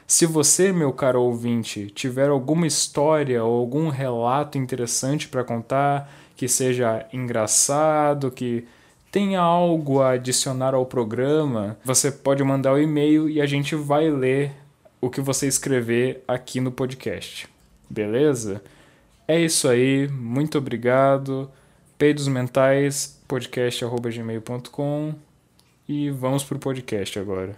Se 0.05 0.27
você, 0.27 0.71
meu 0.71 0.93
caro 0.93 1.19
ouvinte, 1.19 1.87
tiver 1.87 2.29
alguma 2.29 2.67
história 2.67 3.43
ou 3.43 3.61
algum 3.61 3.89
relato 3.89 4.59
interessante 4.59 5.27
para 5.27 5.43
contar, 5.43 6.13
que 6.37 6.47
seja 6.47 7.07
engraçado, 7.11 8.29
que 8.29 8.67
tenha 9.11 9.41
algo 9.41 9.99
a 9.99 10.11
adicionar 10.11 10.75
ao 10.75 10.85
programa, 10.85 11.75
você 11.83 12.11
pode 12.11 12.43
mandar 12.43 12.73
o 12.73 12.79
e-mail 12.79 13.27
e 13.27 13.41
a 13.41 13.47
gente 13.47 13.73
vai 13.73 14.11
ler 14.11 14.61
o 15.03 15.09
que 15.09 15.19
você 15.19 15.47
escrever 15.47 16.23
aqui 16.25 16.61
no 16.61 16.71
podcast. 16.71 17.45
Beleza? 17.89 18.63
É 19.27 19.37
isso 19.37 19.67
aí, 19.67 20.07
muito 20.07 20.57
obrigado. 20.57 21.51
Peidos 21.97 22.25
Mentais, 22.29 23.19
podcast.gmail.com 23.27 25.13
e 25.89 26.09
vamos 26.09 26.45
pro 26.45 26.57
podcast 26.57 27.19
agora. 27.19 27.53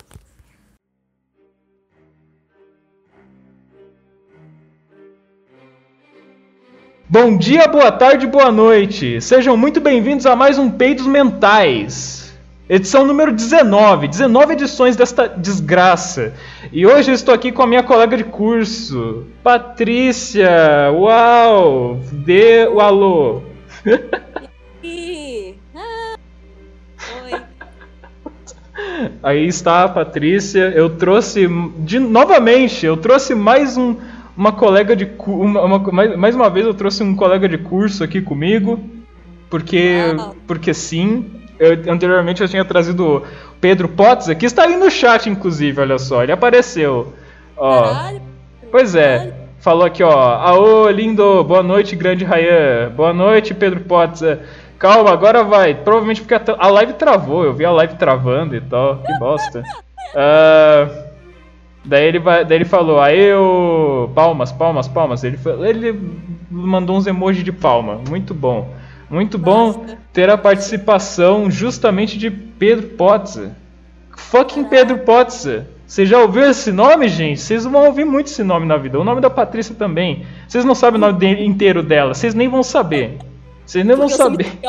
Bom 7.07 7.37
dia, 7.37 7.67
boa 7.67 7.91
tarde, 7.91 8.25
boa 8.25 8.51
noite. 8.51 9.21
Sejam 9.21 9.55
muito 9.55 9.79
bem-vindos 9.79 10.25
a 10.25 10.35
mais 10.35 10.57
um 10.57 10.71
Peidos 10.71 11.05
Mentais. 11.05 12.24
Edição 12.67 13.05
número 13.05 13.31
19, 13.31 14.07
19 14.07 14.53
edições 14.53 14.95
desta 14.95 15.27
desgraça. 15.27 16.33
E 16.71 16.85
hoje 16.85 17.11
eu 17.11 17.15
estou 17.15 17.31
aqui 17.33 17.51
com 17.51 17.61
a 17.61 17.67
minha 17.67 17.83
colega 17.83 18.17
de 18.17 18.23
curso, 18.23 19.25
Patrícia. 19.43 20.49
Uau! 20.91 21.99
Dê 22.11 22.65
o 22.67 22.79
alô. 22.79 23.43
Oi. 27.23 27.41
Aí 29.21 29.45
está 29.47 29.83
a 29.83 29.89
Patrícia. 29.89 30.71
Eu 30.75 30.89
trouxe 30.97 31.47
de 31.79 31.99
novamente, 31.99 32.83
eu 32.85 32.97
trouxe 32.97 33.35
mais 33.35 33.77
um 33.77 33.95
uma 34.35 34.51
colega 34.51 34.95
de 34.97 35.07
uma, 35.27 35.61
uma- 35.63 35.91
mais, 35.93 36.17
mais 36.17 36.35
uma 36.35 36.49
vez 36.49 36.65
eu 36.65 36.73
trouxe 36.73 37.01
um 37.03 37.15
colega 37.15 37.47
de 37.47 37.57
curso 37.57 38.03
aqui 38.03 38.21
comigo, 38.21 38.79
porque 39.51 40.13
Uau. 40.17 40.35
porque 40.47 40.73
sim. 40.73 41.31
Eu, 41.59 41.91
anteriormente 41.91 42.41
eu 42.41 42.47
tinha 42.47 42.65
trazido 42.65 43.17
o 43.17 43.23
Pedro 43.61 43.89
Potts, 43.89 44.33
que 44.35 44.45
está 44.45 44.63
aí 44.63 44.75
no 44.75 44.89
chat 44.91 45.29
inclusive, 45.29 45.81
olha 45.81 45.97
só, 45.97 46.23
ele 46.23 46.31
apareceu. 46.31 47.13
Ó, 47.57 47.83
Caralho. 47.83 48.21
pois 48.71 48.95
é. 48.95 49.33
Falou 49.59 49.85
aqui, 49.85 50.03
ó. 50.03 50.11
Aô, 50.11 50.89
lindo. 50.91 51.43
Boa 51.43 51.63
noite, 51.63 51.95
grande 51.95 52.23
Ryan. 52.23 52.91
Boa 52.95 53.11
noite, 53.11 53.51
Pedro 53.51 53.79
Potts. 53.79 54.21
É, 54.21 54.37
Calma, 54.77 55.11
agora 55.11 55.43
vai. 55.43 55.73
Provavelmente 55.73 56.21
porque 56.21 56.35
a, 56.35 56.67
live 56.67 56.93
travou. 56.93 57.43
Eu 57.43 57.53
vi 57.53 57.65
a 57.65 57.71
live 57.71 57.95
travando 57.95 58.55
e 58.55 58.61
tal. 58.61 58.97
Que 58.97 59.17
bosta. 59.19 59.63
Ah, 60.17 60.87
daí, 61.83 62.05
ele 62.05 62.19
vai, 62.19 62.45
daí 62.45 62.59
ele 62.59 62.63
falou, 62.63 63.01
aí 63.01 63.19
eu. 63.19 64.09
Palmas, 64.15 64.49
palmas, 64.49 64.87
palmas. 64.87 65.25
Ele, 65.25 65.37
ele 65.67 65.99
mandou 66.49 66.95
uns 66.95 67.05
emojis 67.05 67.43
de 67.43 67.51
palma. 67.51 67.99
Muito 68.07 68.33
bom. 68.33 68.69
Muito 69.09 69.37
bom 69.37 69.73
Basta. 69.73 69.97
ter 70.11 70.29
a 70.29 70.37
participação 70.37 71.49
justamente 71.49 72.17
de 72.17 72.29
Pedro 72.29 72.87
Potts. 72.89 73.39
Fucking 74.15 74.65
Pedro 74.65 74.99
Potts. 74.99 75.47
Você 75.85 76.05
já 76.05 76.19
ouviu 76.19 76.49
esse 76.49 76.71
nome, 76.71 77.07
gente? 77.07 77.39
Vocês 77.39 77.63
vão 77.63 77.85
ouvir 77.85 78.05
muito 78.05 78.27
esse 78.27 78.43
nome 78.43 78.65
na 78.65 78.75
vida. 78.75 78.99
O 78.99 79.03
nome 79.03 79.21
da 79.21 79.29
Patrícia 79.29 79.75
também. 79.75 80.25
Vocês 80.47 80.65
não 80.65 80.73
sabem 80.73 80.97
o 80.97 81.01
nome 81.01 81.45
inteiro 81.45 81.83
dela. 81.83 82.13
Vocês 82.13 82.33
nem 82.33 82.47
vão 82.47 82.63
saber. 82.63 83.19
Vocês 83.65 83.85
nem 83.85 83.95
vão 83.95 84.07
Porque 84.07 84.23
saber. 84.23 84.59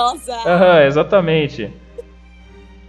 Aham, 0.47 0.85
exatamente. 0.85 1.71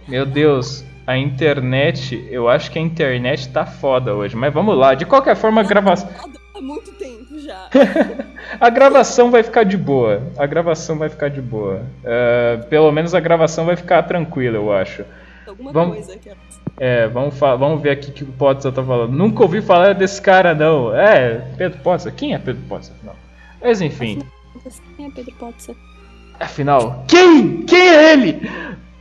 Meu 0.06 0.26
Deus, 0.26 0.84
a 1.06 1.16
internet. 1.16 2.28
Eu 2.30 2.48
acho 2.48 2.70
que 2.70 2.78
a 2.78 2.82
internet 2.82 3.48
tá 3.48 3.64
foda 3.64 4.14
hoje. 4.14 4.36
Mas 4.36 4.52
vamos 4.52 4.76
lá. 4.76 4.94
De 4.94 5.06
qualquer 5.06 5.36
forma, 5.36 5.62
gravação. 5.62 6.08
Há 6.54 6.60
muito 6.60 6.92
tempo 6.92 7.17
já. 7.38 7.68
A 8.60 8.70
gravação 8.70 9.30
vai 9.30 9.42
ficar 9.42 9.64
de 9.64 9.76
boa. 9.76 10.22
A 10.38 10.46
gravação 10.46 10.96
vai 10.98 11.08
ficar 11.08 11.28
de 11.28 11.40
boa. 11.40 11.82
É, 12.04 12.56
pelo 12.68 12.90
menos 12.92 13.14
a 13.14 13.20
gravação 13.20 13.64
vai 13.66 13.76
ficar 13.76 14.02
tranquila, 14.04 14.56
eu 14.56 14.72
acho. 14.72 15.04
Alguma 15.46 15.72
Vamos- 15.72 15.96
coisa 15.96 16.16
que 16.18 16.30
É, 16.78 17.06
vamos, 17.08 17.34
vamos 17.38 17.80
ver 17.82 17.90
aqui 17.90 18.10
o 18.10 18.12
que 18.12 18.24
o 18.24 18.26
Potts 18.28 18.64
tá 18.72 18.82
falando. 18.82 19.12
Nunca 19.12 19.42
ouvi 19.42 19.60
falar 19.60 19.94
desse 19.94 20.20
cara, 20.22 20.54
não. 20.54 20.94
É, 20.94 21.44
Pedro 21.56 21.78
Potts. 21.80 22.06
Quem 22.16 22.34
é 22.34 22.38
Pedro 22.38 22.62
Potts? 22.68 22.92
Não. 23.02 23.12
Mas 23.60 23.80
enfim, 23.80 24.22
Quem 24.96 25.06
é 25.06 25.10
Pedro 25.10 25.32
Potts? 25.34 25.70
afinal, 26.40 27.04
quem? 27.08 27.62
Quem 27.62 27.88
é 27.88 28.12
ele? 28.12 28.50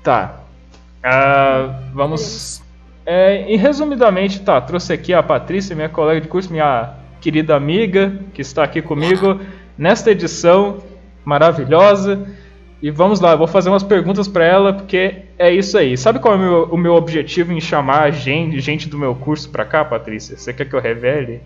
Tá. 0.03 0.39
Ah, 1.03 1.79
vamos. 1.93 2.61
É, 3.05 3.49
e 3.51 3.55
resumidamente, 3.55 4.41
tá, 4.41 4.59
trouxe 4.59 4.91
aqui 4.91 5.13
a 5.13 5.23
Patrícia, 5.23 5.75
minha 5.75 5.87
colega 5.87 6.19
de 6.19 6.27
curso, 6.27 6.51
minha 6.51 6.93
querida 7.27 7.57
amiga, 7.57 8.21
que 8.33 8.41
está 8.41 8.63
aqui 8.63 8.81
comigo 8.81 9.41
nesta 9.77 10.11
edição 10.11 10.77
maravilhosa. 11.25 12.25
E 12.81 12.89
vamos 12.89 13.19
lá, 13.19 13.33
eu 13.33 13.38
vou 13.38 13.47
fazer 13.47 13.67
umas 13.67 13.83
perguntas 13.83 14.29
para 14.29 14.45
ela, 14.45 14.71
porque 14.71 15.23
é 15.38 15.51
isso 15.51 15.77
aí. 15.77 15.97
Sabe 15.97 16.19
qual 16.19 16.35
é 16.35 16.38
o 16.38 16.39
meu, 16.39 16.63
o 16.71 16.77
meu 16.77 16.93
objetivo 16.93 17.51
em 17.51 17.59
chamar 17.59 18.11
gente, 18.13 18.61
gente 18.61 18.88
do 18.88 18.97
meu 18.97 19.13
curso 19.13 19.49
pra 19.49 19.65
cá, 19.65 19.83
Patrícia? 19.83 20.38
Você 20.38 20.53
quer 20.53 20.69
que 20.69 20.73
eu 20.73 20.79
revele? 20.79 21.41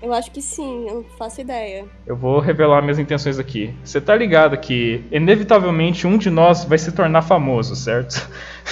Eu 0.00 0.14
acho 0.14 0.30
que 0.30 0.40
sim, 0.40 0.88
eu 0.88 1.04
faço 1.18 1.42
ideia. 1.42 1.84
Eu 2.06 2.16
vou 2.16 2.40
revelar 2.40 2.80
minhas 2.80 2.98
intenções 2.98 3.38
aqui. 3.38 3.74
Você 3.84 4.00
tá 4.00 4.16
ligado 4.16 4.56
que, 4.56 5.04
inevitavelmente, 5.12 6.06
um 6.06 6.16
de 6.16 6.30
nós 6.30 6.64
vai 6.64 6.78
se 6.78 6.90
tornar 6.90 7.20
famoso, 7.20 7.76
certo? 7.76 8.26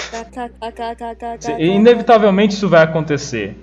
KKKKKKK. 0.09 1.61
Inevitavelmente 1.63 2.55
isso 2.55 2.67
vai 2.67 2.81
acontecer. 2.81 3.55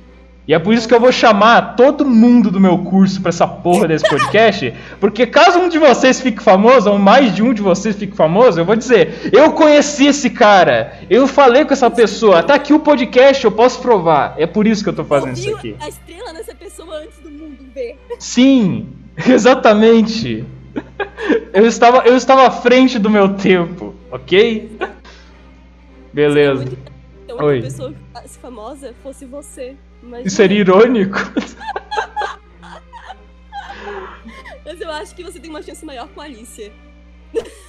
E 0.48 0.54
é 0.54 0.59
por 0.59 0.72
isso 0.72 0.88
que 0.88 0.94
eu 0.94 1.00
vou 1.00 1.12
chamar 1.12 1.76
todo 1.76 2.06
mundo 2.06 2.50
do 2.50 2.59
meu 2.59 2.78
curso 2.78 3.20
pra 3.20 3.28
essa 3.28 3.47
porra 3.47 3.86
desse 3.86 4.09
podcast, 4.09 4.72
porque 4.98 5.26
caso 5.26 5.59
um 5.59 5.69
de 5.69 5.78
vocês 5.78 6.22
fique 6.22 6.42
famoso, 6.42 6.91
ou 6.91 6.98
mais 6.98 7.34
de 7.34 7.42
um 7.42 7.53
de 7.53 7.60
vocês 7.60 7.94
fique 7.94 8.16
famoso, 8.16 8.59
eu 8.59 8.64
vou 8.64 8.75
dizer, 8.75 9.28
eu 9.31 9.53
conheci 9.53 10.06
esse 10.06 10.31
cara, 10.31 11.00
eu 11.10 11.26
falei 11.26 11.66
com 11.66 11.75
essa 11.75 11.91
pessoa, 11.91 12.42
tá 12.42 12.54
aqui 12.54 12.72
o 12.72 12.81
podcast, 12.81 13.44
eu 13.44 13.53
posso 13.53 13.82
provar. 13.82 14.36
É 14.38 14.47
por 14.47 14.66
isso 14.66 14.82
que 14.82 14.88
eu 14.88 14.94
tô 14.94 15.04
fazendo 15.04 15.36
isso 15.36 15.54
aqui. 15.54 15.76
a 15.78 15.86
estrela 15.86 16.32
nessa 16.32 16.54
pessoa 16.54 16.97
antes 16.97 17.19
do 17.19 17.30
mundo 17.30 17.66
ver. 17.75 17.98
Sim, 18.19 18.88
exatamente. 19.28 20.47
Eu 21.53 21.66
estava, 21.66 21.98
eu 22.06 22.16
estava 22.16 22.47
à 22.47 22.50
frente 22.50 22.98
do 22.98 23.10
meu 23.10 23.34
tempo, 23.34 23.94
ok? 24.10 24.78
Beleza. 26.10 26.65
Então, 27.38 27.47
Oi. 27.47 27.62
pessoa 27.62 27.93
que 27.93 28.28
famosa 28.31 28.93
fosse 29.00 29.25
você. 29.25 29.76
Mas, 30.03 30.26
Isso 30.26 30.34
seria 30.34 30.59
irônico. 30.59 31.19
mas 34.66 34.81
eu 34.81 34.91
acho 34.91 35.15
que 35.15 35.22
você 35.22 35.38
tem 35.38 35.48
uma 35.48 35.62
chance 35.62 35.87
maior 35.87 36.09
com 36.09 36.21
a 36.21 36.25
Alicia. 36.25 36.72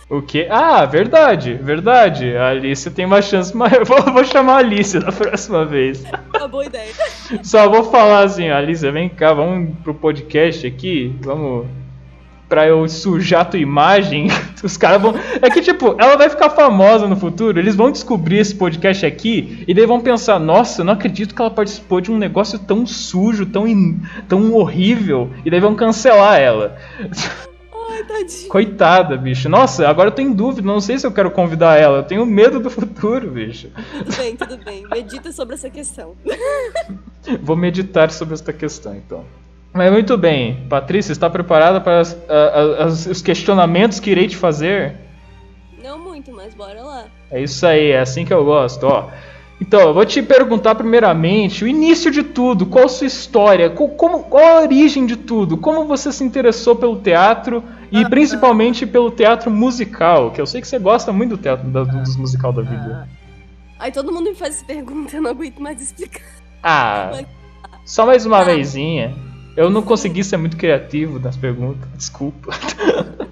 O 0.09 0.23
quê? 0.23 0.47
Ah, 0.49 0.85
verdade, 0.85 1.53
verdade. 1.53 2.35
A 2.35 2.49
Alice 2.49 2.89
tem 2.89 3.05
uma 3.05 3.21
chance 3.21 3.55
maior. 3.55 3.85
Vou, 3.85 4.01
vou 4.11 4.23
chamar 4.23 4.53
a 4.53 4.57
Alice 4.57 4.99
da 4.99 5.11
próxima 5.11 5.63
vez. 5.65 6.03
Uma 6.35 6.47
boa 6.47 6.65
ideia. 6.65 6.91
Só 7.43 7.69
vou 7.69 7.91
falar 7.91 8.23
assim, 8.23 8.49
Alice, 8.49 8.89
vem 8.89 9.07
cá, 9.07 9.33
vamos 9.33 9.77
pro 9.83 9.93
podcast 9.93 10.65
aqui, 10.65 11.15
vamos. 11.21 11.67
Pra 12.49 12.67
eu 12.67 12.89
sujar 12.89 13.47
tua 13.47 13.59
imagem, 13.59 14.27
os 14.63 14.75
caras 14.75 14.99
vão. 14.99 15.13
É 15.39 15.51
que, 15.51 15.61
tipo, 15.61 15.95
ela 15.99 16.17
vai 16.17 16.27
ficar 16.29 16.49
famosa 16.49 17.07
no 17.07 17.15
futuro, 17.15 17.59
eles 17.59 17.75
vão 17.75 17.91
descobrir 17.91 18.39
esse 18.39 18.55
podcast 18.55 19.05
aqui 19.05 19.63
e 19.67 19.73
daí 19.73 19.85
vão 19.85 20.01
pensar: 20.01 20.39
nossa, 20.39 20.83
não 20.83 20.93
acredito 20.93 21.35
que 21.35 21.41
ela 21.41 21.51
participou 21.51 22.01
de 22.01 22.11
um 22.11 22.17
negócio 22.17 22.57
tão 22.57 22.87
sujo, 22.87 23.45
tão, 23.45 23.67
in- 23.67 24.01
tão 24.27 24.51
horrível, 24.55 25.29
e 25.45 25.51
daí 25.51 25.59
vão 25.59 25.75
cancelar 25.75 26.39
ela. 26.39 26.75
Ai, 27.91 28.03
tadinho. 28.03 28.49
Coitada, 28.49 29.15
bicho. 29.15 29.47
Nossa, 29.47 29.87
agora 29.87 30.07
eu 30.09 30.13
tô 30.15 30.21
em 30.23 30.33
dúvida, 30.33 30.65
não 30.67 30.81
sei 30.81 30.97
se 30.97 31.05
eu 31.05 31.11
quero 31.11 31.29
convidar 31.29 31.77
ela, 31.79 31.97
eu 31.99 32.03
tenho 32.03 32.25
medo 32.25 32.59
do 32.59 32.71
futuro, 32.71 33.29
bicho. 33.29 33.69
Tudo 33.99 34.17
bem, 34.17 34.35
tudo 34.35 34.57
bem. 34.65 34.83
Medita 34.91 35.31
sobre 35.31 35.53
essa 35.53 35.69
questão. 35.69 36.15
Vou 37.41 37.55
meditar 37.55 38.09
sobre 38.11 38.33
esta 38.33 38.51
questão, 38.51 38.95
então. 38.95 39.23
Mas 39.73 39.91
muito 39.91 40.17
bem, 40.17 40.65
Patrícia, 40.67 41.11
está 41.11 41.29
preparada 41.29 41.79
para 41.79 41.99
as- 41.99 42.17
a- 42.27 42.33
a- 42.33 42.83
as- 42.85 43.05
os 43.05 43.21
questionamentos 43.21 43.99
que 43.99 44.09
irei 44.09 44.27
te 44.27 44.35
fazer? 44.35 44.95
Não 45.83 45.99
muito, 45.99 46.31
mas 46.31 46.53
bora 46.53 46.81
lá. 46.81 47.05
É 47.31 47.41
isso 47.41 47.65
aí, 47.65 47.91
é 47.91 47.99
assim 47.99 48.25
que 48.25 48.33
eu 48.33 48.43
gosto, 48.43 48.85
ó. 48.87 49.09
Então, 49.61 49.81
eu 49.81 49.93
vou 49.93 50.05
te 50.05 50.21
perguntar 50.23 50.73
primeiramente 50.73 51.63
o 51.65 51.67
início 51.67 52.09
de 52.09 52.23
tudo, 52.23 52.65
qual 52.65 52.85
a 52.85 52.89
sua 52.89 53.05
história, 53.07 53.69
co- 53.69 53.89
como, 53.89 54.23
qual 54.23 54.57
a 54.57 54.61
origem 54.61 55.05
de 55.05 55.17
tudo, 55.17 55.57
como 55.57 55.85
você 55.85 56.11
se 56.13 56.23
interessou 56.23 56.75
pelo 56.77 56.95
teatro 56.97 57.61
e 57.91 58.07
principalmente 58.09 58.85
pelo 58.87 59.11
teatro 59.11 59.51
musical, 59.51 60.31
que 60.31 60.39
eu 60.39 60.45
sei 60.47 60.61
que 60.61 60.67
você 60.67 60.79
gosta 60.79 61.11
muito 61.11 61.31
do 61.31 61.37
teatro 61.37 61.67
da, 61.67 61.83
dos 61.83 62.15
musical 62.15 62.53
da 62.53 62.61
vida. 62.61 63.07
Ai, 63.77 63.91
todo 63.91 64.11
mundo 64.13 64.29
me 64.29 64.35
faz 64.35 64.55
essa 64.55 64.65
pergunta, 64.65 65.15
eu 65.17 65.21
não 65.21 65.31
aguento 65.31 65.59
mais 65.61 65.81
explicar. 65.81 66.23
Ah, 66.63 67.11
só 67.85 68.05
mais 68.05 68.25
uma 68.25 68.39
Ah. 68.39 68.43
vezinha. 68.45 69.13
Eu 69.55 69.69
não 69.69 69.81
consegui 69.81 70.23
ser 70.23 70.37
muito 70.37 70.55
criativo 70.55 71.19
nas 71.19 71.35
perguntas, 71.35 71.89
desculpa. 71.95 72.51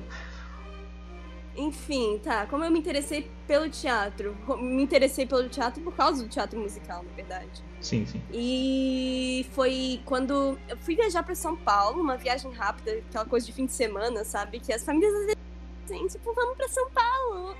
Enfim, 1.58 2.20
tá. 2.24 2.46
Como 2.46 2.64
eu 2.64 2.70
me 2.70 2.78
interessei 2.78 3.30
pelo 3.48 3.68
teatro? 3.68 4.38
Me 4.60 4.84
interessei 4.84 5.26
pelo 5.26 5.50
teatro 5.50 5.82
por 5.82 5.94
causa 5.96 6.22
do 6.24 6.30
teatro 6.30 6.60
musical, 6.60 7.04
na 7.04 7.12
verdade. 7.16 7.64
Sim, 7.82 8.06
sim. 8.06 8.22
E 8.32 9.46
foi 9.54 10.00
quando 10.06 10.58
eu 10.70 10.78
fui 10.78 10.96
viajar 10.96 11.24
para 11.24 11.34
São 11.34 11.58
Paulo, 11.58 12.00
uma 12.00 12.16
viagem 12.16 12.52
rápida, 12.52 12.92
aquela 13.10 13.26
coisa 13.26 13.46
de 13.46 13.54
fim 13.54 13.66
de 13.66 13.72
semana, 13.72 14.24
sabe? 14.24 14.60
Que 14.60 14.72
as 14.72 14.84
famílias 14.84 15.12
às 15.14 15.22
vezes 15.22 15.38
dizem, 15.86 16.08
tipo, 16.08 16.34
vamos 16.34 16.56
para 16.56 16.68
São 16.68 16.90
Paulo. 16.92 17.56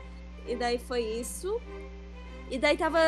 E 0.46 0.56
daí 0.56 0.78
foi 0.78 1.02
isso. 1.02 1.60
E 2.52 2.60
daí 2.60 2.78
tava. 2.78 3.00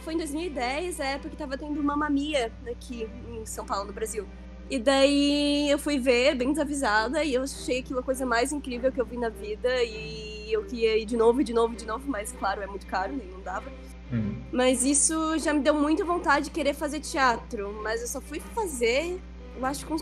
Foi 0.00 0.14
em 0.14 0.18
2010, 0.18 0.98
é 0.98 1.12
época 1.12 1.30
que 1.30 1.36
tava 1.36 1.56
tendo 1.56 1.82
Mamma 1.82 2.10
Mia 2.10 2.52
aqui 2.68 3.08
em 3.30 3.46
São 3.46 3.64
Paulo, 3.64 3.86
no 3.86 3.92
Brasil. 3.92 4.26
E 4.72 4.78
daí 4.78 5.68
eu 5.68 5.78
fui 5.78 5.98
ver, 5.98 6.34
bem 6.34 6.50
desavisada, 6.50 7.22
e 7.22 7.34
eu 7.34 7.42
achei 7.42 7.80
aquilo 7.80 7.98
a 7.98 8.02
coisa 8.02 8.24
mais 8.24 8.52
incrível 8.52 8.90
que 8.90 8.98
eu 8.98 9.04
vi 9.04 9.18
na 9.18 9.28
vida. 9.28 9.68
E 9.84 10.50
eu 10.50 10.64
queria 10.64 10.96
ir 10.96 11.04
de 11.04 11.14
novo, 11.14 11.44
de 11.44 11.52
novo, 11.52 11.76
de 11.76 11.84
novo, 11.84 12.04
mas 12.06 12.32
claro, 12.32 12.62
é 12.62 12.66
muito 12.66 12.86
caro, 12.86 13.12
nem 13.12 13.28
não 13.28 13.42
dava. 13.42 13.70
Hum. 14.10 14.36
Mas 14.50 14.82
isso 14.82 15.38
já 15.40 15.52
me 15.52 15.60
deu 15.60 15.74
muita 15.74 16.06
vontade 16.06 16.46
de 16.46 16.50
querer 16.52 16.72
fazer 16.72 17.00
teatro. 17.00 17.78
Mas 17.82 18.00
eu 18.00 18.06
só 18.06 18.18
fui 18.18 18.40
fazer, 18.40 19.20
eu 19.58 19.66
acho 19.66 19.84
que 19.84 19.92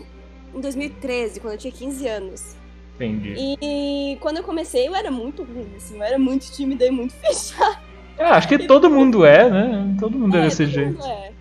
em 0.55 0.61
2013, 0.61 1.41
quando 1.41 1.55
eu 1.55 1.59
tinha 1.59 1.73
15 1.73 2.07
anos. 2.07 2.55
Entendi. 2.95 3.57
E 3.61 4.17
quando 4.21 4.37
eu 4.37 4.43
comecei, 4.43 4.87
eu 4.87 4.95
era 4.95 5.11
muito 5.11 5.43
ruim, 5.43 5.67
assim, 5.75 5.97
eu 5.97 6.03
era 6.03 6.17
muito 6.17 6.49
tímida 6.49 6.85
e 6.85 6.91
muito 6.91 7.11
fechada. 7.19 7.77
É, 8.17 8.23
acho 8.23 8.47
que 8.47 8.59
todo 8.59 8.89
mundo 8.89 9.25
é, 9.25 9.49
né? 9.49 9.97
Todo 9.99 10.17
mundo 10.17 10.37
é, 10.37 10.43
desse 10.43 10.65
jeito. 10.65 11.05
É. 11.05 11.40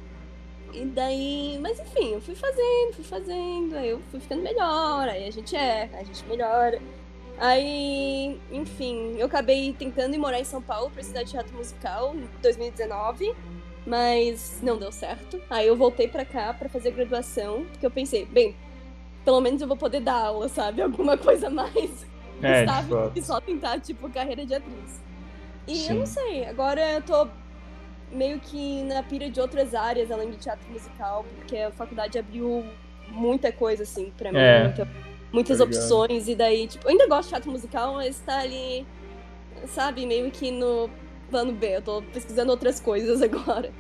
E 0.81 0.85
daí, 0.87 1.59
mas 1.61 1.79
enfim, 1.79 2.15
eu 2.15 2.23
fui 2.23 2.35
fazendo, 2.35 2.95
fui 2.95 3.05
fazendo, 3.05 3.77
aí 3.77 3.91
eu 3.91 4.01
fui 4.11 4.19
ficando 4.19 4.41
melhor, 4.41 5.07
aí 5.07 5.29
a 5.29 5.31
gente 5.31 5.55
erra, 5.55 5.99
a 5.99 6.03
gente 6.03 6.25
melhora. 6.25 6.81
Aí, 7.37 8.41
enfim, 8.51 9.15
eu 9.19 9.27
acabei 9.27 9.75
tentando 9.75 10.15
ir 10.15 10.19
morar 10.19 10.41
em 10.41 10.45
São 10.45 10.63
Paulo 10.63 10.91
pra 10.91 11.03
estudar 11.03 11.27
teatro 11.27 11.55
musical 11.55 12.15
em 12.15 12.27
2019, 12.41 13.35
mas 13.87 14.59
não 14.63 14.79
deu 14.79 14.91
certo. 14.91 15.39
Aí 15.51 15.67
eu 15.67 15.77
voltei 15.77 16.09
pra 16.09 16.25
cá 16.25 16.55
pra 16.55 16.71
fazer 16.71 16.93
graduação, 16.93 17.67
porque 17.71 17.85
eu 17.85 17.91
pensei, 17.91 18.25
bem, 18.25 18.57
pelo 19.23 19.43
menos 19.43 19.61
eu 19.61 19.69
vou 19.69 19.77
poder 19.77 20.01
dar 20.01 20.15
aula, 20.15 20.49
sabe? 20.49 20.81
Alguma 20.83 21.19
coisa 21.19 21.51
mais 21.51 22.07
é, 22.43 22.61
estável 22.61 23.11
que 23.11 23.21
só 23.21 23.39
tentar, 23.39 23.81
tipo, 23.81 24.09
carreira 24.09 24.47
de 24.47 24.55
atriz. 24.55 25.03
E 25.69 25.75
Sim. 25.77 25.91
eu 25.91 25.99
não 25.99 26.07
sei, 26.07 26.47
agora 26.47 26.81
eu 26.93 27.03
tô 27.03 27.29
meio 28.13 28.41
que 28.41 28.83
na 28.85 29.03
pira 29.03 29.31
de 29.31 29.41
outras 29.41 29.75
áreas 29.75 30.11
além 30.11 30.31
de 30.31 30.37
teatro 30.37 30.71
musical, 30.71 31.25
porque 31.37 31.57
a 31.57 31.71
faculdade 31.71 32.19
abriu 32.19 32.65
muita 33.09 33.53
coisa, 33.53 33.83
assim, 33.83 34.13
pra 34.17 34.33
mim. 34.33 34.39
É, 34.39 34.65
muita, 34.65 34.89
muitas 35.33 35.61
opções, 35.61 36.29
e 36.29 36.35
daí, 36.35 36.67
tipo, 36.67 36.87
eu 36.87 36.91
ainda 36.91 37.07
gosto 37.07 37.25
de 37.25 37.29
teatro 37.31 37.51
musical, 37.51 37.95
mas 37.95 38.19
tá 38.21 38.41
ali, 38.41 38.87
sabe, 39.67 40.07
meio 40.07 40.31
que 40.31 40.51
no 40.51 40.91
plano 41.31 41.53
B. 41.53 41.77
Eu 41.77 41.83
tô 41.83 42.03
pesquisando 42.13 42.51
outras 42.51 42.81
coisas 42.81 43.23
agora. 43.23 43.71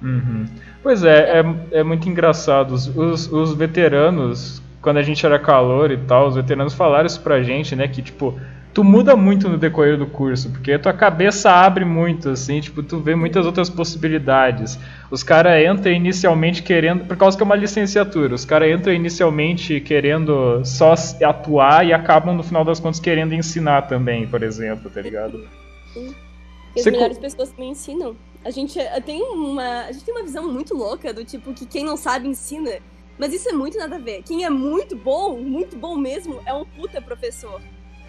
Uhum. 0.00 0.46
Pois 0.82 1.04
é, 1.04 1.40
é, 1.40 1.78
é 1.78 1.82
muito 1.82 2.08
engraçado. 2.08 2.72
Os, 2.72 2.86
os, 2.88 3.30
os 3.30 3.54
veteranos, 3.54 4.62
quando 4.80 4.96
a 4.96 5.02
gente 5.02 5.24
era 5.24 5.38
calor 5.38 5.90
e 5.90 5.96
tal, 5.96 6.28
os 6.28 6.34
veteranos 6.34 6.74
falaram 6.74 7.06
isso 7.06 7.20
pra 7.20 7.42
gente, 7.42 7.76
né? 7.76 7.86
Que, 7.86 8.02
tipo, 8.02 8.38
tu 8.72 8.82
muda 8.82 9.14
muito 9.14 9.48
no 9.48 9.58
decorrer 9.58 9.98
do 9.98 10.06
curso, 10.06 10.50
porque 10.50 10.72
a 10.72 10.78
tua 10.78 10.92
cabeça 10.92 11.50
abre 11.50 11.84
muito, 11.84 12.30
assim, 12.30 12.60
tipo, 12.60 12.82
tu 12.82 12.98
vê 12.98 13.14
muitas 13.14 13.44
outras 13.44 13.68
possibilidades. 13.68 14.78
Os 15.10 15.22
caras 15.22 15.62
entram 15.64 15.92
inicialmente 15.92 16.62
querendo, 16.62 17.04
por 17.04 17.16
causa 17.16 17.36
que 17.36 17.42
é 17.42 17.46
uma 17.46 17.54
licenciatura, 17.54 18.34
os 18.34 18.44
caras 18.44 18.70
entram 18.72 18.92
inicialmente 18.92 19.80
querendo 19.80 20.64
só 20.64 20.94
atuar 21.24 21.86
e 21.86 21.92
acabam 21.92 22.34
no 22.34 22.42
final 22.42 22.64
das 22.64 22.80
contas 22.80 22.98
querendo 22.98 23.34
ensinar 23.34 23.82
também, 23.82 24.26
por 24.26 24.42
exemplo, 24.42 24.90
tá 24.90 25.00
ligado? 25.00 25.46
E 25.94 26.78
as 26.78 26.84
Você 26.84 26.90
melhores 26.90 27.16
co... 27.18 27.22
pessoas 27.22 27.50
também 27.50 27.70
ensinam. 27.72 28.16
A 28.44 28.50
gente 28.50 28.78
tem 29.04 29.22
uma, 29.22 29.82
a 29.82 29.92
gente 29.92 30.04
tem 30.04 30.14
uma 30.14 30.24
visão 30.24 30.50
muito 30.50 30.74
louca 30.74 31.12
do 31.12 31.24
tipo 31.24 31.52
que 31.52 31.66
quem 31.66 31.84
não 31.84 31.96
sabe 31.96 32.26
ensina. 32.26 32.70
Mas 33.18 33.32
isso 33.32 33.48
é 33.48 33.52
muito 33.52 33.78
nada 33.78 33.96
a 33.96 33.98
ver. 33.98 34.22
Quem 34.22 34.44
é 34.44 34.50
muito 34.50 34.96
bom, 34.96 35.36
muito 35.38 35.76
bom 35.76 35.96
mesmo, 35.96 36.40
é 36.46 36.52
um 36.52 36.64
puta 36.64 37.00
professor. 37.00 37.60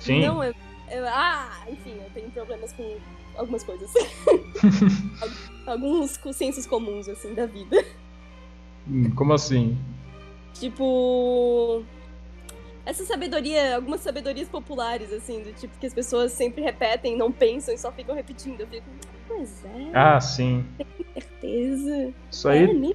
Sim. 0.04 0.26
Não, 0.26 0.44
eu, 0.44 0.54
eu, 0.92 1.08
ah, 1.08 1.66
enfim, 1.70 1.94
eu 1.96 2.10
tenho 2.14 2.30
problemas 2.32 2.74
com 2.74 2.98
algumas 3.38 3.64
coisas. 3.64 3.90
Alguns 5.66 6.20
sensos 6.34 6.66
comuns, 6.66 7.08
assim, 7.08 7.34
da 7.34 7.46
vida. 7.46 7.86
Hum, 8.88 9.12
como 9.16 9.34
assim? 9.34 9.78
Tipo. 10.54 11.84
Essa 12.86 13.06
sabedoria, 13.06 13.78
algumas 13.78 14.02
sabedorias 14.02 14.50
populares, 14.50 15.14
assim, 15.14 15.42
do 15.42 15.54
tipo 15.54 15.74
que 15.80 15.88
as 15.88 15.94
pessoas 15.94 16.34
sempre 16.34 16.62
repetem, 16.62 17.18
não 17.18 17.32
pensam 17.32 17.74
e 17.74 17.78
só 17.78 17.90
ficam 17.94 18.14
repetindo. 18.14 18.60
Eu 18.60 18.68
fico, 18.68 18.86
pois 19.26 19.64
é. 19.64 19.90
Ah, 19.94 20.20
sim. 20.20 20.66
Tem 20.78 20.88
certeza. 21.14 22.14
Isso 22.30 22.50
aí. 22.50 22.92
É, 22.92 22.94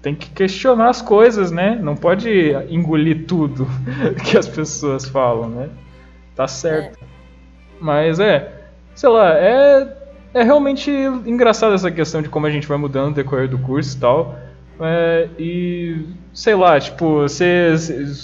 tem 0.00 0.14
que 0.14 0.30
questionar 0.30 0.88
as 0.88 1.02
coisas, 1.02 1.50
né? 1.50 1.76
Não 1.76 1.94
pode 1.94 2.30
engolir 2.70 3.26
tudo 3.26 3.66
que 4.24 4.38
as 4.38 4.48
pessoas 4.48 5.06
falam, 5.06 5.50
né? 5.50 5.70
Tá 6.36 6.46
certo. 6.46 6.98
É. 7.02 7.06
Mas 7.80 8.20
é, 8.20 8.52
sei 8.94 9.08
lá, 9.08 9.32
é, 9.34 9.96
é 10.34 10.42
realmente 10.42 10.90
engraçado 10.90 11.74
essa 11.74 11.90
questão 11.90 12.22
de 12.22 12.28
como 12.28 12.46
a 12.46 12.50
gente 12.50 12.68
vai 12.68 12.76
mudando 12.76 13.08
no 13.08 13.14
decorrer 13.14 13.48
do 13.48 13.58
curso 13.58 13.96
e 13.96 14.00
tal. 14.00 14.36
É, 14.78 15.28
e 15.38 16.04
sei 16.34 16.54
lá, 16.54 16.78
tipo, 16.78 17.22
você 17.22 17.74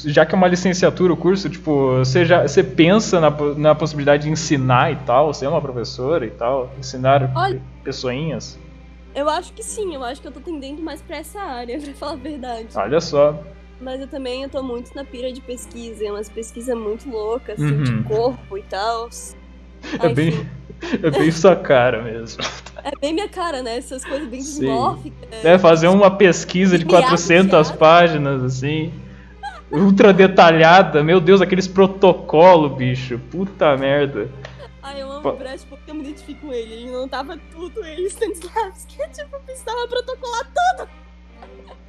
já 0.04 0.26
que 0.26 0.34
é 0.34 0.36
uma 0.36 0.46
licenciatura 0.46 1.12
o 1.12 1.16
curso, 1.16 1.48
tipo, 1.48 1.96
você 1.96 2.26
já 2.26 2.46
você 2.46 2.62
pensa 2.62 3.18
na, 3.18 3.30
na 3.56 3.74
possibilidade 3.74 4.24
de 4.24 4.30
ensinar 4.30 4.92
e 4.92 4.96
tal, 4.96 5.32
ser 5.32 5.46
uma 5.46 5.62
professora 5.62 6.26
e 6.26 6.30
tal, 6.30 6.70
ensinar 6.78 7.32
Olha, 7.34 7.60
pessoinhas? 7.82 8.58
Eu 9.14 9.30
acho 9.30 9.52
que 9.54 9.62
sim, 9.62 9.94
eu 9.94 10.04
acho 10.04 10.20
que 10.20 10.28
eu 10.28 10.32
tô 10.32 10.40
tendendo 10.40 10.82
mais 10.82 11.00
pra 11.00 11.16
essa 11.16 11.40
área, 11.40 11.78
pra 11.80 11.94
falar 11.94 12.12
a 12.12 12.16
verdade. 12.16 12.68
Olha 12.74 13.00
só. 13.00 13.34
Mas 13.82 14.00
eu 14.00 14.06
também 14.06 14.44
eu 14.44 14.48
tô 14.48 14.62
muito 14.62 14.94
na 14.94 15.04
pira 15.04 15.32
de 15.32 15.40
pesquisa, 15.40 16.06
é 16.06 16.10
umas 16.10 16.28
pesquisas 16.28 16.76
muito 16.76 17.08
loucas, 17.10 17.60
assim, 17.60 17.74
uhum. 17.74 17.82
de 17.82 18.02
corpo 18.04 18.56
e 18.56 18.62
tal. 18.62 19.10
É 20.00 20.08
bem, 20.08 20.46
é 21.02 21.10
bem 21.10 21.30
sua 21.32 21.56
cara 21.56 22.00
mesmo. 22.02 22.42
É 22.84 22.92
bem 23.00 23.12
minha 23.12 23.28
cara, 23.28 23.62
né? 23.62 23.76
Essas 23.76 24.04
coisas 24.04 24.28
bem 24.28 24.40
dismórficas. 24.40 25.44
É, 25.44 25.58
fazer 25.58 25.88
uma 25.88 26.10
pesquisa 26.10 26.78
de 26.78 26.84
400 26.84 27.72
páginas, 27.72 28.42
assim. 28.42 28.92
Ultra 29.70 30.12
detalhada. 30.12 31.02
Meu 31.02 31.20
Deus, 31.20 31.40
aqueles 31.40 31.66
protocolos, 31.66 32.76
bicho. 32.76 33.18
Puta 33.30 33.76
merda. 33.76 34.28
Ai, 34.82 35.00
eu 35.00 35.10
amo 35.10 35.28
o 35.28 35.32
Brad 35.32 35.60
porque 35.68 35.90
eu 35.90 35.94
me 35.94 36.02
identifico 36.02 36.46
com 36.46 36.52
ele. 36.52 36.74
Ele 36.74 36.90
não 36.90 37.08
tava 37.08 37.38
tudo, 37.50 37.84
ele 37.84 38.06
Stanislavski. 38.06 38.98
Tipo, 39.12 39.40
precisava 39.44 39.88
protocolar 39.88 40.44
tudo. 40.44 40.88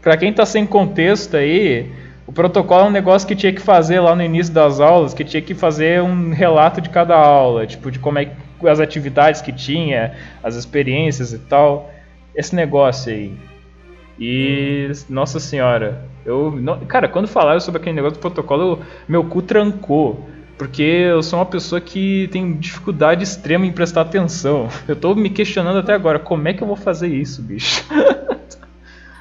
Pra 0.03 0.17
quem 0.17 0.33
tá 0.33 0.45
sem 0.45 0.65
contexto 0.65 1.37
aí, 1.37 1.89
o 2.27 2.33
protocolo 2.33 2.81
é 2.81 2.87
um 2.89 2.91
negócio 2.91 3.25
que 3.25 3.37
tinha 3.37 3.53
que 3.53 3.61
fazer 3.61 4.01
lá 4.01 4.13
no 4.13 4.21
início 4.21 4.53
das 4.53 4.81
aulas, 4.81 5.13
que 5.13 5.23
tinha 5.23 5.41
que 5.41 5.55
fazer 5.55 6.01
um 6.01 6.31
relato 6.31 6.81
de 6.81 6.89
cada 6.89 7.15
aula, 7.15 7.65
tipo, 7.65 7.89
de 7.89 7.99
como 7.99 8.19
é 8.19 8.25
que 8.25 8.67
as 8.67 8.81
atividades 8.81 9.41
que 9.41 9.53
tinha, 9.53 10.13
as 10.43 10.55
experiências 10.55 11.31
e 11.31 11.39
tal. 11.39 11.89
Esse 12.35 12.53
negócio 12.53 13.13
aí. 13.13 13.33
E, 14.19 14.91
nossa 15.09 15.39
senhora, 15.39 16.05
eu. 16.25 16.51
Não, 16.51 16.79
cara, 16.81 17.07
quando 17.07 17.27
falaram 17.27 17.59
sobre 17.61 17.79
aquele 17.79 17.95
negócio 17.95 18.17
do 18.17 18.21
protocolo, 18.21 18.81
meu 19.07 19.23
cu 19.23 19.41
trancou. 19.41 20.29
Porque 20.57 20.83
eu 20.83 21.23
sou 21.23 21.39
uma 21.39 21.45
pessoa 21.45 21.81
que 21.81 22.29
tem 22.31 22.53
dificuldade 22.53 23.23
extrema 23.23 23.65
em 23.65 23.71
prestar 23.71 24.01
atenção. 24.01 24.67
Eu 24.87 24.95
tô 24.95 25.15
me 25.15 25.29
questionando 25.29 25.79
até 25.79 25.93
agora, 25.93 26.19
como 26.19 26.47
é 26.47 26.53
que 26.53 26.61
eu 26.61 26.67
vou 26.67 26.75
fazer 26.75 27.07
isso, 27.07 27.41
bicho? 27.41 27.83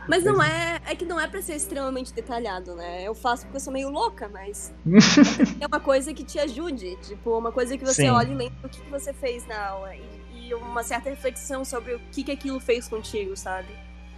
Mas 0.09 0.25
não 0.25 0.43
é. 0.43 0.81
É 0.87 0.95
que 0.95 1.05
não 1.05 1.19
é 1.19 1.27
pra 1.27 1.41
ser 1.41 1.55
extremamente 1.55 2.13
detalhado, 2.13 2.75
né? 2.75 3.03
Eu 3.03 3.15
faço 3.15 3.45
porque 3.45 3.57
eu 3.57 3.61
sou 3.61 3.73
meio 3.73 3.89
louca, 3.89 4.29
mas. 4.29 4.73
é 5.61 5.67
uma 5.67 5.81
coisa 5.81 6.13
que 6.13 6.25
te 6.25 6.39
ajude. 6.39 6.97
Tipo, 7.03 7.39
uma 7.39 7.53
coisa 7.53 7.77
que 7.77 7.85
você 7.85 8.03
Sim. 8.03 8.11
olha 8.11 8.31
e 8.31 8.35
lembra 8.35 8.57
o 8.65 8.69
que, 8.69 8.81
você 8.91 9.13
fez 9.13 9.47
na 9.47 9.69
aula. 9.69 9.95
E, 9.95 10.49
e, 10.49 10.55
uma 10.55 10.83
certa 10.83 11.11
reflexão 11.11 11.65
sobre 11.65 11.95
o 11.95 12.01
que, 12.11 12.25
que 12.25 12.33
aquilo 12.33 12.59
fez 12.61 12.89
contigo, 12.89 13.37
sabe? 13.37 13.69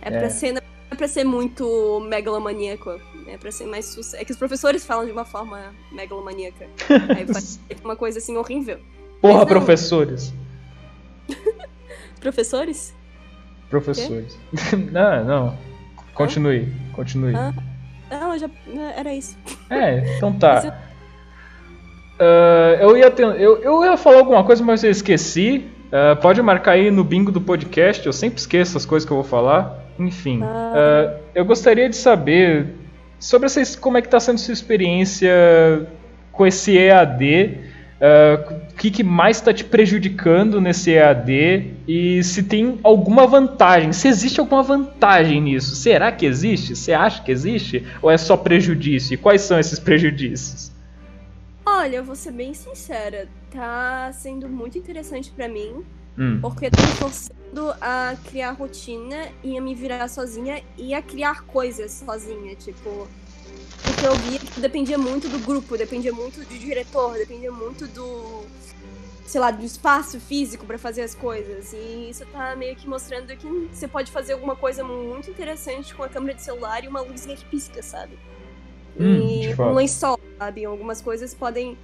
É, 0.01 0.09
é. 0.09 0.19
pra 0.19 0.31
ser. 0.31 0.53
Não 0.53 0.63
é 0.91 0.95
pra 0.95 1.09
ser 1.09 1.25
muito 1.25 2.01
megalomaníaco. 2.01 3.01
É 3.27 3.37
pra 3.37 3.51
ser 3.51 3.67
mais. 3.67 4.15
É 4.15 4.25
que 4.25 4.33
os 4.33 4.39
professores 4.39 4.85
falam 4.85 5.05
de 5.05 5.13
uma 5.13 5.25
forma 5.25 5.75
megalomaníaca. 5.93 6.67
Aí 7.15 7.27
faz 7.27 7.61
uma 7.85 7.97
coisa 7.97 8.19
assim 8.19 8.37
horrível. 8.37 8.79
Porra, 9.21 9.45
professores! 9.47 10.33
professores? 12.21 12.95
Professores. 13.69 14.39
não, 14.93 15.25
não. 15.25 15.74
Continue, 16.15 16.73
continue. 16.93 17.35
Ah, 17.35 17.53
não, 18.11 18.39
já. 18.39 18.49
Era 18.97 19.13
isso. 19.15 19.37
É, 19.69 20.17
então 20.17 20.33
tá. 20.33 20.75
Uh, 22.15 22.81
eu, 22.81 22.97
ia 22.97 23.11
ter, 23.11 23.23
eu, 23.23 23.61
eu 23.61 23.85
ia 23.85 23.97
falar 23.97 24.19
alguma 24.19 24.45
coisa, 24.45 24.63
mas 24.63 24.85
eu 24.85 24.91
esqueci. 24.91 25.65
Uh, 25.87 26.17
pode 26.21 26.41
marcar 26.43 26.73
aí 26.73 26.91
no 26.91 27.05
bingo 27.05 27.31
do 27.31 27.41
podcast, 27.41 28.05
eu 28.05 28.13
sempre 28.13 28.39
esqueço 28.39 28.77
as 28.77 28.85
coisas 28.85 29.07
que 29.07 29.13
eu 29.13 29.17
vou 29.17 29.25
falar. 29.25 29.85
Enfim, 29.99 30.41
ah. 30.43 30.73
uh, 30.75 31.21
eu 31.35 31.45
gostaria 31.45 31.89
de 31.89 31.97
saber 31.97 32.67
sobre 33.19 33.47
essa, 33.47 33.79
como 33.79 33.97
é 33.97 34.01
que 34.01 34.09
está 34.09 34.21
sendo 34.21 34.39
sua 34.39 34.53
experiência 34.53 35.87
com 36.33 36.47
esse 36.47 36.77
EAD. 36.77 37.74
Uh, 38.05 38.55
o 38.71 38.75
que, 38.77 38.91
que 38.91 39.03
mais 39.03 39.39
está 39.39 39.55
te 39.55 39.65
prejudicando 39.65 40.61
nesse 40.61 40.91
EAD 40.91 41.75
e 41.89 42.23
se 42.23 42.43
tem 42.43 42.79
alguma 42.83 43.27
vantagem, 43.27 43.95
se 43.95 44.09
existe 44.09 44.39
alguma 44.41 44.63
vantagem 44.63 45.41
nisso. 45.41 45.75
Será 45.75 46.13
que 46.13 46.27
existe? 46.27 46.77
Você 46.77 46.93
acha 46.93 47.23
que 47.23 47.33
existe? 47.33 47.87
Ou 48.03 48.11
é 48.11 48.19
só 48.19 48.37
prejudício? 48.37 49.15
E 49.15 49.17
quais 49.17 49.41
são 49.41 49.59
esses 49.59 49.79
prejudícios? 49.79 50.71
Olha, 51.65 51.97
eu 51.97 52.05
vou 52.05 52.15
ser 52.15 52.33
bem 52.33 52.53
sincera, 52.53 53.27
tá 53.51 54.11
sendo 54.13 54.51
muito 54.51 54.77
interessante 54.77 55.31
para 55.31 55.49
mim, 55.49 55.83
hum. 56.19 56.41
porque 56.43 56.71
tô 56.71 56.83
me 56.83 56.89
forçando 56.89 57.75
a 57.81 58.17
criar 58.29 58.51
rotina 58.51 59.29
e 59.43 59.57
a 59.57 59.63
me 59.63 59.75
virar 59.75 60.07
sozinha 60.09 60.63
e 60.77 60.93
a 60.93 61.01
criar 61.01 61.43
coisas 61.45 61.91
sozinha, 61.93 62.55
tipo, 62.55 63.09
porque 63.85 64.07
eu 64.07 64.15
via 64.17 64.39
que 64.39 64.61
dependia 64.61 64.99
muito 64.99 65.29
do 65.29 65.39
grupo, 65.39 65.77
dependia 65.77 66.13
muito 66.13 66.41
do 66.41 66.59
diretor, 66.59 67.15
dependia 67.15 67.53
muito 67.53 67.87
do 67.89 68.45
sei 69.27 69.41
lá, 69.41 69.51
do 69.51 69.65
espaço 69.65 70.21
físico 70.21 70.67
para 70.67 70.79
fazer 70.79 71.03
as 71.03 71.15
coisas. 71.15 71.73
E 71.73 72.11
isso 72.11 72.25
tá 72.27 72.55
meio 72.55 72.77
que 72.77 72.87
mostrando 72.87 73.35
que 73.37 73.69
você 73.73 73.89
pode 73.89 74.13
fazer 74.13 74.35
alguma 74.35 74.55
coisa 74.55 74.85
muito 74.85 75.31
interessante 75.31 75.95
com 75.95 76.03
a 76.03 76.09
câmera 76.09 76.35
de 76.35 76.43
celular 76.43 76.85
e 76.85 76.89
uma 76.89 77.01
luzinha 77.01 77.35
que 77.35 77.45
pisca, 77.47 77.83
sabe? 77.83 78.19
Hum, 78.99 79.43
e 79.43 79.55
um 79.61 79.75
lençol, 79.75 80.21
sabe? 80.39 80.65
Algumas 80.65 81.01
coisas 81.01 81.35
podem. 81.35 81.77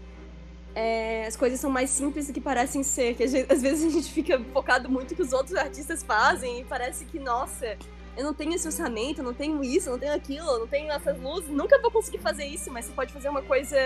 É, 0.75 1.27
as 1.27 1.35
coisas 1.35 1.59
são 1.59 1.71
mais 1.71 1.91
simples 1.91 2.29
do 2.29 2.33
que 2.33 2.41
parecem 2.41 2.83
ser. 2.83 3.15
Que 3.15 3.25
às 3.25 3.33
vezes 3.33 3.85
a 3.85 3.91
gente 3.91 4.13
fica 4.13 4.41
focado 4.53 4.89
muito 4.89 5.15
que 5.15 5.23
os 5.23 5.33
outros 5.33 5.57
artistas 5.57 6.03
fazem 6.03 6.61
e 6.61 6.65
parece 6.65 7.05
que, 7.07 7.19
nossa, 7.19 7.77
eu 8.21 8.27
não 8.27 8.35
tenho 8.35 8.55
esse 8.55 8.67
orçamento, 8.67 9.21
eu 9.21 9.25
não 9.25 9.33
tenho 9.33 9.65
isso, 9.65 9.89
eu 9.89 9.93
não 9.93 9.99
tenho 9.99 10.15
aquilo, 10.15 10.47
eu 10.47 10.61
não 10.61 10.67
tenho 10.67 10.93
essas 10.93 11.19
luzes, 11.19 11.49
nunca 11.49 11.81
vou 11.81 11.91
conseguir 11.91 12.19
fazer 12.19 12.45
isso, 12.45 12.71
mas 12.71 12.85
você 12.85 12.93
pode 12.93 13.13
fazer 13.13 13.31
uma 13.31 13.41
coisa 13.41 13.79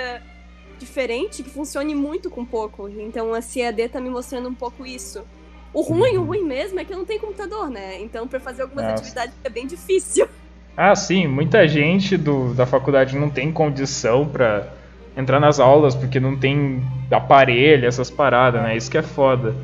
diferente 0.76 1.42
que 1.44 1.50
funcione 1.50 1.94
muito 1.94 2.28
com 2.28 2.44
pouco. 2.44 2.88
Então 2.88 3.32
a 3.32 3.40
CAD 3.40 3.88
tá 3.88 4.00
me 4.00 4.10
mostrando 4.10 4.48
um 4.48 4.54
pouco 4.54 4.84
isso. 4.84 5.24
O 5.72 5.82
ruim, 5.82 6.16
o 6.16 6.24
ruim 6.24 6.42
mesmo 6.42 6.80
é 6.80 6.84
que 6.84 6.92
eu 6.92 6.98
não 6.98 7.04
tenho 7.04 7.20
computador, 7.20 7.70
né? 7.70 8.00
Então 8.00 8.26
para 8.26 8.40
fazer 8.40 8.62
algumas 8.62 8.84
Nossa. 8.84 9.02
atividades 9.02 9.34
é 9.44 9.48
bem 9.48 9.66
difícil. 9.66 10.28
Ah, 10.76 10.96
sim, 10.96 11.28
muita 11.28 11.68
gente 11.68 12.16
do, 12.16 12.52
da 12.52 12.66
faculdade 12.66 13.16
não 13.16 13.30
tem 13.30 13.52
condição 13.52 14.26
para 14.26 14.72
entrar 15.16 15.38
nas 15.38 15.60
aulas 15.60 15.94
porque 15.94 16.18
não 16.18 16.36
tem 16.36 16.82
aparelho, 17.12 17.86
essas 17.86 18.10
paradas, 18.10 18.60
né? 18.60 18.76
Isso 18.76 18.90
que 18.90 18.98
é 18.98 19.02
foda. 19.02 19.54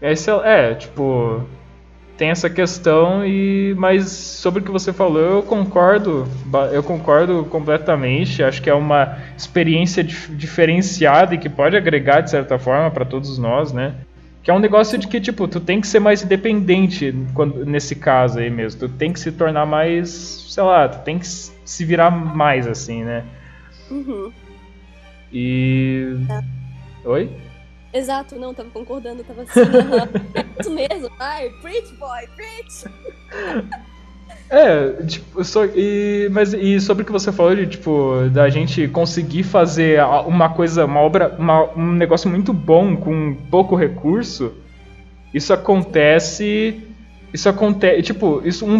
Esse 0.00 0.28
é, 0.28 0.72
é 0.72 0.74
tipo, 0.74 1.46
tem 2.16 2.30
essa 2.30 2.48
questão 2.48 3.26
e 3.26 3.74
mas 3.78 4.10
sobre 4.10 4.60
o 4.60 4.64
que 4.64 4.70
você 4.70 4.92
falou 4.92 5.20
eu 5.20 5.42
concordo 5.42 6.26
eu 6.72 6.82
concordo 6.82 7.44
completamente. 7.44 8.42
Acho 8.42 8.62
que 8.62 8.70
é 8.70 8.74
uma 8.74 9.18
experiência 9.36 10.04
dif 10.04 10.34
diferenciada 10.34 11.34
e 11.34 11.38
que 11.38 11.48
pode 11.48 11.76
agregar 11.76 12.20
de 12.20 12.30
certa 12.30 12.58
forma 12.58 12.90
para 12.90 13.04
todos 13.04 13.38
nós 13.38 13.72
né? 13.72 13.94
Que 14.42 14.50
é 14.50 14.54
um 14.54 14.58
negócio 14.58 14.98
de 14.98 15.06
que 15.06 15.20
tipo 15.20 15.48
tu 15.48 15.60
tem 15.60 15.80
que 15.80 15.86
ser 15.86 16.00
mais 16.00 16.22
independente 16.22 17.14
quando, 17.34 17.64
nesse 17.64 17.94
caso 17.94 18.38
aí 18.38 18.50
mesmo. 18.50 18.80
Tu 18.80 18.88
tem 18.88 19.12
que 19.12 19.20
se 19.20 19.32
tornar 19.32 19.66
mais 19.66 20.08
sei 20.48 20.62
lá 20.62 20.88
tu 20.88 21.04
tem 21.04 21.18
que 21.18 21.26
se 21.26 21.84
virar 21.84 22.10
mais 22.10 22.66
assim 22.66 23.04
né? 23.04 23.24
Uhum. 23.90 24.32
e 25.32 26.16
é. 26.30 27.08
oi 27.08 27.30
Exato, 27.92 28.36
não, 28.36 28.54
tava 28.54 28.70
concordando, 28.70 29.22
tava 29.22 29.42
assim, 29.42 29.60
é 29.60 30.46
isso 30.60 30.70
mesmo, 30.70 31.10
ai, 31.18 31.50
preach 31.60 31.92
boy, 31.94 32.26
preach! 32.34 32.84
É, 34.52 35.02
tipo, 35.04 35.42
só, 35.42 35.64
e, 35.64 36.28
mas 36.30 36.52
e 36.52 36.78
sobre 36.78 37.02
o 37.02 37.06
que 37.06 37.12
você 37.12 37.32
falou 37.32 37.56
de, 37.56 37.66
tipo, 37.66 38.28
da 38.30 38.50
gente 38.50 38.86
conseguir 38.88 39.44
fazer 39.44 40.04
uma 40.26 40.50
coisa, 40.50 40.84
uma 40.84 41.00
obra, 41.00 41.34
uma, 41.38 41.70
um 41.74 41.92
negócio 41.92 42.28
muito 42.28 42.52
bom 42.52 42.94
com 42.94 43.34
pouco 43.50 43.74
recurso, 43.74 44.52
isso 45.32 45.54
acontece, 45.54 46.82
isso 47.32 47.48
acontece, 47.48 48.02
tipo, 48.02 48.42
isso 48.44 48.66
um, 48.66 48.76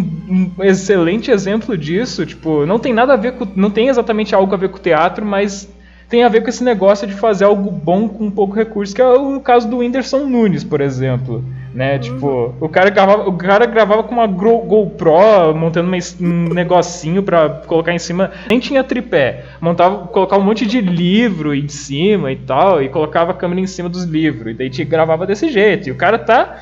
um 0.59 0.62
excelente 0.62 1.31
exemplo 1.31 1.76
disso, 1.78 2.26
tipo, 2.26 2.66
não 2.66 2.78
tem 2.78 2.92
nada 2.92 3.14
a 3.14 3.16
ver 3.16 3.33
com, 3.33 3.49
não 3.57 3.71
tem 3.71 3.88
exatamente 3.88 4.35
algo 4.35 4.52
a 4.52 4.59
ver 4.59 4.69
com 4.69 4.76
teatro, 4.76 5.25
mas 5.25 5.66
tem 6.12 6.25
a 6.25 6.28
ver 6.28 6.42
com 6.42 6.50
esse 6.50 6.62
negócio 6.62 7.07
de 7.07 7.14
fazer 7.14 7.47
algo 7.47 7.71
bom 7.71 8.07
com 8.07 8.31
pouco 8.31 8.54
recurso, 8.54 8.95
que 8.95 9.00
é 9.00 9.09
o 9.09 9.40
caso 9.40 9.66
do 9.66 9.78
Whindersson 9.78 10.26
Nunes, 10.26 10.62
por 10.62 10.83
exemplo. 10.83 11.42
Né? 11.73 11.95
Uhum. 11.95 12.00
Tipo, 12.00 12.54
o 12.61 12.69
cara, 12.69 12.90
gravava, 12.90 13.26
o 13.31 13.33
cara 13.33 13.64
gravava 13.64 14.02
com 14.02 14.12
uma 14.12 14.26
GoPro, 14.26 15.54
montando 15.57 15.90
um 16.21 16.52
negocinho 16.52 17.23
pra 17.23 17.49
colocar 17.66 17.95
em 17.95 17.99
cima. 17.99 18.31
Nem 18.50 18.61
tinha 18.61 18.85
tripé. 18.85 19.47
Montava, 19.59 20.07
colocava 20.09 20.42
um 20.42 20.45
monte 20.45 20.66
de 20.66 20.83
livro 20.83 21.54
em 21.54 21.66
cima 21.66 22.31
e 22.31 22.37
tal, 22.37 22.83
e 22.83 22.90
colocava 22.90 23.31
a 23.31 23.35
câmera 23.35 23.62
em 23.62 23.66
cima 23.66 23.88
dos 23.88 24.04
livros. 24.04 24.52
E 24.52 24.54
daí 24.54 24.69
te 24.69 24.85
gravava 24.85 25.26
desse 25.26 25.49
jeito. 25.49 25.88
E 25.88 25.92
o 25.92 25.97
cara 25.97 26.19
tá 26.19 26.59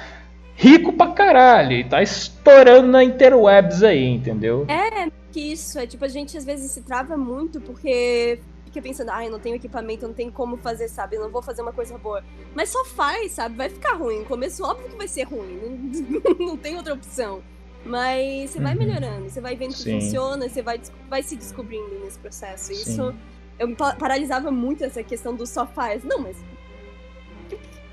rico 0.55 0.93
pra 0.93 1.09
caralho. 1.09 1.73
E 1.73 1.83
tá 1.83 2.01
estourando 2.01 2.87
na 2.87 3.03
interwebs 3.03 3.83
aí, 3.83 4.07
entendeu? 4.07 4.65
É, 4.69 5.09
que 5.33 5.41
isso. 5.41 5.77
É 5.77 5.89
tipo, 5.89 6.05
a 6.05 6.09
gente 6.09 6.37
às 6.37 6.45
vezes 6.45 6.71
se 6.71 6.83
trava 6.83 7.17
muito 7.17 7.61
porque 7.61 8.39
fica 8.71 8.81
pensando, 8.81 9.11
ah, 9.11 9.25
eu 9.25 9.31
não 9.31 9.39
tenho 9.39 9.57
equipamento, 9.57 10.07
não 10.07 10.15
tem 10.15 10.31
como 10.31 10.57
fazer, 10.57 10.89
sabe? 10.89 11.17
Eu 11.17 11.23
não 11.23 11.31
vou 11.31 11.43
fazer 11.43 11.61
uma 11.61 11.73
coisa 11.73 11.99
boa. 11.99 12.25
Mas 12.55 12.71
só 12.71 12.85
faz, 12.85 13.33
sabe? 13.33 13.57
Vai 13.57 13.69
ficar 13.69 13.95
ruim. 13.95 14.21
No 14.21 14.25
começo, 14.25 14.65
óbvio 14.65 14.89
que 14.89 14.97
vai 14.97 15.09
ser 15.09 15.25
ruim. 15.25 15.59
Não, 15.59 16.47
não 16.47 16.57
tem 16.57 16.77
outra 16.77 16.95
opção. 16.95 17.43
Mas 17.85 18.51
você 18.51 18.59
uhum. 18.59 18.65
vai 18.65 18.75
melhorando, 18.75 19.29
você 19.29 19.41
vai 19.41 19.57
vendo 19.57 19.73
que 19.73 19.79
Sim. 19.79 20.01
funciona, 20.01 20.49
você 20.49 20.63
vai, 20.63 20.81
vai 21.09 21.23
se 21.23 21.35
descobrindo 21.35 21.99
nesse 22.01 22.19
processo. 22.19 22.67
Sim. 22.67 22.75
Isso 22.75 23.15
eu 23.59 23.69
me 23.69 23.77
paralisava 23.77 24.51
muito 24.51 24.83
essa 24.83 25.03
questão 25.03 25.35
do 25.35 25.47
só 25.47 25.67
faz. 25.67 26.03
Não, 26.03 26.19
mas 26.19 26.37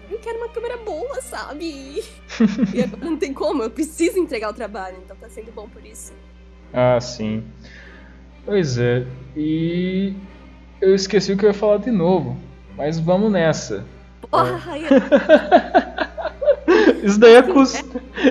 eu 0.09 0.17
quero 0.19 0.37
uma 0.37 0.49
câmera 0.49 0.77
boa, 0.77 1.21
sabe? 1.21 2.03
e 2.73 2.81
agora 2.81 3.03
não 3.03 3.17
tem 3.17 3.33
como, 3.33 3.63
eu 3.63 3.69
preciso 3.69 4.17
entregar 4.17 4.49
o 4.49 4.53
trabalho, 4.53 4.97
então 5.03 5.15
tá 5.17 5.29
sendo 5.29 5.51
bom 5.51 5.67
por 5.67 5.85
isso. 5.85 6.13
Ah, 6.73 6.99
sim. 7.01 7.43
Pois 8.45 8.77
é. 8.77 9.05
E 9.35 10.13
eu 10.81 10.93
esqueci 10.93 11.33
o 11.33 11.37
que 11.37 11.45
eu 11.45 11.49
ia 11.49 11.53
falar 11.53 11.77
de 11.77 11.91
novo, 11.91 12.37
mas 12.75 12.99
vamos 12.99 13.31
nessa. 13.31 13.85
Porra, 14.29 14.77
isso, 17.03 17.19
daí 17.19 17.35
é 17.35 17.41
cost... 17.41 17.85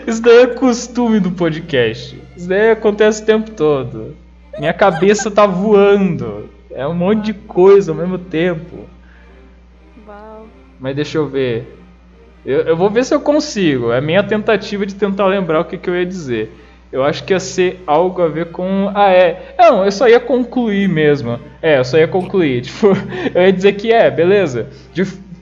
isso 0.07 0.23
daí 0.23 0.43
é 0.43 0.47
costume 0.47 1.21
do 1.21 1.31
podcast. 1.31 2.21
Isso 2.37 2.49
daí 2.49 2.71
acontece 2.71 3.23
o 3.23 3.27
tempo 3.27 3.51
todo. 3.51 4.17
Minha 4.59 4.73
cabeça 4.73 5.31
tá 5.31 5.47
voando. 5.47 6.49
É 6.71 6.87
um 6.87 6.95
monte 6.95 7.27
de 7.27 7.35
coisa 7.35 7.93
ao 7.93 7.97
mesmo 7.97 8.19
tempo. 8.19 8.85
Uau. 10.07 10.47
Mas 10.79 10.95
deixa 10.95 11.19
eu 11.19 11.27
ver. 11.27 11.75
Eu, 12.45 12.61
eu 12.61 12.77
vou 12.77 12.91
ver 12.91 13.05
se 13.05 13.15
eu 13.15 13.21
consigo. 13.21 13.91
É 13.91 13.99
a 13.99 14.03
minha 14.03 14.23
tentativa 14.23 14.87
de 14.87 14.95
tentar 14.95 15.27
lembrar 15.27 15.61
o 15.61 15.65
que, 15.65 15.79
que 15.79 15.89
eu 15.89 15.97
ia 15.97 16.07
dizer. 16.07 16.53
Eu 16.97 17.05
acho 17.05 17.25
que 17.25 17.35
ia 17.35 17.39
ser 17.39 17.83
algo 17.87 18.23
a 18.23 18.29
ver 18.29 18.47
com. 18.47 18.91
Ah, 18.95 19.13
é. 19.13 19.55
Não, 19.59 19.85
eu 19.85 19.93
só 19.93 20.09
ia 20.09 20.19
concluir 20.19 20.89
mesmo. 20.89 21.39
É, 21.61 21.79
eu 21.79 21.85
só 21.85 21.99
ia 21.99 22.09
concluir. 22.09 22.63
Tipo, 22.67 22.87
eu 23.35 23.43
ia 23.43 23.53
dizer 23.53 23.75
que 23.75 23.93
é, 23.93 24.11
beleza. 24.11 24.71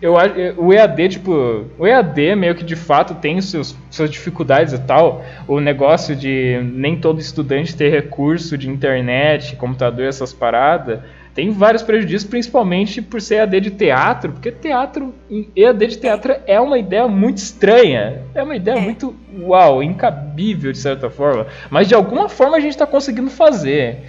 Eu, 0.03 0.15
o 0.57 0.73
EAD, 0.73 1.09
tipo, 1.11 1.65
o 1.79 1.87
EAD 1.87 2.35
meio 2.35 2.57
que 2.57 2.65
de 2.65 2.75
fato 2.75 3.15
tem 3.15 3.41
seus, 3.41 3.77
suas 3.89 4.11
dificuldades 4.11 4.75
e 4.75 4.79
tal. 4.81 5.25
O 5.47 5.61
negócio 5.61 6.17
de 6.17 6.61
nem 6.75 6.97
todo 6.97 7.21
estudante 7.21 7.77
ter 7.77 7.89
recurso 7.89 8.59
de 8.59 8.69
internet, 8.69 9.55
computador, 9.55 10.07
essas 10.07 10.33
paradas 10.33 10.99
tem 11.35 11.51
vários 11.51 11.83
prejuízos, 11.83 12.29
principalmente 12.29 13.03
por 13.03 13.21
ser 13.21 13.37
EAD 13.37 13.61
de 13.61 13.71
teatro, 13.73 14.33
porque 14.33 14.53
teatro, 14.53 15.13
EAD 15.57 15.87
de 15.89 15.99
teatro 15.99 16.37
é 16.47 16.61
uma 16.61 16.79
ideia 16.79 17.09
muito 17.09 17.39
estranha. 17.39 18.23
É 18.33 18.43
uma 18.43 18.55
ideia 18.55 18.77
é. 18.77 18.81
muito, 18.81 19.17
uau, 19.41 19.83
incabível 19.83 20.71
de 20.71 20.79
certa 20.79 21.11
forma. 21.11 21.49
Mas 21.69 21.89
de 21.89 21.95
alguma 21.95 22.29
forma 22.29 22.57
a 22.57 22.61
gente 22.61 22.71
está 22.71 22.87
conseguindo 22.87 23.31
fazer. 23.31 24.05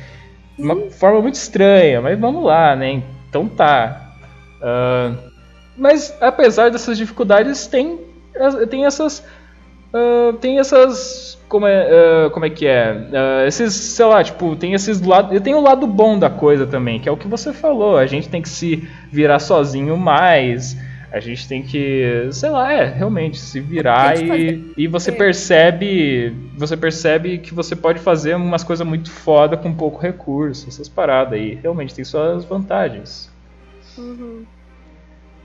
De 0.55 0.63
uma 0.63 0.91
forma 0.91 1.19
muito 1.21 1.33
estranha, 1.33 1.99
mas 1.99 2.17
vamos 2.19 2.43
lá, 2.43 2.75
né? 2.75 3.01
Então 3.27 3.47
tá. 3.47 4.13
Uh, 4.61 5.17
mas 5.75 6.15
apesar 6.21 6.69
dessas 6.69 6.95
dificuldades, 6.95 7.65
tem, 7.65 7.99
tem 8.69 8.85
essas. 8.85 9.25
Uh, 9.93 10.33
tem 10.33 10.59
essas 10.59 11.35
como 11.47 11.67
é, 11.67 12.25
uh, 12.27 12.29
como 12.31 12.45
é 12.45 12.49
que 12.49 12.67
é? 12.67 12.91
Uh, 12.91 13.47
esses, 13.47 13.73
sei 13.73 14.05
lá, 14.05 14.23
tipo, 14.23 14.55
tem 14.55 14.73
esses 14.73 15.01
lados. 15.01 15.39
Tem 15.41 15.53
o 15.53 15.61
lado 15.61 15.87
bom 15.87 16.17
da 16.17 16.29
coisa 16.29 16.65
também, 16.65 16.99
que 16.99 17.07
é 17.07 17.11
o 17.11 17.17
que 17.17 17.27
você 17.27 17.53
falou. 17.53 17.97
A 17.97 18.05
gente 18.05 18.27
tem 18.27 18.41
que 18.41 18.49
se 18.49 18.87
virar 19.11 19.39
sozinho 19.39 19.95
mais. 19.95 20.75
A 21.11 21.19
gente 21.21 21.47
tem 21.47 21.63
que, 21.63 22.27
sei 22.31 22.49
lá, 22.49 22.73
é, 22.73 22.83
realmente 22.83 23.37
se 23.37 23.61
virar 23.61 24.21
e, 24.21 24.73
e 24.75 24.85
você 24.85 25.13
percebe, 25.13 26.35
você 26.57 26.75
percebe 26.75 27.37
que 27.37 27.53
você 27.53 27.73
pode 27.73 27.99
fazer 27.99 28.35
umas 28.35 28.65
coisas 28.65 28.85
muito 28.85 29.09
foda 29.09 29.55
com 29.55 29.73
pouco 29.73 30.01
recurso, 30.01 30.67
essas 30.67 30.89
paradas 30.89 31.39
aí. 31.39 31.57
Realmente 31.61 31.95
tem 31.95 32.03
suas 32.03 32.43
vantagens. 32.43 33.31
Uhum. 33.97 34.43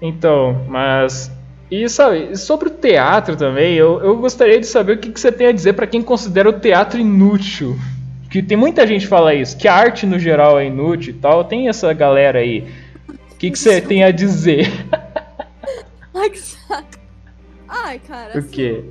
Então, 0.02 0.64
mas 0.66 1.30
e 1.70 1.88
sabe, 1.88 2.36
sobre 2.36 2.68
o 2.68 2.70
teatro 2.70 3.36
também, 3.36 3.74
eu, 3.74 4.00
eu 4.00 4.16
gostaria 4.16 4.58
de 4.58 4.66
saber 4.66 4.94
o 4.94 4.98
que, 4.98 5.12
que 5.12 5.20
você 5.20 5.30
tem 5.30 5.46
a 5.46 5.52
dizer 5.52 5.74
para 5.74 5.86
quem 5.86 6.02
considera 6.02 6.48
o 6.48 6.52
teatro 6.52 6.98
inútil. 6.98 7.78
que 8.28 8.42
tem 8.42 8.56
muita 8.56 8.84
gente 8.86 9.02
que 9.02 9.06
fala 9.06 9.32
isso, 9.34 9.56
que 9.56 9.68
a 9.68 9.74
arte 9.74 10.04
no 10.04 10.18
geral 10.18 10.58
é 10.58 10.66
inútil 10.66 11.14
e 11.14 11.18
tal. 11.18 11.44
Tem 11.44 11.68
essa 11.68 11.92
galera 11.92 12.40
aí. 12.40 12.68
O 13.08 13.36
que, 13.36 13.50
que 13.52 13.58
você 13.58 13.80
tem 13.80 14.02
a 14.02 14.10
dizer? 14.10 14.66
Ai, 16.12 16.30
que 16.30 16.40
saco. 16.40 16.98
Ai, 17.68 18.00
cara. 18.00 18.34
O 18.34 18.38
assim, 18.38 18.50
quê? 18.50 18.84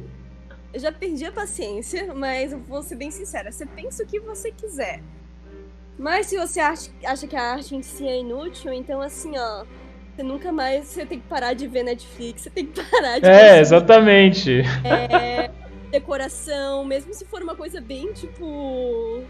Eu 0.73 0.79
já 0.79 0.91
perdi 0.91 1.25
a 1.25 1.31
paciência, 1.31 2.13
mas 2.13 2.53
eu 2.53 2.59
vou 2.59 2.81
ser 2.81 2.95
bem 2.95 3.11
sincera. 3.11 3.51
Você 3.51 3.65
pensa 3.65 4.03
o 4.03 4.07
que 4.07 4.19
você 4.19 4.51
quiser. 4.51 5.01
Mas 5.97 6.27
se 6.27 6.37
você 6.37 6.61
acha, 6.61 6.89
acha 7.05 7.27
que 7.27 7.35
a 7.35 7.43
arte 7.43 7.75
em 7.75 7.81
si 7.81 8.07
é 8.07 8.19
inútil, 8.19 8.71
então 8.71 9.01
assim, 9.01 9.37
ó. 9.37 9.65
Você 10.19 10.23
nunca 10.23 10.51
mais 10.51 10.87
você 10.87 11.05
tem 11.05 11.17
que 11.17 11.27
parar 11.29 11.53
de 11.53 11.65
ver 11.65 11.81
Netflix, 11.81 12.41
você 12.41 12.49
tem 12.49 12.65
que 12.65 12.83
parar 12.83 13.19
de 13.19 13.25
É, 13.25 13.53
ver 13.53 13.59
exatamente. 13.63 14.63
é, 14.83 15.49
decoração, 15.89 16.83
mesmo 16.83 17.13
se 17.13 17.23
for 17.23 17.41
uma 17.41 17.55
coisa 17.55 17.79
bem 17.79 18.11
tipo 18.11 19.23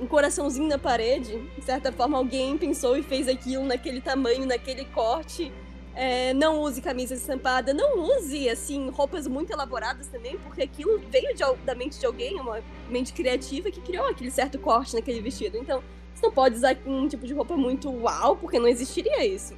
um 0.00 0.06
coraçãozinho 0.06 0.66
na 0.66 0.78
parede, 0.78 1.38
de 1.58 1.62
certa 1.62 1.92
forma 1.92 2.16
alguém 2.16 2.56
pensou 2.56 2.96
e 2.96 3.02
fez 3.02 3.28
aquilo 3.28 3.66
naquele 3.66 4.00
tamanho, 4.00 4.46
naquele 4.46 4.86
corte. 4.86 5.52
É, 5.94 6.32
não 6.32 6.62
use 6.62 6.80
camisa 6.80 7.12
estampada, 7.12 7.74
não 7.74 7.98
use 7.98 8.48
assim 8.48 8.88
roupas 8.88 9.26
muito 9.26 9.52
elaboradas 9.52 10.06
também, 10.06 10.38
porque 10.38 10.62
aquilo 10.62 11.02
veio 11.10 11.34
de, 11.34 11.42
da 11.66 11.74
mente 11.74 12.00
de 12.00 12.06
alguém, 12.06 12.40
uma 12.40 12.60
mente 12.88 13.12
criativa 13.12 13.70
que 13.70 13.82
criou 13.82 14.08
aquele 14.08 14.30
certo 14.30 14.58
corte 14.58 14.94
naquele 14.94 15.20
vestido. 15.20 15.58
Então, 15.58 15.82
você 16.14 16.24
não 16.24 16.32
pode 16.32 16.54
usar 16.54 16.78
um 16.86 17.06
tipo 17.06 17.26
de 17.26 17.34
roupa 17.34 17.58
muito 17.58 17.90
uau, 17.90 18.36
porque 18.36 18.58
não 18.58 18.68
existiria 18.68 19.22
isso. 19.26 19.54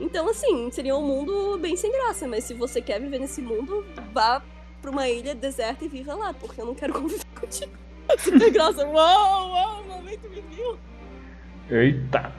Então, 0.00 0.28
assim, 0.28 0.70
seria 0.70 0.96
um 0.96 1.06
mundo 1.06 1.58
bem 1.58 1.76
sem 1.76 1.92
graça, 1.92 2.26
mas 2.26 2.44
se 2.44 2.54
você 2.54 2.80
quer 2.80 3.00
viver 3.00 3.18
nesse 3.18 3.42
mundo, 3.42 3.84
vá 4.12 4.42
pra 4.80 4.90
uma 4.90 5.08
ilha 5.08 5.34
deserta 5.34 5.84
e 5.84 5.88
viva 5.88 6.14
lá, 6.14 6.32
porque 6.32 6.60
eu 6.60 6.66
não 6.66 6.74
quero 6.74 6.92
conviver 6.98 7.24
contigo. 7.38 7.72
Super 8.18 8.50
graça. 8.50 8.86
Uau, 8.86 9.50
uau, 9.50 9.84
momento 9.84 10.28
me 10.28 10.42
viu. 10.50 10.78
Eita. 11.70 12.32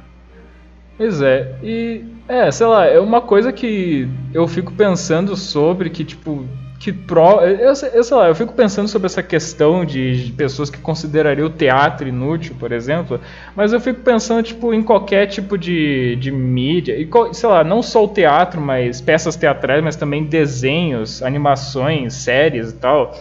Pois 0.98 1.22
é, 1.22 1.58
e 1.64 2.06
é, 2.28 2.52
sei 2.52 2.68
lá, 2.68 2.86
é 2.86 3.00
uma 3.00 3.22
coisa 3.22 3.52
que 3.52 4.08
eu 4.34 4.48
fico 4.48 4.72
pensando 4.74 5.36
sobre 5.36 5.90
que, 5.90 6.04
tipo, 6.04 6.46
que 6.82 6.92
pro. 6.92 7.42
Eu, 7.42 7.74
eu, 7.94 8.04
sei 8.04 8.18
lá, 8.18 8.28
eu 8.28 8.34
fico 8.34 8.54
pensando 8.54 8.88
sobre 8.88 9.06
essa 9.06 9.22
questão 9.22 9.86
de, 9.86 10.34
pessoas 10.36 10.68
que 10.68 10.80
considerariam 10.80 11.46
o 11.46 11.50
teatro 11.52 12.08
inútil, 12.08 12.56
por 12.60 12.72
exemplo, 12.72 13.22
mas 13.56 13.72
eu 13.72 13.80
fico 13.80 14.02
pensando, 14.02 14.42
tipo, 14.42 14.74
em 14.74 14.82
qualquer 14.82 15.28
tipo 15.28 15.60
de, 15.60 16.16
de 16.16 16.32
mídia, 16.32 16.98
e, 16.98 17.08
sei 17.34 17.48
lá, 17.48 17.64
não 17.64 17.84
só 17.84 18.04
o 18.04 18.08
teatro, 18.08 18.60
mas 18.60 19.00
peças 19.00 19.36
teatrais, 19.36 19.84
mas 19.84 19.96
também 19.96 20.24
desenhos, 20.24 21.22
animações, 21.22 22.16
séries 22.16 22.72
e 22.72 22.76
tal. 22.76 23.16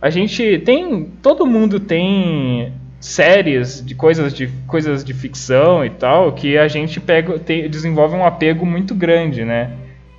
A 0.00 0.10
gente 0.10 0.58
tem. 0.58 1.04
Todo 1.22 1.46
mundo 1.46 1.80
tem 1.80 2.74
séries 3.00 3.82
de 3.84 3.94
coisas 3.94 4.34
de 4.34 4.48
coisas 4.66 5.02
de 5.02 5.14
ficção 5.14 5.84
e 5.84 5.90
tal 5.90 6.30
que 6.32 6.56
a 6.56 6.68
gente 6.68 7.00
pega 7.00 7.36
tem, 7.36 7.68
desenvolve 7.68 8.14
um 8.14 8.24
apego 8.24 8.64
muito 8.64 8.94
grande 8.94 9.44
né 9.44 9.72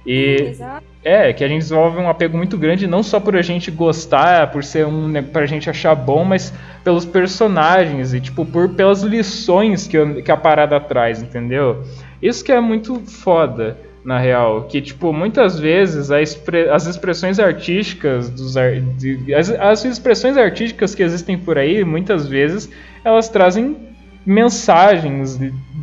e 0.05 0.49
Exato. 0.49 0.85
é 1.03 1.31
que 1.31 1.43
a 1.43 1.47
gente 1.47 1.61
desenvolve 1.61 1.97
um 1.97 2.09
apego 2.09 2.35
muito 2.37 2.57
grande 2.57 2.87
não 2.87 3.01
só 3.01 3.19
por 3.19 3.35
a 3.35 3.41
gente 3.41 3.71
gostar 3.71 4.51
por 4.51 4.63
ser 4.63 4.85
um 4.85 5.11
para 5.23 5.43
a 5.43 5.45
gente 5.45 5.69
achar 5.69 5.95
bom 5.95 6.25
mas 6.25 6.53
pelos 6.83 7.05
personagens 7.05 8.13
e 8.13 8.19
tipo 8.19 8.45
por 8.45 8.69
pelas 8.69 9.01
lições 9.01 9.87
que, 9.87 10.21
que 10.21 10.31
a 10.31 10.37
parada 10.37 10.79
traz 10.79 11.21
entendeu 11.21 11.83
isso 12.21 12.43
que 12.43 12.51
é 12.51 12.59
muito 12.59 12.99
foda 12.99 13.77
na 14.03 14.19
real. 14.19 14.63
Que, 14.63 14.81
tipo, 14.81 15.13
muitas 15.13 15.59
vezes 15.59 16.09
expre 16.09 16.69
as 16.69 16.85
expressões 16.85 17.39
artísticas 17.39 18.29
dos 18.29 18.55
de, 18.97 19.33
as, 19.33 19.49
as, 19.49 19.85
expressões 19.85 20.37
artísticas 20.37 20.93
que 20.93 21.03
existem 21.03 21.37
por 21.37 21.57
aí, 21.57 21.83
muitas 21.83 22.27
vezes, 22.27 22.69
elas 23.03 23.29
trazem 23.29 23.77
mensagens, 24.25 25.39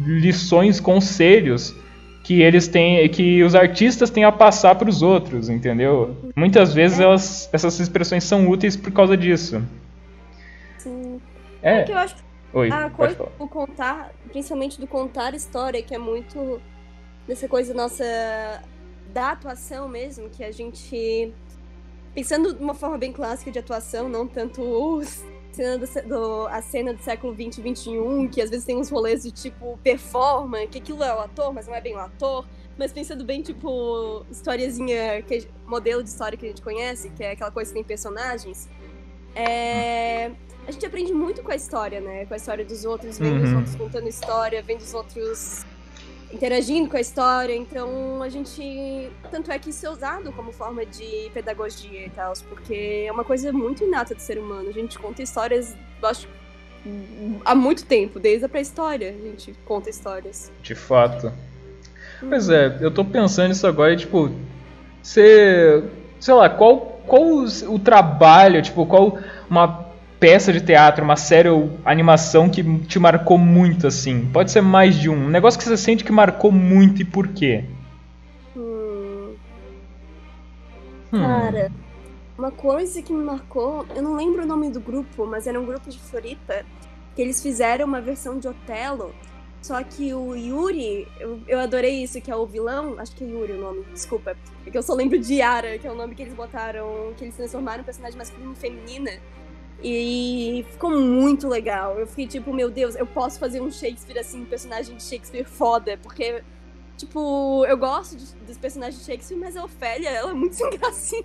lições, 0.07 0.81
conselhos 0.81 1.75
que 2.23 2.43
eles 2.43 2.69
têm, 2.69 3.09
que 3.09 3.43
os 3.43 3.55
artistas 3.55 4.11
têm 4.11 4.25
a 4.25 4.33
passar 4.33 4.75
para 4.75 4.89
os 4.89 5.03
outros, 5.03 5.49
entendeu? 5.49 6.17
Muitas 6.37 6.75
vezes 6.75 7.01
elas, 7.01 7.49
essas 7.53 7.81
expressões 7.81 8.25
são 8.25 8.49
úteis 8.49 8.77
por 8.77 8.93
causa 8.93 9.17
disso. 9.17 9.63
Sim. 10.79 11.21
É. 11.63 11.81
é 11.81 11.83
que 11.85 11.93
eu 11.93 11.99
acho 11.99 12.17
que 12.17 12.23
Oi, 12.53 12.71
a 12.71 12.91
coisa 12.91 13.29
do 13.39 13.47
contar, 13.47 14.13
principalmente 14.31 14.81
do 14.81 14.87
contar 14.87 15.35
história, 15.35 15.83
que 15.83 15.95
é 15.95 15.99
muito 15.99 16.61
dessa 17.27 17.47
coisa 17.49 17.73
nossa 17.73 18.05
da 19.13 19.33
atuação 19.33 19.89
mesmo, 19.89 20.29
que 20.29 20.43
a 20.43 20.51
gente 20.51 21.33
pensando 22.15 22.53
de 22.55 22.63
uma 22.63 22.75
forma 22.75 22.99
bem 22.99 23.13
clássica 23.13 23.51
de 23.51 23.59
atuação, 23.59 24.09
não 24.09 24.27
tanto 24.27 24.63
os 24.63 25.25
cena 25.57 25.79
do, 25.79 26.09
do, 26.09 26.47
a 26.49 26.63
cena 26.63 26.95
do 26.95 27.03
século 27.03 27.33
20 27.33 27.59
e 27.59 27.63
21, 27.63 28.29
que 28.29 28.41
às 28.41 28.51
vezes 28.51 28.65
tem 28.65 28.77
uns 28.77 28.91
rolês 28.91 29.23
de 29.23 29.31
tipo 29.31 29.79
performance, 29.83 30.69
que 30.69 30.79
aquilo 30.79 31.03
é 31.03 31.15
o 31.15 31.21
ator, 31.21 31.53
mas 31.53 31.67
não 31.67 31.75
é 31.75 31.81
bem 31.81 31.95
o 31.95 31.99
ator. 31.99 32.47
Mas 32.79 32.93
pensando 32.93 33.25
bem, 33.25 33.43
tipo, 33.43 34.25
historiazinha, 34.31 35.21
que, 35.23 35.47
modelo 35.67 36.03
de 36.03 36.09
história 36.09 36.39
que 36.39 36.47
a 36.47 36.49
gente 36.49 36.63
conhece, 36.63 37.11
que 37.11 37.23
é 37.23 37.33
aquela 37.33 37.51
coisa 37.51 37.71
que 37.71 37.75
tem 37.75 37.85
personagens. 37.85 38.69
É, 39.35 40.31
a 40.67 40.71
gente 40.73 40.87
aprende 40.87 41.13
muito 41.13 41.43
com 41.43 41.51
a 41.51 41.57
história, 41.57 42.01
né? 42.01 42.25
Com 42.25 42.35
a 42.35 42.37
história 42.37 42.65
dos 42.65 42.85
outros, 42.85 43.19
vendo 43.19 43.39
uhum. 43.39 43.45
os 43.45 43.53
outros 43.53 43.77
contando 43.77 44.09
história, 44.09 44.63
vendo 44.63 44.81
os 44.81 44.95
outros 44.95 45.65
interagindo 46.33 46.89
com 46.89 46.97
a 46.97 47.01
história. 47.01 47.55
Então, 47.55 48.23
a 48.23 48.29
gente. 48.29 49.11
Tanto 49.31 49.51
é 49.51 49.59
que 49.59 49.71
isso 49.71 49.87
é 49.87 49.91
usado 49.91 50.33
como 50.33 50.53
forma 50.53 50.85
de 50.85 51.31
pedagogia 51.33 52.07
e 52.07 52.11
tal, 52.11 52.33
porque 52.49 53.05
é 53.07 53.13
uma 53.13 53.25
coisa 53.25 53.53
muito 53.53 53.85
inata 53.85 54.15
do 54.15 54.21
ser 54.21 54.39
humano. 54.39 54.69
A 54.69 54.73
gente 54.73 54.99
conta 54.99 55.23
histórias, 55.23 55.77
acho, 56.03 56.29
há 57.45 57.55
muito 57.55 57.85
tempo, 57.85 58.19
desde 58.19 58.45
a 58.45 58.49
pré-história. 58.49 59.11
A 59.11 59.27
gente 59.27 59.55
conta 59.65 59.91
histórias. 59.91 60.51
De 60.63 60.75
fato. 60.75 61.33
Hum. 62.23 62.29
Pois 62.29 62.49
é, 62.49 62.79
eu 62.81 62.91
tô 62.91 63.05
pensando 63.05 63.49
nisso 63.49 63.67
agora, 63.67 63.97
tipo, 63.97 64.31
você. 65.03 65.85
Sei 66.19 66.35
lá, 66.35 66.51
qual, 66.51 67.01
qual 67.07 67.23
o 67.23 67.79
trabalho, 67.79 68.61
tipo, 68.61 68.85
qual 68.85 69.19
uma 69.49 69.90
peça 70.21 70.53
de 70.53 70.61
teatro, 70.61 71.03
uma 71.03 71.17
série 71.17 71.49
ou 71.49 71.71
animação 71.85 72.51
que 72.51 72.63
te 72.81 72.99
marcou 72.99 73.39
muito, 73.39 73.87
assim? 73.87 74.29
Pode 74.31 74.53
ser 74.53 74.61
mais 74.61 74.95
de 74.95 75.09
um. 75.09 75.27
Um 75.27 75.31
negócio 75.31 75.59
que 75.59 75.65
você 75.65 75.79
sente 75.79 76.05
que 76.05 76.13
marcou 76.13 76.53
muito 76.53 77.01
e 77.01 77.05
por 77.05 77.29
quê? 77.29 77.65
Hum. 78.55 79.35
Hum. 81.11 81.21
Cara, 81.21 81.73
uma 82.37 82.51
coisa 82.51 83.01
que 83.01 83.13
me 83.13 83.25
marcou, 83.25 83.87
eu 83.97 84.03
não 84.03 84.15
lembro 84.15 84.43
o 84.43 84.47
nome 84.47 84.71
do 84.71 84.81
grupo, 84.81 85.27
mas 85.27 85.47
era 85.47 85.59
um 85.59 85.65
grupo 85.65 85.89
de 85.89 85.99
Floripa, 85.99 86.65
que 87.17 87.23
eles 87.23 87.43
fizeram 87.43 87.87
uma 87.87 88.01
versão 88.01 88.39
de 88.39 88.47
Otelo, 88.47 89.15
só 89.63 89.83
que 89.83 90.15
o 90.15 90.35
Yuri, 90.35 91.07
eu, 91.19 91.41
eu 91.47 91.61
adorei 91.61 92.03
isso, 92.03 92.21
que 92.21 92.31
é 92.31 92.37
o 92.37 92.47
vilão, 92.47 92.99
acho 92.99 93.15
que 93.15 93.25
é 93.25 93.27
Yuri 93.27 93.53
o 93.53 93.61
nome, 93.61 93.85
desculpa, 93.93 94.35
é 94.67 94.71
que 94.71 94.79
eu 94.79 94.83
só 94.83 94.95
lembro 94.95 95.19
de 95.19 95.35
Yara, 95.35 95.79
que 95.79 95.87
é 95.87 95.93
o 95.93 95.95
nome 95.95 96.15
que 96.15 96.23
eles 96.23 96.35
botaram, 96.35 97.13
que 97.17 97.25
eles 97.25 97.37
transformaram 97.37 97.83
em 97.83 97.85
personagem 97.85 98.17
masculino 98.17 98.53
e 98.53 98.57
feminina, 98.57 99.11
e 99.83 100.65
ficou 100.71 100.91
muito 100.91 101.49
legal. 101.49 101.99
Eu 101.99 102.07
fiquei 102.07 102.27
tipo, 102.27 102.53
meu 102.53 102.71
Deus, 102.71 102.95
eu 102.95 103.07
posso 103.07 103.39
fazer 103.39 103.61
um 103.61 103.71
Shakespeare 103.71 104.19
assim, 104.19 104.43
um 104.43 104.47
personagem 104.47 104.97
de 104.97 105.03
Shakespeare 105.03 105.45
foda, 105.45 105.99
porque, 106.03 106.43
tipo, 106.97 107.65
eu 107.67 107.77
gosto 107.77 108.17
de, 108.17 108.35
dos 108.47 108.59
personagens 108.59 109.01
de 109.01 109.07
Shakespeare, 109.07 109.39
mas 109.39 109.57
a 109.57 109.65
Ofélia, 109.65 110.11
ela 110.11 110.31
é 110.31 110.35
muito 110.35 110.55
sem 110.57 110.71
gracinha. 110.71 111.23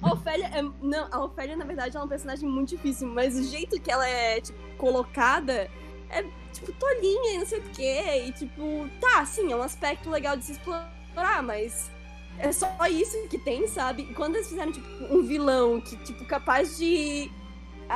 a 0.00 0.12
Ofélia 0.12 0.46
é. 0.46 0.62
Não, 0.62 1.08
a 1.10 1.24
Ofélia, 1.24 1.56
na 1.56 1.64
verdade, 1.64 1.96
ela 1.96 2.04
é 2.04 2.06
um 2.06 2.08
personagem 2.08 2.48
muito 2.48 2.70
difícil, 2.70 3.08
mas 3.08 3.36
o 3.36 3.42
jeito 3.42 3.80
que 3.80 3.90
ela 3.90 4.08
é, 4.08 4.40
tipo, 4.40 4.58
colocada 4.78 5.70
é, 6.08 6.24
tipo, 6.52 6.72
tolinha 6.72 7.34
e 7.34 7.38
não 7.38 7.46
sei 7.46 7.58
o 7.58 7.62
quê. 7.74 8.24
E, 8.26 8.32
tipo, 8.32 8.88
tá, 9.00 9.24
sim, 9.26 9.52
é 9.52 9.56
um 9.56 9.62
aspecto 9.62 10.08
legal 10.08 10.36
de 10.36 10.44
se 10.44 10.52
explorar, 10.52 11.42
mas 11.42 11.90
é 12.38 12.50
só 12.50 12.68
isso 12.90 13.16
que 13.28 13.38
tem, 13.38 13.66
sabe? 13.66 14.04
Quando 14.14 14.36
eles 14.36 14.48
fizeram, 14.48 14.72
tipo, 14.72 14.88
um 15.14 15.22
vilão 15.22 15.80
que, 15.80 15.96
tipo, 15.98 16.24
capaz 16.24 16.78
de 16.78 17.30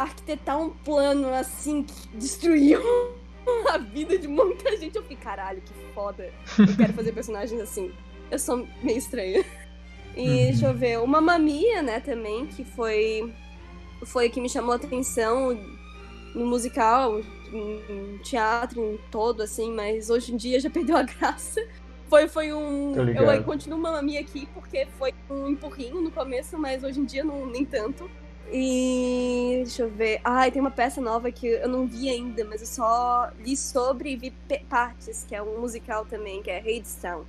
arquitetar 0.02 0.60
um 0.60 0.70
plano 0.70 1.32
assim 1.32 1.82
que 1.82 2.08
destruiu 2.16 2.80
a 3.72 3.78
vida 3.78 4.18
de 4.18 4.28
muita 4.28 4.76
gente. 4.76 4.96
Eu 4.96 5.02
fiquei, 5.02 5.16
caralho, 5.16 5.60
que 5.60 5.72
foda. 5.94 6.32
Eu 6.58 6.76
quero 6.76 6.92
fazer 6.92 7.12
personagens 7.12 7.60
assim. 7.60 7.92
Eu 8.30 8.38
sou 8.38 8.66
meio 8.82 8.98
estranha. 8.98 9.44
E 10.16 10.28
uhum. 10.28 10.36
deixa 10.36 10.66
eu 10.66 10.74
ver, 10.74 10.98
uma 11.00 11.20
mamia, 11.20 11.82
né, 11.82 12.00
também, 12.00 12.46
que 12.46 12.64
foi 12.64 13.32
foi 14.04 14.28
que 14.28 14.40
me 14.40 14.48
chamou 14.48 14.72
a 14.72 14.76
atenção 14.76 15.58
no 16.34 16.46
musical, 16.46 17.20
em 17.52 18.18
teatro, 18.22 18.82
em 18.82 18.98
todo, 19.10 19.42
assim, 19.42 19.72
mas 19.72 20.10
hoje 20.10 20.34
em 20.34 20.36
dia 20.36 20.60
já 20.60 20.68
perdeu 20.68 20.96
a 20.96 21.02
graça. 21.02 21.66
Foi, 22.08 22.28
foi 22.28 22.52
um. 22.52 22.94
Eu 22.94 23.42
continuo 23.44 23.78
mamia 23.78 24.20
aqui 24.20 24.46
porque 24.54 24.86
foi 24.98 25.12
um 25.28 25.48
empurrinho 25.48 26.00
no 26.00 26.10
começo, 26.10 26.58
mas 26.58 26.84
hoje 26.84 27.00
em 27.00 27.04
dia 27.04 27.24
não, 27.24 27.46
nem 27.46 27.64
tanto. 27.64 28.08
E 28.52 29.62
deixa 29.64 29.82
eu 29.82 29.90
ver. 29.90 30.20
Ai, 30.24 30.50
tem 30.50 30.60
uma 30.60 30.70
peça 30.70 31.00
nova 31.00 31.30
que 31.30 31.46
eu 31.46 31.68
não 31.68 31.86
vi 31.86 32.08
ainda, 32.08 32.44
mas 32.44 32.60
eu 32.60 32.66
só 32.66 33.30
li 33.40 33.56
sobre 33.56 34.12
e 34.12 34.16
vi 34.16 34.32
partes, 34.68 35.24
que 35.24 35.34
é 35.34 35.42
um 35.42 35.60
musical 35.60 36.04
também, 36.04 36.42
que 36.42 36.50
é 36.50 36.58
Hadestown. 36.58 37.24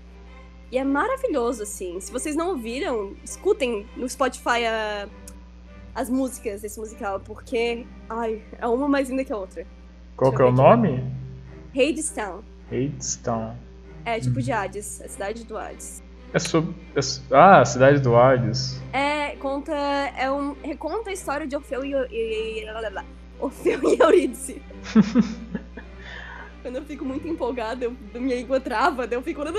E 0.71 0.77
é 0.77 0.83
maravilhoso, 0.83 1.63
assim. 1.63 1.99
Se 1.99 2.11
vocês 2.11 2.35
não 2.35 2.49
ouviram, 2.49 3.15
escutem 3.23 3.85
no 3.95 4.07
Spotify 4.07 4.65
a, 4.65 5.09
as 5.95 6.09
músicas 6.09 6.61
desse 6.61 6.79
musical, 6.79 7.19
porque, 7.19 7.85
ai, 8.09 8.43
é 8.59 8.67
uma 8.67 8.87
mais 8.87 9.09
linda 9.09 9.23
que 9.23 9.33
a 9.33 9.37
outra. 9.37 9.65
Qual 10.15 10.31
que 10.35 10.41
é 10.41 10.45
o 10.45 10.51
nome? 10.51 11.03
Hadestown. 11.73 12.43
Hadestown. 12.71 13.55
É, 14.03 14.19
tipo 14.19 14.41
de 14.41 14.51
Hades, 14.51 15.01
a 15.01 15.07
cidade 15.07 15.43
do 15.45 15.57
Hades. 15.57 16.01
É 16.33 16.39
sobre. 16.39 16.75
É, 16.95 16.99
ah, 17.31 17.61
a 17.61 17.65
cidade 17.65 17.99
do 17.99 18.15
Hades. 18.15 18.81
É, 18.91 19.35
conta. 19.37 19.73
É 19.73 20.29
um. 20.29 20.55
Reconta 20.61 21.09
a 21.09 21.13
história 21.13 21.47
de 21.47 21.55
Orfeu 21.55 21.85
e. 21.85 21.93
e, 21.93 22.63
e 22.63 22.65
Orfeu 23.39 23.79
e 23.83 23.97
Eurídice. 23.99 24.61
Quando 26.61 26.75
eu 26.77 26.83
fico 26.83 27.05
muito 27.05 27.27
empolgada, 27.27 27.85
eu, 27.85 27.95
minha 28.15 28.35
língua 28.35 28.59
trava, 28.59 29.07
eu 29.09 29.21
fico. 29.21 29.41
eu, 29.41 29.53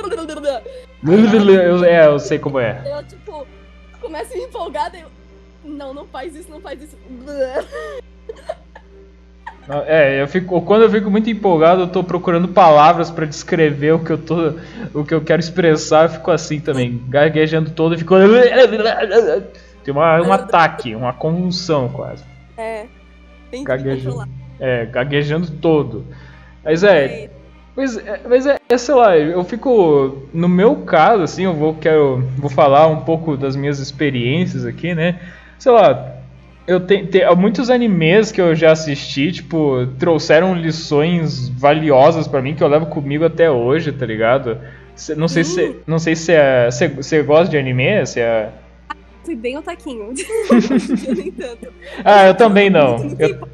é, 1.84 2.06
eu 2.06 2.18
sei 2.18 2.38
como 2.38 2.58
é. 2.58 2.82
Eu, 2.84 3.02
tipo, 3.06 3.46
começo 4.00 4.34
a 4.34 4.36
me 4.36 4.42
empolgar, 4.42 4.94
eu. 4.94 5.08
Não, 5.64 5.94
não 5.94 6.06
faz 6.06 6.34
isso, 6.34 6.50
não 6.50 6.60
faz 6.60 6.82
isso. 6.82 6.98
É, 9.86 10.22
eu 10.22 10.26
fico, 10.26 10.62
quando 10.62 10.82
eu 10.82 10.90
fico 10.90 11.10
muito 11.10 11.28
empolgado, 11.28 11.82
eu 11.82 11.88
tô 11.88 12.02
procurando 12.02 12.48
palavras 12.48 13.10
para 13.10 13.26
descrever 13.26 13.92
o 13.92 13.98
que 13.98 14.10
eu 14.10 14.18
tô, 14.18 14.54
o 14.94 15.04
que 15.04 15.12
eu 15.12 15.20
quero 15.20 15.40
expressar, 15.40 16.04
eu 16.04 16.08
fico 16.08 16.30
assim 16.30 16.58
também, 16.58 17.02
gaguejando 17.06 17.70
todo 17.70 17.94
e 17.94 17.98
fico 17.98 18.14
tem 19.84 19.92
uma, 19.92 20.22
um 20.22 20.32
ataque, 20.32 20.94
uma 20.94 21.12
convulsão 21.12 21.88
quase. 21.90 22.24
É. 22.56 22.86
Tem 23.50 23.62
gaguejando, 23.62 24.28
é, 24.58 24.86
gaguejando 24.86 25.50
todo. 25.50 26.04
Mas 26.64 26.82
é, 26.82 27.30
mas, 27.76 27.96
é, 27.96 28.20
mas 28.26 28.46
é, 28.46 28.58
é, 28.68 28.78
sei 28.78 28.94
lá, 28.94 29.16
eu 29.16 29.44
fico 29.44 30.26
no 30.32 30.48
meu 30.48 30.76
caso 30.76 31.22
assim, 31.22 31.44
eu 31.44 31.54
vou 31.54 31.74
quero 31.74 32.24
vou 32.36 32.50
falar 32.50 32.86
um 32.88 33.02
pouco 33.02 33.36
das 33.36 33.54
minhas 33.54 33.78
experiências 33.78 34.64
aqui, 34.64 34.94
né? 34.94 35.20
Sei 35.58 35.72
lá, 35.72 36.17
eu 36.68 36.80
tenho, 36.80 37.06
tenho, 37.06 37.34
muitos 37.34 37.70
animes 37.70 38.30
que 38.30 38.38
eu 38.38 38.54
já 38.54 38.72
assisti, 38.72 39.32
tipo, 39.32 39.86
trouxeram 39.98 40.54
lições 40.54 41.48
valiosas 41.48 42.28
para 42.28 42.42
mim 42.42 42.54
que 42.54 42.62
eu 42.62 42.68
levo 42.68 42.86
comigo 42.86 43.24
até 43.24 43.50
hoje, 43.50 43.90
tá 43.90 44.04
ligado? 44.04 44.58
Não 45.16 45.28
sei 45.28 45.44
se 45.44 45.76
não 45.86 45.98
sei 45.98 46.14
se 46.14 46.32
é, 46.32 46.68
você 46.70 47.22
gosta 47.22 47.48
de 47.48 47.56
anime, 47.56 48.04
se 48.04 48.20
é 48.20 48.50
Fui 49.24 49.34
bem 49.34 49.56
tanto. 51.38 51.72
Ah, 52.04 52.26
eu 52.26 52.34
também 52.34 52.68
não. 52.68 52.96
Eu, 53.18 53.48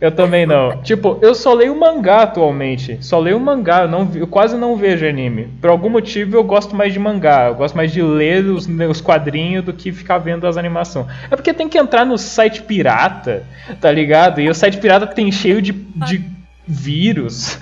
eu 0.00 0.10
também 0.10 0.46
não. 0.46 0.80
Tipo, 0.82 1.18
eu 1.20 1.34
só 1.34 1.52
leio 1.52 1.78
mangá 1.78 2.22
atualmente. 2.22 2.96
Só 3.02 3.18
leio 3.18 3.38
mangá. 3.38 3.82
Eu, 3.82 3.88
não, 3.88 4.10
eu 4.14 4.26
quase 4.26 4.56
não 4.56 4.74
vejo 4.74 5.06
anime. 5.06 5.48
Por 5.60 5.68
algum 5.68 5.90
motivo 5.90 6.36
eu 6.36 6.42
gosto 6.42 6.74
mais 6.74 6.92
de 6.92 6.98
mangá. 6.98 7.48
Eu 7.48 7.54
gosto 7.54 7.76
mais 7.76 7.92
de 7.92 8.00
ler 8.00 8.46
os, 8.46 8.66
os 8.66 9.00
quadrinhos 9.00 9.64
do 9.64 9.74
que 9.74 9.92
ficar 9.92 10.18
vendo 10.18 10.46
as 10.46 10.56
animações. 10.56 11.06
É 11.30 11.36
porque 11.36 11.52
tem 11.52 11.68
que 11.68 11.78
entrar 11.78 12.06
no 12.06 12.16
site 12.16 12.62
pirata, 12.62 13.44
tá 13.80 13.92
ligado? 13.92 14.40
E 14.40 14.48
o 14.48 14.54
site 14.54 14.78
pirata 14.78 15.06
tem 15.06 15.30
cheio 15.30 15.60
de, 15.60 15.72
de 15.72 16.24
vírus. 16.66 17.58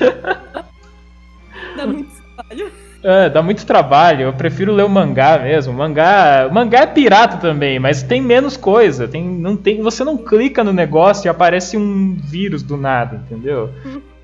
Dá 1.76 1.86
muito 1.86 2.10
trabalho. 2.36 2.87
É, 3.02 3.28
dá 3.28 3.42
muito 3.42 3.64
trabalho. 3.64 4.22
Eu 4.22 4.32
prefiro 4.32 4.72
ler 4.72 4.84
o 4.84 4.88
mangá 4.88 5.38
mesmo. 5.38 5.72
O 5.72 5.76
mangá, 5.76 6.48
o 6.50 6.54
mangá 6.54 6.80
é 6.80 6.86
pirata 6.86 7.36
também, 7.36 7.78
mas 7.78 8.02
tem 8.02 8.20
menos 8.20 8.56
coisa. 8.56 9.06
Tem, 9.06 9.24
não 9.24 9.56
tem, 9.56 9.80
você 9.82 10.02
não 10.02 10.16
clica 10.16 10.64
no 10.64 10.72
negócio 10.72 11.26
e 11.26 11.28
aparece 11.28 11.76
um 11.76 12.16
vírus 12.16 12.62
do 12.62 12.76
nada, 12.76 13.16
entendeu? 13.16 13.70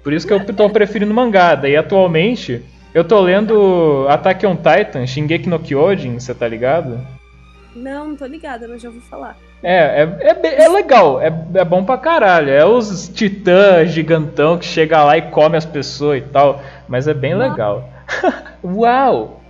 Por 0.03 0.13
isso 0.13 0.27
que 0.27 0.33
eu 0.33 0.45
tô 0.45 0.69
preferindo 0.69 1.15
mangá. 1.15 1.55
Daí 1.55 1.77
atualmente 1.77 2.63
eu 2.93 3.05
tô 3.05 3.21
lendo 3.21 4.07
Attack 4.09 4.47
on 4.47 4.57
Titan, 4.57 5.07
Shingeki 5.07 5.49
no 5.49 5.59
Kyojin, 5.59 6.19
você 6.19 6.35
tá 6.35 6.47
ligado? 6.47 7.01
Não, 7.75 8.09
não 8.09 8.17
tô 8.17 8.27
ligada, 8.27 8.69
mas 8.69 8.81
já 8.81 8.89
ouvi 8.89 9.01
falar. 9.01 9.37
É, 9.63 10.03
é, 10.03 10.39
é, 10.43 10.65
é 10.65 10.69
legal, 10.69 11.21
é, 11.21 11.33
é 11.55 11.65
bom 11.65 11.85
pra 11.85 11.99
caralho. 11.99 12.51
É 12.51 12.65
os 12.65 13.09
titãs 13.09 13.91
gigantão 13.91 14.59
que 14.59 14.65
chega 14.65 15.03
lá 15.03 15.17
e 15.17 15.23
come 15.23 15.57
as 15.57 15.65
pessoas 15.65 16.19
e 16.19 16.27
tal. 16.27 16.63
Mas 16.87 17.09
é 17.09 17.15
bem 17.15 17.35
legal. 17.35 17.89
Uau! 18.63 19.41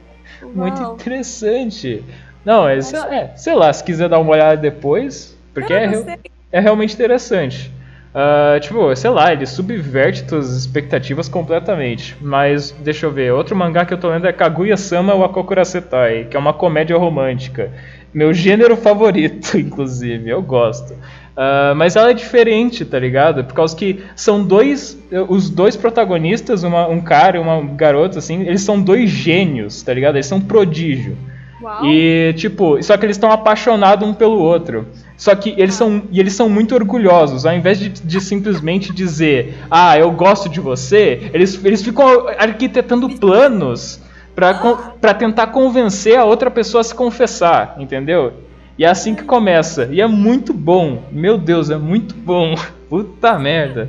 Uau! 0.56 0.64
Muito 0.72 0.82
interessante. 0.82 2.04
Não, 2.44 2.68
é, 2.68 2.76
Acho... 2.76 2.96
é, 2.96 3.32
sei 3.36 3.54
lá, 3.54 3.72
se 3.72 3.82
quiser 3.82 4.08
dar 4.08 4.18
uma 4.18 4.32
olhada 4.32 4.56
depois, 4.56 5.36
porque 5.52 5.72
é, 5.72 6.18
é 6.52 6.60
realmente 6.60 6.94
interessante. 6.94 7.72
Uh, 8.14 8.60
tipo, 8.60 8.94
sei 8.94 9.10
lá, 9.10 9.32
ele 9.32 9.44
subverte 9.44 10.28
suas 10.28 10.56
expectativas 10.56 11.28
completamente. 11.28 12.16
Mas, 12.20 12.70
deixa 12.70 13.06
eu 13.06 13.10
ver, 13.10 13.32
outro 13.32 13.56
mangá 13.56 13.84
que 13.84 13.92
eu 13.92 13.98
tô 13.98 14.08
lendo 14.08 14.26
é 14.28 14.32
Kaguya-sama 14.32 15.14
Wakokura 15.14 15.64
Setai, 15.64 16.26
que 16.30 16.36
é 16.36 16.40
uma 16.40 16.52
comédia 16.52 16.96
romântica. 16.96 17.72
Meu 18.12 18.32
gênero 18.32 18.76
favorito, 18.76 19.56
inclusive, 19.58 20.30
eu 20.30 20.40
gosto. 20.40 20.94
Uh, 21.36 21.74
mas 21.74 21.96
ela 21.96 22.10
é 22.10 22.14
diferente, 22.14 22.84
tá 22.84 22.98
ligado? 22.98 23.42
Por 23.44 23.54
causa 23.54 23.74
que 23.74 24.00
são 24.14 24.44
dois. 24.44 24.96
Os 25.28 25.50
dois 25.50 25.76
protagonistas, 25.76 26.62
uma, 26.62 26.86
um 26.86 27.00
cara 27.00 27.36
e 27.36 27.40
uma 27.40 27.60
garota, 27.60 28.18
assim, 28.18 28.42
eles 28.42 28.62
são 28.62 28.80
dois 28.80 29.10
gênios, 29.10 29.82
tá 29.82 29.92
ligado? 29.92 30.14
Eles 30.14 30.26
são 30.26 30.40
prodígio. 30.40 31.16
Uau. 31.60 31.84
E, 31.86 32.34
tipo, 32.36 32.80
só 32.82 32.96
que 32.96 33.06
eles 33.06 33.16
estão 33.16 33.30
apaixonados 33.30 34.06
um 34.06 34.12
pelo 34.12 34.38
outro. 34.38 34.86
Só 35.16 35.34
que 35.34 35.54
eles 35.56 35.74
são, 35.74 36.02
e 36.10 36.20
eles 36.20 36.34
são 36.34 36.48
muito 36.48 36.74
orgulhosos. 36.74 37.46
Ao 37.46 37.54
invés 37.54 37.78
de, 37.78 37.88
de 37.88 38.20
simplesmente 38.20 38.92
dizer, 38.92 39.54
ah, 39.70 39.98
eu 39.98 40.10
gosto 40.12 40.48
de 40.48 40.60
você, 40.60 41.30
eles, 41.32 41.64
eles 41.64 41.82
ficam 41.82 42.28
arquitetando 42.38 43.08
planos 43.08 44.00
para 44.34 45.14
tentar 45.14 45.48
convencer 45.48 46.18
a 46.18 46.24
outra 46.24 46.50
pessoa 46.50 46.80
a 46.80 46.84
se 46.84 46.94
confessar, 46.94 47.76
entendeu? 47.78 48.32
E 48.78 48.84
é 48.84 48.88
assim 48.88 49.14
que 49.14 49.22
começa. 49.22 49.88
E 49.90 50.00
é 50.00 50.06
muito 50.06 50.52
bom. 50.52 51.02
Meu 51.10 51.38
Deus, 51.38 51.70
é 51.70 51.76
muito 51.76 52.14
bom. 52.14 52.54
Puta 52.88 53.38
merda. 53.38 53.88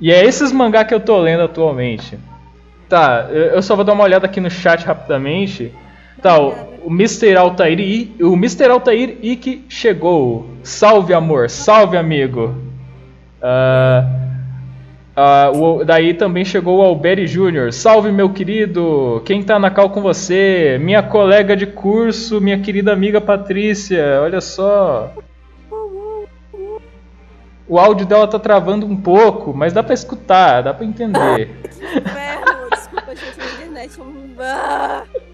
E 0.00 0.10
é 0.10 0.24
esses 0.24 0.52
mangá 0.52 0.84
que 0.84 0.94
eu 0.94 1.00
tô 1.00 1.18
lendo 1.18 1.42
atualmente. 1.42 2.18
Tá, 2.88 3.28
eu 3.30 3.62
só 3.62 3.74
vou 3.74 3.84
dar 3.84 3.94
uma 3.94 4.04
olhada 4.04 4.26
aqui 4.26 4.40
no 4.40 4.50
chat 4.50 4.84
rapidamente. 4.84 5.72
Tá, 6.20 6.38
o, 6.38 6.52
o 6.84 6.90
Mr. 6.90 7.36
Altair, 7.36 7.78
o 8.20 8.34
Mr. 8.34 8.70
Altair 8.70 9.18
Ike 9.22 9.64
chegou. 9.68 10.50
Salve 10.62 11.14
amor, 11.14 11.48
salve 11.50 11.96
amigo. 11.96 12.54
Uh, 13.40 14.23
Uh, 15.16 15.56
o, 15.56 15.84
daí 15.84 16.12
também 16.12 16.44
chegou 16.44 16.78
o 16.78 16.82
Alberi 16.82 17.28
Júnior. 17.28 17.72
Salve, 17.72 18.10
meu 18.10 18.30
querido! 18.30 19.22
Quem 19.24 19.44
tá 19.44 19.60
na 19.60 19.70
cal 19.70 19.88
com 19.90 20.02
você? 20.02 20.76
Minha 20.80 21.04
colega 21.04 21.56
de 21.56 21.66
curso, 21.66 22.40
minha 22.40 22.58
querida 22.58 22.92
amiga 22.92 23.20
Patrícia. 23.20 24.20
Olha 24.20 24.40
só. 24.40 25.14
O 27.68 27.78
áudio 27.78 28.04
dela 28.04 28.26
tá 28.26 28.40
travando 28.40 28.86
um 28.86 28.96
pouco, 28.96 29.54
mas 29.54 29.72
dá 29.72 29.84
pra 29.84 29.94
escutar, 29.94 30.62
dá 30.62 30.74
pra 30.74 30.84
entender. 30.84 31.48
Inferno, 31.96 32.70
desculpa, 32.70 33.14
gente, 33.14 33.40
a 33.40 33.54
internet. 33.54 33.98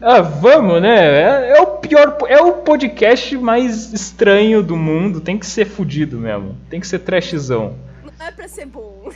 Ah, 0.00 0.22
vamos, 0.22 0.80
né? 0.80 0.96
É, 0.96 1.58
é, 1.58 1.60
o 1.60 1.66
pior, 1.66 2.16
é 2.28 2.40
o 2.40 2.54
podcast 2.54 3.36
mais 3.36 3.92
estranho 3.92 4.62
do 4.62 4.74
mundo. 4.74 5.20
Tem 5.20 5.38
que 5.38 5.44
ser 5.44 5.66
fudido 5.66 6.16
mesmo. 6.16 6.56
Tem 6.70 6.80
que 6.80 6.86
ser 6.86 7.00
trashzão 7.00 7.74
é 8.20 8.30
pra 8.30 8.48
ser 8.48 8.66
bom. 8.66 9.10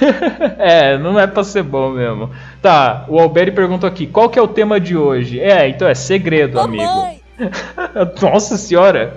é, 0.58 0.96
não 0.98 1.18
é 1.18 1.26
pra 1.26 1.42
ser 1.42 1.62
bom 1.62 1.90
mesmo. 1.90 2.30
Tá, 2.62 3.04
o 3.08 3.18
Alberi 3.18 3.50
perguntou 3.50 3.88
aqui, 3.88 4.06
qual 4.06 4.28
que 4.28 4.38
é 4.38 4.42
o 4.42 4.48
tema 4.48 4.78
de 4.80 4.96
hoje? 4.96 5.40
É, 5.40 5.68
então 5.68 5.88
é 5.88 5.94
segredo, 5.94 6.58
oh, 6.58 6.62
amigo. 6.62 6.84
Mãe. 6.84 7.20
Nossa 8.20 8.56
senhora, 8.56 9.16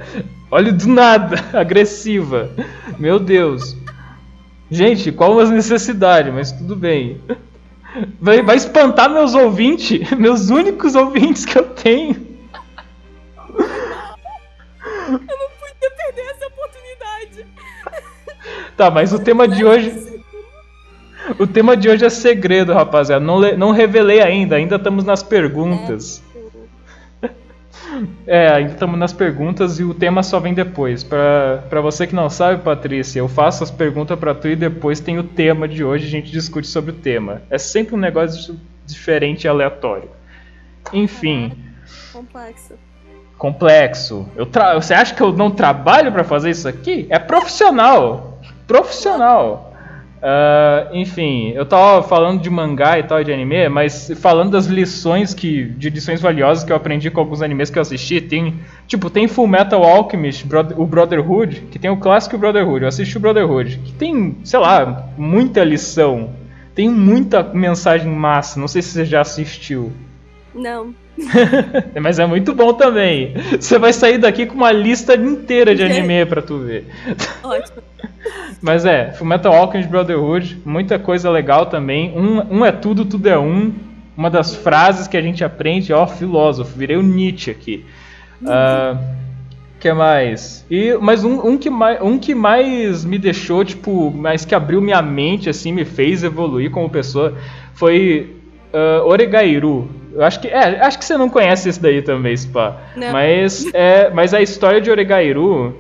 olha 0.50 0.72
do 0.72 0.88
nada, 0.88 1.38
agressiva. 1.58 2.50
Meu 2.98 3.20
Deus. 3.20 3.76
Gente, 4.72 5.12
qual 5.12 5.40
as 5.40 5.52
necessidades, 5.52 6.34
mas 6.34 6.52
tudo 6.52 6.76
bem. 6.76 7.22
Vai, 8.20 8.42
vai 8.42 8.56
espantar 8.56 9.10
meus 9.10 9.36
ouvintes, 9.36 10.10
meus 10.12 10.50
únicos 10.50 10.96
ouvintes 10.96 11.46
que 11.46 11.58
eu 11.58 11.66
tenho. 11.70 12.34
Eu 15.10 15.43
Tá, 18.76 18.90
mas 18.90 19.14
o 19.14 19.20
tema 19.20 19.48
de 19.48 19.64
hoje. 19.64 20.14
O 21.40 21.48
tema 21.48 21.78
de 21.78 21.88
hoje 21.88 22.04
é 22.04 22.10
segredo, 22.10 22.74
rapaziada. 22.74 23.24
Não, 23.24 23.40
não 23.58 23.72
revelei 23.72 24.22
ainda, 24.22 24.56
ainda 24.56 24.76
estamos 24.76 25.04
nas 25.04 25.24
perguntas. 25.24 26.22
É, 28.26 28.48
ainda 28.48 28.72
estamos 28.72 28.98
nas 28.98 29.14
perguntas 29.14 29.78
e 29.78 29.84
o 29.84 29.94
tema 29.94 30.24
só 30.24 30.40
vem 30.40 30.52
depois. 30.52 31.04
Pra, 31.04 31.80
você 31.80 32.08
que 32.08 32.16
não 32.16 32.28
sabe, 32.28 32.64
Patrícia, 32.64 33.20
eu 33.20 33.28
faço 33.28 33.64
as 33.64 33.70
perguntas 33.70 34.18
para 34.18 34.34
tu 34.34 34.48
e 34.48 34.56
depois 34.56 35.00
tem 35.00 35.20
o 35.20 35.24
tema 35.24 35.68
de 35.68 35.84
hoje, 35.84 36.08
a 36.08 36.10
gente 36.10 36.32
discute 36.32 36.68
sobre 36.68 36.90
o 36.90 36.96
tema. 36.96 37.44
É 37.52 37.58
sempre 37.60 37.94
um 37.94 38.00
negócio 38.00 38.60
diferente 38.84 39.44
e 39.44 39.48
aleatório. 39.48 40.10
Enfim. 40.92 41.52
Complexo. 42.12 42.74
Complexo. 43.38 44.30
Eu 44.36 44.48
tra... 44.48 44.74
Você 44.74 44.96
acha 44.96 45.14
que 45.14 45.22
eu 45.22 45.32
não 45.32 45.52
trabalho 45.52 46.12
para 46.12 46.24
fazer 46.24 46.50
isso 46.50 46.68
aqui? 46.68 47.06
É 47.12 47.20
profissional 47.20 48.33
profissional. 48.68 49.74
Uh, 50.24 50.96
enfim, 50.96 51.50
eu 51.50 51.66
tava 51.66 52.02
falando 52.02 52.42
de 52.42 52.50
mangá 52.50 52.98
e 52.98 53.04
tal, 53.04 53.22
de 53.22 53.34
anime, 53.34 53.68
mas 53.68 54.10
falando 54.22 54.52
das 54.52 54.68
lições 54.68 55.34
que, 55.34 55.66
de 55.66 55.90
lições 55.90 56.22
valiosas 56.22 56.64
que 56.64 56.72
eu 56.72 56.78
aprendi 56.78 57.12
com 57.12 57.20
alguns 57.20 57.42
animes 57.42 57.70
que 57.70 57.78
eu 57.78 57.82
assisti, 57.82 58.22
tem, 58.22 58.58
tipo, 58.88 59.10
tem 59.10 59.28
Full 59.28 59.48
Metal 59.48 59.84
Alchemist, 59.84 60.48
o 60.78 60.86
Brotherhood, 60.86 61.68
que 61.70 61.78
tem 61.78 61.92
o 61.92 61.98
clássico 61.98 62.38
Brotherhood, 62.38 62.84
eu 62.84 62.88
assisti 62.88 63.18
o 63.18 63.20
Brotherhood, 63.20 63.80
que 63.80 63.92
tem, 63.92 64.38
sei 64.46 64.60
lá, 64.60 65.10
muita 65.18 65.62
lição, 65.62 66.30
tem 66.74 66.90
muita 66.90 67.44
mensagem 67.44 68.10
massa, 68.10 68.58
não 68.58 68.70
sei 68.70 68.82
se 68.82 68.92
você 68.92 69.04
já 69.04 69.20
assistiu. 69.20 69.92
Não. 70.56 70.96
Mas 72.02 72.20
é 72.20 72.26
muito 72.26 72.54
bom 72.54 72.74
também. 72.74 73.34
Você 73.60 73.78
vai 73.78 73.94
sair 73.94 74.18
daqui 74.18 74.46
com 74.46 74.56
uma 74.56 74.72
lista 74.72 75.16
inteira 75.16 75.76
de 75.76 75.82
anime 75.84 76.26
pra 76.26 76.42
tu 76.42 76.60
ver. 76.60 76.88
Ótimo. 77.44 77.82
Mas 78.62 78.86
é, 78.86 79.12
Fullmetal 79.12 79.54
Alchemist 79.54 79.90
Brotherhood, 79.90 80.62
muita 80.66 80.98
coisa 80.98 81.30
legal 81.30 81.66
também. 81.66 82.18
Um, 82.18 82.60
um 82.60 82.66
é 82.66 82.72
tudo, 82.72 83.06
tudo 83.06 83.28
é 83.28 83.38
um. 83.38 83.74
Uma 84.16 84.30
das 84.30 84.56
frases 84.56 85.08
que 85.08 85.18
a 85.18 85.22
gente 85.22 85.44
aprende, 85.44 85.92
ó, 85.92 86.06
filósofo, 86.06 86.78
virei 86.78 86.96
o 86.96 87.02
Nietzsche 87.02 87.50
aqui. 87.50 87.84
Uh, 88.42 88.98
que 89.80 89.92
mais? 89.92 90.66
E, 90.70 90.96
mas 91.02 91.24
um, 91.24 91.46
um, 91.48 91.58
que 91.58 91.70
mais, 91.70 92.00
um 92.02 92.20
que 92.20 92.36
mais 92.36 93.04
me 93.04 93.18
deixou, 93.18 93.66
tipo, 93.66 94.12
mais 94.12 94.46
que 94.46 94.54
abriu 94.54 94.80
minha 94.80 95.02
mente, 95.02 95.50
assim, 95.50 95.72
me 95.72 95.84
fez 95.84 96.24
evoluir 96.24 96.70
como 96.70 96.90
pessoa, 96.90 97.36
foi 97.74 98.38
uh, 98.74 99.06
Oregairu. 99.06 99.88
Eu 100.14 100.24
acho 100.24 100.40
que, 100.40 100.48
é, 100.48 100.82
acho 100.82 101.00
que 101.00 101.06
você 101.06 101.18
não 101.18 101.30
conhece 101.30 101.70
esse 101.70 101.82
daí 101.82 102.02
também, 102.02 102.36
Spa. 102.36 102.78
Não. 102.96 103.12
Mas, 103.12 103.66
é, 103.74 104.10
mas 104.10 104.34
a 104.34 104.42
história 104.42 104.82
de 104.82 104.90
Oregairu. 104.90 105.76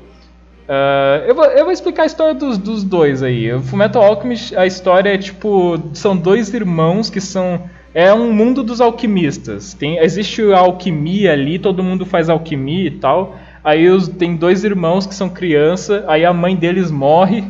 Uh, 0.63 1.27
eu, 1.27 1.36
vou, 1.36 1.45
eu 1.45 1.65
vou 1.65 1.73
explicar 1.73 2.03
a 2.03 2.06
história 2.06 2.34
dos, 2.34 2.58
dos 2.58 2.84
dois 2.84 3.21
aí. 3.21 3.51
O 3.51 3.62
Fullmetal 3.62 4.01
Alchemist, 4.01 4.56
a 4.56 4.65
história 4.65 5.13
é 5.13 5.17
tipo. 5.17 5.79
São 5.93 6.15
dois 6.15 6.53
irmãos 6.53 7.10
que 7.10 7.19
são. 7.19 7.62
É 7.93 8.12
um 8.12 8.32
mundo 8.32 8.63
dos 8.63 8.82
alquimistas. 8.82 9.73
Tem, 9.73 9.99
existe 9.99 10.41
a 10.51 10.60
alquimia 10.60 11.34
ali, 11.34 11.60
todo 11.60 11.84
mundo 11.84 12.06
faz 12.06 12.27
alquimia 12.27 12.88
e 12.88 12.91
tal. 12.91 13.36
Aí 13.63 13.88
os, 13.88 14.08
tem 14.08 14.36
dois 14.36 14.63
irmãos 14.63 15.06
que 15.06 15.13
são 15.13 15.29
criança, 15.29 16.03
aí 16.08 16.25
a 16.25 16.34
mãe 16.34 16.56
deles 16.56 16.89
morre 16.89 17.43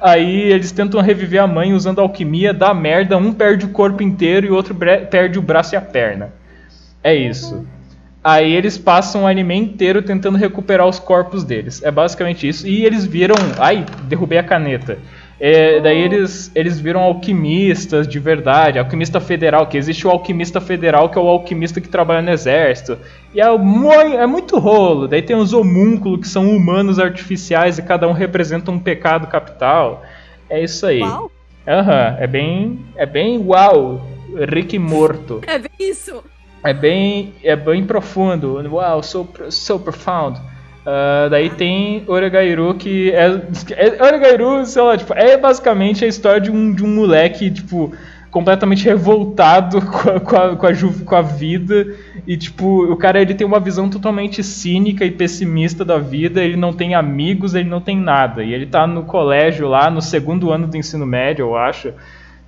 Aí 0.00 0.50
eles 0.50 0.72
tentam 0.72 1.00
reviver 1.00 1.42
a 1.42 1.46
mãe 1.46 1.72
usando 1.72 2.00
alquimia, 2.00 2.52
dá 2.52 2.72
merda, 2.72 3.16
um 3.16 3.32
perde 3.32 3.66
o 3.66 3.70
corpo 3.70 4.02
inteiro 4.02 4.46
e 4.46 4.50
o 4.50 4.54
outro 4.54 4.74
perde 5.10 5.38
o 5.38 5.42
braço 5.42 5.74
e 5.74 5.76
a 5.76 5.80
perna. 5.80 6.32
É 7.02 7.14
isso. 7.14 7.66
Aí 8.22 8.52
eles 8.52 8.76
passam 8.76 9.22
o 9.22 9.26
anime 9.26 9.56
inteiro 9.56 10.02
tentando 10.02 10.36
recuperar 10.36 10.86
os 10.86 10.98
corpos 10.98 11.44
deles. 11.44 11.82
É 11.82 11.90
basicamente 11.90 12.48
isso. 12.48 12.66
E 12.66 12.84
eles 12.84 13.06
viram. 13.06 13.36
Ai, 13.58 13.86
derrubei 14.04 14.38
a 14.38 14.42
caneta. 14.42 14.98
É, 15.40 15.80
daí 15.80 16.00
eles, 16.02 16.50
eles 16.52 16.80
viram 16.80 17.00
alquimistas 17.00 18.08
de 18.08 18.18
verdade, 18.18 18.78
alquimista 18.78 19.20
federal, 19.20 19.68
que 19.68 19.76
existe 19.76 20.06
o 20.06 20.10
alquimista 20.10 20.60
federal, 20.60 21.08
que 21.08 21.18
é 21.18 21.20
o 21.20 21.28
alquimista 21.28 21.80
que 21.80 21.88
trabalha 21.88 22.22
no 22.22 22.30
exército. 22.30 22.98
E 23.32 23.40
é, 23.40 23.56
muito, 23.56 23.92
é 23.92 24.26
muito 24.26 24.58
rolo. 24.58 25.06
Daí 25.06 25.22
tem 25.22 25.36
os 25.36 25.52
homúnculos, 25.52 26.20
que 26.20 26.28
são 26.28 26.50
humanos 26.50 26.98
artificiais, 26.98 27.78
e 27.78 27.82
cada 27.82 28.08
um 28.08 28.12
representa 28.12 28.70
um 28.70 28.78
pecado 28.78 29.28
capital. 29.28 30.02
É 30.50 30.62
isso 30.62 30.84
aí. 30.86 31.00
Uau! 31.02 31.30
Uhum, 31.66 32.16
é 32.18 32.26
bem. 32.26 32.78
É 32.96 33.06
bem 33.06 33.38
uau! 33.38 34.04
Rick 34.50 34.78
morto. 34.78 35.40
É 35.46 35.58
bem 35.58 35.70
isso. 35.78 36.22
É 36.64 36.74
bem. 36.74 37.34
É 37.44 37.54
bem 37.54 37.84
profundo. 37.84 38.60
Uau, 38.72 39.02
so, 39.02 39.28
so 39.50 39.78
profound. 39.78 40.40
Uh, 40.88 41.28
daí 41.28 41.50
tem 41.50 42.02
Oregairu, 42.06 42.72
que 42.72 43.10
é, 43.10 43.26
é. 43.72 44.02
Oregairu, 44.02 44.64
sei 44.64 44.80
lá, 44.80 44.96
tipo, 44.96 45.12
é 45.12 45.36
basicamente 45.36 46.02
a 46.02 46.08
história 46.08 46.40
de 46.40 46.50
um, 46.50 46.72
de 46.72 46.82
um 46.82 46.88
moleque, 46.88 47.50
tipo, 47.50 47.92
completamente 48.30 48.86
revoltado 48.86 49.82
com 49.84 50.08
a, 50.08 50.20
com, 50.20 50.36
a, 50.36 50.56
com, 50.56 50.66
a, 50.66 50.72
com 51.04 51.14
a 51.14 51.20
vida. 51.20 51.94
E, 52.26 52.38
tipo, 52.38 52.90
o 52.90 52.96
cara 52.96 53.20
ele 53.20 53.34
tem 53.34 53.46
uma 53.46 53.60
visão 53.60 53.90
totalmente 53.90 54.42
cínica 54.42 55.04
e 55.04 55.10
pessimista 55.10 55.84
da 55.84 55.98
vida. 55.98 56.42
Ele 56.42 56.56
não 56.56 56.72
tem 56.72 56.94
amigos, 56.94 57.54
ele 57.54 57.68
não 57.68 57.82
tem 57.82 57.98
nada. 57.98 58.42
E 58.42 58.54
ele 58.54 58.64
tá 58.64 58.86
no 58.86 59.02
colégio 59.02 59.68
lá, 59.68 59.90
no 59.90 60.00
segundo 60.00 60.50
ano 60.50 60.66
do 60.66 60.76
ensino 60.76 61.04
médio, 61.04 61.42
eu 61.42 61.56
acho 61.56 61.92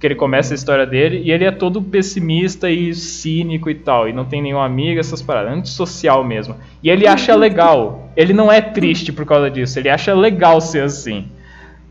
que 0.01 0.07
ele 0.07 0.15
começa 0.15 0.55
a 0.55 0.57
história 0.57 0.87
dele, 0.87 1.21
e 1.23 1.31
ele 1.31 1.45
é 1.45 1.51
todo 1.51 1.83
pessimista 1.83 2.71
e 2.71 2.95
cínico 2.95 3.69
e 3.69 3.75
tal, 3.75 4.09
e 4.09 4.15
não 4.15 4.25
tem 4.25 4.41
nenhum 4.41 4.59
amigo, 4.59 4.99
essas 4.99 5.21
paradas, 5.21 5.53
antissocial 5.53 6.25
mesmo. 6.25 6.57
E 6.83 6.89
ele 6.89 7.07
acha 7.07 7.37
legal, 7.37 8.11
ele 8.17 8.33
não 8.33 8.51
é 8.51 8.63
triste 8.63 9.13
por 9.13 9.27
causa 9.27 9.51
disso, 9.51 9.79
ele 9.79 9.91
acha 9.91 10.15
legal 10.15 10.59
ser 10.63 10.85
assim. 10.85 11.27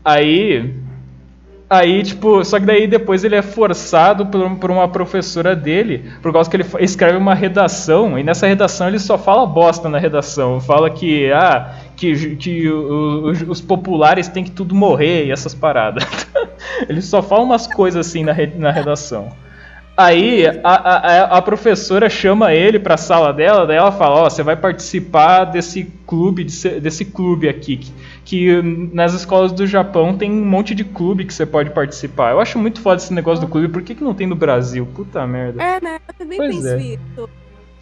Aí 0.04 0.74
Aí, 1.72 2.02
tipo, 2.02 2.44
só 2.44 2.58
que 2.58 2.66
daí 2.66 2.88
depois 2.88 3.22
ele 3.22 3.36
é 3.36 3.42
forçado 3.42 4.26
por, 4.26 4.56
por, 4.56 4.72
uma 4.72 4.88
professora 4.88 5.54
dele, 5.54 6.10
por 6.20 6.32
causa 6.32 6.50
que 6.50 6.56
ele 6.56 6.66
escreve 6.80 7.16
uma 7.16 7.32
redação, 7.32 8.18
e 8.18 8.24
nessa 8.24 8.48
redação 8.48 8.88
ele 8.88 8.98
só 8.98 9.16
fala 9.16 9.46
bosta 9.46 9.88
na 9.88 9.96
redação. 9.96 10.60
Fala 10.60 10.90
que, 10.90 11.30
ah, 11.30 11.72
que, 11.96 12.34
que 12.34 12.68
os, 12.68 13.42
os 13.42 13.60
populares 13.60 14.26
têm 14.26 14.42
que 14.42 14.50
tudo 14.50 14.74
morrer 14.74 15.26
e 15.26 15.30
essas 15.30 15.54
paradas. 15.54 16.04
ele 16.88 17.00
só 17.00 17.22
fala 17.22 17.44
umas 17.44 17.68
coisas 17.68 18.04
assim 18.04 18.24
na, 18.24 18.34
na 18.56 18.72
redação. 18.72 19.30
Aí 20.00 20.46
a, 20.46 20.60
a, 20.64 21.22
a, 21.36 21.42
professora 21.42 22.08
chama 22.08 22.54
ele 22.54 22.78
pra 22.78 22.96
sala 22.96 23.34
dela, 23.34 23.66
daí 23.66 23.76
ela 23.76 23.92
fala, 23.92 24.22
ó, 24.22 24.26
oh, 24.26 24.30
você 24.30 24.42
vai 24.42 24.56
participar 24.56 25.44
desse 25.44 25.92
clube, 26.06 26.44
desse 26.44 27.04
clube 27.04 27.50
aqui, 27.50 27.76
que, 27.76 27.92
que, 28.24 28.62
nas 28.94 29.12
escolas 29.12 29.52
do 29.52 29.66
Japão 29.66 30.16
tem 30.16 30.30
um 30.30 30.42
monte 30.42 30.74
de 30.74 30.84
clube 30.84 31.26
que 31.26 31.34
você 31.34 31.44
pode 31.44 31.68
participar. 31.70 32.30
Eu 32.30 32.40
acho 32.40 32.58
muito 32.58 32.80
foda 32.80 32.96
esse 32.96 33.12
negócio 33.12 33.44
do 33.44 33.50
clube, 33.50 33.68
por 33.68 33.82
que, 33.82 33.94
que 33.94 34.02
não 34.02 34.14
tem 34.14 34.26
no 34.26 34.34
Brasil? 34.34 34.86
Puta 34.86 35.26
merda. 35.26 35.62
É, 35.62 35.78
né? 35.82 36.00
Eu 36.08 36.14
também 36.14 36.38
pois 36.38 36.56
penso 36.56 36.68
é. 36.68 36.78
isso. 36.78 37.30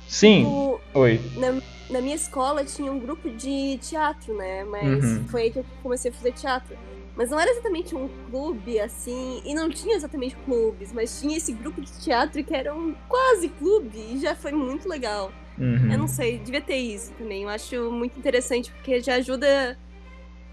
Sim. 0.09 0.38
Tipo, 0.38 0.81
Oi. 0.94 1.20
Na, 1.37 1.52
na, 1.88 2.00
minha 2.00 2.16
escola 2.16 2.64
tinha 2.64 2.90
um 2.90 2.98
grupo 2.98 3.31
de 3.31 3.78
teatro, 3.78 4.35
né? 4.37 4.64
Mas 4.64 5.04
uhum. 5.04 5.24
foi 5.28 5.42
aí 5.42 5.50
que 5.52 5.61
eu 5.61 5.64
comecei 5.85 6.11
a 6.11 6.14
fazer 6.14 6.33
teatro. 6.33 6.76
Mas 7.18 7.31
não 7.31 7.40
era 7.40 7.50
exatamente 7.50 7.96
um 7.96 8.09
clube, 8.31 8.78
assim, 8.78 9.42
e 9.44 9.52
não 9.52 9.68
tinha 9.68 9.96
exatamente 9.96 10.37
clubes, 10.44 10.92
mas 10.92 11.20
tinha 11.20 11.37
esse 11.37 11.52
grupo 11.52 11.81
de 11.81 11.90
teatro 12.00 12.44
que 12.44 12.54
era 12.54 12.72
um 12.72 12.94
quase 13.09 13.48
clube, 13.48 13.98
e 13.98 14.20
já 14.20 14.37
foi 14.37 14.52
muito 14.52 14.88
legal. 14.88 15.33
Uhum. 15.59 15.90
Eu 15.90 15.98
não 15.98 16.07
sei, 16.07 16.38
devia 16.38 16.61
ter 16.61 16.76
isso 16.76 17.12
também. 17.14 17.42
Eu 17.42 17.48
acho 17.48 17.90
muito 17.90 18.16
interessante, 18.16 18.70
porque 18.70 19.00
já 19.00 19.16
ajuda 19.16 19.76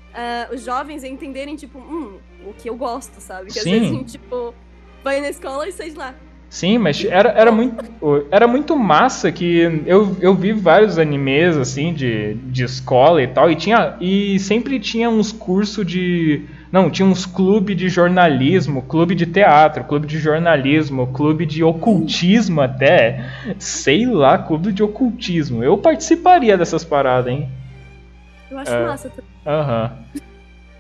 uh, 0.10 0.56
os 0.56 0.64
jovens 0.64 1.04
a 1.04 1.08
entenderem, 1.08 1.56
tipo, 1.56 1.78
hum, 1.78 2.18
o 2.44 2.52
que 2.54 2.68
eu 2.68 2.76
gosto, 2.76 3.22
sabe? 3.22 3.54
Que 3.54 3.60
Sim. 3.60 3.76
às 3.76 3.92
vezes, 3.92 4.12
tipo, 4.14 4.52
vai 5.04 5.22
na 5.22 5.30
escola 5.30 5.70
e 5.70 5.72
sai 5.72 5.92
de 5.92 5.98
lá. 5.98 6.16
Sim, 6.56 6.78
mas 6.78 7.04
era, 7.04 7.32
era, 7.32 7.52
muito, 7.52 7.84
era 8.32 8.48
muito 8.48 8.78
massa 8.78 9.30
que 9.30 9.84
eu, 9.86 10.16
eu 10.22 10.34
vi 10.34 10.54
vários 10.54 10.98
animes 10.98 11.58
assim 11.58 11.94
de, 11.94 12.36
de 12.36 12.64
escola 12.64 13.22
e 13.22 13.28
tal, 13.28 13.52
e 13.52 13.58
tinha 13.58 13.98
e 14.00 14.40
sempre 14.40 14.80
tinha 14.80 15.10
uns 15.10 15.34
cursos 15.34 15.86
de 15.86 16.46
não, 16.72 16.90
tinha 16.90 17.06
uns 17.06 17.26
clubes 17.26 17.76
de 17.76 17.90
jornalismo, 17.90 18.82
clube 18.84 19.16
de 19.16 19.26
teatro, 19.26 19.84
clube 19.84 20.08
de 20.08 20.18
jornalismo, 20.18 21.08
clube 21.08 21.46
de 21.46 21.62
ocultismo 21.62 22.62
até. 22.62 23.30
Sei 23.60 24.06
lá, 24.06 24.38
clube 24.38 24.72
de 24.72 24.82
ocultismo. 24.82 25.62
Eu 25.62 25.78
participaria 25.78 26.58
dessas 26.58 26.86
paradas, 26.86 27.34
hein? 27.34 27.50
Eu 28.50 28.58
acho 28.60 28.72
é, 28.72 28.86
massa 28.86 29.10
também. 29.10 29.30
Aham. 29.46 29.92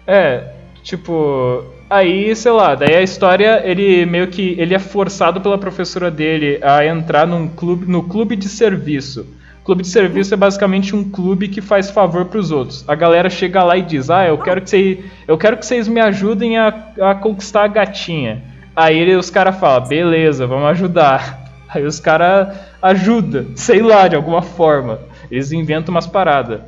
É, 0.07 0.53
tipo. 0.83 1.65
Aí, 1.89 2.35
sei 2.35 2.51
lá, 2.51 2.73
daí 2.73 2.95
a 2.95 3.01
história, 3.01 3.61
ele 3.63 4.05
meio 4.05 4.27
que. 4.27 4.55
Ele 4.57 4.73
é 4.73 4.79
forçado 4.79 5.39
pela 5.39 5.57
professora 5.57 6.09
dele 6.09 6.59
a 6.63 6.83
entrar 6.85 7.27
num 7.27 7.47
clube, 7.47 7.85
no 7.85 8.03
clube 8.03 8.35
de 8.35 8.49
serviço. 8.49 9.25
Clube 9.63 9.83
de 9.83 9.89
serviço 9.89 10.33
é 10.33 10.37
basicamente 10.37 10.95
um 10.95 11.03
clube 11.09 11.47
que 11.47 11.61
faz 11.61 11.89
favor 11.91 12.25
para 12.25 12.39
os 12.39 12.51
outros. 12.51 12.83
A 12.87 12.95
galera 12.95 13.29
chega 13.29 13.63
lá 13.63 13.77
e 13.77 13.83
diz: 13.83 14.09
"Ah, 14.09 14.27
eu 14.27 14.37
quero 14.37 14.61
que 14.61 14.69
vocês, 14.69 14.99
eu 15.27 15.37
quero 15.37 15.57
que 15.57 15.65
vocês 15.65 15.87
me 15.87 15.99
ajudem 15.99 16.57
a, 16.57 16.67
a 17.01 17.15
conquistar 17.15 17.63
a 17.63 17.67
gatinha". 17.67 18.43
Aí 18.75 18.97
ele, 18.97 19.15
os 19.15 19.29
caras 19.29 19.55
falam: 19.57 19.87
"Beleza, 19.87 20.47
vamos 20.47 20.65
ajudar". 20.69 21.45
Aí 21.69 21.83
os 21.83 21.99
caras 21.99 22.55
ajudam, 22.81 23.47
sei 23.55 23.81
lá, 23.81 24.07
de 24.07 24.15
alguma 24.15 24.41
forma. 24.41 24.99
Eles 25.29 25.51
inventam 25.51 25.93
umas 25.93 26.07
paradas. 26.07 26.61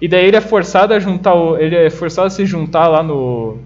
E 0.00 0.08
daí 0.08 0.26
ele 0.26 0.36
é 0.36 0.40
forçado 0.40 0.94
a 0.94 0.98
juntar, 0.98 1.34
ele 1.58 1.76
é 1.76 1.90
forçado 1.90 2.26
a 2.28 2.30
se 2.30 2.46
juntar 2.46 2.88
lá 2.88 3.02
no 3.02 3.58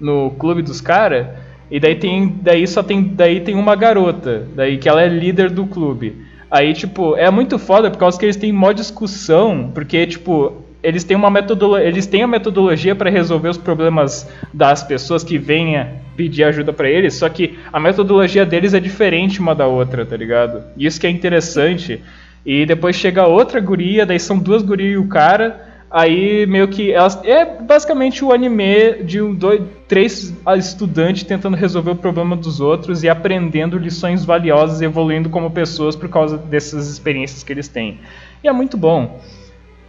no 0.00 0.30
clube 0.32 0.62
dos 0.62 0.80
caras. 0.80 1.26
E 1.70 1.80
daí 1.80 1.96
tem, 1.96 2.36
daí 2.42 2.66
só 2.66 2.82
tem, 2.82 3.02
daí 3.02 3.40
tem 3.40 3.54
uma 3.54 3.74
garota, 3.74 4.46
daí 4.54 4.78
que 4.78 4.88
ela 4.88 5.02
é 5.02 5.08
líder 5.08 5.50
do 5.50 5.66
clube. 5.66 6.16
Aí, 6.50 6.72
tipo, 6.72 7.16
é 7.16 7.28
muito 7.30 7.58
foda 7.58 7.90
por 7.90 7.98
causa 7.98 8.18
que 8.18 8.24
eles 8.24 8.36
têm 8.36 8.52
mó 8.52 8.70
discussão, 8.70 9.72
porque, 9.74 10.06
tipo, 10.06 10.64
eles 10.84 11.02
têm 11.02 11.16
uma 11.16 11.30
metodologia, 11.30 11.88
eles 11.88 12.06
têm 12.06 12.22
a 12.22 12.28
metodologia 12.28 12.94
para 12.94 13.10
resolver 13.10 13.48
os 13.48 13.58
problemas 13.58 14.28
das 14.52 14.84
pessoas 14.84 15.24
que 15.24 15.38
venham 15.38 15.88
pedir 16.14 16.44
ajuda 16.44 16.72
para 16.72 16.88
eles, 16.88 17.14
só 17.14 17.28
que 17.28 17.58
a 17.72 17.80
metodologia 17.80 18.46
deles 18.46 18.74
é 18.74 18.78
diferente 18.78 19.40
uma 19.40 19.54
da 19.54 19.66
outra, 19.66 20.06
tá 20.06 20.16
ligado? 20.16 20.62
Isso 20.76 21.00
que 21.00 21.06
é 21.06 21.10
interessante. 21.10 22.00
E 22.46 22.66
depois 22.66 22.94
chega 22.96 23.26
outra 23.26 23.58
guria, 23.58 24.04
daí 24.06 24.20
são 24.20 24.38
duas 24.38 24.62
gurias 24.62 24.92
e 24.92 24.96
o 24.96 25.08
cara, 25.08 25.73
Aí 25.96 26.44
meio 26.46 26.66
que 26.66 26.90
elas 26.90 27.20
é 27.22 27.44
basicamente 27.44 28.24
o 28.24 28.32
anime 28.32 29.04
de 29.04 29.22
um, 29.22 29.32
dois, 29.32 29.62
três 29.86 30.34
estudantes 30.58 31.22
tentando 31.22 31.56
resolver 31.56 31.92
o 31.92 31.94
problema 31.94 32.34
dos 32.34 32.58
outros 32.58 33.04
e 33.04 33.08
aprendendo 33.08 33.78
lições 33.78 34.24
valiosas 34.24 34.82
evoluindo 34.82 35.30
como 35.30 35.52
pessoas 35.52 35.94
por 35.94 36.08
causa 36.08 36.36
dessas 36.36 36.90
experiências 36.90 37.44
que 37.44 37.52
eles 37.52 37.68
têm. 37.68 38.00
E 38.42 38.48
é 38.48 38.52
muito 38.52 38.76
bom. 38.76 39.20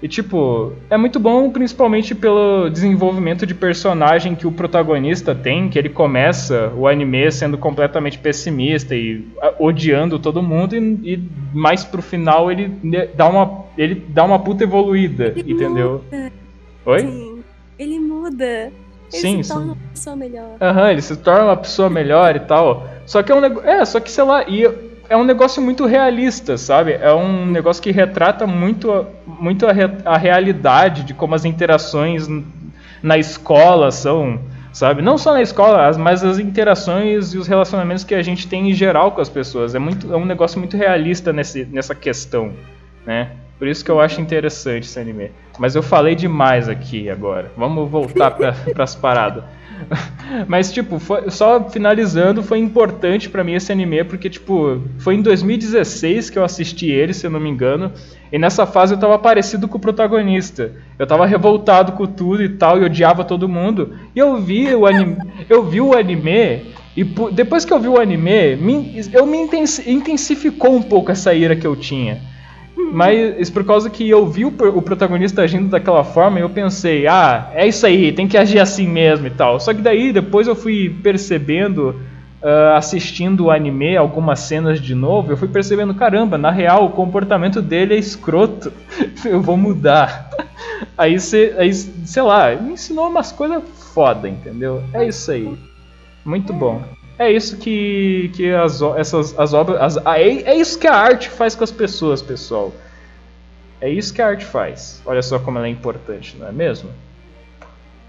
E 0.01 0.07
tipo, 0.07 0.73
é 0.89 0.97
muito 0.97 1.19
bom 1.19 1.49
principalmente 1.49 2.13
pelo 2.13 2.69
desenvolvimento 2.69 3.45
de 3.45 3.55
personagem 3.55 4.35
que 4.35 4.45
o 4.45 4.51
protagonista 4.51 5.33
tem, 5.33 5.69
que 5.69 5.79
ele 5.79 5.89
começa 5.89 6.71
o 6.75 6.87
anime 6.87 7.31
sendo 7.31 7.57
completamente 7.57 8.17
pessimista 8.19 8.93
e 8.93 9.25
odiando 9.57 10.19
todo 10.19 10.43
mundo 10.43 10.75
e, 10.75 11.13
e 11.13 11.23
mais 11.53 11.83
pro 11.83 12.01
final 12.01 12.51
ele 12.51 12.71
dá 13.15 13.27
uma 13.27 13.65
ele 13.77 13.95
dá 14.09 14.23
uma 14.23 14.37
puta 14.37 14.63
evoluída, 14.63 15.33
ele 15.35 15.53
entendeu? 15.53 16.03
Muda. 16.11 16.31
Oi? 16.85 16.99
Sim, 16.99 17.43
ele 17.79 17.99
muda. 17.99 18.71
Ele 19.13 19.21
Sim, 19.21 19.43
se 19.43 19.49
torna 19.49 19.65
sim. 19.65 19.71
uma 19.71 19.89
pessoa 19.91 20.15
melhor. 20.15 20.57
Aham, 20.59 20.91
ele 20.91 21.01
se 21.01 21.15
torna 21.17 21.45
uma 21.45 21.57
pessoa 21.57 21.89
melhor 21.89 22.35
e 22.35 22.39
tal. 22.39 22.87
Só 23.05 23.21
que 23.23 23.31
é 23.31 23.35
um 23.35 23.41
negócio. 23.41 23.69
É, 23.69 23.85
só 23.85 23.99
que 23.99 24.11
sei 24.11 24.23
lá, 24.23 24.43
e 24.47 24.67
é 25.09 25.15
um 25.17 25.23
negócio 25.23 25.61
muito 25.61 25.85
realista, 25.85 26.57
sabe? 26.57 26.93
É 26.93 27.13
um 27.13 27.45
negócio 27.45 27.81
que 27.81 27.91
retrata 27.91 28.45
muito, 28.47 29.05
muito 29.25 29.67
a, 29.67 29.71
re- 29.71 29.97
a 30.05 30.17
realidade 30.17 31.03
de 31.03 31.13
como 31.13 31.35
as 31.35 31.45
interações 31.45 32.27
na 33.03 33.17
escola 33.17 33.91
são, 33.91 34.39
sabe? 34.73 35.01
Não 35.01 35.17
só 35.17 35.33
na 35.33 35.41
escola, 35.41 35.87
as- 35.87 35.97
mas 35.97 36.23
as 36.23 36.39
interações 36.39 37.33
e 37.33 37.37
os 37.37 37.47
relacionamentos 37.47 38.03
que 38.03 38.15
a 38.15 38.21
gente 38.23 38.47
tem 38.47 38.69
em 38.69 38.73
geral 38.73 39.11
com 39.11 39.21
as 39.21 39.29
pessoas. 39.29 39.75
É, 39.75 39.79
muito, 39.79 40.11
é 40.13 40.17
um 40.17 40.25
negócio 40.25 40.59
muito 40.59 40.75
realista 40.77 41.31
nesse, 41.31 41.65
nessa 41.65 41.93
questão, 41.95 42.51
né? 43.05 43.29
Por 43.57 43.67
isso 43.69 43.85
que 43.85 43.89
eu 43.91 44.01
acho 44.01 44.19
interessante 44.19 44.83
esse 44.83 44.99
anime. 44.99 45.31
Mas 45.57 45.75
eu 45.75 45.81
falei 45.83 46.13
demais 46.13 46.67
aqui 46.67 47.09
agora. 47.09 47.51
Vamos 47.55 47.89
voltar 47.89 48.31
para 48.31 48.53
as 48.83 48.95
paradas. 48.95 49.43
Mas, 50.47 50.71
tipo, 50.71 50.99
foi- 50.99 51.29
só 51.29 51.69
finalizando, 51.69 52.41
foi 52.43 52.59
importante 52.59 53.29
pra 53.29 53.43
mim 53.43 53.53
esse 53.53 53.71
anime, 53.71 54.03
porque, 54.03 54.29
tipo, 54.29 54.81
foi 54.99 55.15
em 55.15 55.21
2016 55.21 56.29
que 56.29 56.37
eu 56.37 56.43
assisti 56.43 56.87
ele, 56.89 57.13
se 57.13 57.25
eu 57.25 57.31
não 57.31 57.39
me 57.39 57.49
engano, 57.49 57.91
e 58.31 58.37
nessa 58.37 58.65
fase 58.65 58.93
eu 58.93 58.99
tava 58.99 59.17
parecido 59.19 59.67
com 59.67 59.77
o 59.77 59.81
protagonista. 59.81 60.71
Eu 60.97 61.05
tava 61.05 61.25
revoltado 61.25 61.91
com 61.93 62.05
tudo 62.05 62.43
e 62.43 62.49
tal, 62.49 62.79
e 62.81 62.85
odiava 62.85 63.23
todo 63.23 63.47
mundo. 63.49 63.93
E 64.15 64.19
eu 64.19 64.37
vi 64.37 64.73
o 64.73 64.85
anime, 64.85 65.17
eu 65.49 65.63
vi 65.63 65.81
o 65.81 65.93
anime, 65.95 66.73
e 66.95 67.03
depois 67.31 67.65
que 67.65 67.73
eu 67.73 67.79
vi 67.79 67.87
o 67.87 67.99
anime, 67.99 68.55
me- 68.55 69.01
eu 69.13 69.25
me 69.25 69.37
intensi- 69.37 69.89
intensificou 69.89 70.75
um 70.75 70.81
pouco 70.81 71.11
essa 71.11 71.33
ira 71.33 71.55
que 71.55 71.67
eu 71.67 71.75
tinha. 71.75 72.19
Mas 72.75 73.39
isso 73.39 73.53
por 73.53 73.63
causa 73.63 73.89
que 73.89 74.09
eu 74.09 74.25
vi 74.27 74.45
o, 74.45 74.49
o 74.49 74.81
protagonista 74.81 75.41
agindo 75.41 75.69
daquela 75.69 76.03
forma 76.03 76.39
e 76.39 76.41
eu 76.41 76.49
pensei, 76.49 77.07
ah, 77.07 77.49
é 77.53 77.67
isso 77.67 77.85
aí, 77.85 78.11
tem 78.11 78.27
que 78.27 78.37
agir 78.37 78.59
assim 78.59 78.87
mesmo 78.87 79.27
e 79.27 79.29
tal. 79.29 79.59
Só 79.59 79.73
que 79.73 79.81
daí 79.81 80.11
depois 80.11 80.47
eu 80.47 80.55
fui 80.55 80.93
percebendo, 81.01 81.95
ah, 82.43 82.75
assistindo 82.77 83.45
o 83.45 83.51
anime, 83.51 83.95
algumas 83.95 84.39
cenas 84.41 84.81
de 84.81 84.93
novo, 84.93 85.31
eu 85.31 85.37
fui 85.37 85.47
percebendo, 85.47 85.93
caramba, 85.93 86.37
na 86.37 86.51
real 86.51 86.85
o 86.85 86.89
comportamento 86.89 87.61
dele 87.61 87.95
é 87.95 87.97
escroto. 87.97 88.71
eu 89.25 89.41
vou 89.41 89.57
mudar. 89.57 90.29
Aí, 90.97 91.19
cê, 91.19 91.53
aí, 91.57 91.73
sei 91.73 92.21
lá, 92.21 92.53
me 92.55 92.73
ensinou 92.73 93.07
umas 93.07 93.31
coisas 93.31 93.63
foda, 93.93 94.27
entendeu? 94.27 94.83
É 94.93 95.05
isso 95.05 95.31
aí. 95.31 95.57
Muito 96.23 96.51
bom. 96.51 96.83
É 97.17 97.31
isso 97.31 97.57
que, 97.57 98.29
que 98.35 98.51
as, 98.51 98.81
essas, 98.81 99.37
as 99.39 99.53
obras. 99.53 99.79
as- 99.81 100.05
é, 100.05 100.21
é 100.51 100.55
isso 100.55 100.77
que 100.77 100.87
a 100.87 100.93
arte 100.95 101.29
faz 101.29 101.55
com 101.55 101.63
as 101.63 101.71
pessoas, 101.71 102.21
pessoal. 102.21 102.73
É 103.79 103.89
isso 103.89 104.13
que 104.13 104.21
a 104.21 104.27
arte 104.27 104.45
faz. 104.45 105.01
Olha 105.05 105.21
só 105.21 105.39
como 105.39 105.57
ela 105.57 105.67
é 105.67 105.69
importante, 105.69 106.35
não 106.37 106.47
é 106.47 106.51
mesmo? 106.51 106.89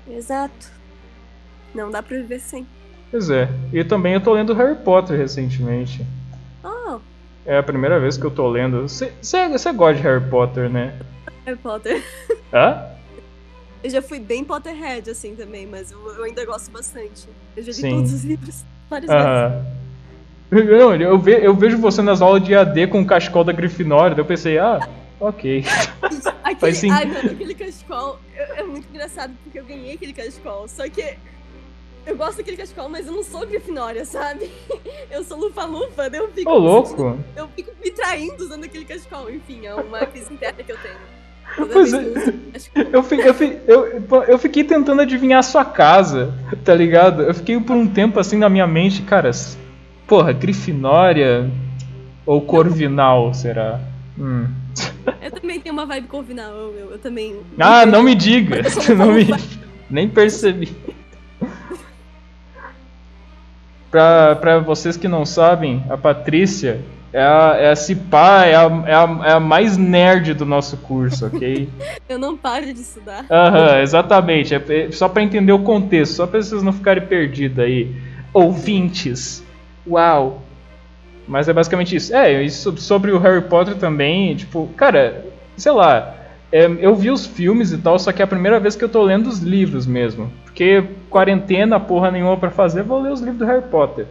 Exato. 0.08 0.70
Não 1.74 1.90
dá 1.90 2.02
pra 2.02 2.16
viver 2.16 2.40
sem. 2.40 2.66
Pois 3.10 3.30
é. 3.30 3.48
E 3.72 3.84
também 3.84 4.14
eu 4.14 4.20
tô 4.20 4.32
lendo 4.32 4.54
Harry 4.54 4.76
Potter 4.76 5.16
recentemente. 5.16 6.04
Oh, 6.64 6.98
É 7.44 7.58
a 7.58 7.62
primeira 7.62 8.00
vez 8.00 8.16
que 8.16 8.24
eu 8.24 8.30
tô 8.30 8.48
lendo. 8.48 8.88
Você 8.88 9.12
gosta 9.72 9.94
de 9.94 10.02
Harry 10.02 10.28
Potter, 10.28 10.68
né? 10.68 10.98
Harry 11.44 11.58
Potter. 11.58 12.02
Hã? 12.52 12.86
Eu 13.84 13.90
já 13.90 14.02
fui 14.02 14.18
bem 14.18 14.42
Potterhead, 14.42 15.08
assim, 15.10 15.36
também, 15.36 15.64
mas 15.66 15.92
eu, 15.92 16.04
eu 16.16 16.24
ainda 16.24 16.44
gosto 16.44 16.70
bastante. 16.72 17.28
Eu 17.56 17.62
já 17.62 17.68
li 17.68 17.74
Sim. 17.74 17.90
todos 17.90 18.12
os 18.12 18.24
livros 18.24 18.64
várias 18.88 19.10
vezes. 19.10 19.26
Aham. 19.26 19.66
Não, 20.50 20.94
eu, 20.94 21.18
ve- 21.18 21.40
eu 21.44 21.54
vejo 21.54 21.76
você 21.78 22.00
nas 22.02 22.20
aulas 22.22 22.42
de 22.42 22.54
AD 22.54 22.86
com 22.86 23.00
o 23.02 23.06
cachecol 23.06 23.42
da 23.44 23.52
Grifinória, 23.52 24.14
daí 24.14 24.20
eu 24.24 24.26
pensei, 24.28 24.58
ah, 24.58 24.88
ok. 25.18 25.64
Aquele, 26.44 26.60
Faz 26.60 26.78
sim. 26.78 26.90
ai, 26.90 27.04
mano, 27.06 27.30
aquele 27.32 27.54
cachecol 27.54 28.18
eu- 28.36 28.54
é 28.54 28.62
muito 28.62 28.88
engraçado 28.88 29.34
porque 29.42 29.58
eu 29.58 29.64
ganhei 29.64 29.94
aquele 29.94 30.12
cachecol. 30.12 30.68
Só 30.68 30.88
que 30.88 31.16
eu 32.06 32.16
gosto 32.16 32.36
daquele 32.36 32.56
cachecol, 32.56 32.88
mas 32.88 33.08
eu 33.08 33.12
não 33.12 33.24
sou 33.24 33.44
Grifinória, 33.44 34.04
sabe? 34.04 34.48
Eu 35.10 35.24
sou 35.24 35.38
lufa-lufa, 35.38 36.08
daí 36.10 36.20
eu 36.20 36.28
fico. 36.32 36.50
Ô, 36.50 36.56
louco. 36.58 37.18
Eu 37.36 37.48
fico 37.48 37.72
me 37.82 37.90
traindo 37.90 38.44
usando 38.44 38.64
aquele 38.64 38.84
cachecol. 38.84 39.28
Enfim, 39.30 39.66
é 39.66 39.74
uma 39.74 40.04
crise 40.06 40.32
interna 40.32 40.62
que 40.62 40.70
eu 40.70 40.76
tenho. 40.78 40.96
Toda 41.54 41.72
Pois 41.72 41.92
é. 41.92 41.98
eu 42.92 43.02
cachecol. 43.02 43.46
Eu, 43.66 43.86
eu, 43.86 44.22
eu, 44.24 44.38
fiquei 44.38 44.64
tentando 44.64 45.02
adivinhar 45.02 45.40
a 45.40 45.42
sua 45.42 45.64
casa, 45.64 46.34
tá 46.64 46.74
ligado? 46.74 47.22
Eu 47.22 47.34
fiquei 47.34 47.58
por 47.60 47.76
um 47.76 47.86
tempo 47.86 48.18
assim 48.18 48.36
na 48.36 48.48
minha 48.48 48.66
mente, 48.66 49.02
cara, 49.02 49.30
porra, 50.06 50.32
Grifinória 50.32 51.50
ou 52.24 52.40
Corvinal, 52.42 53.32
será? 53.32 53.80
Hum. 54.18 54.46
Eu 55.22 55.30
também 55.30 55.60
tenho 55.60 55.72
uma 55.72 55.86
vibe 55.86 56.08
corvinal, 56.08 56.50
eu, 56.52 56.74
eu, 56.78 56.90
eu 56.92 56.98
também. 56.98 57.36
Ah, 57.58 57.86
não 57.86 58.02
me 58.02 58.14
diga! 58.14 58.62
Não 58.96 59.12
me... 59.12 59.26
Nem 59.88 60.08
percebi. 60.08 60.74
Pra, 63.90 64.34
pra 64.36 64.58
vocês 64.58 64.96
que 64.96 65.08
não 65.08 65.24
sabem, 65.24 65.84
a 65.88 65.96
Patrícia 65.96 66.80
é 67.12 67.22
a, 67.22 67.56
é 67.58 67.70
a 67.70 67.76
Cipá, 67.76 68.44
é 68.44 68.54
a, 68.54 68.62
é, 68.86 68.94
a, 68.94 69.18
é 69.24 69.32
a 69.32 69.40
mais 69.40 69.76
nerd 69.76 70.34
do 70.34 70.44
nosso 70.44 70.76
curso, 70.78 71.26
ok? 71.26 71.68
Eu 72.08 72.18
não 72.18 72.36
paro 72.36 72.66
de 72.72 72.80
estudar. 72.80 73.24
Aham, 73.30 73.80
exatamente. 73.80 74.54
É 74.54 74.62
é 74.86 74.90
só 74.92 75.08
pra 75.08 75.22
entender 75.22 75.52
o 75.52 75.60
contexto, 75.60 76.14
só 76.14 76.26
pra 76.26 76.42
vocês 76.42 76.62
não 76.62 76.72
ficarem 76.72 77.04
perdidos 77.06 77.58
aí. 77.58 77.94
Ouvintes. 78.32 79.42
Uau. 79.88 80.42
Mas 81.26 81.48
é 81.48 81.52
basicamente 81.52 81.96
isso. 81.96 82.14
É, 82.14 82.42
e 82.42 82.50
so- 82.50 82.76
sobre 82.76 83.10
o 83.10 83.18
Harry 83.18 83.42
Potter 83.42 83.74
também, 83.76 84.36
tipo, 84.36 84.68
cara, 84.76 85.24
sei 85.56 85.72
lá. 85.72 86.14
é, 86.52 86.66
eu 86.80 86.94
vi 86.94 87.10
os 87.10 87.26
filmes 87.26 87.72
e 87.72 87.78
tal, 87.78 87.98
só 87.98 88.12
que 88.12 88.22
é 88.22 88.24
a 88.24 88.28
primeira 88.28 88.60
vez 88.60 88.76
que 88.76 88.84
eu 88.84 88.88
tô 88.88 89.02
lendo 89.02 89.26
os 89.26 89.40
livros 89.40 89.84
mesmo. 89.86 90.30
Porque 90.44 90.84
quarentena, 91.10 91.80
porra 91.80 92.10
nenhuma 92.10 92.36
pra 92.36 92.50
fazer, 92.50 92.82
vou 92.84 93.00
ler 93.02 93.10
os 93.12 93.20
livros 93.20 93.38
do 93.38 93.44
Harry 93.46 93.62
Potter. 93.68 94.06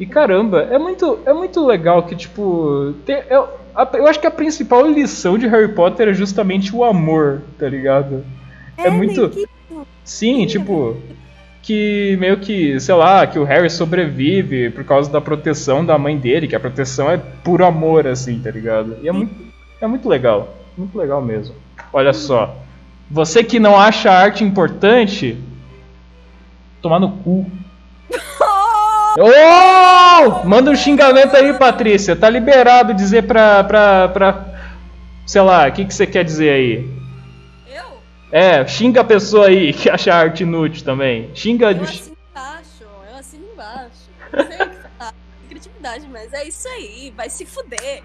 E 0.00 0.06
caramba, 0.06 0.62
é 0.70 0.78
muito, 0.78 1.18
é 1.26 1.32
muito 1.32 1.64
legal 1.64 2.02
que, 2.04 2.16
tipo. 2.16 2.94
tem- 3.06 3.22
eu, 3.28 3.46
a- 3.76 3.88
eu 3.94 4.06
acho 4.08 4.18
que 4.18 4.26
a 4.26 4.30
principal 4.30 4.86
lição 4.88 5.36
de 5.38 5.46
Harry 5.46 5.68
Potter 5.74 6.08
é 6.08 6.14
justamente 6.14 6.74
o 6.74 6.82
amor, 6.82 7.42
tá 7.58 7.68
ligado? 7.68 8.24
É, 8.78 8.88
muito. 8.90 9.20
meio 9.20 9.30
que- 9.30 9.46
Sim, 10.02 10.46
tipo, 10.46 10.96
que 11.62 12.16
meio 12.18 12.38
que, 12.38 12.80
sei 12.80 12.94
lá, 12.94 13.26
que 13.26 13.38
o 13.38 13.44
Harry 13.44 13.68
sobrevive 13.70 14.70
por 14.70 14.84
causa 14.84 15.10
da 15.10 15.20
proteção 15.20 15.84
da 15.84 15.96
mãe 15.98 16.16
dele, 16.16 16.48
que 16.48 16.56
a 16.56 16.60
proteção 16.60 17.10
é 17.10 17.18
puro 17.18 17.64
amor, 17.64 18.06
assim, 18.06 18.40
tá 18.40 18.50
ligado? 18.50 18.96
E 19.02 19.08
é 19.08 19.12
muito, 19.12 19.34
é 19.82 19.86
muito 19.86 20.08
legal, 20.08 20.56
muito 20.76 20.96
legal 20.98 21.20
mesmo. 21.22 21.54
Olha 21.92 22.12
só, 22.14 22.56
você 23.10 23.44
que 23.44 23.60
não 23.60 23.78
acha 23.78 24.10
a 24.10 24.18
arte 24.18 24.42
importante, 24.42 25.36
tomar 26.80 26.98
no 26.98 27.10
cu. 27.18 27.44
Oh! 29.22 30.46
Manda 30.46 30.70
um 30.70 30.76
xingamento 30.76 31.36
aí, 31.36 31.52
Patrícia. 31.52 32.16
Tá 32.16 32.28
liberado 32.30 32.94
dizer 32.94 33.26
pra. 33.26 33.62
pra, 33.64 34.08
pra 34.08 34.44
sei 35.26 35.42
lá, 35.42 35.68
o 35.68 35.72
que, 35.72 35.84
que 35.84 35.92
você 35.94 36.06
quer 36.06 36.24
dizer 36.24 36.50
aí? 36.50 36.88
Eu? 37.70 37.98
É, 38.32 38.66
xinga 38.66 39.02
a 39.02 39.04
pessoa 39.04 39.46
aí 39.48 39.72
que 39.74 39.90
acha 39.90 40.14
arte 40.14 40.42
inútil 40.42 40.84
também. 40.84 41.30
Xinga. 41.34 41.66
Eu 41.70 41.74
do- 41.74 41.84
assino 41.84 42.16
embaixo, 42.30 42.84
eu 43.10 43.16
assino 43.18 43.44
embaixo. 43.52 44.10
Não 44.32 44.46
sei 44.46 44.56
o 44.56 44.70
que 44.70 44.76
falar. 44.98 45.14
Criatividade, 45.48 46.08
mas 46.10 46.32
é 46.32 46.44
isso 46.48 46.68
aí, 46.68 47.12
vai 47.16 47.28
se 47.28 47.44
fuder. 47.44 48.02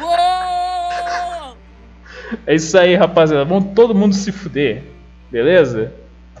Uou! 0.00 1.56
É 2.46 2.54
isso 2.54 2.78
aí, 2.78 2.94
rapaziada. 2.94 3.44
Vamos 3.44 3.74
todo 3.74 3.94
mundo 3.94 4.14
se 4.14 4.32
fuder. 4.32 4.82
Beleza? 5.30 5.92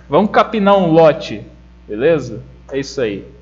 Vamos 0.08 0.30
capinar 0.30 0.78
um 0.78 0.90
lote. 0.92 1.44
Beleza? 1.86 2.42
É 2.72 2.78
isso 2.78 3.00
aí. 3.00 3.33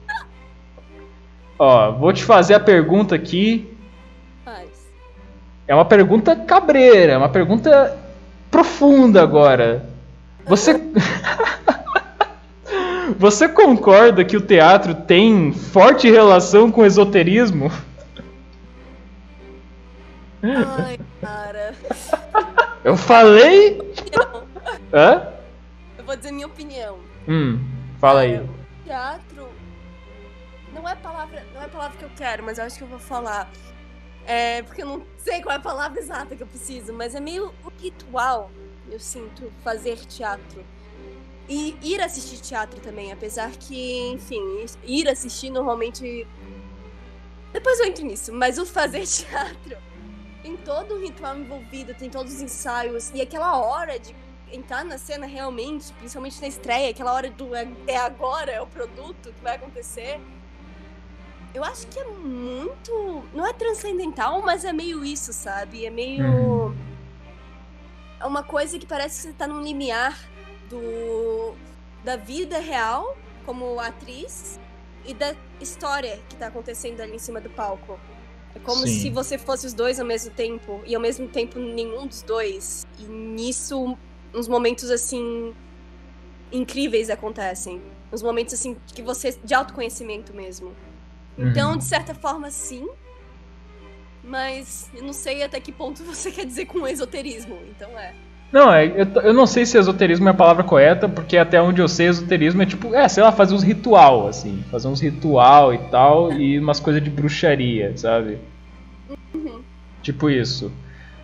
Ó, 1.64 1.92
vou 1.92 2.12
te 2.12 2.24
fazer 2.24 2.54
a 2.54 2.60
pergunta 2.60 3.14
aqui. 3.14 3.72
Faz. 4.44 4.68
É 5.68 5.72
uma 5.72 5.84
pergunta 5.84 6.34
cabreira, 6.34 7.12
é 7.12 7.16
uma 7.16 7.28
pergunta 7.28 7.96
profunda 8.50 9.22
agora. 9.22 9.88
Você. 10.44 10.74
Você 13.16 13.48
concorda 13.48 14.24
que 14.24 14.36
o 14.36 14.40
teatro 14.40 14.92
tem 14.92 15.52
forte 15.52 16.10
relação 16.10 16.68
com 16.68 16.80
o 16.80 16.86
esoterismo? 16.86 17.70
Ai, 20.42 20.98
cara. 21.20 21.74
Eu 22.82 22.96
falei? 22.96 23.78
Não. 24.16 24.42
Hã? 24.92 25.28
Eu 25.96 26.04
vou 26.04 26.16
dizer 26.16 26.32
minha 26.32 26.48
opinião. 26.48 26.96
Hum, 27.28 27.60
fala 28.00 28.22
aí. 28.22 28.34
É, 28.34 28.42
teatro 28.84 29.31
não 30.82 30.88
é 30.88 30.96
palavra, 30.96 31.46
não 31.54 31.62
é 31.62 31.68
palavra 31.68 31.96
que 31.96 32.04
eu 32.04 32.10
quero, 32.10 32.42
mas 32.42 32.58
eu 32.58 32.64
acho 32.64 32.76
que 32.76 32.82
eu 32.82 32.88
vou 32.88 32.98
falar. 32.98 33.48
É, 34.26 34.62
porque 34.62 34.82
eu 34.82 34.86
não 34.86 35.06
sei 35.18 35.40
qual 35.40 35.52
é 35.52 35.56
a 35.56 35.60
palavra 35.60 35.98
exata 35.98 36.36
que 36.36 36.42
eu 36.42 36.46
preciso, 36.46 36.92
mas 36.92 37.14
é 37.14 37.20
meio 37.20 37.54
um 37.64 37.70
ritual, 37.80 38.50
eu 38.90 38.98
sinto, 38.98 39.50
fazer 39.62 39.96
teatro. 40.06 40.64
E 41.48 41.76
ir 41.82 42.00
assistir 42.00 42.40
teatro 42.40 42.80
também, 42.80 43.12
apesar 43.12 43.50
que, 43.50 44.10
enfim, 44.10 44.40
ir 44.84 45.08
assistir 45.08 45.50
normalmente. 45.50 46.26
Depois 47.52 47.78
eu 47.80 47.86
entro 47.86 48.04
nisso, 48.04 48.32
mas 48.32 48.58
o 48.58 48.66
fazer 48.66 49.06
teatro 49.06 49.76
tem 50.42 50.56
todo 50.56 50.96
um 50.96 51.00
ritual 51.00 51.36
envolvido, 51.36 51.94
tem 51.94 52.10
todos 52.10 52.34
os 52.34 52.40
ensaios, 52.40 53.10
e 53.14 53.20
aquela 53.20 53.58
hora 53.58 53.98
de 53.98 54.14
entrar 54.52 54.84
na 54.84 54.98
cena 54.98 55.26
realmente, 55.26 55.92
principalmente 55.94 56.40
na 56.40 56.48
estreia, 56.48 56.90
aquela 56.90 57.12
hora 57.12 57.30
do 57.30 57.54
é, 57.54 57.68
é 57.86 57.96
agora, 57.96 58.50
é 58.50 58.60
o 58.60 58.66
produto 58.66 59.32
que 59.32 59.42
vai 59.42 59.56
acontecer. 59.56 60.20
Eu 61.54 61.62
acho 61.64 61.86
que 61.88 61.98
é 61.98 62.04
muito. 62.04 63.24
Não 63.34 63.46
é 63.46 63.52
transcendental, 63.52 64.40
mas 64.42 64.64
é 64.64 64.72
meio 64.72 65.04
isso, 65.04 65.32
sabe? 65.32 65.84
É 65.84 65.90
meio. 65.90 66.24
Uhum. 66.24 66.76
É 68.18 68.24
uma 68.24 68.42
coisa 68.42 68.78
que 68.78 68.86
parece 68.86 69.16
que 69.16 69.28
você 69.28 69.32
tá 69.34 69.46
num 69.46 69.62
limiar 69.62 70.18
do. 70.70 71.54
da 72.02 72.16
vida 72.16 72.58
real, 72.58 73.16
como 73.44 73.78
atriz, 73.78 74.58
e 75.04 75.12
da 75.12 75.34
história 75.60 76.20
que 76.28 76.36
tá 76.36 76.46
acontecendo 76.46 77.00
ali 77.00 77.16
em 77.16 77.18
cima 77.18 77.40
do 77.40 77.50
palco. 77.50 77.98
É 78.54 78.58
como 78.58 78.86
Sim. 78.86 79.00
se 79.00 79.10
você 79.10 79.38
fosse 79.38 79.66
os 79.66 79.74
dois 79.74 79.98
ao 79.98 80.06
mesmo 80.06 80.30
tempo, 80.30 80.82
e 80.86 80.94
ao 80.94 81.00
mesmo 81.00 81.28
tempo 81.28 81.58
nenhum 81.58 82.06
dos 82.06 82.22
dois. 82.22 82.86
E 82.98 83.04
nisso, 83.04 83.96
uns 84.34 84.48
momentos 84.48 84.90
assim. 84.90 85.54
incríveis 86.50 87.10
acontecem. 87.10 87.82
Uns 88.10 88.22
momentos 88.22 88.54
assim 88.54 88.76
que 88.86 89.02
você. 89.02 89.38
de 89.44 89.52
autoconhecimento 89.52 90.34
mesmo. 90.34 90.74
Então, 91.38 91.72
uhum. 91.72 91.78
de 91.78 91.84
certa 91.84 92.14
forma, 92.14 92.50
sim. 92.50 92.86
Mas 94.24 94.90
eu 94.94 95.02
não 95.02 95.12
sei 95.12 95.42
até 95.42 95.58
que 95.60 95.72
ponto 95.72 96.02
você 96.04 96.30
quer 96.30 96.46
dizer 96.46 96.66
com 96.66 96.86
esoterismo. 96.86 97.58
Então 97.70 97.88
é. 97.98 98.12
Não, 98.52 98.70
é, 98.70 98.86
eu, 98.86 99.22
eu 99.22 99.32
não 99.32 99.46
sei 99.46 99.64
se 99.64 99.78
esoterismo 99.78 100.28
é 100.28 100.30
a 100.30 100.34
palavra 100.34 100.62
correta, 100.62 101.08
porque 101.08 101.38
até 101.38 101.60
onde 101.60 101.80
eu 101.80 101.88
sei, 101.88 102.08
esoterismo 102.08 102.60
é 102.60 102.66
tipo, 102.66 102.94
é, 102.94 103.08
sei 103.08 103.22
lá, 103.22 103.32
fazer 103.32 103.54
uns 103.54 103.62
ritual, 103.62 104.28
assim. 104.28 104.62
Fazer 104.70 104.88
uns 104.88 105.00
ritual 105.00 105.72
e 105.72 105.78
tal, 105.90 106.30
e 106.34 106.58
umas 106.58 106.78
coisas 106.78 107.02
de 107.02 107.08
bruxaria, 107.08 107.96
sabe? 107.96 108.36
Uhum. 109.34 109.62
Tipo 110.02 110.28
isso. 110.28 110.70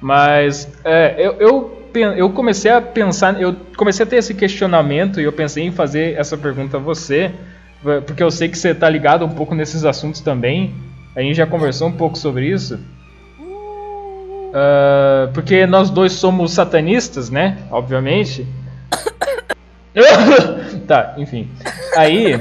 Mas, 0.01 0.73
é, 0.83 1.17
eu, 1.19 1.33
eu, 1.39 1.83
eu 2.17 2.31
comecei 2.31 2.71
a 2.71 2.81
pensar, 2.81 3.39
eu 3.39 3.55
comecei 3.77 4.07
a 4.07 4.09
ter 4.09 4.17
esse 4.17 4.33
questionamento 4.35 5.21
e 5.21 5.25
eu 5.25 5.33
pensei 5.33 5.65
em 5.65 5.71
fazer 5.71 6.15
essa 6.19 6.37
pergunta 6.37 6.79
a 6.79 6.81
você, 6.81 7.31
porque 8.07 8.23
eu 8.23 8.31
sei 8.31 8.49
que 8.49 8.59
você 8.59 8.75
tá 8.75 8.89
ligado 8.89 9.25
um 9.25 9.31
pouco 9.31 9.55
nesses 9.55 9.85
assuntos 9.85 10.21
também. 10.21 10.75
A 11.15 11.21
gente 11.21 11.37
já 11.37 11.47
conversou 11.47 11.89
um 11.89 11.93
pouco 11.93 12.17
sobre 12.17 12.47
isso. 12.47 12.79
Uh, 14.49 15.33
porque 15.35 15.67
nós 15.67 15.91
dois 15.91 16.13
somos 16.13 16.53
satanistas, 16.53 17.31
né? 17.31 17.59
Obviamente. 17.71 18.47
tá, 20.87 21.15
enfim. 21.19 21.49
Aí 21.97 22.35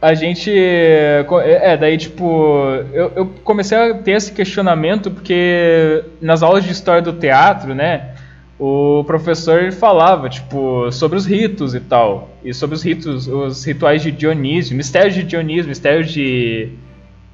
a 0.00 0.14
gente. 0.14 0.50
É, 0.56 1.76
daí 1.78 1.98
tipo. 1.98 2.64
Eu, 2.92 3.12
eu 3.14 3.26
comecei 3.44 3.76
a 3.76 3.94
ter 3.94 4.12
esse 4.12 4.32
questionamento 4.32 5.10
porque 5.10 6.04
nas 6.20 6.42
aulas 6.42 6.64
de 6.64 6.72
história 6.72 7.02
do 7.02 7.12
teatro, 7.12 7.74
né? 7.74 8.14
O 8.60 9.02
professor 9.04 9.72
falava, 9.72 10.28
tipo, 10.28 10.92
sobre 10.92 11.16
os 11.16 11.24
ritos 11.24 11.74
e 11.74 11.80
tal. 11.80 12.28
E 12.44 12.52
sobre 12.52 12.76
os 12.76 12.82
ritos, 12.82 13.26
os 13.26 13.64
rituais 13.64 14.02
de 14.02 14.12
Dionísio, 14.12 14.76
mistérios 14.76 15.14
de 15.14 15.22
Dionísio, 15.22 15.66
mistérios 15.66 16.12
de. 16.12 16.70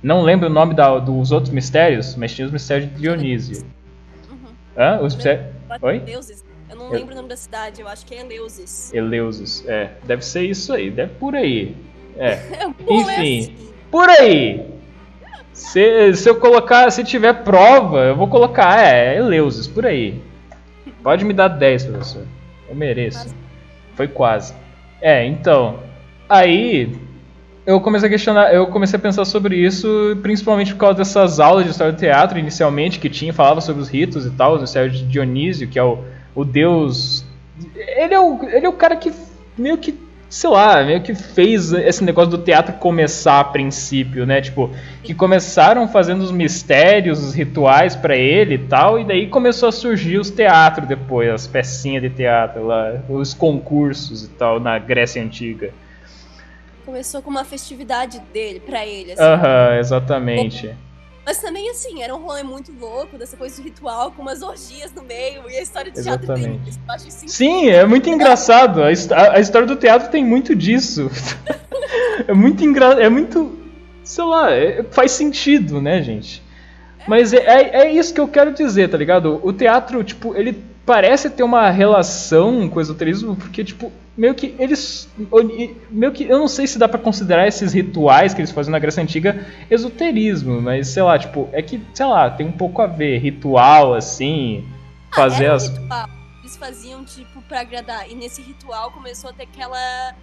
Não 0.00 0.22
lembro 0.22 0.46
o 0.46 0.50
nome 0.50 0.72
da, 0.72 1.00
dos 1.00 1.32
outros 1.32 1.52
mistérios, 1.52 2.14
mas 2.14 2.32
tinha 2.32 2.46
os 2.46 2.52
mistérios 2.52 2.88
de 2.90 3.00
Dionísio. 3.00 3.66
Uhum. 4.30 4.36
Hã? 4.78 5.00
Os 5.00 5.16
mistérios. 5.16 5.46
Oi? 5.82 5.98
Deuses. 5.98 6.44
Eu 6.70 6.76
não 6.76 6.90
lembro 6.90 7.12
o 7.12 7.16
nome 7.16 7.28
da 7.28 7.36
cidade, 7.36 7.80
eu 7.80 7.88
acho 7.88 8.06
que 8.06 8.14
é 8.14 8.20
Eleusis. 8.20 8.94
Eleusis, 8.94 9.64
é. 9.66 9.92
Deve 10.04 10.24
ser 10.24 10.42
isso 10.44 10.72
aí, 10.72 10.90
deve 10.90 11.14
por 11.14 11.34
aí. 11.34 11.74
É. 12.18 12.40
Enfim, 12.88 13.40
assim. 13.40 13.56
por 13.90 14.08
aí. 14.08 14.64
Se, 15.52 16.14
se 16.14 16.26
eu 16.26 16.36
colocar, 16.36 16.90
se 16.90 17.04
tiver 17.04 17.44
prova, 17.44 18.04
eu 18.04 18.16
vou 18.16 18.26
colocar, 18.26 18.82
é, 18.82 19.18
Eleusis, 19.18 19.66
por 19.66 19.84
aí. 19.84 20.22
Pode 21.06 21.24
me 21.24 21.32
dar 21.32 21.46
10, 21.46 21.84
professor. 21.84 22.22
Eu 22.68 22.74
mereço. 22.74 23.32
Foi 23.94 24.08
quase. 24.08 24.52
É, 25.00 25.24
então. 25.24 25.78
Aí 26.28 26.98
eu 27.64 27.80
comecei 27.80 28.08
a 28.08 28.10
questionar, 28.10 28.52
eu 28.52 28.66
comecei 28.66 28.98
a 28.98 29.00
pensar 29.00 29.24
sobre 29.24 29.54
isso, 29.54 30.18
principalmente 30.20 30.74
por 30.74 30.80
causa 30.80 30.98
dessas 30.98 31.38
aulas 31.38 31.64
de 31.64 31.70
história 31.70 31.92
do 31.92 31.98
teatro, 32.00 32.40
inicialmente, 32.40 32.98
que 32.98 33.08
tinha, 33.08 33.32
falava 33.32 33.60
sobre 33.60 33.82
os 33.82 33.88
ritos 33.88 34.26
e 34.26 34.30
tal, 34.32 34.54
o 34.54 34.66
Sérgio 34.66 34.98
de 34.98 35.06
Dionísio, 35.06 35.68
que 35.68 35.78
é 35.78 35.84
o, 35.84 36.02
o 36.34 36.44
deus. 36.44 37.24
Ele 37.76 38.12
é 38.12 38.18
o, 38.18 38.42
ele 38.42 38.66
é 38.66 38.68
o 38.68 38.72
cara 38.72 38.96
que 38.96 39.12
meio 39.56 39.78
que 39.78 39.92
sei 40.28 40.50
lá, 40.50 40.82
meio 40.82 41.02
que 41.02 41.14
fez 41.14 41.72
esse 41.72 42.02
negócio 42.02 42.30
do 42.30 42.38
teatro 42.38 42.74
começar 42.74 43.40
a 43.40 43.44
princípio, 43.44 44.26
né? 44.26 44.40
Tipo, 44.40 44.70
que 45.02 45.14
começaram 45.14 45.86
fazendo 45.88 46.22
os 46.22 46.32
mistérios, 46.32 47.22
os 47.22 47.34
rituais 47.34 47.94
para 47.94 48.16
ele 48.16 48.54
e 48.54 48.58
tal, 48.58 48.98
e 48.98 49.04
daí 49.04 49.28
começou 49.28 49.68
a 49.68 49.72
surgir 49.72 50.18
os 50.18 50.30
teatros 50.30 50.88
depois, 50.88 51.30
as 51.30 51.46
pecinhas 51.46 52.02
de 52.02 52.10
teatro 52.10 52.66
lá, 52.66 53.00
os 53.08 53.34
concursos 53.34 54.24
e 54.24 54.28
tal 54.28 54.58
na 54.58 54.78
Grécia 54.78 55.22
Antiga. 55.22 55.70
Começou 56.84 57.20
com 57.20 57.30
uma 57.30 57.44
festividade 57.44 58.20
dele, 58.32 58.60
para 58.60 58.86
ele, 58.86 59.12
assim. 59.12 59.22
Aham, 59.22 59.78
exatamente. 59.78 60.70
Mas 61.26 61.38
também, 61.38 61.68
assim, 61.68 62.04
era 62.04 62.14
um 62.14 62.20
rolê 62.20 62.44
muito 62.44 62.72
louco, 62.78 63.18
dessa 63.18 63.36
coisa 63.36 63.56
do 63.56 63.64
ritual, 63.64 64.12
com 64.12 64.22
umas 64.22 64.42
orgias 64.42 64.92
no 64.94 65.02
meio, 65.02 65.50
e 65.50 65.56
a 65.56 65.60
história 65.60 65.90
de 65.90 66.00
teatro 66.00 66.32
tem 66.32 66.60
isso. 66.64 66.78
Assim, 66.88 67.26
Sim, 67.26 67.68
é 67.68 67.84
muito 67.84 68.08
engraçado. 68.08 68.80
A, 68.80 68.86
a, 68.86 69.40
história 69.40 69.66
do 69.66 69.74
teatro 69.74 70.08
tem 70.08 70.24
muito 70.24 70.54
disso. 70.54 71.10
é 72.28 72.32
muito 72.32 72.64
engraçado. 72.64 73.00
É 73.00 73.08
muito. 73.08 73.58
Sei 74.04 74.22
lá, 74.22 74.52
é, 74.52 74.84
faz 74.84 75.10
sentido, 75.10 75.82
né, 75.82 76.00
gente? 76.00 76.40
Mas 77.08 77.32
é, 77.32 77.38
é, 77.38 77.76
é, 77.78 77.92
isso 77.92 78.14
que 78.14 78.20
eu 78.20 78.28
quero 78.28 78.52
dizer, 78.52 78.88
tá 78.88 78.96
ligado? 78.96 79.40
O 79.42 79.52
teatro, 79.52 80.04
tipo, 80.04 80.32
ele 80.36 80.62
parece 80.86 81.28
ter 81.28 81.42
uma 81.42 81.68
relação 81.68 82.68
com 82.68 82.78
o 82.78 82.80
esoterismo, 82.80 83.34
porque, 83.34 83.64
tipo, 83.64 83.92
meio 84.16 84.34
que 84.34 84.54
eles. 84.58 85.08
Meio 85.90 86.12
que. 86.12 86.24
Eu 86.24 86.38
não 86.38 86.46
sei 86.46 86.66
se 86.66 86.78
dá 86.78 86.88
para 86.88 87.00
considerar 87.00 87.46
esses 87.46 87.72
rituais 87.72 88.32
que 88.32 88.40
eles 88.40 88.52
faziam 88.52 88.70
na 88.70 88.78
Grécia 88.78 89.02
Antiga 89.02 89.44
esoterismo, 89.68 90.62
mas 90.62 90.88
sei 90.88 91.02
lá, 91.02 91.18
tipo, 91.18 91.48
é 91.52 91.60
que, 91.60 91.82
sei 91.92 92.06
lá, 92.06 92.30
tem 92.30 92.46
um 92.46 92.52
pouco 92.52 92.80
a 92.80 92.86
ver. 92.86 93.18
Ritual, 93.18 93.94
assim. 93.94 94.64
Ah, 95.10 95.16
fazer 95.16 95.50
as. 95.50 95.68
Ritual. 95.68 96.08
Eles 96.40 96.56
faziam, 96.56 97.04
tipo, 97.04 97.42
pra 97.42 97.60
agradar. 97.60 98.08
E 98.08 98.14
nesse 98.14 98.40
ritual 98.40 98.92
começou 98.92 99.30
a 99.30 99.32
ter 99.32 99.42
aquela. 99.42 100.14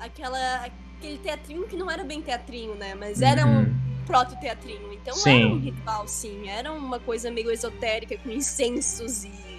aquela. 0.00 0.64
aquele 0.98 1.18
teatrinho 1.18 1.64
que 1.66 1.76
não 1.76 1.90
era 1.90 2.02
bem 2.02 2.22
teatrinho, 2.22 2.74
né? 2.74 2.94
Mas 2.98 3.20
era 3.20 3.46
uhum. 3.46 3.60
um 3.60 4.04
proto-teatrinho. 4.06 4.92
Então 4.94 5.14
sim. 5.14 5.44
era 5.44 5.48
um 5.48 5.58
ritual, 5.58 6.08
sim. 6.08 6.48
Era 6.48 6.72
uma 6.72 6.98
coisa 6.98 7.30
meio 7.30 7.50
esotérica, 7.50 8.16
com 8.16 8.30
incensos 8.30 9.24
e, 9.24 9.49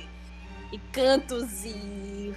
e 0.71 0.79
cantos 0.91 1.65
e 1.65 2.33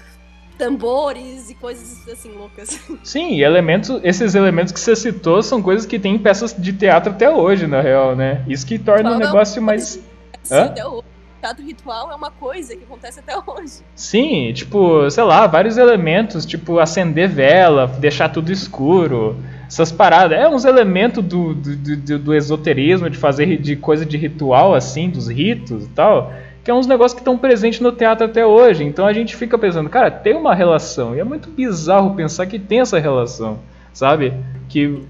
tambores 0.59 1.51
e 1.51 1.55
coisas 1.55 2.07
assim 2.09 2.33
loucas. 2.33 2.81
Sim, 3.03 3.41
elementos, 3.41 4.01
esses 4.03 4.35
elementos 4.35 4.73
que 4.73 4.81
você 4.81 4.95
citou 4.95 5.43
são 5.43 5.63
coisas 5.63 5.87
que 5.87 5.99
tem 5.99 6.15
em 6.15 6.19
peças 6.19 6.55
de 6.57 6.73
teatro 6.73 7.13
até 7.13 7.29
hoje, 7.31 7.67
na 7.67 7.81
real, 7.81 8.15
né? 8.15 8.45
Isso 8.47 8.67
que 8.67 8.79
torna 8.79 9.13
o 9.13 9.15
um 9.15 9.19
negócio 9.19 9.61
mais. 9.63 10.01
Até 10.51 10.87
hoje. 10.87 11.05
Teatro 11.41 11.63
ritual 11.63 12.11
é 12.11 12.15
uma 12.15 12.31
coisa 12.31 12.75
que 12.75 12.85
acontece 12.85 13.21
até 13.21 13.37
hoje. 13.37 13.83
Sim, 13.95 14.51
tipo, 14.55 15.11
sei 15.11 15.25
lá, 15.25 15.47
vários 15.47 15.77
elementos, 15.77 16.47
tipo 16.47 16.79
acender 16.79 17.29
vela, 17.29 17.87
deixar 17.87 18.31
tudo 18.31 18.51
escuro, 18.51 19.37
essas 19.67 19.93
paradas. 19.93 20.39
É 20.39 20.49
uns 20.49 20.65
elementos 20.65 21.23
do, 21.23 21.53
do, 21.53 21.77
do, 21.77 22.19
do 22.19 22.35
esoterismo, 22.35 23.11
de 23.11 23.19
fazer 23.19 23.59
de 23.59 23.77
coisa 23.77 24.07
de 24.07 24.17
ritual, 24.17 24.75
assim, 24.75 25.11
dos 25.11 25.29
ritos 25.29 25.85
e 25.85 25.89
tal 25.89 26.33
que 26.65 26.71
é 26.71 26.75
uns 26.75 26.87
negócios 26.87 27.13
que 27.13 27.21
estão 27.21 27.37
presentes 27.37 27.79
no 27.81 27.93
teatro 27.93 28.25
até 28.25 28.45
hoje. 28.45 28.85
Então 28.85 29.07
a 29.07 29.13
gente 29.13 29.37
fica 29.37 29.59
pensando, 29.59 29.91
cara, 29.91 30.11
tem 30.11 30.35
uma 30.35 30.55
relação. 30.55 31.15
E 31.15 31.21
é 31.21 31.25
muito 31.25 31.51
bizarro 31.51 32.15
pensar 32.15 32.47
que 32.47 32.59
tem 32.59 32.81
essa 32.81 32.99
relação, 32.99 33.59
sabe? 33.93 34.33
Que 34.67 35.03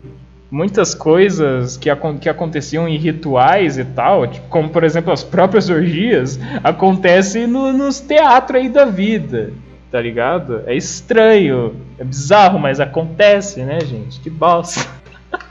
muitas 0.50 0.94
coisas 0.94 1.76
que, 1.76 1.88
que 2.20 2.28
aconteciam 2.28 2.88
em 2.88 2.98
rituais 2.98 3.78
e 3.78 3.84
tal, 3.84 4.26
tipo, 4.26 4.48
como 4.48 4.68
por 4.68 4.82
exemplo 4.82 5.12
as 5.12 5.22
próprias 5.22 5.70
orgias, 5.70 6.40
acontecem 6.62 7.46
no, 7.46 7.72
nos 7.72 8.00
teatros 8.00 8.60
aí 8.60 8.68
da 8.68 8.84
vida, 8.84 9.52
tá 9.92 10.00
ligado? 10.00 10.64
É 10.66 10.74
estranho, 10.74 11.76
é 11.96 12.02
bizarro, 12.02 12.58
mas 12.58 12.80
acontece, 12.80 13.62
né, 13.62 13.78
gente? 13.80 14.18
Que 14.18 14.28
bosta. 14.28 14.84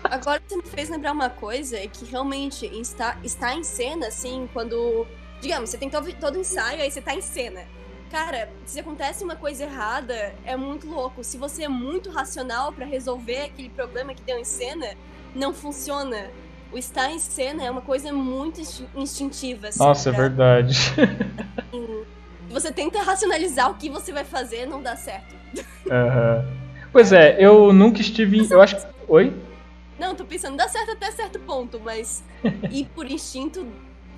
Agora 0.04 0.42
você 0.46 0.58
me 0.58 0.64
fez 0.64 0.90
lembrar 0.90 1.14
uma 1.14 1.30
coisa 1.30 1.78
que 1.88 2.06
realmente 2.06 2.66
está, 2.66 3.18
está 3.24 3.56
em 3.56 3.64
cena, 3.64 4.08
assim, 4.08 4.48
quando 4.54 5.08
digamos, 5.44 5.70
você 5.70 5.78
tem 5.78 5.90
todo, 5.90 6.12
todo 6.14 6.40
ensaio, 6.40 6.82
aí 6.82 6.90
você 6.90 7.02
tá 7.02 7.14
em 7.14 7.22
cena. 7.22 7.62
Cara, 8.10 8.50
se 8.66 8.80
acontece 8.80 9.24
uma 9.24 9.36
coisa 9.36 9.64
errada, 9.64 10.34
é 10.46 10.56
muito 10.56 10.88
louco. 10.88 11.24
Se 11.24 11.38
você 11.38 11.64
é 11.64 11.68
muito 11.68 12.10
racional 12.10 12.72
para 12.72 12.86
resolver 12.86 13.42
aquele 13.42 13.70
problema 13.70 14.14
que 14.14 14.22
deu 14.22 14.40
em 14.40 14.46
cena, 14.46 14.88
não 15.36 15.54
funciona. 15.54 16.30
O 16.72 16.78
estar 16.78 17.12
em 17.12 17.20
cena 17.20 17.64
é 17.64 17.70
uma 17.70 17.82
coisa 17.82 18.12
muito 18.14 18.62
instintiva. 18.96 19.68
Assim, 19.68 19.80
Nossa, 19.80 20.10
é 20.10 20.14
pra... 20.14 20.24
é 20.24 20.28
verdade. 20.28 20.78
Você 22.50 22.72
tenta 22.72 23.02
racionalizar 23.02 23.70
o 23.72 23.76
que 23.76 23.90
você 23.90 24.12
vai 24.12 24.24
fazer, 24.24 24.68
não 24.68 24.80
dá 24.80 24.96
certo. 24.96 25.34
Uhum. 25.56 26.64
Pois 26.92 27.12
é, 27.12 27.36
eu 27.44 27.74
nunca 27.74 28.00
estive. 28.00 28.48
Eu 28.48 28.62
acho 28.62 28.76
que. 28.76 28.86
Oi? 29.08 29.34
Não, 29.98 30.14
tô 30.14 30.24
pensando, 30.24 30.56
dá 30.56 30.68
certo 30.68 30.92
até 30.92 31.10
certo 31.10 31.40
ponto, 31.40 31.82
mas 31.84 32.24
ir 32.70 32.86
por 32.94 33.10
instinto, 33.10 33.66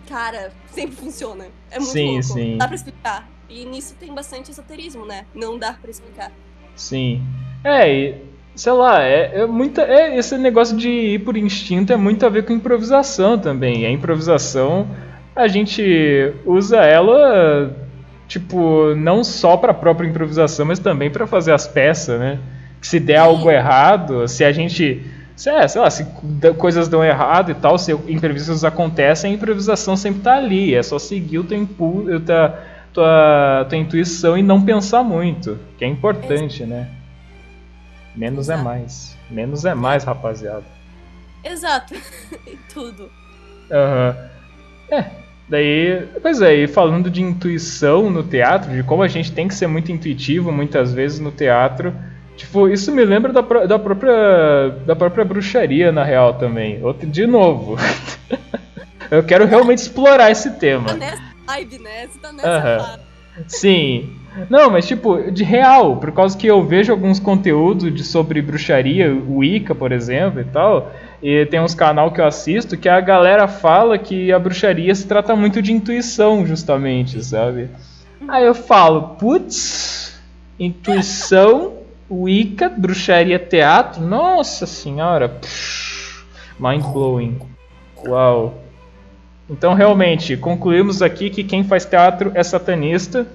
cara, 0.07 0.51
sempre 0.71 0.95
funciona. 0.95 1.45
É 1.71 1.79
muito 1.79 1.91
sim, 1.91 2.07
louco. 2.13 2.23
Sim. 2.23 2.57
Dá 2.57 2.67
pra 2.67 2.75
explicar. 2.75 3.29
E 3.49 3.65
nisso 3.65 3.95
tem 3.99 4.13
bastante 4.13 4.51
esoterismo, 4.51 5.05
né? 5.05 5.25
Não 5.33 5.57
dá 5.57 5.73
para 5.73 5.89
explicar. 5.89 6.31
Sim. 6.75 7.21
É, 7.63 7.91
e, 7.91 8.15
sei 8.55 8.73
lá, 8.73 9.03
é, 9.03 9.41
é 9.41 9.45
muita. 9.45 9.81
É, 9.81 10.17
esse 10.17 10.37
negócio 10.37 10.75
de 10.75 10.89
ir 10.89 11.19
por 11.19 11.37
instinto 11.37 11.93
é 11.93 11.95
muito 11.95 12.25
a 12.25 12.29
ver 12.29 12.45
com 12.45 12.53
improvisação 12.53 13.37
também. 13.37 13.81
E 13.81 13.85
a 13.85 13.91
improvisação, 13.91 14.87
a 15.35 15.47
gente 15.47 16.33
usa 16.45 16.77
ela, 16.77 17.75
tipo, 18.27 18.95
não 18.95 19.23
só 19.23 19.57
para 19.57 19.71
a 19.71 19.75
própria 19.75 20.07
improvisação, 20.07 20.65
mas 20.65 20.79
também 20.79 21.09
para 21.09 21.27
fazer 21.27 21.51
as 21.53 21.67
peças, 21.67 22.19
né? 22.19 22.39
Se 22.81 22.99
der 22.99 23.19
Sim. 23.19 23.27
algo 23.27 23.49
errado, 23.49 24.27
se 24.27 24.43
a 24.43 24.51
gente. 24.51 25.03
Se, 25.35 25.49
é, 25.49 25.67
sei 25.67 25.81
lá, 25.81 25.89
se 25.89 26.05
coisas 26.57 26.87
dão 26.87 27.03
errado 27.03 27.51
e 27.51 27.55
tal, 27.55 27.77
se 27.77 27.91
imprevistos 28.07 28.63
acontecem, 28.63 29.31
a 29.31 29.33
improvisação 29.33 29.97
sempre 29.97 30.21
tá 30.21 30.35
ali. 30.35 30.73
É 30.73 30.81
só 30.81 30.97
seguir 30.97 31.39
o 31.39 31.43
teu 31.43 31.57
impulso 31.57 32.09
tua, 32.95 33.65
tua 33.67 33.77
intuição 33.77 34.37
e 34.37 34.41
não 34.41 34.63
pensar 34.63 35.03
muito, 35.03 35.59
que 35.77 35.83
é 35.83 35.87
importante, 35.87 36.63
Exato. 36.63 36.69
né? 36.69 36.89
Menos 38.15 38.49
é 38.49 38.53
Exato. 38.53 38.61
é 38.61 38.63
mais. 38.63 39.17
Menos 39.29 39.65
é 39.65 39.75
mais, 39.75 40.03
rapaziada. 40.05 40.63
Exato. 41.43 41.93
em 42.47 42.57
tudo. 42.73 43.11
Aham. 43.69 44.15
Uhum. 44.89 44.95
É, 44.97 45.11
daí. 45.49 46.07
Pois 46.21 46.41
é, 46.41 46.55
e 46.55 46.67
falando 46.67 47.09
de 47.09 47.21
intuição 47.21 48.09
no 48.09 48.23
teatro, 48.23 48.71
de 48.71 48.83
como 48.83 49.03
a 49.03 49.07
gente 49.09 49.31
tem 49.33 49.47
que 49.47 49.55
ser 49.55 49.67
muito 49.67 49.91
intuitivo 49.91 50.51
muitas 50.51 50.93
vezes 50.93 51.19
no 51.19 51.31
teatro. 51.31 51.93
Tipo, 52.35 52.67
isso 52.67 52.91
me 52.91 53.05
lembra 53.05 53.31
da, 53.31 53.41
da, 53.41 53.79
própria, 53.79 54.69
da 54.85 54.95
própria 54.95 55.23
bruxaria, 55.23 55.91
na 55.91 56.03
real, 56.03 56.33
também. 56.33 56.83
Outro, 56.83 57.07
de 57.07 57.25
novo. 57.25 57.77
Eu 59.11 59.23
quero 59.23 59.45
realmente 59.45 59.77
explorar 59.79 60.31
esse 60.31 60.51
tema 60.51 60.87
vibe, 61.45 61.79
né? 61.79 62.07
Você 62.07 62.19
tá 62.19 62.31
nessa 62.31 62.99
uhum. 63.37 63.43
Sim. 63.47 64.09
Não, 64.49 64.69
mas 64.69 64.85
tipo, 64.85 65.31
de 65.31 65.43
real, 65.43 65.97
por 65.97 66.11
causa 66.11 66.37
que 66.37 66.47
eu 66.47 66.61
vejo 66.61 66.91
alguns 66.91 67.19
conteúdos 67.19 67.93
de, 67.93 68.03
sobre 68.03 68.41
bruxaria, 68.41 69.13
o 69.13 69.37
Wicca, 69.37 69.73
por 69.73 69.93
exemplo, 69.93 70.41
e 70.41 70.43
tal, 70.43 70.91
e 71.23 71.45
tem 71.45 71.61
uns 71.61 71.73
canal 71.73 72.11
que 72.11 72.19
eu 72.19 72.25
assisto 72.25 72.75
que 72.75 72.89
a 72.89 72.99
galera 72.99 73.47
fala 73.47 73.97
que 73.97 74.33
a 74.33 74.39
bruxaria 74.39 74.93
se 74.93 75.07
trata 75.07 75.35
muito 75.37 75.61
de 75.61 75.71
intuição, 75.71 76.45
justamente, 76.45 77.23
sabe? 77.23 77.69
Aí 78.27 78.43
eu 78.43 78.53
falo, 78.53 79.15
putz, 79.15 80.19
intuição, 80.59 81.73
Wicca, 82.09 82.69
bruxaria, 82.69 83.39
teatro, 83.39 84.01
nossa 84.01 84.67
senhora, 84.67 85.39
mind 86.59 86.83
blowing. 86.83 87.39
Uau. 88.05 88.61
Então, 89.49 89.73
realmente, 89.73 90.37
concluímos 90.37 91.01
aqui 91.01 91.29
que 91.29 91.43
quem 91.43 91.63
faz 91.63 91.85
teatro 91.85 92.31
é 92.35 92.43
satanista. 92.43 93.27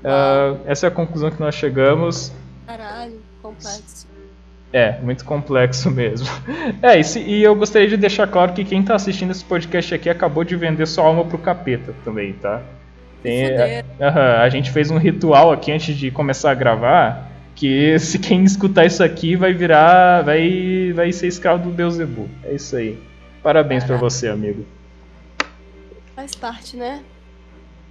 Uh, 0.00 0.60
essa 0.66 0.86
é 0.86 0.88
a 0.88 0.90
conclusão 0.90 1.30
que 1.30 1.40
nós 1.40 1.54
chegamos. 1.54 2.32
Caralho, 2.66 3.20
complexo. 3.42 4.06
É, 4.72 4.98
muito 5.00 5.24
complexo 5.24 5.90
mesmo. 5.90 6.26
É, 6.82 6.98
e, 6.98 7.04
se, 7.04 7.20
e 7.20 7.42
eu 7.42 7.54
gostaria 7.54 7.88
de 7.88 7.96
deixar 7.96 8.26
claro 8.26 8.52
que 8.52 8.64
quem 8.64 8.80
está 8.80 8.94
assistindo 8.94 9.30
esse 9.30 9.44
podcast 9.44 9.94
aqui 9.94 10.10
acabou 10.10 10.42
de 10.42 10.56
vender 10.56 10.86
sua 10.86 11.04
alma 11.04 11.24
pro 11.24 11.38
capeta 11.38 11.94
também, 12.04 12.32
tá? 12.32 12.60
Tem, 13.22 13.46
a, 14.00 14.08
a, 14.08 14.42
a 14.42 14.48
gente 14.48 14.70
fez 14.70 14.90
um 14.90 14.98
ritual 14.98 15.52
aqui 15.52 15.70
antes 15.70 15.96
de 15.96 16.10
começar 16.10 16.50
a 16.50 16.54
gravar 16.54 17.33
que 17.54 17.98
se 17.98 18.18
quem 18.18 18.44
escutar 18.44 18.84
isso 18.84 19.02
aqui 19.02 19.36
vai 19.36 19.52
virar, 19.52 20.22
vai, 20.22 20.92
vai 20.94 21.12
ser 21.12 21.28
escravo 21.28 21.64
do 21.64 21.70
Beuzebu. 21.70 22.28
É 22.42 22.54
isso 22.54 22.76
aí. 22.76 22.98
Parabéns 23.42 23.84
para 23.84 23.96
você, 23.96 24.28
amigo. 24.28 24.64
Faz 26.16 26.34
parte, 26.34 26.76
né? 26.76 27.02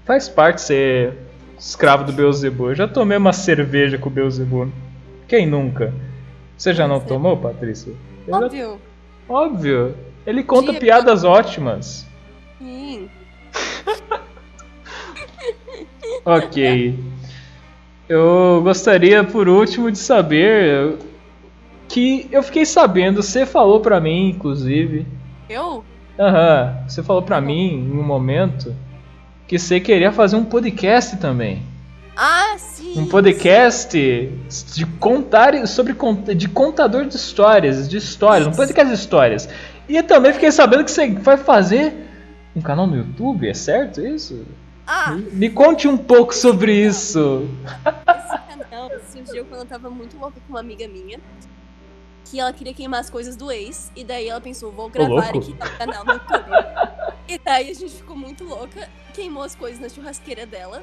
Faz 0.05 0.27
parte 0.27 0.61
ser 0.61 1.13
escravo 1.59 2.03
do 2.03 2.11
Beelzebub. 2.11 2.69
Eu 2.69 2.75
já 2.75 2.87
tomei 2.87 3.17
uma 3.17 3.33
cerveja 3.33 3.97
com 3.97 4.09
o 4.09 4.11
Beelzebub. 4.11 4.69
Quem 5.27 5.45
nunca? 5.45 5.93
Você 6.57 6.73
já 6.73 6.87
não 6.87 6.99
tomou, 6.99 7.37
Patrícia? 7.37 7.93
Óbvio. 8.29 8.79
Já... 9.29 9.33
Óbvio. 9.33 9.95
Ele 10.25 10.43
conta 10.43 10.71
Dia... 10.71 10.79
piadas 10.79 11.23
ótimas. 11.23 12.07
Sim. 12.57 13.09
ok. 16.25 16.95
Eu 18.07 18.61
gostaria, 18.63 19.23
por 19.23 19.47
último, 19.47 19.91
de 19.91 19.97
saber 19.97 20.97
que 21.87 22.27
eu 22.31 22.43
fiquei 22.43 22.65
sabendo, 22.65 23.21
você 23.21 23.45
falou 23.45 23.79
pra 23.79 23.99
mim, 23.99 24.29
inclusive. 24.29 25.05
Eu? 25.49 25.83
Aham. 26.19 26.75
Uhum. 26.81 26.89
Você 26.89 27.03
falou 27.03 27.21
pra 27.21 27.39
mim 27.39 27.75
em 27.75 27.91
um 27.91 28.03
momento 28.03 28.75
que 29.47 29.57
você 29.57 29.79
queria 29.79 30.11
fazer 30.11 30.35
um 30.35 30.43
podcast 30.43 31.17
também. 31.17 31.61
Ah, 32.15 32.55
sim. 32.57 32.93
Um 32.99 33.07
podcast 33.07 33.91
sim. 34.49 34.73
de 34.73 34.85
contar 34.85 35.65
sobre 35.65 35.95
de 36.35 36.47
contador 36.47 37.05
de 37.05 37.15
histórias, 37.15 37.89
de 37.89 37.97
histórias, 37.97 38.47
um 38.47 38.51
podcast 38.51 38.93
de 38.93 38.99
histórias. 38.99 39.49
E 39.89 39.97
eu 39.97 40.03
também 40.03 40.31
fiquei 40.31 40.51
sabendo 40.51 40.83
que 40.83 40.91
você 40.91 41.09
vai 41.09 41.37
fazer 41.37 41.93
um 42.55 42.61
canal 42.61 42.85
no 42.85 42.95
YouTube, 42.95 43.47
é 43.47 43.53
certo 43.53 43.99
isso? 44.01 44.45
Ah. 44.85 45.17
Me, 45.31 45.49
conte 45.49 45.87
um 45.87 45.97
pouco 45.97 46.33
sobre 46.35 46.73
isso. 46.75 47.47
Esse 47.75 48.69
canal 48.69 48.89
surgiu 49.11 49.45
quando 49.45 49.61
eu 49.61 49.65
tava 49.65 49.89
muito 49.89 50.17
louca 50.17 50.39
com 50.45 50.53
uma 50.53 50.59
amiga 50.59 50.87
minha 50.87 51.19
que 52.25 52.39
ela 52.39 52.51
queria 52.51 52.73
queimar 52.73 52.99
as 52.99 53.11
coisas 53.11 53.35
do 53.35 53.51
ex. 53.51 53.91
E 53.95 54.03
daí 54.03 54.27
ela 54.27 54.41
pensou, 54.41 54.71
vou 54.71 54.89
gravar 54.89 55.29
aqui 55.29 55.51
no 55.51 55.77
canal 55.77 56.03
no 56.03 56.13
YouTube. 56.13 56.49
e 57.29 57.37
daí 57.37 57.69
a 57.69 57.73
gente 57.73 57.93
ficou 57.93 58.15
muito 58.15 58.43
louca, 58.43 58.89
queimou 59.13 59.43
as 59.43 59.55
coisas 59.55 59.79
na 59.79 59.87
churrasqueira 59.87 60.45
dela. 60.45 60.81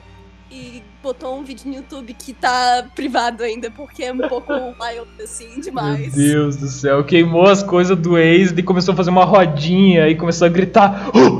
E 0.52 0.82
botou 1.00 1.38
um 1.38 1.44
vídeo 1.44 1.68
no 1.68 1.76
YouTube 1.76 2.12
que 2.12 2.32
tá 2.32 2.84
privado 2.96 3.44
ainda, 3.44 3.70
porque 3.70 4.02
é 4.02 4.12
um 4.12 4.18
pouco 4.18 4.52
wild, 4.52 5.22
assim, 5.22 5.60
demais. 5.60 6.16
Meu 6.16 6.26
Deus 6.26 6.56
do 6.56 6.66
céu, 6.66 7.04
queimou 7.04 7.46
as 7.46 7.62
coisas 7.62 7.96
do 7.96 8.18
ex 8.18 8.50
e 8.50 8.62
começou 8.62 8.94
a 8.94 8.96
fazer 8.96 9.10
uma 9.10 9.24
rodinha 9.24 10.08
e 10.08 10.16
começou 10.16 10.46
a 10.46 10.48
gritar. 10.48 11.08
Uh, 11.10 11.39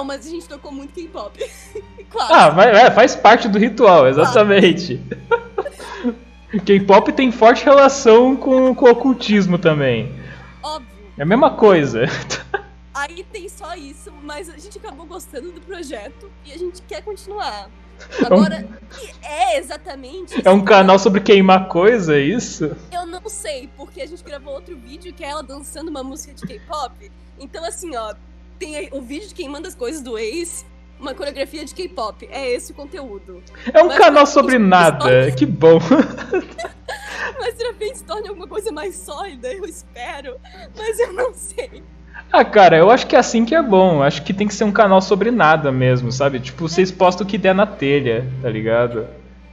Não, 0.00 0.04
mas 0.06 0.26
a 0.26 0.30
gente 0.30 0.48
tocou 0.48 0.72
muito 0.72 0.94
K-pop. 0.94 1.38
Ah, 2.18 2.48
vai, 2.48 2.70
é, 2.74 2.90
faz 2.90 3.14
parte 3.14 3.48
do 3.48 3.56
ritual, 3.56 4.08
exatamente. 4.08 5.00
K-pop 6.66 7.12
tem 7.12 7.30
forte 7.30 7.64
relação 7.64 8.34
com, 8.34 8.74
com 8.74 8.86
o 8.86 8.90
ocultismo 8.90 9.58
também. 9.58 10.12
Óbvio. 10.60 10.88
É 11.16 11.22
a 11.22 11.26
mesma 11.26 11.52
coisa. 11.52 12.06
Aí 12.92 13.22
tem 13.30 13.48
só 13.48 13.76
isso, 13.76 14.10
mas 14.24 14.50
a 14.50 14.58
gente 14.58 14.76
acabou 14.78 15.06
gostando 15.06 15.52
do 15.52 15.60
projeto 15.60 16.28
e 16.44 16.52
a 16.52 16.58
gente 16.58 16.82
quer 16.82 17.00
continuar. 17.02 17.70
Agora, 18.24 18.66
é 19.22 19.56
exatamente. 19.56 20.42
É 20.44 20.50
um 20.50 20.64
canal 20.64 20.98
sobre 20.98 21.20
queimar 21.20 21.68
coisa, 21.68 22.16
é 22.16 22.20
isso? 22.20 22.76
Eu 22.90 23.06
não 23.06 23.22
sei, 23.28 23.70
porque 23.76 24.02
a 24.02 24.06
gente 24.06 24.24
gravou 24.24 24.54
outro 24.54 24.76
vídeo 24.76 25.12
que 25.12 25.22
é 25.22 25.28
ela 25.28 25.44
dançando 25.44 25.90
uma 25.90 26.02
música 26.02 26.34
de 26.34 26.44
K-pop. 26.44 27.12
Então, 27.38 27.64
assim, 27.64 27.94
ó, 27.96 28.14
tem 28.60 28.88
o 28.92 29.00
vídeo 29.00 29.26
de 29.28 29.34
queimando 29.34 29.66
as 29.66 29.74
coisas 29.74 30.02
do 30.02 30.16
ex 30.16 30.64
uma 31.00 31.14
coreografia 31.14 31.64
de 31.64 31.74
K-pop. 31.74 32.28
É 32.30 32.52
esse 32.52 32.72
o 32.72 32.74
conteúdo. 32.74 33.42
É 33.72 33.82
um 33.82 33.88
Mas 33.88 33.98
canal 33.98 34.26
sobre 34.26 34.58
nada. 34.58 35.32
Que 35.32 35.46
bom. 35.46 35.78
Mas 37.40 37.54
repente 37.80 37.98
se 37.98 38.04
torne 38.04 38.28
alguma 38.28 38.46
coisa 38.46 38.70
mais 38.70 38.94
sólida, 38.96 39.48
eu 39.52 39.64
espero. 39.64 40.36
Mas 40.76 40.98
eu 40.98 41.12
não 41.14 41.32
sei. 41.32 41.82
Ah, 42.30 42.44
cara, 42.44 42.76
eu 42.76 42.90
acho 42.90 43.06
que 43.06 43.16
é 43.16 43.18
assim 43.18 43.44
que 43.44 43.54
é 43.54 43.62
bom. 43.62 44.02
Acho 44.02 44.22
que 44.22 44.34
tem 44.34 44.46
que 44.46 44.54
ser 44.54 44.64
um 44.64 44.72
canal 44.72 45.00
sobre 45.00 45.30
nada 45.30 45.72
mesmo, 45.72 46.12
sabe? 46.12 46.38
Tipo, 46.38 46.68
vocês 46.68 46.92
postam 46.92 47.26
o 47.26 47.28
que 47.28 47.38
der 47.38 47.54
na 47.54 47.66
telha, 47.66 48.26
tá 48.42 48.50
ligado? 48.50 49.06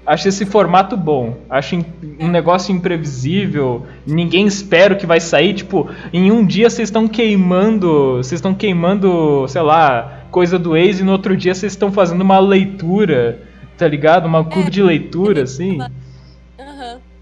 Acho 0.07 0.29
esse 0.29 0.45
formato 0.45 0.95
bom. 0.95 1.35
Acho 1.49 1.83
um 2.17 2.29
negócio 2.29 2.73
imprevisível. 2.73 3.85
Ninguém 4.05 4.47
espera 4.47 4.93
o 4.93 4.97
que 4.97 5.05
vai 5.05 5.19
sair. 5.19 5.53
Tipo, 5.53 5.89
em 6.13 6.31
um 6.31 6.45
dia 6.45 6.69
vocês 6.69 6.87
estão 6.87 7.09
queimando. 7.09 8.15
Vocês 8.15 8.39
estão 8.39 8.53
queimando, 8.53 9.45
sei 9.49 9.61
lá, 9.61 10.23
coisa 10.31 10.57
do 10.57 10.77
ex 10.77 11.01
e 11.01 11.03
no 11.03 11.11
outro 11.11 11.35
dia 11.35 11.53
vocês 11.53 11.73
estão 11.73 11.91
fazendo 11.91 12.21
uma 12.21 12.39
leitura, 12.39 13.41
tá 13.77 13.85
ligado? 13.85 14.27
Uma 14.27 14.45
curva 14.45 14.69
é, 14.69 14.71
de 14.71 14.81
leitura, 14.81 15.43
assim. 15.43 15.77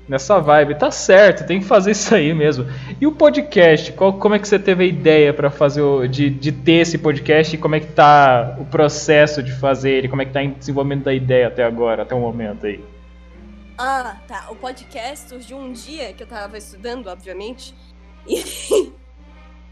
Nessa 0.08 0.40
vibe, 0.40 0.76
tá 0.76 0.92
certo, 0.92 1.48
tem 1.48 1.60
que 1.60 1.66
fazer 1.66 1.92
isso 1.92 2.14
aí 2.14 2.32
mesmo. 2.32 2.68
E 3.02 3.08
o 3.08 3.12
podcast, 3.12 3.92
qual, 3.94 4.14
como 4.14 4.36
é 4.36 4.40
que 4.40 4.48
você 4.48 4.60
teve 4.60 4.84
a 4.84 4.88
ideia 4.88 5.34
para 5.34 5.50
fazer 5.50 5.82
o, 5.82 6.06
de, 6.06 6.30
de 6.30 6.52
ter 6.52 6.82
esse 6.82 7.00
podcast 7.00 7.56
e 7.56 7.58
como 7.58 7.74
é 7.74 7.80
que 7.80 7.88
tá 7.88 8.56
o 8.60 8.66
processo 8.66 9.42
de 9.42 9.52
fazer 9.52 9.92
ele, 9.92 10.08
como 10.08 10.22
é 10.22 10.26
que 10.26 10.32
tá 10.32 10.44
o 10.44 10.48
desenvolvimento 10.50 11.06
da 11.06 11.14
ideia 11.14 11.48
até 11.48 11.64
agora, 11.64 12.04
até 12.04 12.14
o 12.14 12.20
momento 12.20 12.68
aí? 12.68 12.84
Ah, 13.78 14.18
tá. 14.28 14.48
O 14.52 14.56
podcast 14.56 15.28
surgiu 15.28 15.58
um 15.58 15.72
dia 15.72 16.14
que 16.14 16.22
eu 16.22 16.28
tava 16.28 16.56
estudando, 16.56 17.08
obviamente, 17.08 17.74
e, 18.28 18.92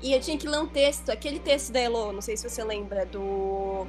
e 0.02 0.14
eu 0.14 0.20
tinha 0.20 0.38
que 0.38 0.48
ler 0.48 0.60
um 0.60 0.68
texto, 0.68 1.12
aquele 1.12 1.38
texto 1.38 1.72
da 1.72 1.80
Elo, 1.80 2.12
não 2.12 2.22
sei 2.22 2.36
se 2.36 2.50
você 2.50 2.64
lembra, 2.64 3.06
do 3.06 3.86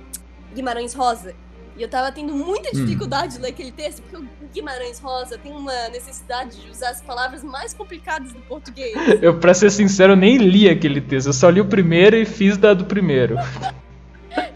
Guimarães 0.55 0.93
Rosa. 0.93 1.35
E 1.77 1.83
eu 1.83 1.89
tava 1.89 2.13
tendo 2.13 2.33
muita 2.35 2.69
Hum. 2.69 2.85
dificuldade 2.85 3.35
de 3.35 3.41
ler 3.43 3.49
aquele 3.49 3.73
texto, 3.73 4.01
porque 4.03 4.17
o 4.17 4.29
Guimarães 4.55 5.01
Rosa 5.01 5.37
tem 5.37 5.51
uma 5.53 5.89
necessidade 5.89 6.61
de 6.61 6.71
usar 6.71 6.91
as 6.91 7.03
palavras 7.03 7.43
mais 7.43 7.75
complicadas 7.75 8.33
do 8.33 8.39
português. 8.41 8.95
Eu, 9.21 9.39
pra 9.39 9.53
ser 9.53 9.71
sincero, 9.71 10.13
eu 10.13 10.17
nem 10.17 10.37
li 10.37 10.69
aquele 10.69 11.01
texto, 11.01 11.27
eu 11.29 11.33
só 11.33 11.49
li 11.51 11.61
o 11.61 11.65
primeiro 11.65 12.15
e 12.17 12.25
fiz 12.25 12.57
da 12.57 12.73
do 12.75 12.85
primeiro. 12.85 13.37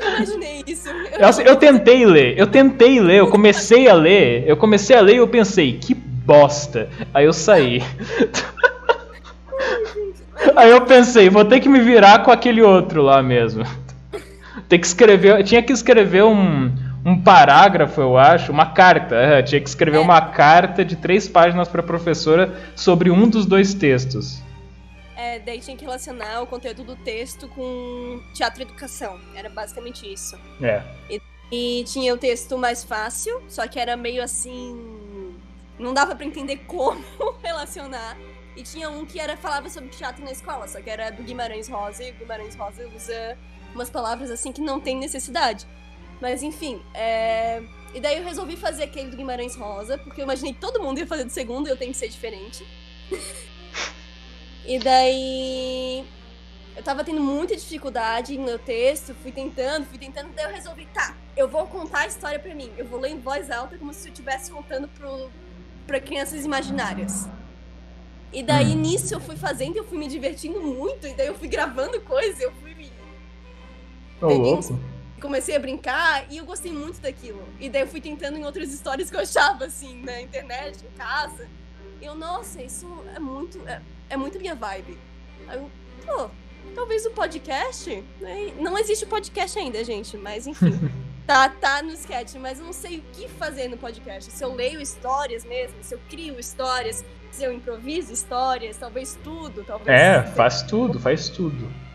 Eu 0.00 0.08
imaginei 0.16 0.62
isso. 0.66 0.88
Eu, 0.88 1.26
assim, 1.26 1.42
eu 1.42 1.56
tentei 1.56 2.06
ler, 2.06 2.38
eu 2.38 2.46
tentei 2.46 3.00
ler, 3.00 3.18
eu 3.18 3.30
comecei 3.30 3.88
a 3.88 3.94
ler, 3.94 4.44
eu 4.46 4.56
comecei 4.56 4.94
a 4.96 5.00
ler 5.00 5.14
e 5.14 5.18
eu 5.18 5.28
pensei, 5.28 5.78
que 5.78 5.94
bosta. 5.94 6.88
Aí 7.12 7.24
eu 7.24 7.32
saí. 7.32 7.82
Aí 10.56 10.70
eu 10.70 10.80
pensei, 10.82 11.28
vou 11.28 11.44
ter 11.44 11.60
que 11.60 11.68
me 11.68 11.80
virar 11.80 12.22
com 12.22 12.30
aquele 12.30 12.62
outro 12.62 13.02
lá 13.02 13.22
mesmo. 13.22 13.64
Tem 14.68 14.78
que 14.78 14.86
escrever, 14.86 15.42
tinha 15.44 15.62
que 15.62 15.72
escrever 15.72 16.24
um, 16.24 16.72
um 17.04 17.20
parágrafo, 17.22 18.00
eu 18.00 18.18
acho, 18.18 18.52
uma 18.52 18.66
carta. 18.66 19.14
é, 19.16 19.42
tinha 19.42 19.60
que 19.60 19.68
escrever 19.68 19.96
É. 19.98 20.00
uma 20.00 20.20
carta 20.20 20.84
de 20.84 20.96
três 20.96 21.28
páginas 21.28 21.68
para 21.68 21.80
a 21.80 21.84
professora 21.84 22.70
sobre 22.76 23.10
um 23.10 23.28
dos 23.28 23.46
dois 23.46 23.74
textos. 23.74 24.42
É, 25.16 25.38
daí 25.40 25.60
tinha 25.60 25.76
que 25.76 25.84
relacionar 25.84 26.42
o 26.42 26.46
conteúdo 26.46 26.84
do 26.84 26.94
texto 26.96 27.48
com 27.48 28.20
teatro 28.34 28.60
e 28.60 28.64
educação. 28.64 29.18
Era 29.34 29.48
basicamente 29.48 30.10
isso. 30.12 30.38
É. 30.62 30.80
E 31.50 31.82
tinha 31.84 32.14
o 32.14 32.18
texto 32.18 32.56
mais 32.58 32.84
fácil, 32.84 33.42
só 33.48 33.66
que 33.66 33.80
era 33.80 33.96
meio 33.96 34.22
assim. 34.22 35.34
Não 35.78 35.92
dava 35.94 36.14
pra 36.14 36.24
entender 36.26 36.58
como 36.66 37.02
relacionar. 37.42 38.16
E 38.56 38.62
tinha 38.62 38.90
um 38.90 39.04
que 39.06 39.18
era 39.18 39.36
falava 39.36 39.68
sobre 39.70 39.88
teatro 39.88 40.24
na 40.24 40.30
escola, 40.32 40.66
só 40.68 40.80
que 40.80 40.90
era 40.90 41.10
do 41.10 41.22
Guimarães 41.22 41.68
Rosa, 41.68 42.02
e 42.04 42.10
o 42.10 42.14
Guimarães 42.14 42.54
Rosa 42.56 42.86
usa 42.94 43.36
umas 43.74 43.88
palavras 43.88 44.30
assim 44.30 44.50
que 44.52 44.60
não 44.60 44.78
tem 44.80 44.96
necessidade. 44.96 45.64
Mas 46.20 46.42
enfim, 46.42 46.82
é... 46.94 47.62
e 47.94 48.00
daí 48.00 48.18
eu 48.18 48.24
resolvi 48.24 48.56
fazer 48.56 48.84
aquele 48.84 49.10
do 49.10 49.16
Guimarães 49.16 49.54
Rosa, 49.54 49.96
porque 49.98 50.20
eu 50.20 50.24
imaginei 50.24 50.52
que 50.52 50.60
todo 50.60 50.82
mundo 50.82 50.98
ia 50.98 51.06
fazer 51.06 51.24
do 51.24 51.30
segundo 51.30 51.68
e 51.68 51.70
eu 51.70 51.76
tenho 51.76 51.92
que 51.92 51.98
ser 51.98 52.08
diferente. 52.08 52.66
e 54.66 54.78
daí 54.78 56.04
eu 56.76 56.82
tava 56.82 57.02
tendo 57.04 57.20
muita 57.20 57.56
dificuldade 57.56 58.36
no 58.36 58.44
meu 58.44 58.58
texto, 58.58 59.14
fui 59.22 59.32
tentando, 59.32 59.86
fui 59.86 59.98
tentando, 59.98 60.32
daí 60.34 60.44
eu 60.44 60.50
resolvi, 60.50 60.86
tá, 60.86 61.16
eu 61.36 61.48
vou 61.48 61.66
contar 61.66 62.00
a 62.00 62.06
história 62.06 62.38
pra 62.38 62.54
mim. 62.54 62.70
Eu 62.76 62.86
vou 62.86 63.00
ler 63.00 63.10
em 63.10 63.18
voz 63.20 63.50
alta 63.50 63.78
como 63.78 63.92
se 63.94 64.08
eu 64.08 64.12
estivesse 64.12 64.50
contando 64.50 64.88
pro, 64.88 65.30
pra 65.86 66.00
crianças 66.00 66.44
imaginárias. 66.44 67.28
E 68.32 68.42
daí 68.42 68.72
Hum. 68.72 68.80
nisso 68.80 69.14
eu 69.14 69.20
fui 69.20 69.36
fazendo, 69.36 69.76
eu 69.76 69.84
fui 69.84 69.98
me 69.98 70.06
divertindo 70.06 70.60
muito, 70.60 71.06
e 71.06 71.14
daí 71.14 71.28
eu 71.28 71.34
fui 71.34 71.48
gravando 71.48 72.00
coisas, 72.02 72.40
eu 72.40 72.52
fui 72.60 72.74
me 72.74 72.90
Ô, 74.20 74.26
louco. 74.28 74.78
Comecei 75.18 75.56
a 75.56 75.58
brincar 75.58 76.26
e 76.30 76.36
eu 76.36 76.44
gostei 76.44 76.72
muito 76.72 77.00
daquilo. 77.00 77.42
E 77.60 77.68
daí 77.68 77.82
eu 77.82 77.86
fui 77.86 78.00
tentando 78.00 78.38
em 78.38 78.44
outras 78.44 78.72
histórias 78.72 79.10
que 79.10 79.16
eu 79.16 79.20
achava, 79.20 79.66
assim, 79.66 80.02
na 80.02 80.20
internet, 80.20 80.84
em 80.84 80.98
casa. 80.98 81.48
E 82.00 82.04
eu, 82.04 82.14
nossa, 82.14 82.62
isso 82.62 82.86
é 83.14 83.18
muito. 83.18 83.60
É, 83.68 83.80
é 84.10 84.16
muito 84.16 84.38
minha 84.38 84.54
vibe. 84.54 84.98
Aí 85.48 85.58
eu, 85.58 85.70
pô, 86.06 86.30
talvez 86.74 87.04
o 87.06 87.10
podcast. 87.10 88.04
né? 88.20 88.52
Não 88.58 88.78
existe 88.78 89.06
podcast 89.06 89.58
ainda, 89.58 89.82
gente, 89.84 90.16
mas 90.16 90.46
enfim. 90.46 90.72
tá, 91.26 91.48
tá 91.48 91.82
no 91.82 91.92
sketch, 91.92 92.34
mas 92.34 92.58
eu 92.58 92.64
não 92.64 92.72
sei 92.72 92.98
o 92.98 93.02
que 93.12 93.28
fazer 93.28 93.68
no 93.68 93.76
podcast. 93.76 94.30
Se 94.30 94.44
eu 94.44 94.54
leio 94.54 94.80
histórias 94.80 95.44
mesmo, 95.44 95.76
se 95.82 95.94
eu 95.94 96.00
crio 96.08 96.38
histórias, 96.38 97.04
se 97.30 97.44
eu 97.44 97.52
improviso 97.52 98.12
histórias, 98.12 98.76
talvez 98.76 99.18
tudo, 99.22 99.64
talvez. 99.64 99.88
É, 99.88 100.22
faz 100.22 100.62
tudo, 100.62 100.98
faz 100.98 101.28
tudo. 101.28 101.87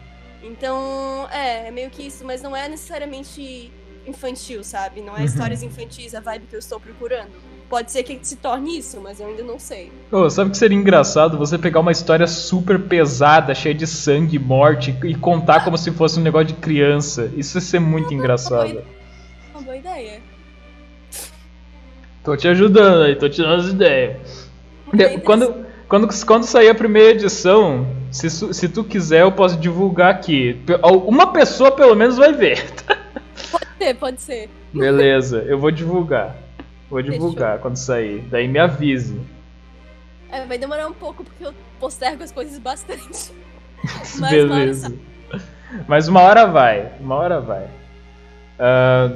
Então, 0.44 1.28
é, 1.32 1.68
é 1.68 1.72
meio 1.72 1.90
que 1.90 2.04
isso, 2.04 2.26
mas 2.26 2.42
não 2.42 2.56
é 2.56 2.68
necessariamente 2.68 3.72
infantil, 4.06 4.64
sabe? 4.64 5.02
Não 5.02 5.16
é 5.16 5.20
Uhum. 5.20 5.26
histórias 5.26 5.64
infantis 5.64 6.14
a 6.14 6.20
vibe 6.20 6.48
que 6.50 6.56
eu 6.56 6.60
estou 6.60 6.80
procurando. 6.80 7.32
Pode 7.70 7.92
ser 7.92 8.04
que 8.04 8.20
se 8.22 8.36
torne 8.36 8.78
isso, 8.78 9.00
mas 9.02 9.20
eu 9.20 9.28
ainda 9.28 9.42
não 9.42 9.58
sei. 9.58 9.92
Ô, 10.12 10.30
sabe 10.30 10.50
o 10.50 10.52
que 10.52 10.58
seria 10.58 10.78
engraçado? 10.78 11.38
Você 11.38 11.58
pegar 11.58 11.80
uma 11.80 11.92
história 11.94 12.28
super 12.28 12.78
pesada, 12.78 13.56
cheia 13.56 13.74
de 13.74 13.88
sangue, 13.88 14.38
morte, 14.38 14.96
e 15.06 15.16
contar 15.16 15.64
como 15.64 15.78
se 15.78 15.90
fosse 15.92 16.20
um 16.20 16.24
negócio 16.24 16.48
de 16.48 16.54
criança. 16.56 17.32
Isso 17.36 17.58
ia 17.58 17.62
ser 17.62 17.80
muito 17.80 18.14
engraçado. 18.14 18.84
Uma 19.54 19.64
boa 19.64 19.78
ideia. 19.78 20.22
Tô 22.24 22.36
te 22.38 22.48
ajudando 22.48 23.04
aí, 23.04 23.16
tô 23.16 23.28
te 23.28 23.42
dando 23.42 23.62
as 23.62 23.68
ideias. 23.70 24.50
Quando, 25.24 25.54
quando, 25.90 26.26
quando 26.26 26.44
sair 26.44 26.70
a 26.70 26.76
primeira 26.76 27.12
edição, 27.12 27.88
se, 28.14 28.30
se 28.30 28.70
tu 28.70 28.84
quiser, 28.84 29.22
eu 29.22 29.32
posso 29.32 29.58
divulgar 29.58 30.12
aqui. 30.12 30.62
Uma 31.06 31.34
pessoa 31.34 31.72
pelo 31.72 31.96
menos 31.96 32.16
vai 32.16 32.32
ver. 32.32 32.64
Pode 33.52 33.68
ser, 33.78 33.96
pode 33.96 34.22
ser. 34.22 34.50
Beleza, 34.72 35.44
eu 35.48 35.60
vou 35.60 35.72
divulgar. 35.72 36.36
Vou 36.90 37.02
divulgar 37.02 37.60
quando 37.60 37.76
sair. 37.76 38.22
Daí 38.30 38.48
me 38.48 38.60
avise. 38.60 39.20
É, 40.30 40.46
vai 40.46 40.58
demorar 40.58 40.88
um 40.88 40.94
pouco 40.94 41.24
porque 41.24 41.46
eu 41.46 41.54
postergo 41.80 42.24
as 42.24 42.32
coisas 42.32 42.58
bastante. 42.60 43.32
Mas 43.84 44.16
uma 44.16 44.28
hora 44.28 44.48
Beleza. 44.48 44.94
Mas 45.88 46.08
uma 46.08 46.22
hora 46.22 46.46
vai, 46.46 46.92
uma 47.00 47.16
hora 47.16 47.42
vai. 47.42 47.68
Ah, 48.60 49.12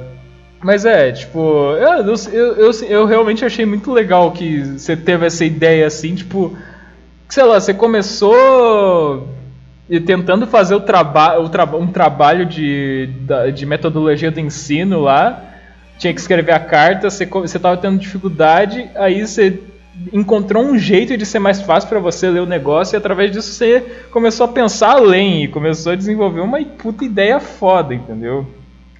mas 0.60 0.84
é, 0.84 1.12
tipo, 1.12 1.38
eu, 1.76 2.04
eu, 2.04 2.16
eu, 2.32 2.72
eu 2.88 3.06
realmente 3.06 3.44
achei 3.44 3.64
muito 3.64 3.92
legal 3.92 4.32
que 4.32 4.60
você 4.76 4.96
teve 4.96 5.26
essa 5.26 5.44
ideia 5.44 5.86
assim, 5.86 6.16
tipo, 6.16 6.56
sei 7.28 7.44
lá, 7.44 7.60
você 7.60 7.74
começou 7.74 9.28
e 9.88 10.00
tentando 10.00 10.46
fazer 10.46 10.74
o 10.74 10.80
traba 10.80 11.38
o 11.38 11.48
traba 11.48 11.78
um 11.78 11.86
trabalho 11.86 12.44
de, 12.44 13.08
de 13.54 13.64
metodologia 13.66 14.30
do 14.30 14.40
ensino 14.40 15.00
lá, 15.00 15.42
tinha 15.98 16.12
que 16.12 16.20
escrever 16.20 16.52
a 16.52 16.60
carta, 16.60 17.10
você, 17.10 17.26
co- 17.26 17.40
você 17.40 17.58
tava 17.58 17.76
tendo 17.76 17.98
dificuldade, 17.98 18.88
aí 18.94 19.26
você 19.26 19.60
encontrou 20.12 20.62
um 20.62 20.78
jeito 20.78 21.16
de 21.16 21.26
ser 21.26 21.38
mais 21.40 21.60
fácil 21.60 21.88
para 21.88 21.98
você 21.98 22.28
ler 22.30 22.40
o 22.40 22.46
negócio 22.46 22.94
e 22.94 22.98
através 22.98 23.32
disso 23.32 23.52
você 23.52 23.80
começou 24.12 24.44
a 24.44 24.48
pensar 24.48 24.92
além 24.92 25.42
e 25.44 25.48
começou 25.48 25.92
a 25.92 25.96
desenvolver 25.96 26.40
uma 26.40 26.62
puta 26.64 27.04
ideia 27.04 27.40
foda, 27.40 27.94
entendeu? 27.94 28.46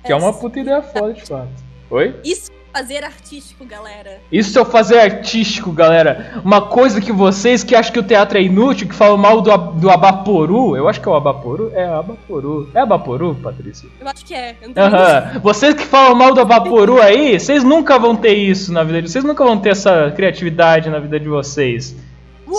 Que 0.04 0.10
é 0.12 0.16
uma 0.16 0.32
puta 0.32 0.58
ideia 0.58 0.82
foda 0.82 1.12
de 1.12 1.22
fato. 1.22 1.48
Oi? 1.90 2.14
Isso 2.24 2.50
fazer 2.78 3.02
artístico, 3.02 3.64
galera. 3.64 4.20
Isso 4.30 4.56
é 4.56 4.62
o 4.62 4.64
fazer 4.64 5.00
artístico, 5.00 5.72
galera. 5.72 6.40
Uma 6.44 6.62
coisa 6.62 7.00
que 7.00 7.10
vocês 7.10 7.64
que 7.64 7.74
acham 7.74 7.92
que 7.92 7.98
o 7.98 8.04
teatro 8.04 8.38
é 8.38 8.42
inútil, 8.42 8.86
que 8.86 8.94
falam 8.94 9.16
mal 9.16 9.40
do, 9.40 9.56
do 9.72 9.90
Abaporu, 9.90 10.76
eu 10.76 10.88
acho 10.88 11.00
que 11.00 11.08
é 11.08 11.10
o 11.10 11.16
Abaporu. 11.16 11.72
É 11.74 11.84
Abaporu. 11.84 12.70
É 12.72 12.80
Abaporu, 12.80 13.34
Patrícia? 13.34 13.88
Eu 14.00 14.06
acho 14.06 14.24
que 14.24 14.32
é. 14.32 14.54
Aham. 14.76 15.40
Vocês 15.42 15.74
que 15.74 15.84
falam 15.84 16.14
mal 16.14 16.32
do 16.32 16.40
Abaporu 16.40 17.02
aí, 17.02 17.38
vocês 17.38 17.64
nunca 17.64 17.98
vão 17.98 18.14
ter 18.14 18.34
isso 18.34 18.72
na 18.72 18.84
vida 18.84 19.02
de 19.02 19.10
vocês. 19.10 19.24
nunca 19.24 19.44
vão 19.44 19.58
ter 19.58 19.70
essa 19.70 20.12
criatividade 20.14 20.88
na 20.88 21.00
vida 21.00 21.18
de 21.18 21.28
vocês. 21.28 21.96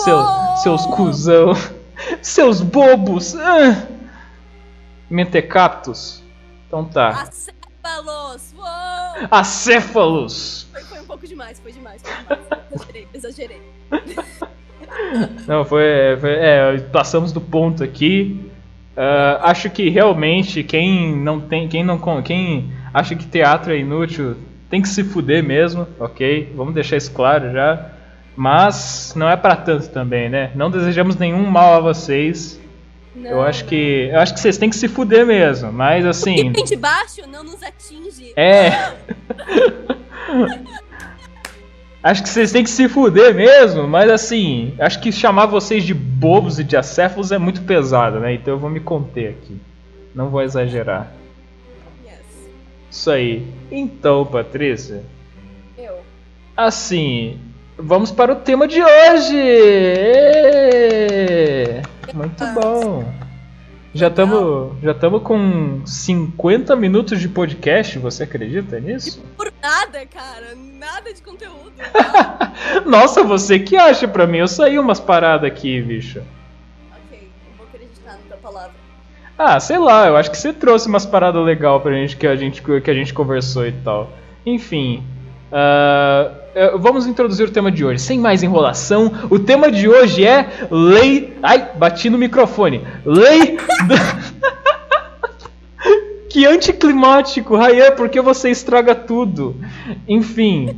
Seu, 0.04 0.22
seus 0.62 0.86
cuzão. 0.86 1.54
Seus 2.20 2.60
bobos. 2.60 3.34
Ah. 3.36 3.84
Mentecaptos. 5.08 6.22
Então 6.66 6.84
tá. 6.84 7.28
Acéfalos! 7.82 8.54
Uou! 8.56 9.28
Acéfalos. 9.30 10.68
Foi, 10.72 10.82
foi 10.82 11.00
um 11.00 11.04
pouco 11.04 11.26
demais, 11.26 11.60
foi 11.60 11.72
demais, 11.72 12.02
foi 12.02 12.12
demais. 12.16 12.40
Exagerei, 12.72 13.08
exagerei. 13.14 13.62
Não, 15.46 15.64
foi. 15.64 15.84
foi- 16.20 16.34
é, 16.34 16.78
passamos 16.92 17.32
do 17.32 17.40
ponto 17.40 17.82
aqui. 17.82 18.50
Ah, 18.96 19.40
acho 19.50 19.70
que 19.70 19.88
realmente 19.88 20.62
quem 20.62 21.16
não 21.16 21.40
tem. 21.40 21.68
Quem 21.68 21.84
não. 21.84 21.98
Quem 22.22 22.72
acha 22.92 23.14
que 23.14 23.24
teatro 23.26 23.72
é 23.72 23.78
inútil 23.78 24.36
tem 24.68 24.82
que 24.82 24.88
se 24.88 25.02
fuder 25.04 25.42
mesmo, 25.44 25.86
ok? 25.98 26.52
Vamos 26.56 26.74
deixar 26.74 26.96
isso 26.96 27.12
claro 27.12 27.52
já. 27.52 27.86
Mas 28.36 29.12
não 29.16 29.28
é 29.28 29.36
pra 29.36 29.54
tanto 29.56 29.88
também, 29.90 30.28
né? 30.28 30.50
Não 30.54 30.70
desejamos 30.70 31.16
nenhum 31.16 31.46
mal 31.48 31.74
a 31.74 31.80
vocês. 31.80 32.59
Não, 33.14 33.30
eu 33.30 33.42
acho 33.42 33.62
não. 33.62 33.68
que. 33.68 34.08
Eu 34.12 34.20
acho 34.20 34.34
que 34.34 34.40
vocês 34.40 34.58
têm 34.58 34.70
que 34.70 34.76
se 34.76 34.88
fuder 34.88 35.26
mesmo. 35.26 35.72
Mas 35.72 36.06
assim. 36.06 36.34
E 36.34 36.50
vem 36.50 36.64
de 36.64 36.76
baixo 36.76 37.22
não 37.28 37.42
nos 37.42 37.62
atinge. 37.62 38.32
É. 38.36 38.70
Acho 42.02 42.22
que 42.22 42.30
vocês 42.30 42.50
têm 42.50 42.64
que 42.64 42.70
se 42.70 42.88
fuder 42.88 43.34
mesmo, 43.34 43.86
mas 43.86 44.10
assim, 44.10 44.72
acho 44.78 44.98
que 45.00 45.12
chamar 45.12 45.44
vocês 45.44 45.84
de 45.84 45.92
bobos 45.92 46.58
e 46.58 46.64
de 46.64 46.74
acéfalos 46.74 47.30
é 47.30 47.36
muito 47.36 47.60
pesado, 47.62 48.18
né? 48.18 48.32
Então 48.32 48.54
eu 48.54 48.58
vou 48.58 48.70
me 48.70 48.80
conter 48.80 49.28
aqui. 49.28 49.60
Não 50.14 50.30
vou 50.30 50.40
exagerar. 50.40 51.12
Yes. 52.02 52.14
Isso 52.90 53.10
aí. 53.10 53.46
Então, 53.70 54.24
Patrícia, 54.24 55.02
Eu. 55.76 55.98
assim, 56.56 57.38
vamos 57.76 58.10
para 58.10 58.32
o 58.32 58.36
tema 58.36 58.66
de 58.66 58.82
hoje! 58.82 59.36
Êêê! 59.36 61.49
Muito 62.14 62.44
bom! 62.54 63.04
Já 63.92 64.06
estamos 64.06 64.72
já 64.82 64.94
tamo 64.94 65.20
com 65.20 65.82
50 65.84 66.76
minutos 66.76 67.20
de 67.20 67.28
podcast, 67.28 67.98
você 67.98 68.22
acredita 68.22 68.78
nisso? 68.78 69.20
Por 69.36 69.52
nada, 69.60 70.06
cara. 70.06 70.54
Nada 70.54 71.12
de 71.12 71.20
conteúdo. 71.20 71.72
Nossa, 72.86 73.24
você 73.24 73.58
que 73.58 73.76
acha 73.76 74.06
pra 74.06 74.26
mim? 74.28 74.38
Eu 74.38 74.48
saí 74.48 74.78
umas 74.78 75.00
paradas 75.00 75.50
aqui, 75.50 75.82
bicho. 75.82 76.20
ok, 76.92 77.18
eu 77.20 77.56
vou 77.58 77.66
acreditar 77.66 78.12
na 78.12 78.18
tua 78.28 78.36
palavra. 78.36 78.72
Ah, 79.36 79.58
sei 79.58 79.78
lá, 79.78 80.06
eu 80.06 80.16
acho 80.16 80.30
que 80.30 80.38
você 80.38 80.52
trouxe 80.52 80.86
umas 80.86 81.04
paradas 81.04 81.44
legal 81.44 81.80
pra 81.80 81.92
gente 81.92 82.16
que 82.16 82.26
a 82.26 82.36
gente, 82.36 82.62
que 82.62 82.90
a 82.90 82.94
gente 82.94 83.12
conversou 83.12 83.66
e 83.66 83.72
tal. 83.72 84.12
Enfim. 84.46 85.02
eh, 85.50 86.30
vamos 86.78 87.06
introduzir 87.06 87.48
o 87.48 87.50
tema 87.50 87.70
de 87.70 87.84
hoje. 87.84 88.00
Sem 88.02 88.18
mais 88.18 88.42
enrolação, 88.42 89.12
o 89.30 89.38
tema 89.38 89.70
de 89.70 89.88
hoje 89.88 90.26
é 90.26 90.66
lei. 90.70 91.36
Ai, 91.42 91.70
bati 91.76 92.10
no 92.10 92.18
microfone. 92.18 92.84
Lei. 93.04 93.56
do- 93.86 94.30
que 96.30 96.46
anticlimático, 96.46 97.56
Rayan, 97.56 97.92
por 97.92 98.08
que 98.08 98.20
você 98.20 98.50
estraga 98.50 98.94
tudo? 98.94 99.56
Enfim. 100.06 100.76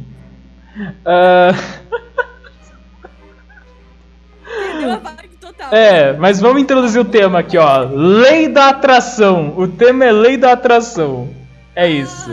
total. 5.40 5.68
É, 5.72 6.12
mas 6.14 6.40
vamos 6.40 6.62
introduzir 6.62 7.00
o 7.00 7.04
tema 7.04 7.40
aqui, 7.40 7.56
ó. 7.58 7.80
Lei 7.90 8.48
da 8.48 8.68
atração. 8.68 9.54
O 9.56 9.66
tema 9.68 10.04
é 10.04 10.12
lei 10.12 10.36
da 10.36 10.52
atração. 10.52 11.28
É 11.74 11.88
isso. 11.88 12.30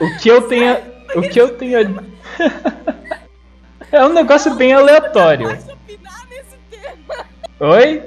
O 0.00 0.18
que 0.18 0.28
eu 0.28 0.42
tenho. 0.42 0.76
O 1.14 1.22
que 1.22 1.40
eu 1.40 1.56
tenho. 1.56 2.04
É 3.92 4.04
um 4.04 4.12
negócio 4.12 4.52
bem 4.56 4.72
aleatório. 4.72 5.54
Posso 5.54 5.72
opinar 5.72 6.26
nesse 6.28 6.56
tema? 6.68 7.26
Oi? 7.60 8.02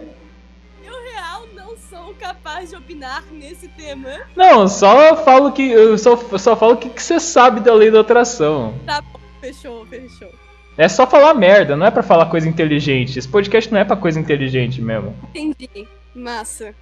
Eu, 0.83 1.13
real, 1.13 1.47
não 1.55 1.77
sou 1.77 2.13
capaz 2.15 2.71
de 2.71 2.75
opinar 2.75 3.23
nesse 3.31 3.69
tema. 3.69 4.09
Não, 4.35 4.67
só 4.67 5.15
falo 5.23 5.53
que. 5.53 5.71
Eu 5.71 5.97
só, 5.97 6.17
só 6.37 6.57
falo 6.57 6.73
o 6.73 6.77
que, 6.77 6.89
que 6.89 7.01
você 7.01 7.21
sabe 7.21 7.61
da 7.61 7.73
lei 7.73 7.89
da 7.89 8.01
atração. 8.01 8.73
Tá 8.85 8.99
bom, 9.01 9.17
fechou, 9.39 9.85
fechou. 9.85 10.29
É 10.77 10.89
só 10.89 11.07
falar 11.07 11.33
merda, 11.33 11.77
não 11.77 11.85
é 11.85 11.91
pra 11.91 12.03
falar 12.03 12.25
coisa 12.25 12.49
inteligente. 12.49 13.17
Esse 13.17 13.27
podcast 13.27 13.71
não 13.71 13.79
é 13.79 13.85
pra 13.85 13.95
coisa 13.95 14.19
inteligente 14.19 14.81
mesmo. 14.81 15.15
Entendi. 15.33 15.87
Massa. 16.13 16.75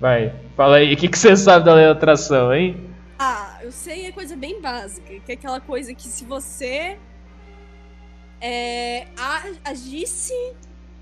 Vai, 0.00 0.32
fala 0.56 0.76
aí, 0.76 0.94
o 0.94 0.96
que, 0.96 1.08
que 1.08 1.18
você 1.18 1.36
sabe 1.36 1.66
da 1.66 1.74
lei 1.74 1.84
da 1.84 1.92
atração, 1.92 2.54
hein? 2.54 2.76
Ah, 3.18 3.51
eu 3.62 3.70
sei 3.70 4.06
é 4.06 4.12
coisa 4.12 4.36
bem 4.36 4.60
básica, 4.60 5.20
que 5.20 5.32
é 5.32 5.34
aquela 5.34 5.60
coisa 5.60 5.94
que 5.94 6.08
se 6.08 6.24
você 6.24 6.98
é, 8.40 9.06
agisse 9.64 10.34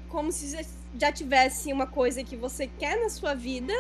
como 0.09 0.31
se 0.31 0.57
já- 0.99 1.13
tivesse 1.13 1.73
uma 1.73 1.87
coisa 1.87 2.23
que 2.23 2.37
você 2.37 2.67
quer 2.67 3.01
na 3.01 3.09
sua 3.09 3.35
vida, 3.35 3.73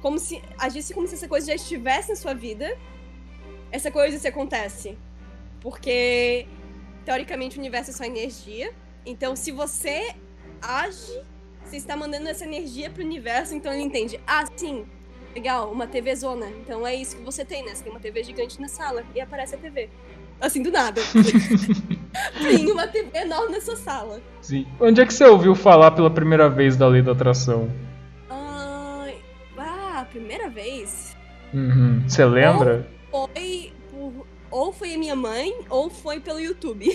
como 0.00 0.18
se 0.18 0.42
agisse 0.58 0.92
como 0.94 1.06
se 1.06 1.14
essa 1.14 1.28
coisa 1.28 1.46
já 1.48 1.54
estivesse 1.54 2.10
na 2.10 2.16
sua 2.16 2.34
vida, 2.34 2.76
essa 3.70 3.90
coisa 3.90 4.18
se 4.18 4.26
acontece. 4.26 4.98
Porque 5.60 6.46
teoricamente 7.04 7.56
o 7.56 7.60
universo 7.60 7.90
é 7.90 7.94
só 7.94 8.04
energia. 8.04 8.72
Então 9.04 9.36
se 9.36 9.52
você 9.52 10.14
age, 10.60 11.22
você 11.64 11.76
está 11.76 11.96
mandando 11.96 12.28
essa 12.28 12.44
energia 12.44 12.90
pro 12.90 13.04
universo, 13.04 13.54
então 13.54 13.72
ele 13.72 13.82
entende. 13.82 14.18
Ah, 14.26 14.44
sim, 14.56 14.86
Legal, 15.38 15.70
uma 15.70 15.86
TV 15.86 16.16
zona. 16.16 16.46
Então 16.64 16.84
é 16.84 16.96
isso 16.96 17.16
que 17.16 17.22
você 17.22 17.44
tem, 17.44 17.64
né? 17.64 17.72
Você 17.72 17.84
tem 17.84 17.92
uma 17.92 18.00
TV 18.00 18.24
gigante 18.24 18.60
na 18.60 18.66
sala 18.66 19.04
e 19.14 19.20
aparece 19.20 19.54
a 19.54 19.58
TV. 19.58 19.88
Assim, 20.40 20.60
do 20.60 20.72
nada. 20.72 21.00
tem 22.42 22.68
uma 22.72 22.88
TV 22.88 23.16
enorme 23.16 23.52
na 23.52 23.60
sua 23.60 23.76
sala. 23.76 24.20
Sim. 24.42 24.66
Onde 24.80 25.00
é 25.00 25.06
que 25.06 25.14
você 25.14 25.24
ouviu 25.24 25.54
falar 25.54 25.92
pela 25.92 26.10
primeira 26.10 26.50
vez 26.50 26.76
da 26.76 26.88
lei 26.88 27.02
da 27.02 27.12
atração? 27.12 27.70
Ah, 28.28 30.04
primeira 30.10 30.48
vez 30.48 31.16
Uhum. 31.54 32.02
Você 32.06 32.24
lembra? 32.24 32.88
foi 33.12 33.72
por. 33.92 34.26
Ou 34.50 34.72
foi 34.72 34.94
a 34.94 34.98
minha 34.98 35.14
mãe, 35.14 35.54
ou 35.70 35.88
foi 35.88 36.18
pelo 36.18 36.40
YouTube. 36.40 36.88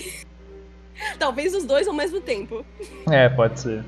Talvez 1.18 1.56
os 1.56 1.64
dois 1.64 1.88
ao 1.88 1.94
mesmo 1.94 2.20
tempo. 2.20 2.66
É, 3.10 3.30
pode 3.30 3.60
ser. 3.60 3.86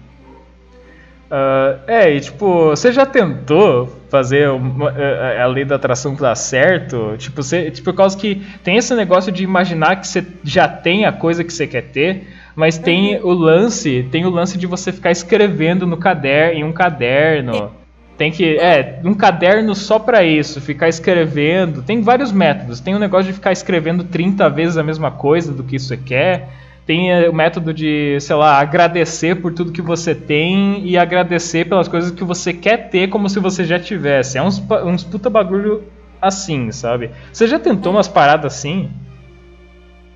Ah, 1.29 1.79
é, 1.87 2.13
e 2.15 2.21
tipo, 2.21 2.69
você 2.69 2.91
já 2.91 3.05
tentou 3.05 3.91
fazer 4.09 4.49
uma- 4.49 4.91
a, 4.91 5.43
a 5.43 5.47
lei 5.47 5.65
da 5.65 5.75
atração 5.75 6.13
dar 6.15 6.35
certo? 6.35 7.15
Tipo, 7.17 7.41
você, 7.41 7.71
tipo, 7.71 7.85
por 7.91 7.97
causa 7.97 8.17
que 8.17 8.41
tem 8.63 8.77
esse 8.77 8.93
negócio 8.95 9.31
de 9.31 9.43
imaginar 9.43 9.95
que 9.99 10.07
você 10.07 10.23
já 10.43 10.67
tem 10.67 11.05
a 11.05 11.11
coisa 11.11 11.43
que 11.43 11.51
você 11.51 11.65
quer 11.65 11.81
ter, 11.83 12.27
mas 12.55 12.77
tem 12.77 13.19
o 13.21 13.31
lance, 13.33 14.07
tem 14.11 14.25
o 14.25 14.29
lance 14.29 14.57
de 14.57 14.67
você 14.67 14.91
ficar 14.91 15.11
escrevendo 15.11 15.87
no 15.87 15.97
caderno, 15.97 16.59
em 16.59 16.63
um 16.63 16.71
caderno. 16.71 17.71
Tem 18.17 18.31
que, 18.31 18.55
é, 18.57 19.01
um 19.03 19.13
caderno 19.13 19.75
só 19.75 19.99
pra 19.99 20.23
isso, 20.23 20.61
ficar 20.61 20.87
escrevendo. 20.87 21.81
Tem 21.81 22.01
vários 22.01 22.31
métodos. 22.31 22.79
Tem 22.79 22.95
o 22.95 22.99
negócio 22.99 23.25
de 23.27 23.33
ficar 23.33 23.51
escrevendo 23.51 24.05
30 24.05 24.49
vezes 24.49 24.77
a 24.77 24.83
mesma 24.83 25.11
coisa 25.11 25.51
do 25.51 25.63
que 25.63 25.77
você 25.77 25.97
quer. 25.97 26.47
Tem 26.85 27.11
eh, 27.11 27.29
o 27.29 27.33
método 27.33 27.73
de, 27.73 28.19
sei 28.21 28.35
lá, 28.35 28.59
agradecer 28.59 29.41
por 29.41 29.53
tudo 29.53 29.71
que 29.71 29.81
você 29.81 30.13
tem 30.13 30.85
e 30.87 30.97
agradecer 30.97 31.65
pelas 31.67 31.87
coisas 31.87 32.11
que 32.11 32.23
você 32.23 32.53
quer 32.53 32.89
ter 32.89 33.09
como 33.09 33.27
se 33.29 33.39
você 33.39 33.63
já 33.63 33.79
tivesse. 33.79 34.37
É 34.37 34.43
uns, 34.43 34.59
uns 34.85 35.03
puta 35.03 35.29
bagulho 35.29 35.83
assim, 36.21 36.71
sabe? 36.71 37.11
Você 37.33 37.47
já 37.47 37.59
tentou 37.59 37.91
umas 37.91 38.07
paradas 38.07 38.53
assim? 38.55 38.91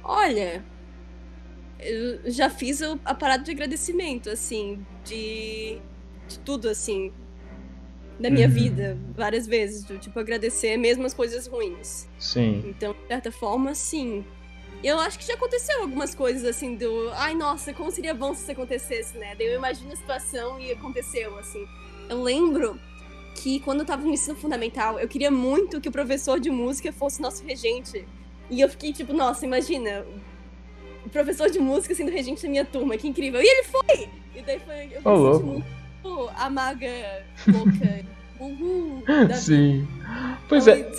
Olha, 0.03 0.63
eu 1.79 2.31
já 2.31 2.49
fiz 2.49 2.81
a 3.05 3.13
parada 3.13 3.43
de 3.43 3.51
agradecimento, 3.51 4.29
assim, 4.29 4.85
de, 5.03 5.77
de 6.27 6.39
tudo, 6.39 6.67
assim, 6.69 7.11
da 8.19 8.29
minha 8.29 8.47
Uhum. 8.47 8.53
vida, 8.53 8.97
várias 9.15 9.47
vezes, 9.47 9.85
tipo, 9.99 10.19
agradecer 10.19 10.77
mesmo 10.77 11.05
as 11.05 11.13
coisas 11.13 11.47
ruins. 11.47 12.07
Sim. 12.17 12.63
Então, 12.67 12.93
de 12.93 13.07
certa 13.07 13.31
forma, 13.31 13.73
sim. 13.73 14.25
E 14.81 14.87
eu 14.87 14.97
acho 14.99 15.19
que 15.19 15.27
já 15.27 15.33
aconteceu 15.33 15.81
algumas 15.81 16.15
coisas 16.15 16.45
assim 16.45 16.75
do. 16.75 17.09
Ai, 17.13 17.35
nossa, 17.35 17.73
como 17.73 17.91
seria 17.91 18.13
bom 18.13 18.33
se 18.33 18.43
isso 18.43 18.51
acontecesse, 18.51 19.17
né? 19.17 19.35
Daí 19.37 19.47
eu 19.47 19.57
imagino 19.57 19.91
a 19.91 19.95
situação 19.95 20.59
e 20.59 20.71
aconteceu, 20.71 21.37
assim. 21.37 21.67
Eu 22.07 22.23
lembro 22.23 22.79
que 23.35 23.59
quando 23.59 23.81
eu 23.81 23.85
tava 23.85 24.03
no 24.03 24.13
ensino 24.13 24.37
fundamental, 24.37 24.99
eu 24.99 25.07
queria 25.07 25.29
muito 25.29 25.81
que 25.81 25.89
o 25.89 25.91
professor 25.91 26.39
de 26.39 26.49
música 26.49 26.93
fosse 26.93 27.21
nosso 27.21 27.43
regente. 27.43 28.07
E 28.49 28.61
eu 28.61 28.69
fiquei 28.69 28.93
tipo, 28.93 29.11
nossa, 29.13 29.45
imagina, 29.45 30.05
o 31.05 31.09
professor 31.09 31.49
de 31.49 31.59
música 31.59 31.93
sendo 31.93 32.09
regente 32.09 32.41
da 32.41 32.49
minha 32.49 32.65
turma, 32.65 32.97
que 32.97 33.07
incrível. 33.07 33.41
E 33.41 33.45
ele 33.45 33.63
foi! 33.63 34.09
E 34.33 34.41
daí 34.41 34.59
foi. 34.59 34.91
Eu 34.93 35.01
louco. 35.11 35.37
senti 35.39 35.53
muito 36.03 36.29
a 36.37 36.49
maga 36.49 37.25
louca. 37.47 38.05
Uhul! 38.39 39.03
Sim. 39.35 39.85
Pois 40.47 40.67
é. 40.67 40.89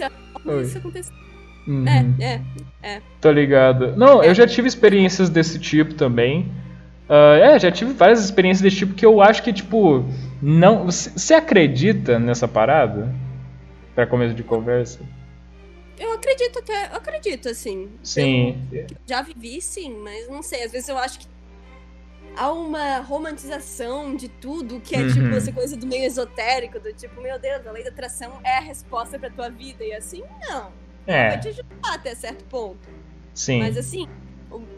Isso 0.62 0.78
aconteceu. 0.78 1.14
Uhum. 1.70 2.16
É, 2.20 2.40
é. 2.82 3.02
Tô 3.20 3.30
ligado. 3.30 3.96
Não, 3.96 4.22
eu 4.24 4.34
já 4.34 4.46
tive 4.46 4.66
experiências 4.66 5.28
desse 5.30 5.58
tipo 5.58 5.94
também. 5.94 6.50
Ah, 7.08 7.36
é, 7.36 7.58
já 7.58 7.70
tive 7.70 7.92
várias 7.92 8.24
experiências 8.24 8.62
desse 8.62 8.76
tipo 8.76 8.94
que 8.94 9.04
eu 9.06 9.20
acho 9.20 9.42
que, 9.42 9.52
tipo, 9.52 10.04
não. 10.42 10.84
Você 10.86 11.10
você 11.10 11.34
acredita 11.34 12.18
nessa 12.18 12.46
parada? 12.48 13.14
Pra 13.94 14.06
começo 14.06 14.34
de 14.34 14.42
conversa? 14.42 15.00
Eu 15.98 16.12
acredito 16.14 16.58
até. 16.60 16.86
Eu 16.92 16.96
acredito, 16.96 17.48
assim. 17.48 17.88
Sim. 18.02 18.56
Eu 18.72 18.86
já 19.06 19.22
vivi, 19.22 19.60
sim, 19.60 19.96
mas 20.02 20.28
não 20.28 20.42
sei. 20.42 20.62
Às 20.64 20.72
vezes 20.72 20.88
eu 20.88 20.96
acho 20.96 21.18
que 21.20 21.26
há 22.36 22.50
uma 22.52 23.00
romantização 23.00 24.14
de 24.16 24.28
tudo 24.28 24.80
que 24.80 24.94
é 24.96 25.00
Uhum. 25.00 25.08
tipo 25.12 25.26
essa 25.34 25.52
coisa 25.52 25.76
do 25.76 25.86
meio 25.86 26.04
esotérico, 26.04 26.78
do 26.80 26.92
tipo, 26.92 27.20
meu 27.20 27.38
Deus, 27.38 27.66
a 27.66 27.72
lei 27.72 27.82
da 27.84 27.90
atração 27.90 28.32
é 28.44 28.56
a 28.56 28.60
resposta 28.60 29.18
pra 29.18 29.28
tua 29.30 29.50
vida. 29.50 29.84
E 29.84 29.92
assim, 29.92 30.22
não. 30.48 30.70
É, 31.11 31.28
Vai 31.30 31.40
te 31.40 31.48
ajudar 31.48 31.94
até 31.94 32.14
certo 32.14 32.44
ponto. 32.44 32.88
sim. 33.34 33.58
Mas 33.61 33.76
assim, 33.76 34.06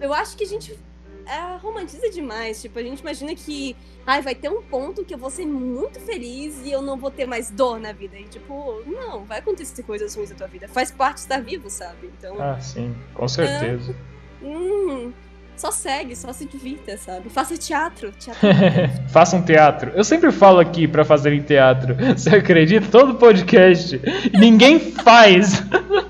eu 0.01 0.13
acho 0.13 0.37
que 0.37 0.45
a 0.45 0.47
gente 0.47 0.79
é, 1.27 1.57
romantiza 1.59 2.11
demais. 2.11 2.61
Tipo, 2.61 2.79
a 2.79 2.83
gente 2.83 3.01
imagina 3.01 3.35
que 3.35 3.77
ai, 4.07 4.21
vai 4.23 4.35
ter 4.35 4.49
um 4.49 4.63
ponto 4.63 5.05
que 5.05 5.15
eu 5.15 5.19
vou 5.19 5.31
ser 5.31 5.47
muito 5.47 6.01
feliz 6.01 6.61
e 6.65 6.73
eu 6.73 6.83
não 6.83 6.97
vou 6.97 7.11
ter 7.11 7.27
mais 7.27 7.51
dor 7.51 7.79
na 7.79 7.93
vida. 7.93 8.17
E 8.19 8.25
tipo, 8.25 8.83
não, 8.87 9.25
vai 9.25 9.39
acontecer 9.39 9.83
coisas 9.83 10.15
ruins 10.15 10.31
na 10.31 10.37
tua 10.37 10.47
vida. 10.49 10.67
Faz 10.69 10.91
parte 10.91 11.17
de 11.17 11.21
estar 11.23 11.41
vivo, 11.41 11.71
sabe? 11.71 12.11
Então, 12.19 12.41
Ah, 12.41 12.59
sim, 12.61 12.95
com 13.15 13.29
certeza. 13.29 13.95
hum, 14.43 15.13
só 15.57 15.71
segue, 15.71 16.17
só 16.17 16.33
se 16.33 16.45
divirta, 16.47 16.97
sabe? 16.97 17.29
Faça 17.29 17.57
teatro. 17.57 18.11
Teatro. 18.19 18.41
é 18.49 18.89
Façam 19.09 19.43
teatro. 19.43 19.93
Eu 19.95 20.03
sempre 20.03 20.33
falo 20.33 20.59
aqui 20.59 20.89
pra 20.89 21.05
fazerem 21.05 21.41
teatro. 21.41 21.95
Você 22.17 22.31
acredita? 22.35 22.89
Todo 22.91 23.15
podcast. 23.15 24.01
Ninguém 24.33 24.81
faz. 24.81 25.63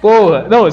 Porra! 0.00 0.46
Não, 0.48 0.66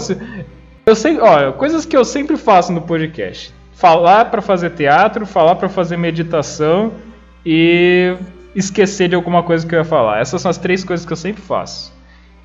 eu 0.86 0.96
sei, 0.96 1.20
ó, 1.20 1.52
coisas 1.52 1.86
que 1.86 1.96
eu 1.98 2.06
sempre 2.06 2.38
faço 2.38 2.72
no 2.72 2.82
podcast. 2.82 3.54
Falar 3.74 4.26
pra 4.26 4.42
fazer 4.42 4.72
teatro, 4.72 5.26
falar 5.26 5.56
pra 5.56 5.70
fazer 5.70 5.98
meditação 5.98 6.94
e 7.46 8.16
esquecer 8.56 9.10
de 9.10 9.16
alguma 9.16 9.44
coisa 9.44 9.68
que 9.68 9.76
eu 9.76 9.80
ia 9.80 9.86
falar. 9.86 10.20
Essas 10.20 10.42
são 10.42 10.50
as 10.50 10.58
três 10.58 10.84
coisas 10.84 11.06
que 11.06 11.14
eu 11.14 11.18
sempre 11.18 11.42
faço. 11.42 11.94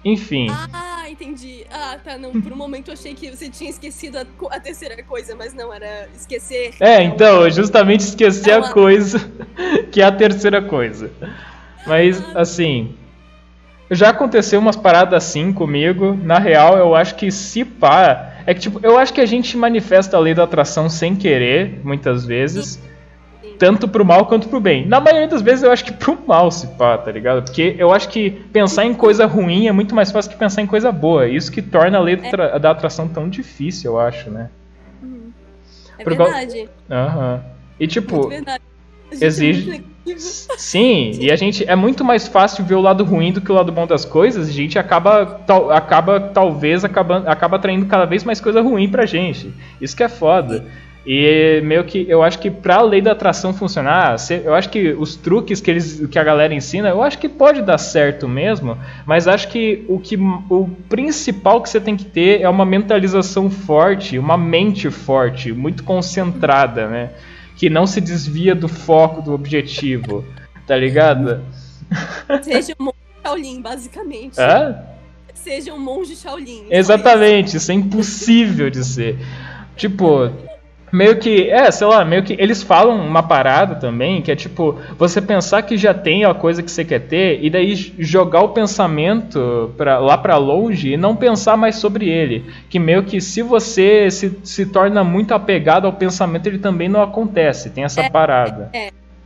Enfim, 0.05 0.49
Ah, 0.73 1.09
entendi. 1.09 1.65
Ah, 1.71 1.97
tá, 2.03 2.19
não. 2.19 2.33
Por 2.33 2.53
um 2.53 2.57
momento 2.57 2.89
eu 2.89 2.95
achei 2.95 3.15
que 3.15 3.31
você 3.31 3.49
tinha 3.49 3.71
esquecido 3.71 4.19
a, 4.19 4.27
a 4.51 4.61
terceira 4.61 5.01
coisa, 5.05 5.35
mas 5.37 5.55
não, 5.55 5.73
era 5.73 6.09
esquecer. 6.15 6.75
É, 6.81 7.03
então, 7.03 7.49
justamente 7.49 8.01
esquecer 8.01 8.51
É 8.51 8.55
a 8.55 8.71
coisa, 8.71 9.21
que 9.93 10.03
é 10.03 10.05
a 10.05 10.13
terceira 10.13 10.61
coisa. 10.61 11.11
Mas, 11.87 12.21
assim, 12.37 12.95
já 13.95 14.11
aconteceu 14.11 14.59
umas 14.61 14.77
paradas 14.77 15.15
assim 15.25 15.53
comigo. 15.53 16.19
Na 16.23 16.39
real, 16.39 16.77
eu 16.79 16.95
acho 16.95 17.15
que 17.15 17.31
se 17.31 17.65
pá. 17.65 18.31
É 18.47 18.53
que, 18.55 18.61
tipo, 18.61 18.81
eu 18.83 18.99
acho 18.99 19.13
que 19.13 19.21
a 19.21 19.27
gente 19.27 19.57
manifesta 19.57 20.17
a 20.17 20.21
lei 20.21 20.35
da 20.35 20.45
atração 20.45 20.89
sem 20.89 21.15
querer, 21.15 21.81
muitas 21.85 22.25
vezes. 22.27 22.81
Tanto 23.59 23.87
pro 23.87 24.05
mal 24.05 24.27
quanto 24.27 24.49
pro 24.49 24.61
bem. 24.61 24.87
Na 24.87 24.99
maioria 25.01 25.29
das 25.29 25.41
vezes 25.41 25.63
eu 25.63 25.71
acho 25.71 25.85
que 25.85 25.93
pro 25.93 26.19
mal 26.27 26.51
se 26.51 26.67
pá, 26.69 26.99
tá 26.99 27.13
ligado? 27.13 27.43
Porque 27.45 27.77
eu 27.79 27.93
acho 27.93 28.09
que 28.09 28.31
pensar 28.31 28.85
em 28.85 28.93
coisa 28.95 29.25
ruim 29.27 29.69
é 29.69 29.73
muito 29.73 29.95
mais 29.95 30.11
fácil 30.11 30.33
que 30.33 30.37
pensar 30.37 30.63
em 30.63 30.67
coisa 30.67 30.91
boa. 30.91 31.29
Isso 31.29 31.53
que 31.53 31.63
torna 31.63 31.99
a 31.99 32.01
lei 32.01 32.17
da 32.17 32.27
atra- 32.29 32.59
da 32.59 32.71
atração 32.73 33.07
tão 33.07 33.29
difícil, 33.29 33.93
eu 33.93 34.01
acho, 34.01 34.31
né? 34.31 34.49
Uhum. 35.01 35.31
É 35.97 36.03
Por 36.03 36.17
verdade. 36.17 36.69
Aham. 36.91 37.41
E 37.79 37.85
Muito 37.85 37.93
tipo, 37.93 38.29
verdade. 38.29 38.63
É 39.21 39.27
exige-. 39.27 39.83
Sim, 40.57 41.13
e 41.21 41.31
a 41.31 41.37
gente 41.37 41.65
é 41.69 41.77
muito 41.77 42.05
mais 42.05 42.27
fácil 42.27 42.65
ver 42.65 42.75
o 42.75 42.81
lado 42.81 43.05
ruim 43.05 43.33
do 43.33 43.41
que 43.41 43.53
o 43.53 43.55
lado 43.55 43.71
bom 43.71 43.87
das 43.87 44.05
coisas. 44.05 44.49
E 44.49 44.51
a 44.51 44.55
gente 44.55 44.79
acaba, 44.79 45.25
tal, 45.47 45.71
acaba 45.71 46.19
talvez 46.21 46.85
acaba, 46.85 47.19
acaba 47.19 47.57
atraindo 47.57 47.87
cada 47.87 48.05
vez 48.05 48.25
mais 48.25 48.41
coisa 48.41 48.61
ruim 48.61 48.89
pra 48.89 49.07
gente. 49.07 49.53
Isso 49.81 49.97
que 49.97 50.03
é 50.03 50.09
foda. 50.09 50.65
E 51.05 51.61
meio 51.65 51.83
que 51.83 52.07
eu 52.09 52.23
acho 52.23 52.39
que 52.39 52.49
pra 52.49 52.81
lei 52.81 53.01
da 53.01 53.11
atração 53.11 53.53
funcionar, 53.53 54.17
eu 54.45 54.55
acho 54.55 54.71
que 54.71 54.93
os 54.93 55.17
truques 55.17 55.61
que 55.61 55.69
eles 55.69 56.07
que 56.09 56.17
a 56.17 56.23
galera 56.23 56.55
ensina, 56.55 56.91
eu 56.91 57.03
acho 57.03 57.19
que 57.19 57.29
pode 57.29 57.61
dar 57.61 57.79
certo 57.79 58.29
mesmo, 58.29 58.79
mas 59.05 59.27
acho 59.27 59.49
que 59.49 59.85
o 59.89 59.99
que 59.99 60.17
o 60.17 60.71
principal 60.89 61.61
que 61.61 61.69
você 61.69 61.81
tem 61.81 61.97
que 61.97 62.05
ter 62.05 62.41
é 62.41 62.49
uma 62.49 62.65
mentalização 62.65 63.51
forte, 63.51 64.17
uma 64.17 64.37
mente 64.37 64.91
forte, 64.91 65.53
muito 65.53 65.83
concentrada, 65.83 66.87
né? 66.87 67.11
Que 67.57 67.71
não 67.71 67.87
se 67.87 68.01
desvia 68.01 68.55
do 68.55 68.69
foco 68.69 69.23
do 69.23 69.33
objetivo. 69.33 70.25
Tá 70.67 70.77
ligado? 70.77 71.45
Seja 72.43 72.75
um 72.79 72.85
monge 72.85 72.97
Shaolin, 73.23 73.61
basicamente. 73.61 74.41
Hã? 74.41 74.83
Seja 75.35 75.75
um 75.75 75.79
monge 75.79 76.15
Shaolin. 76.17 76.67
Exatamente, 76.71 77.57
isso 77.57 77.71
é 77.71 77.75
impossível 77.75 78.71
de 78.71 78.85
ser. 78.85 79.19
Tipo, 79.77 80.31
meio 80.93 81.19
que, 81.19 81.49
é, 81.51 81.71
sei 81.71 81.87
lá, 81.87 82.05
meio 82.05 82.23
que 82.23 82.37
eles 82.39 82.63
falam 82.63 82.97
uma 82.97 83.23
parada 83.23 83.77
também, 83.77 84.21
que 84.21 84.31
é 84.31 84.37
tipo, 84.37 84.79
você 84.99 85.21
pensar 85.21 85.63
que 85.63 85.77
já 85.77 85.95
tem 85.95 86.25
a 86.25 86.35
coisa 86.35 86.63
que 86.63 86.71
você 86.71 86.85
quer 86.85 87.01
ter 87.01 87.43
e 87.43 87.49
daí 87.49 87.75
jogar 87.99 88.43
o 88.43 88.51
pensamento 88.51 89.73
pra, 89.77 89.99
lá 89.99 90.19
pra 90.19 90.37
longe 90.37 90.93
e 90.93 90.97
não 90.97 91.17
pensar 91.17 91.57
mais 91.57 91.77
sobre 91.77 92.09
ele. 92.09 92.45
Que 92.69 92.79
meio 92.79 93.03
que 93.05 93.21
se 93.21 93.43
você 93.43 94.11
se, 94.11 94.39
se 94.45 94.67
torna 94.67 95.03
muito 95.03 95.33
apegado 95.33 95.87
ao 95.87 95.93
pensamento, 95.93 96.47
ele 96.47 96.59
também 96.59 96.89
não 96.89 97.03
acontece. 97.03 97.71
Tem 97.71 97.85
essa 97.85 98.09
parada. 98.11 98.71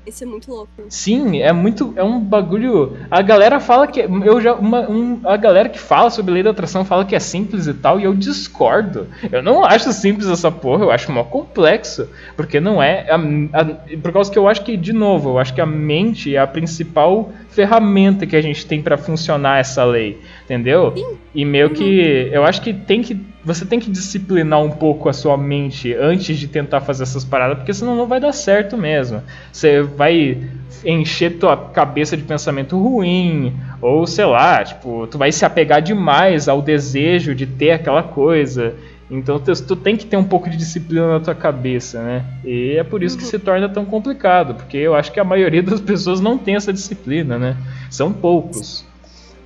Isso 0.06 0.22
é 0.22 0.26
muito 0.26 0.48
louco. 0.50 0.70
Sim, 0.88 1.40
é 1.42 1.52
muito. 1.52 1.92
É 1.96 2.02
um 2.04 2.20
bagulho. 2.20 2.96
A 3.10 3.20
galera 3.22 3.58
fala 3.58 3.86
que. 3.88 4.00
Eu 4.00 4.40
já, 4.40 4.54
uma, 4.54 4.88
um- 4.88 5.20
a 5.24 5.36
galera 5.36 5.68
que 5.68 5.78
fala 5.80 6.10
sobre 6.10 6.32
lei 6.34 6.42
da 6.42 6.50
atração 6.50 6.84
fala 6.84 7.04
que 7.04 7.14
é 7.16 7.18
simples 7.18 7.66
e 7.66 7.74
tal, 7.74 7.98
e 7.98 8.04
eu 8.04 8.14
discordo. 8.14 9.08
Eu 9.32 9.42
não 9.42 9.64
acho 9.64 9.92
simples 9.92 10.28
essa 10.28 10.50
porra, 10.50 10.84
eu 10.84 10.90
acho 10.92 11.10
mó 11.10 11.24
complexo. 11.24 12.08
Porque 12.36 12.60
não 12.60 12.80
é. 12.82 13.06
a- 13.10 13.16
a- 13.60 13.96
por 14.00 14.12
causa 14.12 14.30
que 14.30 14.38
eu 14.38 14.48
acho 14.48 14.62
que, 14.62 14.76
de 14.76 14.92
novo, 14.92 15.30
eu 15.30 15.38
acho 15.38 15.52
que 15.52 15.60
a 15.60 15.66
mente 15.66 16.34
é 16.34 16.38
a 16.38 16.46
principal 16.46 17.32
ferramenta 17.50 18.26
que 18.26 18.36
a 18.36 18.42
gente 18.42 18.64
tem 18.66 18.80
pra 18.82 18.96
funcionar 18.96 19.58
essa 19.58 19.82
lei. 19.84 20.20
Entendeu? 20.44 20.94
E 21.36 21.44
meio 21.44 21.68
que. 21.68 22.30
Eu 22.32 22.44
acho 22.44 22.62
que 22.62 22.72
tem 22.72 23.02
que. 23.02 23.14
Você 23.44 23.66
tem 23.66 23.78
que 23.78 23.90
disciplinar 23.90 24.60
um 24.62 24.70
pouco 24.70 25.06
a 25.06 25.12
sua 25.12 25.36
mente 25.36 25.92
antes 25.92 26.38
de 26.38 26.48
tentar 26.48 26.80
fazer 26.80 27.02
essas 27.02 27.26
paradas, 27.26 27.58
porque 27.58 27.74
senão 27.74 27.94
não 27.94 28.06
vai 28.06 28.18
dar 28.18 28.32
certo 28.32 28.74
mesmo. 28.76 29.22
Você 29.52 29.82
vai 29.82 30.48
encher 30.82 31.38
tua 31.38 31.54
cabeça 31.54 32.16
de 32.16 32.22
pensamento 32.22 32.78
ruim, 32.78 33.54
ou 33.82 34.06
sei 34.06 34.24
lá, 34.24 34.64
tipo, 34.64 35.06
tu 35.08 35.18
vai 35.18 35.30
se 35.30 35.44
apegar 35.44 35.82
demais 35.82 36.48
ao 36.48 36.62
desejo 36.62 37.34
de 37.34 37.44
ter 37.44 37.72
aquela 37.72 38.02
coisa. 38.02 38.74
Então 39.10 39.38
tu, 39.38 39.52
tu 39.62 39.76
tem 39.76 39.94
que 39.94 40.06
ter 40.06 40.16
um 40.16 40.24
pouco 40.24 40.48
de 40.48 40.56
disciplina 40.56 41.06
na 41.06 41.20
tua 41.20 41.34
cabeça, 41.34 42.02
né? 42.02 42.24
E 42.46 42.76
é 42.78 42.82
por 42.82 43.02
isso 43.02 43.18
que 43.18 43.24
se 43.24 43.38
torna 43.38 43.68
tão 43.68 43.84
complicado, 43.84 44.54
porque 44.54 44.78
eu 44.78 44.94
acho 44.94 45.12
que 45.12 45.20
a 45.20 45.24
maioria 45.24 45.62
das 45.62 45.82
pessoas 45.82 46.18
não 46.18 46.38
tem 46.38 46.56
essa 46.56 46.72
disciplina, 46.72 47.38
né? 47.38 47.56
São 47.90 48.10
poucos. 48.10 48.85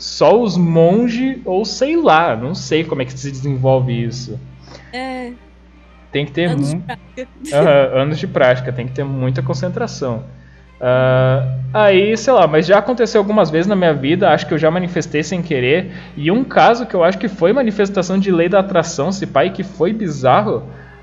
Só 0.01 0.41
os 0.41 0.57
monges, 0.57 1.39
ou 1.45 1.63
sei 1.63 1.95
lá, 1.95 2.35
não 2.35 2.55
sei 2.55 2.83
como 2.83 3.03
é 3.03 3.05
que 3.05 3.13
se 3.13 3.31
desenvolve 3.31 3.93
isso. 3.93 4.41
É. 4.93 5.31
Tem 6.11 6.25
que 6.25 6.33
ter 6.33 6.47
Anos 6.47 6.73
de. 6.73 7.55
Aham, 7.55 8.01
anos 8.01 8.19
de 8.19 8.27
prática, 8.27 8.73
tem 8.73 8.87
que 8.87 8.95
ter 8.95 9.05
muita 9.05 9.43
concentração. 9.43 10.25
Ah, 10.81 11.59
aí, 11.75 12.17
sei 12.17 12.33
lá, 12.33 12.47
mas 12.47 12.67
já 12.67 12.79
aconteceu 12.79 13.21
algumas 13.21 13.51
vezes 13.51 13.67
na 13.67 13.77
minha 13.77 13.93
vida, 13.93 14.31
acho 14.31 14.47
que 14.47 14.55
eu 14.55 14.59
já 14.59 14.71
manifestei 14.71 15.23
sem 15.23 15.43
querer. 15.43 15.93
E 16.17 16.31
um 16.31 16.43
caso 16.43 16.87
que 16.87 16.95
eu 16.95 17.05
acho 17.05 17.19
que 17.19 17.29
foi 17.29 17.53
manifestação 17.53 18.19
de 18.19 18.33
lei 18.33 18.49
da 18.49 18.61
atração, 18.61 19.13
se 19.13 19.27
pai, 19.27 19.51
que 19.51 19.63
foi 19.63 19.93
bizarro, 19.93 20.63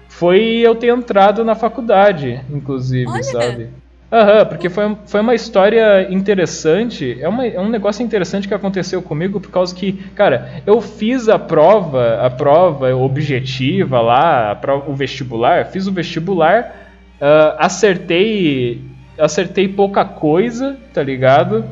foi 0.10 0.42
eu 0.42 0.74
ter 0.74 0.88
entrado 0.88 1.46
na 1.46 1.54
faculdade, 1.54 2.42
inclusive, 2.50 3.12
Olha! 3.12 3.24
sabe? 3.24 3.70
Aham, 4.10 4.46
porque 4.46 4.70
foi, 4.70 4.96
foi 5.06 5.20
uma 5.20 5.36
história 5.36 6.08
interessante, 6.10 7.18
é, 7.22 7.28
uma- 7.28 7.46
é 7.46 7.60
um 7.60 7.68
negócio 7.68 8.02
interessante 8.02 8.48
que 8.48 8.54
aconteceu 8.54 9.02
comigo 9.02 9.42
por 9.42 9.52
causa 9.52 9.76
que, 9.76 9.92
cara, 10.16 10.62
eu 10.66 10.80
fiz 10.80 11.28
a 11.28 11.38
prova, 11.38 12.22
a 12.26 12.30
prova 12.30 12.96
objetiva 12.96 14.00
lá, 14.00 14.56
prova- 14.56 14.90
o 14.90 14.96
vestibular, 14.96 15.66
fiz 15.66 15.88
o 15.88 15.92
vestibular, 15.92 16.74
ah, 17.20 17.56
acertei, 17.60 18.82
acertei 19.20 19.68
pouca 19.68 20.06
coisa, 20.06 20.78
tá 20.94 21.04
ligado? 21.04 21.66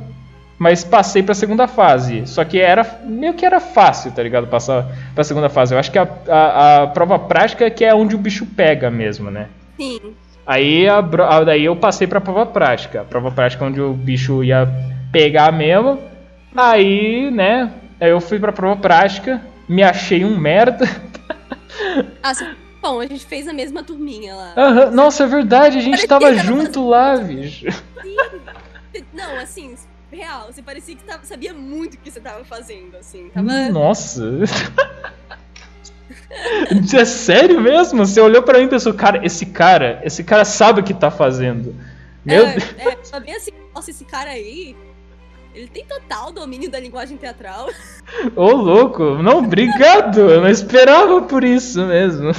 Mas 0.60 0.84
passei 0.84 1.22
pra 1.24 1.34
segunda 1.36 1.68
fase. 1.68 2.26
Só 2.28 2.44
que 2.46 2.60
era 2.60 2.86
meio 3.06 3.34
que 3.34 3.46
era 3.46 3.60
fácil, 3.62 4.12
tá 4.12 4.24
ligado? 4.24 4.48
Passar 4.48 4.86
pra 5.14 5.24
segunda 5.24 5.50
fase. 5.50 5.74
Eu 5.74 5.80
acho 5.80 5.92
que 5.92 6.00
a, 6.00 6.08
a, 6.30 6.84
a 6.84 6.88
prova 6.88 7.20
prática 7.20 7.66
é 7.66 7.70
que 7.70 7.84
é 7.84 7.94
onde 7.94 8.16
o 8.16 8.18
bicho 8.18 8.46
pega 8.46 8.90
mesmo, 8.90 9.30
né? 9.30 9.48
Sim. 9.78 10.00
Aí 10.46 10.88
a, 10.88 10.98
a- 11.00 11.43
daí 11.43 11.66
eu 11.66 11.76
passei 11.76 12.06
pra 12.08 12.22
prova 12.22 12.46
prática. 12.46 13.02
A 13.02 13.04
prova 13.04 13.32
prática 13.32 13.66
onde 13.66 13.82
o 13.82 13.93
bicho 13.93 14.43
ia 14.43 14.68
pegar 15.12 15.52
mesmo. 15.52 16.00
Aí, 16.56 17.30
né? 17.32 17.72
Aí 18.00 18.10
eu 18.12 18.22
fui 18.22 18.39
pra 18.39 18.52
prova 18.52 18.80
prática, 18.80 19.41
me 19.68 19.82
achei 19.84 20.24
um 20.24 20.38
merda. 20.38 20.86
Ah, 22.22 22.34
cê- 22.34 22.48
bom, 22.82 23.00
a 23.00 23.08
gente 23.08 23.26
fez 23.26 23.48
a 23.48 23.54
mesma 23.54 23.84
turminha 23.84 24.36
lá. 24.36 24.89
Nossa, 24.91 25.24
é 25.24 25.28
verdade, 25.28 25.78
a 25.78 25.82
gente 25.82 26.08
Parecia 26.08 26.08
tava 26.08 26.34
junto 26.36 26.88
lá, 26.88 27.18
bicho. 27.18 27.66
Não, 29.14 29.38
assim, 29.38 29.76
real, 30.12 30.48
você 30.52 30.62
parecia 30.62 30.96
que 30.96 31.04
tava, 31.04 31.24
sabia 31.26 31.54
muito 31.54 31.96
o 31.96 31.98
que 31.98 32.10
você 32.12 32.20
tava 32.20 32.43
fazendo, 32.46 32.96
assim. 32.98 33.30
Tava. 33.34 33.70
Nossa. 33.70 34.22
É 36.94 37.06
sério 37.06 37.60
mesmo? 37.60 38.06
Você 38.06 38.20
olhou 38.20 38.44
pra 38.44 38.60
mim 38.60 38.66
e 38.66 38.70
pensou, 38.70 38.94
cara, 38.94 39.26
esse 39.26 39.46
cara, 39.46 40.02
esse 40.04 40.24
cara 40.24 40.46
sabe 40.46 40.82
o 40.82 40.84
que 40.84 40.94
tá 40.94 41.10
fazendo. 41.10 41.76
Meu 42.24 42.46
é, 42.46 42.54
Deus. 42.54 43.14
é, 43.14 43.36
assim, 43.36 43.52
nossa, 43.74 43.92
esse 43.92 44.06
cara 44.06 44.32
aí. 44.32 44.76
Ele 45.54 45.68
tem 45.68 45.86
total 45.86 46.34
domínio 46.34 46.70
da 46.70 46.80
linguagem 46.80 47.16
teatral. 47.16 47.70
Ô, 48.36 48.52
louco, 48.52 49.24
não, 49.24 49.38
obrigado. 49.38 50.20
Eu 50.20 50.42
não 50.42 50.50
esperava 50.50 51.22
por 51.22 51.44
isso 51.46 51.86
mesmo. 51.86 52.32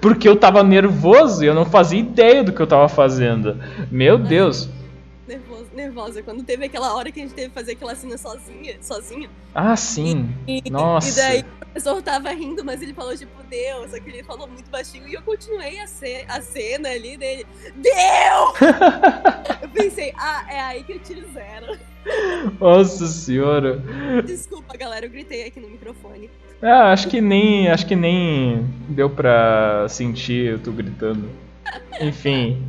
Porque 0.00 0.28
eu 0.28 0.34
tava 0.34 0.64
nervoso 0.64 1.44
e 1.44 1.46
eu 1.46 1.54
não 1.54 1.64
fazia 1.64 2.00
ideia 2.00 2.42
do 2.42 2.52
que 2.52 2.60
eu 2.60 2.66
tava 2.66 2.88
fazendo. 2.88 3.56
Meu 3.90 4.18
Deus. 4.18 4.68
Nervosa. 5.74 6.22
Quando 6.22 6.42
teve 6.42 6.66
aquela 6.66 6.94
hora 6.94 7.10
que 7.10 7.20
a 7.20 7.22
gente 7.22 7.34
teve 7.34 7.48
que 7.48 7.54
fazer 7.54 7.72
aquela 7.72 7.94
cena 7.94 8.18
sozinha, 8.18 8.76
sozinho. 8.80 9.30
Ah, 9.54 9.76
sim. 9.76 10.28
E, 10.46 10.70
Nossa. 10.70 11.08
e 11.08 11.14
daí 11.14 11.40
o 11.40 11.66
professor 11.66 12.02
tava 12.02 12.30
rindo, 12.30 12.64
mas 12.64 12.82
ele 12.82 12.92
falou, 12.92 13.16
tipo, 13.16 13.42
Deus, 13.44 13.90
só 13.90 14.00
que 14.00 14.10
ele 14.10 14.22
falou 14.22 14.46
muito 14.46 14.70
baixinho 14.70 15.08
e 15.08 15.14
eu 15.14 15.22
continuei 15.22 15.78
a, 15.78 15.86
ce 15.86 16.24
a 16.28 16.40
cena 16.40 16.88
ali 16.88 17.16
dele. 17.16 17.46
Deus! 17.76 18.60
eu 19.62 19.68
pensei, 19.70 20.12
ah, 20.16 20.44
é 20.48 20.60
aí 20.60 20.84
que 20.84 20.92
eu 20.92 20.98
tiro 21.00 21.26
zero. 21.32 21.78
Nossa 22.60 23.06
senhora. 23.06 23.82
Desculpa, 24.24 24.76
galera, 24.76 25.06
eu 25.06 25.10
gritei 25.10 25.46
aqui 25.46 25.60
no 25.60 25.68
microfone. 25.68 26.30
Ah, 26.60 26.92
acho 26.92 27.08
que 27.08 27.20
nem, 27.20 27.68
acho 27.68 27.86
que 27.86 27.96
nem 27.96 28.64
deu 28.88 29.10
pra 29.10 29.86
sentir 29.88 30.52
eu 30.52 30.58
tô 30.58 30.72
gritando. 30.72 31.28
Enfim. 32.00 32.62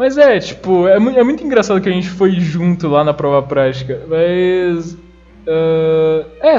Mas 0.00 0.16
é, 0.16 0.38
tipo, 0.38 0.88
é, 0.88 0.98
mu- 0.98 1.10
é 1.10 1.22
muito 1.22 1.44
engraçado 1.44 1.78
que 1.78 1.86
a 1.90 1.92
gente 1.92 2.08
foi 2.08 2.32
junto 2.40 2.88
lá 2.88 3.04
na 3.04 3.12
prova 3.12 3.46
prática. 3.46 4.00
Mas. 4.08 4.96
ah, 5.46 6.24
é, 6.40 6.54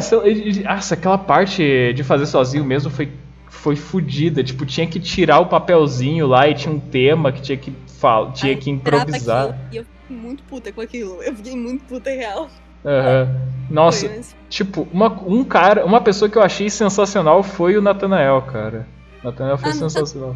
nossa, 0.63 0.93
aquela 0.93 1.17
parte 1.17 1.91
de 1.93 2.03
fazer 2.03 2.27
sozinho 2.27 2.63
mesmo 2.63 2.91
foi, 2.91 3.09
foi 3.49 3.75
fodida. 3.75 4.43
Tipo, 4.43 4.63
tinha 4.63 4.85
que 4.85 4.99
tirar 4.99 5.39
o 5.39 5.47
papelzinho 5.47 6.27
lá 6.27 6.47
e 6.47 6.53
tinha 6.53 6.71
um 6.71 6.79
tema 6.79 7.31
que 7.31 7.41
tinha 7.41 7.57
que, 7.57 7.73
fal 7.99 8.31
tinha 8.31 8.55
que 8.55 8.69
improvisar. 8.69 9.57
E 9.71 9.77
eu 9.77 9.85
fiquei 9.85 10.15
muito 10.17 10.43
puta 10.43 10.71
com 10.71 10.81
aquilo. 10.81 11.23
Eu 11.23 11.35
fiquei 11.35 11.55
muito 11.57 11.83
puta 11.85 12.11
real. 12.11 12.47
Aham. 12.85 13.27
Nossa, 13.71 14.05
Foi, 14.05 14.17
mas- 14.17 14.35
tipo, 14.49 14.87
uma, 14.93 15.07
um 15.25 15.43
cara, 15.43 15.83
uma 15.83 15.99
pessoa 15.99 16.29
que 16.29 16.37
eu 16.37 16.43
achei 16.43 16.69
sensacional 16.69 17.41
foi 17.41 17.75
o 17.75 17.81
Natanael, 17.81 18.39
cara. 18.43 18.85
Natanael 19.23 19.57
foi 19.57 19.71
Ah, 19.71 19.73
sensacional. 19.73 20.35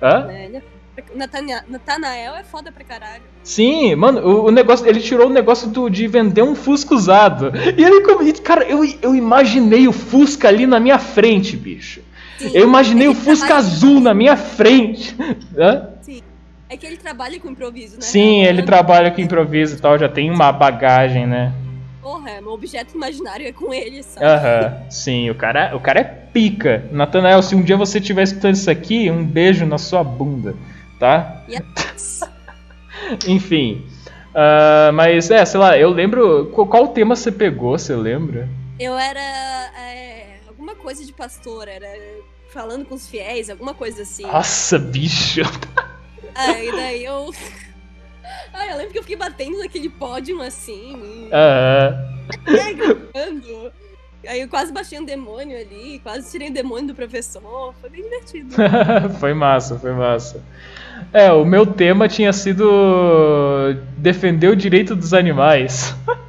Hã? 0.00 0.26
Natanael 1.14 2.34
é 2.34 2.44
foda 2.44 2.70
pra 2.72 2.84
caralho. 2.84 3.22
Sim, 3.42 3.94
mano, 3.94 4.20
o, 4.20 4.46
o 4.46 4.50
negócio, 4.50 4.86
ele 4.86 5.00
tirou 5.00 5.28
o 5.28 5.32
negócio 5.32 5.68
do, 5.68 5.88
de 5.88 6.06
vender 6.06 6.42
um 6.42 6.54
Fusca 6.54 6.94
usado. 6.94 7.52
E 7.76 7.82
ele, 7.82 8.32
cara, 8.40 8.64
eu, 8.64 8.84
eu 9.02 9.14
imaginei 9.14 9.88
o 9.88 9.92
Fusca 9.92 10.48
ali 10.48 10.66
na 10.66 10.78
minha 10.78 10.98
frente, 10.98 11.56
bicho. 11.56 12.00
Sim, 12.38 12.50
Eu 12.54 12.64
imaginei 12.64 13.06
é 13.08 13.10
o 13.10 13.14
Fusca 13.14 13.56
azul 13.56 14.00
na 14.00 14.14
minha 14.14 14.36
frente. 14.36 15.16
Hã? 15.58 15.88
Sim. 16.02 16.22
É 16.68 16.76
que 16.76 16.86
ele 16.86 16.98
trabalha 16.98 17.40
com 17.40 17.48
improviso, 17.48 17.94
né? 17.96 18.02
Sim, 18.02 18.42
ele 18.42 18.60
Então, 18.60 18.66
trabalha 18.66 19.10
com 19.10 19.20
improviso 19.20 19.76
e 19.76 19.80
tal, 19.80 19.98
já 19.98 20.08
tem 20.08 20.30
uma 20.30 20.52
bagagem, 20.52 21.26
né? 21.26 21.52
Porra, 22.02 22.40
meu 22.40 22.52
objeto 22.52 22.94
imaginário 22.94 23.46
é 23.46 23.52
com 23.52 23.72
ele, 23.72 24.02
sabe? 24.02 24.24
Aham, 24.26 24.82
sim, 24.90 25.30
o 25.30 25.34
cara, 25.34 25.74
o 25.74 25.80
cara 25.80 26.00
é 26.00 26.04
pica. 26.04 26.84
Natanael, 26.92 27.42
se 27.42 27.54
um 27.54 27.62
dia 27.62 27.76
você 27.76 27.98
estiver 27.98 28.22
escutando 28.22 28.54
isso 28.54 28.70
aqui, 28.70 29.10
um 29.10 29.24
beijo 29.24 29.66
na 29.66 29.78
sua 29.78 30.04
bunda, 30.04 30.54
tá? 30.98 31.42
Yes. 31.48 32.20
Enfim. 33.26 33.86
ah, 34.34 34.90
mas 34.92 35.30
é, 35.30 35.44
sei 35.44 35.60
lá, 35.60 35.78
eu 35.78 35.90
lembro. 35.90 36.50
Qual, 36.54 36.66
qual 36.66 36.88
tema 36.88 37.14
você 37.16 37.30
pegou, 37.32 37.78
você 37.78 37.94
lembra? 37.94 38.48
Eu 38.78 38.96
era 38.96 39.20
é, 39.20 40.38
alguma 40.46 40.74
coisa 40.74 41.04
de 41.04 41.12
pastor, 41.12 41.66
era 41.68 41.88
falando 42.50 42.84
com 42.84 42.94
os 42.94 43.08
fiéis, 43.08 43.50
alguma 43.50 43.74
coisa 43.74 44.02
assim. 44.02 44.24
Nossa, 44.24 44.78
bicho. 44.78 45.42
Aí 46.34 46.70
daí 46.70 47.04
eu. 47.04 47.30
Ai, 48.52 48.72
eu 48.72 48.76
lembro 48.76 48.92
que 48.92 48.98
eu 48.98 49.02
fiquei 49.02 49.16
batendo 49.16 49.58
naquele 49.58 49.88
pódio 49.88 50.40
assim, 50.42 51.30
Aham. 51.32 52.30
e 52.46 52.74
gritando. 52.74 53.72
Aí 54.26 54.40
eu 54.40 54.48
quase 54.48 54.72
baixei 54.72 54.98
um 54.98 55.04
demônio 55.04 55.58
ali, 55.58 55.98
quase 56.00 56.30
tirei 56.30 56.50
o 56.50 56.52
demônio 56.52 56.88
do 56.88 56.94
professor. 56.94 57.74
Foi 57.80 57.88
bem 57.88 58.02
divertido. 58.02 58.54
foi 59.18 59.32
massa, 59.32 59.78
foi 59.78 59.92
massa. 59.92 60.42
É, 61.12 61.32
o 61.32 61.44
meu 61.44 61.64
tema 61.66 62.08
tinha 62.08 62.32
sido 62.32 62.64
defender 63.96 64.48
o 64.48 64.56
direito 64.56 64.94
dos 64.94 65.14
animais. 65.14 65.94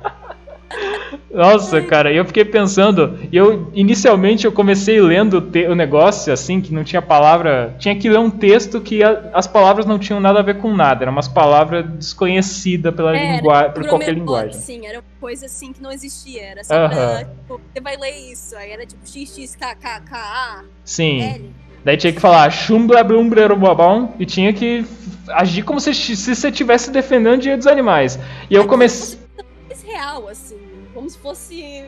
Nossa, 1.32 1.80
cara, 1.82 2.12
e 2.12 2.18
eu 2.18 2.26
fiquei 2.26 2.44
pensando, 2.44 3.18
eu 3.32 3.70
inicialmente 3.74 4.46
eu 4.46 4.52
comecei 4.52 5.00
lendo 5.00 5.36
o, 5.38 5.72
o 5.72 5.76
negócio 5.76 6.34
assim, 6.34 6.60
que 6.60 6.74
não 6.74 6.84
tinha 6.84 7.02
palavra, 7.02 7.76
tinha 7.78 7.96
que 7.96 8.10
ler 8.10 8.18
um 8.18 8.32
texto 8.32 8.82
que 8.82 9.04
a- 9.04 9.30
as 9.34 9.46
palavravas 9.46 9.86
não 9.86 10.00
tinham 10.00 10.20
nada 10.20 10.40
a 10.40 10.44
ver 10.44 10.58
com 10.58 10.76
nada, 10.76 11.04
eram 11.04 11.12
umas 11.12 11.28
palavras 11.28 11.86
desconhecidas 11.92 12.94
pela 12.96 13.16
Era, 13.16 13.36
linguagem, 13.36 13.72
por 13.74 13.88
qualquer 13.88 14.14
linguagem. 14.14 14.54
Sim, 14.54 14.88
era 14.88 15.00
uma 15.00 15.04
coisa 15.22 15.46
assim 15.46 15.72
que 15.72 15.82
não 15.82 15.92
existia. 15.92 16.42
Era 16.44 16.64
só 16.64 16.74
Aham. 16.74 16.90
pra, 16.90 17.18
tipo, 17.26 17.62
você 17.74 17.82
vai 17.82 17.96
ler 17.96 18.32
isso. 18.32 18.56
Aí 18.56 18.72
era 18.72 18.86
tipo 18.86 19.06
XXKKKA, 19.06 20.66
Sim. 20.84 21.22
L. 21.22 21.52
Daí 21.84 21.98
tinha 21.98 22.14
que 22.14 22.20
falar 22.20 22.50
chumblablumbrerobabão 22.52 24.14
e 24.20 24.26
tinha 24.26 24.52
que 24.54 24.86
agir 25.30 25.64
como 25.64 25.80
se, 25.80 25.94
se 25.94 26.36
você 26.36 26.50
estivesse 26.50 26.92
defendendo 26.92 27.36
o 27.36 27.42
direito 27.42 27.60
dos 27.60 27.68
animais. 27.68 28.20
E 28.50 28.56
eu 28.56 28.66
comecei. 28.66 29.20
Mais 29.68 29.84
real, 29.84 30.28
assim. 30.28 30.58
Como 30.94 31.10
se 31.10 31.18
fosse 31.18 31.84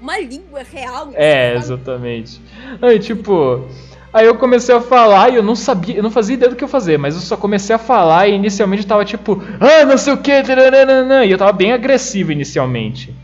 uma 0.00 0.18
língua 0.18 0.62
real. 0.62 1.10
É, 1.14 1.54
exatamente. 1.54 2.40
Aí, 2.80 2.98
tipo. 2.98 3.64
Aí 4.10 4.26
eu 4.26 4.36
comecei 4.36 4.74
a 4.74 4.80
falar 4.80 5.28
e 5.30 5.36
eu 5.36 5.42
não 5.42 5.54
sabia, 5.54 5.96
eu 5.96 6.02
não 6.02 6.10
fazia 6.10 6.34
ideia 6.34 6.48
do 6.48 6.56
que 6.56 6.64
eu 6.64 6.68
fazer, 6.68 6.98
mas 6.98 7.14
eu 7.14 7.20
só 7.20 7.36
comecei 7.36 7.76
a 7.76 7.78
falar 7.78 8.26
e 8.26 8.34
inicialmente 8.34 8.82
eu 8.82 8.88
tava 8.88 9.04
tipo, 9.04 9.42
ah, 9.60 9.84
não 9.84 9.98
sei 9.98 10.14
o 10.14 10.16
que, 10.16 10.32
e 10.32 11.30
eu 11.30 11.36
tava 11.36 11.52
bem 11.52 11.72
agressivo 11.72 12.32
inicialmente. 12.32 13.14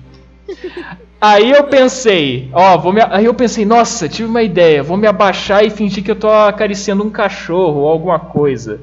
Aí 1.27 1.53
eu 1.53 1.65
pensei, 1.65 2.51
ó, 2.53 2.77
vou 2.77 2.93
me, 2.93 3.01
aí 3.01 3.25
eu 3.25 3.33
pensei, 3.33 3.65
nossa, 3.65 4.07
tive 4.07 4.29
uma 4.29 4.43
ideia, 4.43 4.83
vou 4.83 4.95
me 4.99 5.07
abaixar 5.07 5.65
e 5.65 5.71
fingir 5.71 6.05
que 6.05 6.11
eu 6.11 6.17
tô 6.17 6.29
acariciando 6.29 7.03
um 7.03 7.09
cachorro 7.09 7.81
ou 7.81 7.89
alguma 7.89 8.19
coisa. 8.19 8.79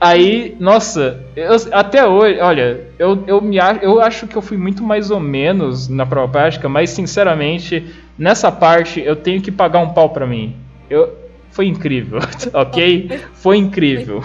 Aí, 0.00 0.56
nossa, 0.58 1.24
eu- 1.36 1.54
até 1.70 2.04
hoje, 2.04 2.40
olha, 2.40 2.88
eu, 2.98 3.22
eu, 3.24 3.40
me, 3.40 3.58
eu 3.82 4.00
acho 4.00 4.26
que 4.26 4.34
eu 4.34 4.42
fui 4.42 4.56
muito 4.56 4.82
mais 4.82 5.12
ou 5.12 5.20
menos 5.20 5.86
na 5.86 6.04
prova 6.04 6.32
prática, 6.32 6.68
mas 6.68 6.90
sinceramente, 6.90 7.86
nessa 8.18 8.50
parte 8.50 9.00
eu 9.00 9.14
tenho 9.14 9.40
que 9.40 9.52
pagar 9.52 9.78
um 9.78 9.90
pau 9.90 10.08
pra 10.10 10.26
mim. 10.26 10.56
Eu, 10.90 11.14
foi 11.52 11.68
incrível, 11.68 12.18
ok? 12.52 13.20
Foi 13.34 13.56
incrível. 13.58 14.24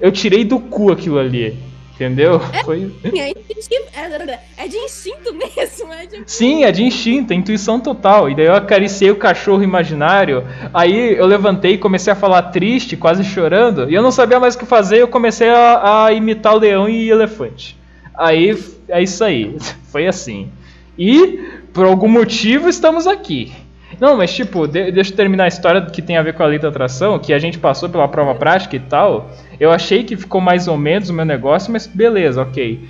Eu 0.00 0.10
tirei 0.10 0.44
do 0.44 0.58
cu 0.58 0.90
aquilo 0.90 1.18
ali, 1.18 1.54
entendeu? 1.98 2.38
Foi... 2.64 2.92
É 3.02 3.34
instinto, 3.58 3.88
é, 3.92 4.40
é 4.56 4.68
de 4.68 4.76
instinto 4.76 5.34
mesmo. 5.34 5.92
É 5.92 6.06
de... 6.06 6.22
Sim, 6.30 6.64
é 6.64 6.70
de 6.70 6.84
instinto, 6.84 7.32
é 7.32 7.36
intuição 7.36 7.80
total. 7.80 8.30
E 8.30 8.36
daí 8.36 8.46
eu 8.46 8.54
acariciei 8.54 9.10
o 9.10 9.16
cachorro 9.16 9.64
imaginário. 9.64 10.44
Aí 10.72 11.16
eu 11.16 11.26
levantei 11.26 11.72
e 11.72 11.78
comecei 11.78 12.12
a 12.12 12.16
falar 12.16 12.42
triste, 12.42 12.96
quase 12.96 13.24
chorando. 13.24 13.90
E 13.90 13.94
eu 13.94 14.02
não 14.02 14.12
sabia 14.12 14.38
mais 14.38 14.54
o 14.54 14.58
que 14.58 14.66
fazer. 14.66 15.00
Eu 15.00 15.08
comecei 15.08 15.48
a, 15.48 16.06
a 16.06 16.12
imitar 16.12 16.54
o 16.54 16.58
leão 16.58 16.88
e 16.88 17.10
elefante. 17.10 17.76
Aí 18.14 18.56
é 18.88 19.02
isso 19.02 19.24
aí. 19.24 19.56
Foi 19.90 20.06
assim. 20.06 20.50
E 20.96 21.40
por 21.72 21.84
algum 21.84 22.08
motivo 22.08 22.68
estamos 22.68 23.06
aqui. 23.06 23.52
Não, 24.00 24.16
mas 24.16 24.32
tipo, 24.32 24.66
de- 24.66 24.92
deixa 24.92 25.12
eu 25.12 25.16
terminar 25.16 25.44
a 25.44 25.48
história 25.48 25.80
que 25.82 26.00
tem 26.00 26.16
a 26.16 26.22
ver 26.22 26.34
com 26.34 26.42
a 26.42 26.46
lei 26.46 26.58
da 26.58 26.68
atração, 26.68 27.18
que 27.18 27.32
a 27.32 27.38
gente 27.38 27.58
passou 27.58 27.88
pela 27.88 28.06
prova 28.06 28.34
prática 28.34 28.76
e 28.76 28.80
tal. 28.80 29.30
Eu 29.58 29.70
achei 29.72 30.04
que 30.04 30.16
ficou 30.16 30.40
mais 30.40 30.68
ou 30.68 30.76
menos 30.76 31.08
o 31.10 31.12
meu 31.12 31.24
negócio, 31.24 31.72
mas 31.72 31.86
beleza, 31.86 32.40
ok. 32.42 32.80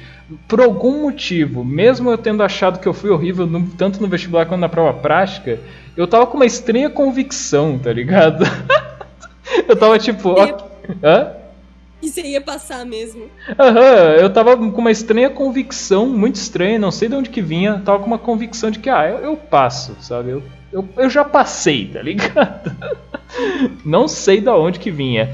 Por 0.46 0.61
algum 0.61 1.02
motivo, 1.02 1.64
mesmo 1.64 2.11
eu 2.11 2.18
tendo 2.18 2.42
achado 2.42 2.78
que 2.78 2.86
eu 2.86 2.92
fui 2.92 3.09
horrível 3.11 3.46
no- 3.46 3.66
tanto 3.78 4.00
no 4.02 4.09
vestibular 4.09 4.44
quanto 4.44 4.61
na 4.61 4.68
prova 4.68 4.92
prática, 4.92 5.59
eu 5.96 6.06
tava 6.06 6.26
com 6.26 6.36
uma 6.36 6.44
estranha 6.46 6.90
convicção, 6.90 7.78
tá 7.78 7.90
ligado? 7.92 8.44
eu 9.66 9.76
tava 9.76 9.98
tipo. 9.98 10.30
ok- 10.30 10.54
Hã? 11.02 11.32
E 12.00 12.09
você 12.09 12.22
ia 12.22 12.40
passar 12.40 12.84
mesmo. 12.86 13.24
Aham, 13.59 14.14
eu 14.20 14.30
tava 14.30 14.56
com 14.56 14.64
uma 14.80 14.90
estranha 14.90 15.28
convicção, 15.30 16.06
muito 16.06 16.36
estranha, 16.36 16.78
não 16.78 16.90
sei 16.92 17.09
de 17.09 17.14
onde 17.16 17.28
que 17.30 17.42
vinha, 17.42 17.82
tava 17.84 17.98
com 17.98 18.06
uma 18.06 18.18
convicção 18.18 18.70
de 18.70 18.78
que, 18.78 18.88
ah, 18.88 19.09
eu, 19.09 19.18
eu 19.18 19.36
passo, 19.36 19.96
sabe? 20.00 20.30
Eu, 20.30 20.42
eu, 20.72 20.88
eu 20.96 21.10
já 21.10 21.24
passei, 21.24 21.86
tá 21.86 22.02
ligado? 22.02 22.70
não 23.84 24.06
sei 24.08 24.40
de 24.40 24.48
onde 24.50 24.78
que 24.78 24.90
vinha. 24.90 25.30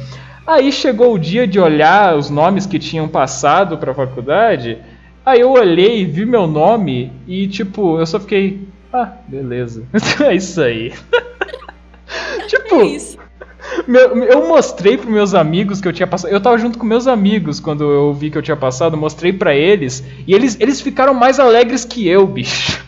Aí 0.46 0.70
chegou 0.70 1.14
o 1.14 1.18
dia 1.18 1.46
de 1.46 1.58
olhar 1.58 2.16
os 2.16 2.28
nomes 2.30 2.66
que 2.66 2.78
tinham 2.78 3.08
passado 3.08 3.78
pra 3.78 3.94
faculdade, 3.94 4.78
aí 5.24 5.40
eu 5.40 5.50
olhei 5.52 6.04
vi 6.04 6.26
meu 6.26 6.46
nome 6.46 7.10
e, 7.26 7.48
tipo, 7.48 7.98
eu 7.98 8.04
só 8.06 8.20
fiquei, 8.20 8.60
ah, 8.92 9.10
beleza, 9.26 9.84
é 10.22 10.34
isso 10.34 10.60
aí. 10.60 10.92
tipo, 12.46 12.74
É 12.82 12.84
isso. 12.84 13.16
meu- 13.88 14.22
eu 14.24 14.46
mostrei 14.46 14.98
pros 14.98 15.10
meus 15.10 15.34
amigos 15.34 15.80
que 15.80 15.88
eu 15.88 15.92
tinha 15.92 16.06
passado. 16.06 16.30
Eu 16.30 16.40
tava 16.40 16.58
junto 16.58 16.78
com 16.78 16.84
meus 16.84 17.06
amigos 17.06 17.58
quando 17.58 17.84
eu 17.90 18.12
vi 18.12 18.30
que 18.30 18.36
eu 18.36 18.42
tinha 18.42 18.56
passado, 18.56 18.96
mostrei 18.98 19.32
pra 19.32 19.54
eles. 19.54 20.04
E 20.26 20.34
eles, 20.34 20.58
eles 20.60 20.80
ficaram 20.80 21.14
mais 21.14 21.40
alegres 21.40 21.84
que 21.86 22.06
eu, 22.06 22.26
bicho. 22.26 22.84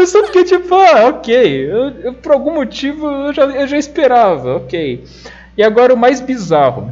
Eu 0.00 0.06
só 0.06 0.24
fiquei 0.26 0.44
tipo, 0.44 0.74
ah, 0.74 1.06
ok. 1.08 1.34
Eu, 1.70 1.90
eu, 2.00 2.14
por 2.14 2.32
algum 2.32 2.54
motivo 2.54 3.06
eu 3.06 3.32
já, 3.32 3.44
eu 3.44 3.66
já 3.66 3.76
esperava, 3.78 4.56
ok. 4.56 5.04
E 5.56 5.62
agora 5.62 5.92
o 5.94 5.96
mais 5.96 6.20
bizarro. 6.20 6.90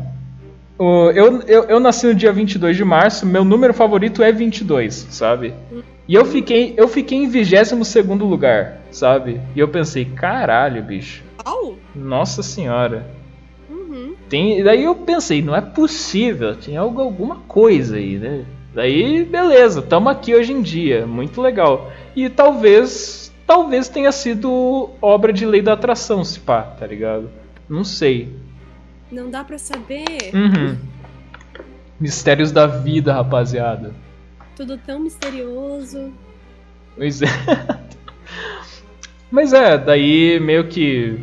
O- 0.78 1.10
eu, 1.10 1.40
eu, 1.42 1.64
eu 1.64 1.80
nasci 1.80 2.06
no 2.06 2.14
dia 2.14 2.32
22 2.32 2.76
de 2.76 2.84
março, 2.84 3.24
meu 3.24 3.44
número 3.44 3.72
favorito 3.72 4.22
é 4.22 4.30
22, 4.30 5.06
sabe? 5.10 5.54
E 6.08 6.14
eu 6.14 6.24
fiquei, 6.24 6.74
eu 6.76 6.86
fiquei 6.86 7.18
em 7.18 7.28
22 7.28 7.86
segundo 7.88 8.24
lugar, 8.26 8.80
sabe? 8.90 9.40
E 9.54 9.58
eu 9.60 9.68
pensei, 9.68 10.04
caralho, 10.04 10.82
bicho. 10.82 11.22
Nossa 11.94 12.42
senhora. 12.42 13.06
Uhum. 13.70 14.14
Tem, 14.28 14.62
daí 14.62 14.84
eu 14.84 14.94
pensei, 14.94 15.40
não 15.42 15.54
é 15.56 15.60
possível, 15.60 16.54
tinha 16.54 16.80
alguma 16.80 17.36
coisa 17.48 17.96
aí, 17.96 18.16
né? 18.18 18.44
Daí, 18.76 19.24
beleza, 19.24 19.80
tamo 19.80 20.10
aqui 20.10 20.34
hoje 20.34 20.52
em 20.52 20.60
dia, 20.60 21.06
muito 21.06 21.40
legal. 21.40 21.90
E 22.14 22.28
talvez, 22.28 23.32
talvez 23.46 23.88
tenha 23.88 24.12
sido 24.12 24.90
obra 25.00 25.32
de 25.32 25.46
lei 25.46 25.62
da 25.62 25.72
atração, 25.72 26.22
se 26.22 26.38
pá, 26.38 26.60
tá 26.60 26.86
ligado? 26.86 27.30
Não 27.66 27.82
sei. 27.82 28.28
Não 29.10 29.30
dá 29.30 29.42
pra 29.42 29.56
saber. 29.56 30.30
Uhum. 30.34 30.76
Mistérios 31.98 32.52
da 32.52 32.66
vida, 32.66 33.14
rapaziada. 33.14 33.94
Tudo 34.54 34.76
tão 34.76 35.00
misterioso. 35.00 36.12
Pois 36.94 37.22
é. 37.22 37.28
Mas 39.32 39.54
é, 39.54 39.78
daí 39.78 40.38
meio 40.38 40.68
que. 40.68 41.18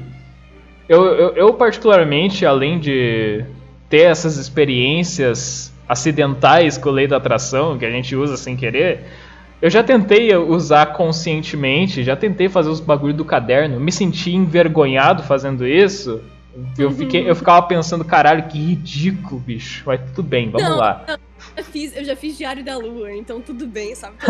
Eu, 0.90 1.06
eu, 1.06 1.36
eu, 1.36 1.54
particularmente, 1.54 2.48
além 2.48 2.80
de 2.80 3.46
ter 3.88 4.10
essas 4.10 4.38
experiências 4.38 5.73
acidentais 5.94 6.78
com 6.78 6.90
a 6.90 6.92
lei 6.92 7.08
da 7.08 7.18
atração, 7.18 7.78
que 7.78 7.86
a 7.86 7.92
gente 7.92 8.16
usa 8.16 8.36
sem 8.36 8.58
querer, 8.58 9.06
eu 9.62 9.70
já 9.70 9.82
tentei 9.82 10.36
usar 10.36 10.88
conscientemente, 10.88 12.04
já 12.04 12.16
tentei 12.18 12.50
fazer 12.50 12.70
os 12.70 12.82
bagulho 12.82 13.14
do 13.14 13.24
caderno, 13.24 13.80
me 13.80 13.92
senti 13.92 14.36
envergonhado 14.36 15.24
fazendo 15.24 15.66
isso, 15.66 16.22
Eu, 16.78 16.92
fiquei, 16.92 17.28
eu 17.28 17.36
ficava 17.36 17.62
pensando, 17.64 18.06
caralho, 18.06 18.44
que 18.44 18.60
ridículo, 18.60 19.40
bicho. 19.40 19.84
Mas 19.88 20.02
tudo 20.14 20.22
bem, 20.22 20.52
vamos 20.52 20.70
Não, 20.70 20.78
lá. 20.78 21.04
não, 21.08 21.16
eu, 21.16 21.20
já 21.58 21.64
fiz, 21.64 21.96
eu 21.96 22.04
já 22.04 22.16
fiz 22.16 22.38
Diário 22.38 22.64
da 22.64 22.78
Lua, 22.78 23.12
então 23.12 23.42
tudo 23.42 23.66
bem, 23.66 23.96
sabe? 23.96 24.16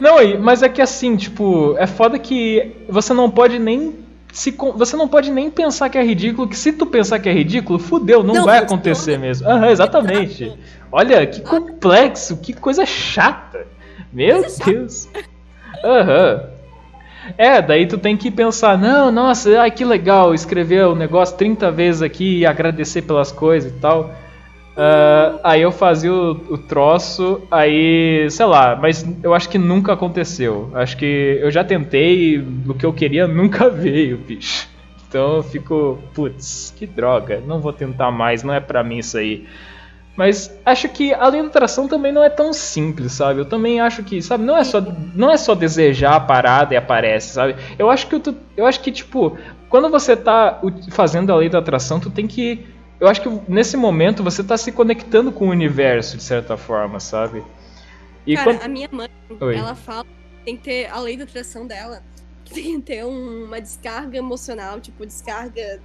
Não, 0.00 0.16
mas 0.40 0.62
é 0.62 0.68
que 0.68 0.82
assim, 0.82 1.16
tipo, 1.16 1.76
é 1.78 1.86
foda 1.86 2.18
que 2.18 2.72
você 2.88 3.14
não 3.14 3.30
pode 3.30 3.60
nem 3.60 4.03
se 4.34 4.50
você 4.50 4.96
não 4.96 5.06
pode 5.06 5.30
nem 5.30 5.48
pensar 5.48 5.88
que 5.88 5.96
é 5.96 6.02
ridículo, 6.02 6.48
que 6.48 6.56
se 6.56 6.72
tu 6.72 6.84
pensar 6.84 7.20
que 7.20 7.28
é 7.28 7.32
ridículo, 7.32 7.78
fudeu, 7.78 8.20
não, 8.24 8.34
Não 8.34 8.44
vai 8.44 8.58
acontecer 8.58 9.16
mesmo. 9.16 9.48
Aham, 9.48 9.70
exatamente. 9.70 10.52
Olha, 10.90 11.24
que 11.24 11.40
complexo, 11.40 12.36
que 12.38 12.52
coisa 12.52 12.84
chata. 12.84 13.64
Meu 14.12 14.40
Coisa. 14.40 14.64
Deus. 14.64 15.08
Aham. 15.84 16.42
É, 17.38 17.62
daí 17.62 17.86
tu 17.86 17.96
tem 17.96 18.16
que 18.16 18.28
pensar, 18.28 18.76
não, 18.76 19.10
nossa, 19.10 19.60
ai 19.60 19.70
que 19.70 19.84
legal, 19.84 20.34
escrever 20.34 20.84
o 20.86 20.96
negócio 20.96 21.36
30 21.36 21.70
vezes 21.70 22.02
aqui 22.02 22.40
e 22.40 22.46
agradecer 22.46 23.02
pelas 23.02 23.30
coisas 23.30 23.70
e 23.70 23.74
tal. 23.76 24.12
Ah, 24.76 25.38
aí 25.44 25.62
eu 25.62 25.70
fazia 25.70 26.12
o, 26.12 26.30
o 26.54 26.58
troço, 26.58 27.42
aí, 27.50 28.26
sei 28.30 28.46
lá, 28.46 28.76
mas 28.76 29.06
eu 29.22 29.32
acho 29.32 29.48
que 29.48 29.58
nunca 29.58 29.92
aconteceu. 29.92 30.70
Acho 30.74 30.96
que 30.96 31.38
eu 31.40 31.50
já 31.50 31.62
tentei, 31.62 32.38
o 32.38 32.74
que 32.74 32.84
eu 32.84 32.92
queria 32.92 33.26
nunca 33.26 33.68
veio, 33.70 34.18
bicho. 34.18 34.68
Então 35.08 35.36
eu 35.36 35.42
fico, 35.42 35.98
putz, 36.12 36.74
que 36.76 36.86
droga, 36.86 37.40
não 37.46 37.60
vou 37.60 37.72
tentar 37.72 38.10
mais, 38.10 38.42
não 38.42 38.52
é 38.52 38.58
pra 38.58 38.82
mim 38.82 38.98
isso 38.98 39.16
aí. 39.16 39.46
Mas 40.16 40.52
acho 40.64 40.88
que 40.88 41.12
a 41.12 41.26
atração 41.26 41.88
também 41.88 42.12
não 42.12 42.22
é 42.22 42.30
tão 42.30 42.52
simples, 42.52 43.12
sabe? 43.12 43.40
Eu 43.40 43.44
também 43.44 43.80
acho 43.80 44.02
que, 44.04 44.22
sabe, 44.22 44.44
não 44.44 44.56
é 44.56 44.62
só, 44.62 44.80
não 45.14 45.30
é 45.30 45.36
só 45.36 45.54
desejar 45.54 46.14
a 46.14 46.20
parada 46.20 46.74
e 46.74 46.76
aparece, 46.76 47.34
sabe? 47.34 47.56
Eu 47.78 47.90
acho 47.90 48.06
que 48.06 48.18
tu, 48.20 48.34
eu 48.56 48.64
acho 48.64 48.80
que 48.80 48.92
tipo, 48.92 49.36
quando 49.68 49.88
você 49.88 50.16
tá 50.16 50.60
fazendo 50.90 51.32
a 51.32 51.36
lei 51.36 51.48
da 51.48 51.58
atração, 51.58 51.98
tu 51.98 52.10
tem 52.10 52.28
que 52.28 52.64
eu 53.00 53.08
acho 53.08 53.20
que 53.22 53.28
nesse 53.50 53.76
momento 53.76 54.22
você 54.22 54.42
tá 54.42 54.56
se 54.56 54.70
conectando 54.72 55.30
com 55.32 55.46
o 55.46 55.50
universo 55.50 56.16
de 56.16 56.22
certa 56.22 56.56
forma, 56.56 57.00
sabe? 57.00 57.42
E 58.26 58.34
Cara, 58.34 58.52
quando- 58.54 58.62
a 58.62 58.68
minha 58.68 58.88
mãe, 58.90 59.08
Oi. 59.40 59.56
ela 59.56 59.74
fala 59.74 60.04
que 60.04 60.44
tem 60.44 60.56
que 60.56 60.62
ter, 60.64 60.86
a 60.90 60.98
lei 61.00 61.16
da 61.16 61.24
atração 61.24 61.66
dela, 61.66 62.02
que 62.44 62.54
tem 62.54 62.76
que 62.80 62.82
ter 62.86 63.04
um- 63.04 63.44
uma 63.44 63.60
descarga 63.60 64.16
emocional, 64.16 64.80
tipo, 64.80 65.04
descarga 65.04 65.80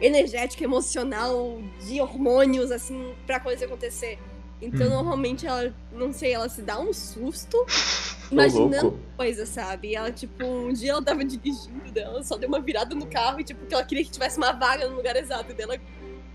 energética, 0.00 0.64
emocional, 0.64 1.60
de 1.86 2.00
hormônios, 2.00 2.70
assim, 2.72 3.12
pra 3.26 3.38
coisa 3.38 3.66
acontecer. 3.66 4.18
Então, 4.60 4.86
Hum. 4.86 4.90
normalmente, 4.90 5.46
ela, 5.46 5.72
não 5.92 6.12
sei, 6.12 6.32
ela 6.32 6.48
se 6.48 6.62
dá 6.62 6.78
um 6.78 6.92
susto 6.92 7.56
imaginando 8.30 8.82
louco. 8.86 8.98
coisa, 9.16 9.44
sabe? 9.46 9.88
E 9.88 9.94
ela, 9.96 10.10
tipo, 10.10 10.44
um 10.44 10.72
dia 10.72 10.92
ela 10.92 11.02
tava 11.02 11.24
dirigindo 11.24 11.90
dela, 11.92 12.22
só 12.22 12.36
deu 12.36 12.48
uma 12.48 12.60
virada 12.60 12.94
no 12.94 13.06
carro 13.06 13.40
e, 13.40 13.44
tipo, 13.44 13.64
que 13.66 13.74
ela 13.74 13.84
queria 13.84 14.04
que 14.04 14.10
tivesse 14.10 14.38
uma 14.38 14.52
vaga 14.52 14.88
no 14.88 14.96
lugar 14.96 15.14
exato. 15.16 15.52
Dela 15.52 15.76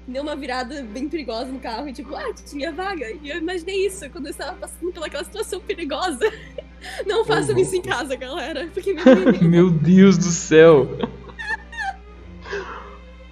deu 0.08 0.24
uma 0.24 0.36
virada 0.36 0.84
bem 0.84 1.10
perigosa 1.10 1.46
no 1.52 1.60
carro 1.60 1.88
e, 1.90 1.94
tipo, 1.94 2.16
ah, 2.16 2.34
tinha 2.34 2.72
vaga. 2.72 3.06
E 3.22 3.30
eu 3.30 3.38
imaginei 3.38 3.86
isso 3.86 4.10
quando 4.10 4.28
eu 4.28 4.32
estava 4.32 4.56
passando 4.58 4.92
pelaquela 4.92 5.24
situação 5.24 5.60
perigosa. 5.60 6.32
Não 7.06 7.26
façam 7.26 7.48
louco. 7.56 7.62
isso 7.62 7.76
em 7.76 7.82
casa, 7.82 8.16
galera. 8.16 8.70
Porque 8.74 8.94
meu 9.42 9.70
Deus 9.70 10.18
do 10.18 10.26
céu. 10.32 10.88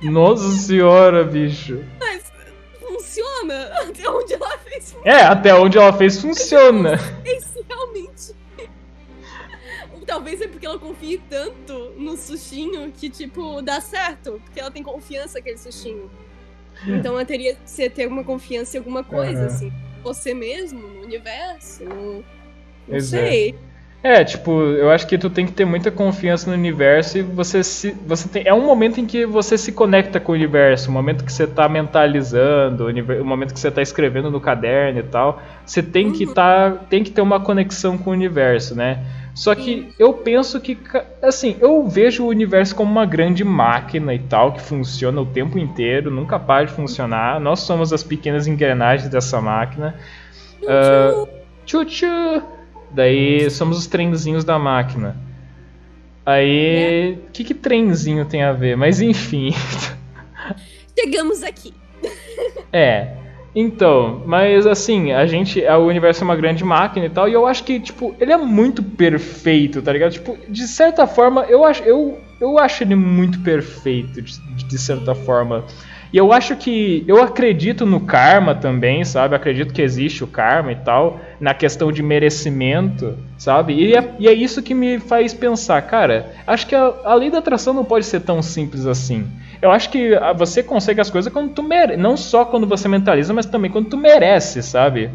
Nossa 0.04 0.50
senhora, 0.52 1.24
bicho. 1.24 1.84
mas 2.00 2.24
funciona. 2.80 3.72
Até 3.82 4.10
onde 4.10 4.34
ela 4.34 4.58
fez 4.60 4.96
É, 5.04 5.22
até 5.24 5.56
onde 5.56 5.78
ela 5.78 5.94
fez 5.94 6.20
funciona. 6.22 6.96
isso 7.26 7.64
realmente. 7.68 8.36
Talvez 10.06 10.40
é 10.40 10.48
porque 10.48 10.66
ela 10.68 10.78
confie 10.78 11.18
tanto 11.30 11.74
no 11.98 12.16
sushinho 12.16 12.92
que, 12.92 13.10
tipo, 13.10 13.62
dá 13.64 13.82
certo. 13.82 14.40
Porque 14.44 14.60
ela 14.60 14.70
tem 14.70 14.84
confiança 14.84 15.40
naquele 15.40 15.58
sushinho. 15.58 16.10
Então 16.88 17.14
ela 17.14 17.26
teria 17.26 17.54
que 17.56 17.60
ser- 17.66 17.90
ter 17.90 18.08
uma 18.08 18.24
confiança 18.24 18.78
em 18.78 18.80
alguma 18.80 19.04
coisa, 19.04 19.46
assim. 19.46 19.72
Você 20.04 20.34
mesmo, 20.34 20.80
no 20.80 21.02
universo, 21.04 21.84
no. 21.84 22.14
Não 22.16 22.24
Pois 22.88 23.12
é. 23.14 23.18
sei. 23.28 23.56
É, 24.04 24.24
tipo, 24.24 24.52
eu 24.62 24.92
acho 24.92 25.08
que 25.08 25.18
tu 25.18 25.32
tem 25.32 25.48
que 25.48 25.52
ter 25.52 25.66
muita 25.66 25.90
confiança 25.90 26.48
no 26.48 26.56
universo 26.56 27.18
e 27.18 27.22
você 27.24 27.64
se. 27.64 27.90
Você 28.06 28.30
tem, 28.30 28.44
é 28.46 28.54
um 28.54 28.64
momento 28.64 29.00
em 29.00 29.06
que 29.08 29.26
você 29.26 29.58
se 29.58 29.72
conecta 29.72 30.20
com 30.20 30.32
o 30.32 30.36
universo, 30.36 30.92
o 30.92 30.94
momento 30.94 31.26
que 31.26 31.34
você 31.34 31.48
tá 31.48 31.68
mentalizando, 31.68 32.84
o, 32.84 32.88
univer- 32.88 33.20
o 33.20 33.26
momento 33.26 33.52
que 33.52 33.60
você 33.60 33.72
tá 33.72 33.82
escrevendo 33.82 34.30
no 34.30 34.40
caderno 34.40 35.00
e 35.00 35.04
tal. 35.04 35.42
Você 35.66 35.82
tem 35.82 36.12
que 36.12 36.26
Uhum. 36.28 36.34
tá, 36.36 36.70
tem 36.88 37.04
que 37.04 37.10
ter 37.10 37.22
uma 37.22 37.40
conexão 37.40 37.98
com 37.98 38.12
o 38.12 38.14
universo, 38.14 38.76
né? 38.76 39.04
Só 39.36 39.54
que 39.54 39.90
eu 40.00 40.14
penso 40.14 40.62
que, 40.62 40.78
assim, 41.22 41.58
eu 41.60 41.86
vejo 41.86 42.24
o 42.24 42.30
universo 42.30 42.74
como 42.74 42.90
uma 42.90 43.06
grande 43.06 43.44
máquina 43.44 44.14
e 44.14 44.20
tal, 44.20 44.54
que 44.54 44.62
funciona 44.62 45.20
o 45.20 45.26
tempo 45.26 45.60
inteiro, 45.60 46.10
nunca 46.10 46.40
para 46.40 46.66
de 46.66 46.72
funcionar. 46.72 47.38
Nós 47.42 47.60
somos 47.60 47.92
as 47.92 48.02
pequenas 48.02 48.48
engrenagens 48.48 49.10
dessa 49.10 49.42
máquina. 49.42 49.94
Ah, 50.66 51.28
Tchu-tchu! 51.66 52.42
Daí 52.92 53.50
somos 53.50 53.78
os 53.78 53.88
trenzinhos 53.88 54.46
da 54.46 54.58
máquina. 54.58 55.18
Aí. 56.26 57.20
O 57.28 57.32
que, 57.34 57.44
que 57.44 57.54
trenzinho 57.54 58.24
tem 58.24 58.42
a 58.42 58.54
ver? 58.54 58.78
Mas 58.78 59.02
enfim. 59.02 59.54
Chegamos 60.98 61.44
aqui. 61.44 61.74
É. 62.72 63.25
Então, 63.56 64.22
mas 64.26 64.68
assim, 64.68 65.14
a 65.14 65.26
gente. 65.26 65.64
O 65.66 65.86
universo 65.86 66.22
é 66.22 66.26
uma 66.26 66.36
grande 66.36 66.64
máquina 66.64 67.06
e 67.06 67.10
tal, 67.10 67.30
e 67.30 67.34
eu 67.34 67.48
acho 67.48 67.64
que, 67.64 67.80
tipo, 67.80 68.14
ele 68.20 68.34
é 68.34 68.38
muito 68.38 68.84
perfeito, 68.84 69.82
tá 69.82 69.94
ligado? 69.94 70.12
Tipo, 70.12 70.38
de 70.50 70.68
certa 70.68 71.08
forma, 71.08 71.46
eu 71.48 71.64
acho, 71.64 71.82
eu, 71.84 72.20
eu 72.42 72.60
acho 72.60 72.84
ele 72.84 72.96
muito 72.96 73.40
perfeito, 73.40 74.22
de, 74.22 74.66
de 74.66 74.78
certa 74.78 75.16
forma. 75.16 75.64
E 76.16 76.18
eu 76.18 76.32
acho 76.32 76.56
que. 76.56 77.04
Eu 77.10 77.22
acredito 77.22 77.86
no 77.86 78.00
karma 78.00 78.56
também, 78.56 79.04
sabe? 79.04 79.36
Acredito 79.36 79.74
que 79.74 79.82
existe 79.82 80.24
o 80.24 80.28
karma 80.28 80.72
e 80.72 80.78
tal, 80.78 81.20
na 81.42 81.54
questão 81.54 81.92
de 81.92 82.02
merecimento, 82.02 83.18
sabe? 83.38 83.74
E 83.74 83.94
é, 83.94 84.14
e 84.18 84.26
é 84.30 84.32
isso 84.32 84.64
que 84.64 84.74
me 84.74 84.98
faz 84.98 85.34
pensar, 85.34 85.82
cara, 85.82 86.32
acho 86.48 86.68
que 86.68 86.74
a, 86.74 86.94
a 87.04 87.14
lei 87.16 87.30
da 87.30 87.40
atração 87.40 87.74
não 87.74 87.84
pode 87.84 88.06
ser 88.06 88.22
tão 88.22 88.42
simples 88.42 88.86
assim. 88.86 89.28
Eu 89.62 89.72
acho 89.72 89.90
que 89.90 90.16
ah, 90.16 90.32
você 90.32 90.64
consegue 90.64 91.02
as 91.02 91.10
coisas 91.10 91.34
quando 91.34 91.52
tu 91.52 91.62
merece. 91.62 92.02
Não 92.02 92.16
só 92.16 92.46
quando 92.46 92.66
você 92.66 92.88
mentaliza, 92.88 93.34
mas 93.34 93.46
também 93.46 93.70
quando 93.70 93.90
tu 93.90 93.98
merece, 93.98 94.64
sabe? 94.64 95.12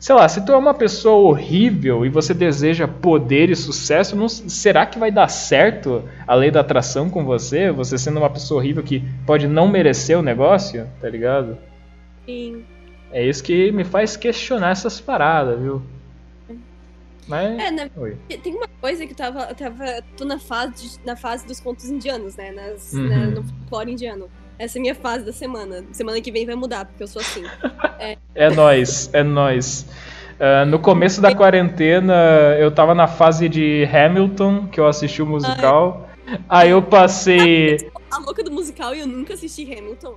Sei 0.00 0.14
lá, 0.14 0.26
se 0.26 0.40
tu 0.46 0.50
é 0.52 0.56
uma 0.56 0.72
pessoa 0.72 1.28
horrível 1.28 2.06
e 2.06 2.08
você 2.08 2.32
deseja 2.32 2.88
poder 2.88 3.50
e 3.50 3.54
sucesso, 3.54 4.16
não- 4.16 4.30
será 4.30 4.86
que 4.86 4.98
vai 4.98 5.10
dar 5.10 5.28
certo 5.28 6.02
a 6.26 6.34
lei 6.34 6.50
da 6.50 6.60
atração 6.60 7.10
com 7.10 7.22
você? 7.22 7.70
Você 7.70 7.98
sendo 7.98 8.16
uma 8.18 8.30
pessoa 8.30 8.60
horrível 8.60 8.82
que 8.82 9.04
pode 9.26 9.46
não 9.46 9.68
merecer 9.68 10.18
o 10.18 10.22
negócio, 10.22 10.88
tá 11.02 11.08
ligado? 11.08 11.58
Sim. 12.24 12.64
É 13.12 13.26
isso 13.26 13.42
que 13.44 13.70
me 13.72 13.84
faz 13.84 14.16
questionar 14.16 14.70
essas 14.70 14.98
paradas, 15.00 15.60
viu? 15.60 15.82
Mas. 17.28 17.58
É, 17.60 17.70
na. 17.70 17.88
Tem 18.42 18.54
uma 18.54 18.68
coisa 18.80 19.04
que 19.04 19.12
eu 19.12 19.16
tava. 19.16 19.42
Eu 19.50 19.54
tava. 19.54 19.84
tô 20.16 20.24
na 20.24 20.38
fase, 20.38 20.72
de- 20.98 21.04
na 21.06 21.14
fase 21.14 21.46
dos 21.46 21.60
contos 21.60 21.90
indianos, 21.90 22.36
né? 22.36 22.50
Nas, 22.52 22.92
Uhum. 22.94 23.06
na- 23.08 23.26
no 23.26 23.42
folclore 23.44 23.92
indiano. 23.92 24.28
Essa 24.60 24.76
é 24.76 24.78
a 24.78 24.82
minha 24.82 24.94
fase 24.94 25.24
da 25.24 25.32
semana. 25.32 25.82
Semana 25.90 26.20
que 26.20 26.30
vem 26.30 26.44
vai 26.44 26.54
mudar, 26.54 26.84
porque 26.84 27.02
eu 27.02 27.08
sou 27.08 27.22
assim. 27.22 27.42
É 28.34 28.48
nóis, 28.48 29.10
é 29.12 29.22
nóis. 29.22 29.86
Ah, 30.38 30.64
no 30.64 30.78
começo 30.78 31.20
da 31.20 31.34
quarentena, 31.34 32.14
eu 32.58 32.70
tava 32.70 32.94
na 32.94 33.06
fase 33.06 33.46
de 33.46 33.86
Hamilton, 33.92 34.68
que 34.68 34.80
eu 34.80 34.86
assisti 34.86 35.20
o 35.20 35.26
musical. 35.26 36.08
Aí 36.48 36.70
eu 36.70 36.80
passei. 36.80 37.90
A 38.10 38.18
louca 38.18 38.42
do 38.42 38.50
musical 38.50 38.94
e 38.94 39.00
eu 39.00 39.06
nunca 39.06 39.34
assisti 39.34 39.62
Hamilton. 39.64 40.14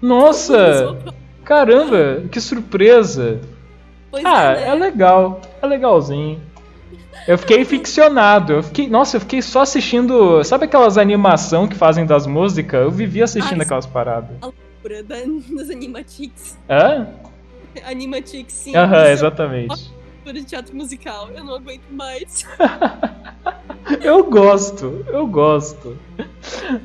Nossa! 0.00 0.96
Caramba, 1.44 2.24
que 2.30 2.40
surpresa! 2.40 3.40
Pois 4.10 4.24
Ah, 4.24 4.52
é, 4.52 4.54
né? 4.56 4.68
é 4.68 4.74
legal, 4.74 5.40
é 5.60 5.66
legalzinho. 5.66 6.40
Eu 7.26 7.38
fiquei 7.38 7.64
ficcionado, 7.64 8.54
eu 8.54 8.62
fiquei, 8.62 8.88
nossa, 8.88 9.16
eu 9.16 9.20
fiquei 9.20 9.40
só 9.40 9.60
assistindo, 9.60 10.42
sabe 10.42 10.64
aquelas 10.64 10.98
animação 10.98 11.68
que 11.68 11.76
fazem 11.76 12.04
das 12.04 12.26
músicas? 12.26 12.82
Eu 12.82 12.90
vivia 12.90 13.24
assistindo 13.24 13.62
aquelas 13.62 13.86
paradas. 13.86 14.36
loucura 14.42 15.02
da, 15.02 15.16
das 15.56 15.70
Animatics. 15.70 16.58
Hã? 16.68 17.06
Animatics, 17.84 18.52
sim. 18.52 18.76
Aham, 18.76 18.96
Isso 18.98 19.06
é 19.06 19.12
exatamente. 19.12 19.92
de 20.26 20.44
teatro 20.44 20.76
musical. 20.76 21.30
Eu 21.30 21.44
não 21.44 21.54
aguento 21.54 21.88
mais. 21.90 22.44
Eu 24.00 24.24
gosto, 24.24 25.04
eu 25.12 25.26
gosto. 25.26 25.98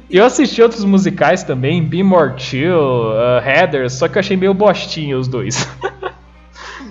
Eu 0.09 0.25
assisti 0.25 0.61
outros 0.61 0.83
musicais 0.83 1.43
também, 1.43 1.83
Be 1.83 2.01
More 2.01 2.33
Chill, 2.37 2.75
uh, 2.75 3.89
só 3.89 4.07
que 4.07 4.17
eu 4.17 4.19
achei 4.19 4.35
meio 4.35 4.53
bostinho 4.53 5.19
os 5.19 5.27
dois. 5.27 5.67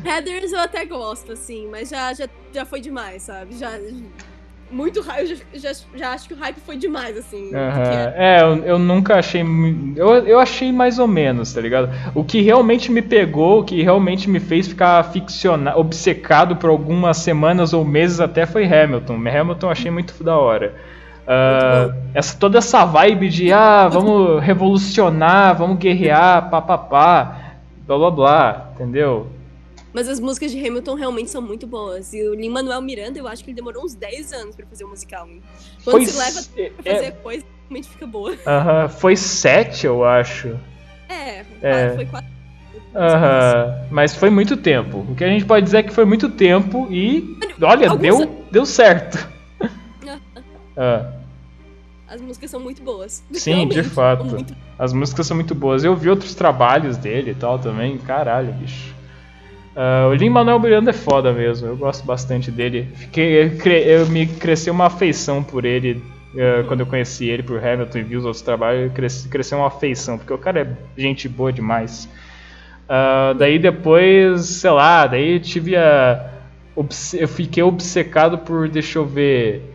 Heathers 0.04 0.52
eu 0.52 0.60
até 0.60 0.84
gosto, 0.84 1.32
assim, 1.32 1.68
mas 1.70 1.88
já, 1.88 2.12
já, 2.12 2.28
já 2.52 2.64
foi 2.64 2.80
demais, 2.80 3.22
sabe? 3.22 3.56
Já. 3.56 3.78
Muito 4.68 5.00
hype, 5.00 5.30
eu 5.52 5.60
já, 5.60 5.72
já, 5.72 5.80
já 5.94 6.10
acho 6.10 6.26
que 6.26 6.34
o 6.34 6.36
hype 6.36 6.56
foi 6.58 6.76
demais, 6.76 7.16
assim. 7.16 7.52
É, 8.16 8.42
eu, 8.42 8.64
eu 8.64 8.78
nunca 8.80 9.14
achei. 9.16 9.44
Eu, 9.94 10.08
eu 10.26 10.40
achei 10.40 10.72
mais 10.72 10.98
ou 10.98 11.06
menos, 11.06 11.52
tá 11.52 11.60
ligado? 11.60 11.88
O 12.16 12.24
que 12.24 12.40
realmente 12.40 12.90
me 12.90 13.00
pegou, 13.00 13.60
o 13.60 13.64
que 13.64 13.80
realmente 13.80 14.28
me 14.28 14.40
fez 14.40 14.66
ficar 14.66 15.04
ficcionado, 15.12 15.78
obcecado 15.78 16.56
por 16.56 16.68
algumas 16.68 17.18
semanas 17.18 17.72
ou 17.72 17.84
meses 17.84 18.18
até 18.18 18.44
foi 18.44 18.64
Hamilton. 18.64 19.14
Hamilton 19.14 19.66
eu 19.68 19.70
achei 19.70 19.90
muito 19.90 20.24
da 20.24 20.36
hora. 20.36 20.74
Uh, 21.26 21.92
essa, 22.14 22.36
toda 22.36 22.58
essa 22.58 22.84
vibe 22.84 23.28
de 23.28 23.52
ah, 23.52 23.88
vamos 23.88 24.40
revolucionar, 24.42 25.56
vamos 25.56 25.78
guerrear, 25.78 26.48
papapá, 26.50 27.54
blá 27.86 27.98
blá 27.98 28.10
blá, 28.10 28.70
entendeu? 28.74 29.26
Mas 29.96 30.10
as 30.10 30.20
músicas 30.20 30.52
de 30.52 30.58
Hamilton 30.58 30.94
realmente 30.94 31.30
são 31.30 31.40
muito 31.40 31.66
boas. 31.66 32.12
E 32.12 32.22
o 32.22 32.34
Lin-Manuel 32.34 32.82
Miranda, 32.82 33.18
eu 33.18 33.26
acho 33.26 33.42
que 33.42 33.48
ele 33.48 33.56
demorou 33.56 33.82
uns 33.82 33.94
10 33.94 34.30
anos 34.34 34.54
pra 34.54 34.66
fazer 34.66 34.84
o 34.84 34.88
um 34.88 34.90
musical. 34.90 35.26
Quando 35.82 36.04
foi 36.04 36.04
se 36.04 36.18
leva 36.18 36.42
pra 36.42 36.92
fazer 36.92 37.06
é... 37.06 37.10
coisa, 37.12 37.46
realmente 37.62 37.88
fica 37.88 38.06
boa. 38.06 38.36
Aham, 38.46 38.84
uh 38.84 38.88
-huh. 38.88 38.88
foi 38.90 39.16
7, 39.16 39.86
eu 39.86 40.04
acho. 40.04 40.54
É, 41.08 41.46
é. 41.62 41.94
foi 41.94 42.04
4. 42.04 42.28
Aham, 42.94 43.06
uh 43.06 43.70
-huh. 43.70 43.86
mas 43.90 44.14
foi 44.14 44.28
muito 44.28 44.54
tempo. 44.58 44.98
O 44.98 45.14
que 45.14 45.24
a 45.24 45.28
gente 45.28 45.46
pode 45.46 45.64
dizer 45.64 45.78
é 45.78 45.82
que 45.82 45.94
foi 45.94 46.04
muito 46.04 46.28
tempo 46.28 46.86
e. 46.90 47.34
Olha, 47.62 47.88
Alguns... 47.88 48.18
deu, 48.18 48.44
deu 48.50 48.66
certo. 48.66 49.26
Ah. 50.78 51.10
As 52.06 52.20
músicas 52.20 52.50
são 52.50 52.60
muito 52.60 52.82
boas. 52.82 53.24
Sim, 53.32 53.50
Realmente, 53.64 53.82
de 53.82 53.82
fato. 53.82 54.26
Muito... 54.26 54.54
As 54.78 54.92
músicas 54.92 55.26
são 55.26 55.34
muito 55.34 55.54
boas. 55.54 55.84
Eu 55.84 55.96
vi 55.96 56.10
outros 56.10 56.34
trabalhos 56.34 56.98
dele 56.98 57.30
e 57.30 57.34
tal 57.34 57.58
também. 57.58 57.96
Caralho, 57.96 58.52
bicho. 58.52 58.95
Uh, 59.76 60.08
o 60.08 60.14
Lin 60.14 60.30
Manuel 60.30 60.58
Miranda 60.58 60.88
é 60.88 60.94
foda 60.94 61.34
mesmo. 61.34 61.68
Eu 61.68 61.76
gosto 61.76 62.06
bastante 62.06 62.50
dele. 62.50 62.88
Fiquei, 62.94 63.44
eu, 63.44 63.58
cre... 63.58 63.82
eu 63.86 64.06
me 64.06 64.26
cresceu 64.26 64.72
uma 64.72 64.86
afeição 64.86 65.44
por 65.44 65.66
ele 65.66 66.02
uh, 66.32 66.66
quando 66.66 66.80
eu 66.80 66.86
conheci 66.86 67.28
ele 67.28 67.42
por 67.42 67.62
Hamilton 67.62 67.98
e 67.98 68.02
vi 68.02 68.16
os 68.16 68.24
outros 68.24 68.40
trabalhos. 68.40 68.90
Cresceu 69.28 69.58
uma 69.58 69.66
afeição 69.66 70.16
porque 70.16 70.32
o 70.32 70.38
cara 70.38 70.62
é 70.62 71.00
gente 71.00 71.28
boa 71.28 71.52
demais. 71.52 72.08
Uh, 72.86 73.34
daí 73.34 73.58
depois, 73.58 74.46
sei 74.46 74.70
lá, 74.70 75.06
daí 75.06 75.38
tive 75.40 75.76
a. 75.76 76.30
Eu 77.12 77.28
fiquei 77.28 77.62
obcecado 77.62 78.38
por, 78.38 78.70
deixa 78.70 78.98
eu 78.98 79.04
ver. 79.04 79.74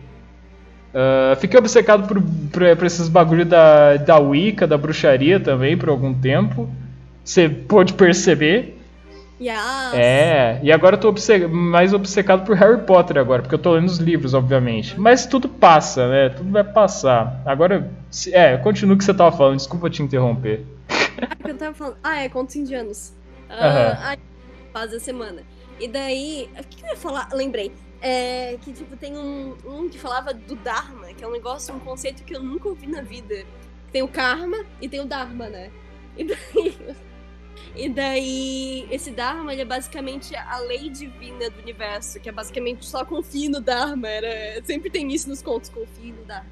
Uh, 0.92 1.36
fiquei 1.36 1.58
obcecado 1.58 2.08
por, 2.08 2.20
por, 2.20 2.76
por, 2.76 2.86
esses 2.86 3.08
bagulho 3.08 3.44
da, 3.44 3.96
da 3.96 4.18
Wicca, 4.18 4.66
da 4.66 4.76
bruxaria 4.76 5.38
também, 5.38 5.76
por 5.76 5.88
algum 5.88 6.12
tempo. 6.12 6.68
Você 7.24 7.48
pôde 7.48 7.92
perceber. 7.92 8.81
Yes. 9.42 9.94
É, 9.94 10.60
e 10.62 10.70
agora 10.70 10.94
eu 10.94 11.00
tô 11.00 11.08
obce 11.08 11.48
mais 11.48 11.92
obcecado 11.92 12.46
por 12.46 12.56
Harry 12.56 12.80
Potter 12.82 13.18
agora, 13.18 13.42
porque 13.42 13.56
eu 13.56 13.58
tô 13.58 13.72
lendo 13.72 13.88
os 13.88 13.98
livros, 13.98 14.34
obviamente. 14.34 14.98
Mas 14.98 15.26
tudo 15.26 15.48
passa, 15.48 16.08
né? 16.08 16.28
Tudo 16.28 16.52
vai 16.52 16.62
passar. 16.62 17.42
Agora, 17.44 17.90
é, 18.30 18.56
continua 18.58 18.94
o 18.94 18.98
que 18.98 19.04
você 19.04 19.12
tava 19.12 19.36
falando, 19.36 19.56
desculpa 19.56 19.90
te 19.90 20.00
interromper. 20.00 20.64
Ah, 20.88 21.48
eu 21.48 21.56
tava 21.56 21.74
falando. 21.74 21.96
Ah, 22.04 22.22
é, 22.22 22.28
contos 22.28 22.54
indianos. 22.54 23.12
Uh, 23.50 24.14
uhum. 24.14 24.16
faz 24.72 24.94
a 24.94 25.00
semana. 25.00 25.42
E 25.80 25.88
daí, 25.88 26.48
o 26.58 26.64
que 26.64 26.84
eu 26.84 26.88
ia 26.90 26.96
falar? 26.96 27.28
Lembrei. 27.32 27.72
É, 28.00 28.56
que, 28.60 28.72
tipo, 28.72 28.96
tem 28.96 29.16
um, 29.16 29.56
um 29.66 29.88
que 29.88 29.98
falava 29.98 30.32
do 30.32 30.54
Dharma, 30.56 31.08
que 31.08 31.22
é 31.22 31.26
um 31.26 31.32
negócio, 31.32 31.74
um 31.74 31.80
conceito 31.80 32.22
que 32.24 32.34
eu 32.34 32.42
nunca 32.42 32.68
ouvi 32.68 32.86
na 32.86 33.02
vida. 33.02 33.44
Tem 33.90 34.02
o 34.02 34.08
Karma 34.08 34.58
e 34.80 34.88
tem 34.88 35.00
o 35.00 35.04
Dharma, 35.04 35.48
né? 35.48 35.70
E 36.16 36.24
daí, 36.24 36.76
e 37.74 37.88
daí 37.88 38.86
esse 38.90 39.10
Dharma, 39.10 39.52
ele 39.52 39.62
é 39.62 39.64
basicamente 39.64 40.34
a 40.36 40.58
lei 40.58 40.90
divina 40.90 41.48
do 41.50 41.60
universo, 41.60 42.20
que 42.20 42.28
é 42.28 42.32
basicamente 42.32 42.84
só 42.84 43.04
confie 43.04 43.48
no 43.48 43.60
Dharma. 43.60 44.08
Era, 44.08 44.62
sempre 44.64 44.90
tem 44.90 45.12
isso 45.12 45.28
nos 45.28 45.42
contos, 45.42 45.70
confie 45.70 46.12
no 46.12 46.24
Dharma. 46.24 46.50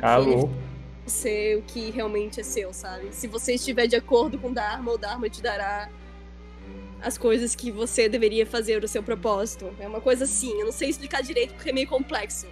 Alô? 0.00 0.50
Ser 1.06 1.58
o 1.58 1.62
que 1.62 1.90
realmente 1.90 2.40
é 2.40 2.42
seu, 2.42 2.72
sabe? 2.72 3.08
Se 3.12 3.26
você 3.26 3.54
estiver 3.54 3.86
de 3.86 3.96
acordo 3.96 4.38
com 4.38 4.48
o 4.48 4.54
Dharma, 4.54 4.92
o 4.92 4.98
Dharma 4.98 5.28
te 5.28 5.42
dará 5.42 5.88
as 7.02 7.16
coisas 7.16 7.54
que 7.54 7.70
você 7.70 8.08
deveria 8.08 8.46
fazer 8.46 8.84
o 8.84 8.88
seu 8.88 9.02
propósito. 9.02 9.74
É 9.78 9.88
uma 9.88 10.00
coisa 10.00 10.24
assim, 10.24 10.52
eu 10.58 10.66
não 10.66 10.72
sei 10.72 10.90
explicar 10.90 11.22
direito 11.22 11.54
porque 11.54 11.70
é 11.70 11.72
meio 11.72 11.88
complexo. 11.88 12.46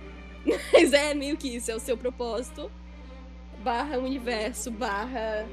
Mas 0.72 0.92
é 0.92 1.14
meio 1.14 1.36
que 1.36 1.48
isso, 1.48 1.70
é 1.70 1.76
o 1.76 1.80
seu 1.80 1.96
propósito 1.96 2.70
barra 3.62 3.98
universo, 3.98 4.70
barra. 4.70 5.46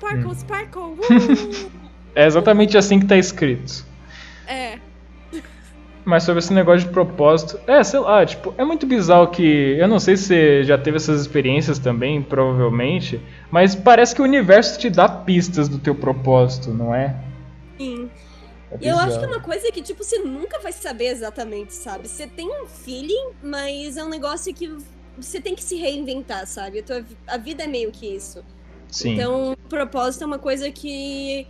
Sparkle, 0.00 0.26
hum. 0.26 0.34
Sparkle! 0.34 1.70
Uh! 1.70 1.70
é 2.14 2.26
exatamente 2.26 2.76
assim 2.76 2.98
que 2.98 3.06
tá 3.06 3.16
escrito. 3.16 3.84
É. 4.48 4.78
Mas 6.04 6.24
sobre 6.24 6.40
esse 6.40 6.52
negócio 6.52 6.88
de 6.88 6.92
propósito, 6.92 7.60
é, 7.66 7.84
sei 7.84 8.00
lá, 8.00 8.24
tipo, 8.24 8.54
é 8.56 8.64
muito 8.64 8.86
bizarro 8.86 9.28
que. 9.28 9.76
Eu 9.78 9.86
não 9.86 10.00
sei 10.00 10.16
se 10.16 10.24
você 10.24 10.64
já 10.64 10.78
teve 10.78 10.96
essas 10.96 11.20
experiências 11.20 11.78
também, 11.78 12.22
provavelmente, 12.22 13.20
mas 13.50 13.74
parece 13.74 14.14
que 14.14 14.22
o 14.22 14.24
universo 14.24 14.80
te 14.80 14.88
dá 14.88 15.08
pistas 15.08 15.68
do 15.68 15.78
teu 15.78 15.94
propósito, 15.94 16.70
não 16.70 16.94
é? 16.94 17.14
Sim. 17.78 18.10
É 18.72 18.90
eu 18.90 18.98
acho 18.98 19.18
que 19.18 19.24
é 19.24 19.28
uma 19.28 19.40
coisa 19.40 19.70
que, 19.70 19.82
tipo, 19.82 20.02
você 20.02 20.18
nunca 20.18 20.58
vai 20.60 20.72
saber 20.72 21.08
exatamente, 21.08 21.74
sabe? 21.74 22.08
Você 22.08 22.26
tem 22.26 22.48
um 22.48 22.66
feeling, 22.66 23.32
mas 23.42 23.96
é 23.96 24.04
um 24.04 24.08
negócio 24.08 24.54
que 24.54 24.74
você 25.16 25.40
tem 25.40 25.54
que 25.54 25.62
se 25.62 25.76
reinventar, 25.76 26.46
sabe? 26.46 26.78
A, 26.78 26.82
tua, 26.82 27.04
a 27.26 27.36
vida 27.36 27.64
é 27.64 27.66
meio 27.66 27.90
que 27.90 28.06
isso. 28.06 28.42
Sim. 28.90 29.14
Então, 29.14 29.52
o 29.52 29.56
propósito 29.68 30.24
é 30.24 30.26
uma 30.26 30.38
coisa 30.38 30.70
que 30.70 31.46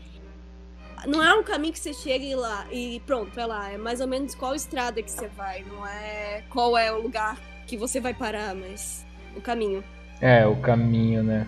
não 1.07 1.23
é 1.23 1.35
um 1.35 1.43
caminho 1.43 1.73
que 1.73 1.79
você 1.79 1.93
chega 1.93 2.25
e 2.25 2.35
lá 2.35 2.67
e 2.71 3.01
pronto, 3.07 3.39
é 3.39 3.47
lá. 3.47 3.71
É 3.71 3.79
mais 3.79 4.01
ou 4.01 4.07
menos 4.07 4.35
qual 4.35 4.55
estrada 4.55 5.03
que 5.03 5.11
você 5.11 5.29
vai, 5.29 5.65
não 5.69 5.87
é 5.87 6.43
qual 6.51 6.77
é 6.77 6.93
o 6.93 7.01
lugar 7.01 7.39
que 7.67 7.77
você 7.77 8.01
vai 8.01 8.13
parar, 8.13 8.55
mas 8.55 9.05
o 9.37 9.41
caminho. 9.41 9.83
É, 10.21 10.47
o 10.47 10.57
caminho, 10.57 11.23
né? 11.23 11.47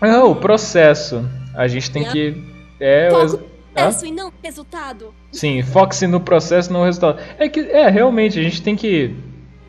Ah, 0.00 0.24
o 0.24 0.34
processo. 0.34 1.28
A 1.54 1.68
gente 1.68 1.90
tem 1.90 2.06
é. 2.06 2.10
que. 2.10 2.44
É, 2.80 3.10
Foco 3.10 3.26
no 3.26 3.38
processo 3.74 4.06
e 4.06 4.10
não 4.10 4.32
resultado. 4.42 5.14
Sim, 5.30 5.62
foque-se 5.62 6.06
no 6.06 6.20
processo, 6.20 6.72
não 6.72 6.80
no 6.80 6.86
resultado. 6.86 7.20
É 7.38 7.48
que, 7.48 7.60
é, 7.60 7.88
realmente, 7.88 8.38
a 8.38 8.42
gente 8.42 8.62
tem 8.62 8.74
que. 8.74 9.14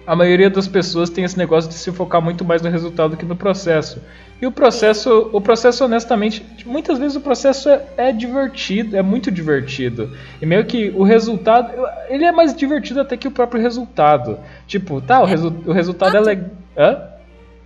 A 0.06 0.16
maioria 0.16 0.50
das 0.50 0.68
pessoas 0.68 1.10
tem 1.10 1.24
esse 1.24 1.38
negócio 1.38 1.70
de 1.70 1.76
se 1.76 1.92
focar 1.92 2.22
muito 2.22 2.44
mais 2.44 2.62
no 2.62 2.70
resultado 2.70 3.16
que 3.16 3.26
no 3.26 3.36
processo. 3.36 4.02
E 4.42 4.48
o 4.48 4.52
processo, 4.52 5.30
o 5.32 5.40
processo 5.40 5.86
honestamente, 5.86 6.44
muitas 6.66 6.98
vezes 6.98 7.16
o 7.16 7.22
processo 7.22 7.70
é, 7.70 7.86
é, 7.96 8.12
divertido, 8.12 8.98
é 8.98 9.02
muito 9.04 9.30
divertido. 9.30 10.18
E 10.42 10.46
meio 10.46 10.66
que 10.66 10.90
o 10.90 11.04
resultado, 11.04 11.72
ele 12.10 12.26
é 12.26 12.32
mais 12.32 12.56
divertido 12.56 13.02
até 13.02 13.16
que 13.16 13.28
o 13.28 13.32
próprio 13.32 13.62
resultado. 13.62 14.40
Tipo, 14.66 15.00
tá, 15.00 15.22
o, 15.22 15.26
resu, 15.26 15.56
o 15.66 15.72
resultado 15.72 16.18
é 16.18 16.20
legal. 16.20 16.50
Hã? 16.76 17.08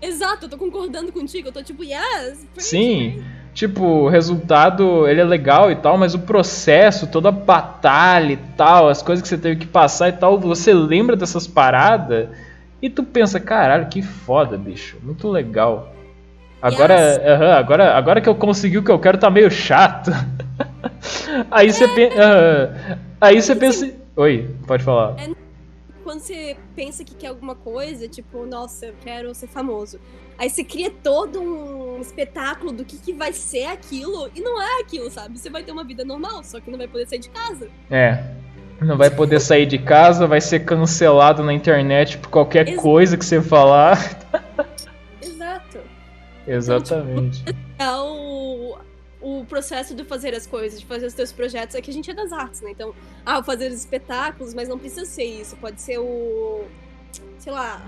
Exato, 0.01 0.45
eu 0.45 0.49
tô 0.49 0.57
concordando 0.57 1.13
contigo, 1.13 1.47
eu 1.47 1.51
tô 1.53 1.63
tipo, 1.63 1.81
yes. 1.83 2.45
Sim. 2.57 3.23
Tipo, 3.55 3.85
o 3.85 4.09
resultado, 4.09 5.07
ele 5.07 5.21
é 5.21 5.23
legal 5.23 5.71
e 5.71 5.77
tal, 5.77 5.97
mas 5.97 6.13
o 6.13 6.19
processo, 6.19 7.07
toda 7.07 7.29
a 7.29 7.31
batalha 7.31 8.33
e 8.33 8.37
tal, 8.57 8.89
as 8.89 9.01
coisas 9.01 9.23
que 9.23 9.29
você 9.29 9.37
teve 9.37 9.61
que 9.61 9.65
passar 9.65 10.09
e 10.09 10.11
tal, 10.11 10.37
você 10.37 10.73
lembra 10.73 11.15
dessas 11.15 11.47
paradas 11.47 12.27
e 12.81 12.89
tu 12.89 13.01
pensa, 13.01 13.39
caralho, 13.39 13.87
que 13.87 14.01
foda, 14.01 14.57
bicho, 14.57 14.97
muito 15.01 15.29
legal. 15.29 15.95
Agora, 16.61 16.95
yes. 16.95 17.17
uh 17.17 17.21
-huh, 17.21 17.57
agora, 17.57 17.95
agora 17.95 18.19
que 18.19 18.27
eu 18.27 18.35
consegui 18.35 18.77
o 18.77 18.83
que 18.83 18.91
eu 18.91 18.99
quero, 18.99 19.17
tá 19.17 19.29
meio 19.29 19.49
chato. 19.49 20.11
aí 21.49 21.71
você 21.71 21.85
é. 21.85 21.95
pensa. 21.95 22.15
Uh, 22.17 22.97
aí 23.21 23.41
você 23.41 23.55
pensa. 23.55 23.89
Oi, 24.17 24.49
pode 24.67 24.83
falar. 24.83 25.15
Quando 26.05 26.19
você 26.19 26.55
pensa 26.75 27.03
que 27.03 27.15
quer 27.15 27.29
alguma 27.29 27.55
coisa, 27.55 28.07
tipo, 28.07 28.45
nossa, 28.45 28.85
eu 28.85 28.93
quero 29.03 29.33
ser 29.33 29.47
famoso. 29.47 29.99
Aí 30.37 30.51
você 30.51 30.63
cria 30.63 30.91
todo 30.91 31.41
um 31.41 31.99
espetáculo 31.99 32.71
do 32.71 32.85
que, 32.85 32.97
que 32.97 33.11
vai 33.11 33.33
ser 33.33 33.65
aquilo, 33.65 34.29
e 34.35 34.39
não 34.39 34.61
é 34.61 34.81
aquilo, 34.81 35.09
sabe? 35.09 35.39
Você 35.39 35.49
vai 35.49 35.63
ter 35.63 35.71
uma 35.71 35.83
vida 35.83 36.05
normal, 36.05 36.43
só 36.43 36.59
que 36.59 36.69
não 36.69 36.77
vai 36.77 36.87
poder 36.87 37.07
sair 37.07 37.17
de 37.17 37.29
casa. 37.29 37.69
É. 37.89 38.23
Não 38.79 38.95
vai 38.95 39.09
poder 39.09 39.39
sair 39.39 39.65
de 39.65 39.79
casa, 39.79 40.27
vai 40.27 40.39
ser 40.39 40.59
cancelado 40.59 41.41
na 41.41 41.51
internet 41.51 42.19
por 42.19 42.29
qualquer 42.29 42.67
Exato. 42.67 42.83
coisa 42.83 43.17
que 43.17 43.25
você 43.25 43.41
falar. 43.41 43.97
Exatamente. 46.47 47.43
Então, 47.47 47.57
tipo, 47.57 48.77
é 48.77 48.94
o, 49.21 49.45
processo 49.45 49.95
de 49.95 50.03
fazer 50.03 50.33
as 50.33 50.45
coisas, 50.45 50.79
de 50.79 50.85
fazer 50.85 51.05
os 51.05 51.13
teus 51.13 51.31
projetos, 51.31 51.75
é 51.75 51.81
que 51.81 51.89
a 51.89 51.93
gente 51.93 52.09
é 52.09 52.13
das 52.13 52.31
artes, 52.31 52.61
né? 52.61 52.71
Então, 52.71 52.93
ah, 53.25 53.41
fazer 53.43 53.67
os 53.67 53.79
espetáculos, 53.79 54.53
mas 54.53 54.69
não 54.69 54.77
precisa 54.77 55.05
ser 55.05 55.25
isso. 55.25 55.55
Pode 55.57 55.81
ser 55.81 55.97
o. 55.99 56.65
sei 57.39 57.51
lá. 57.51 57.81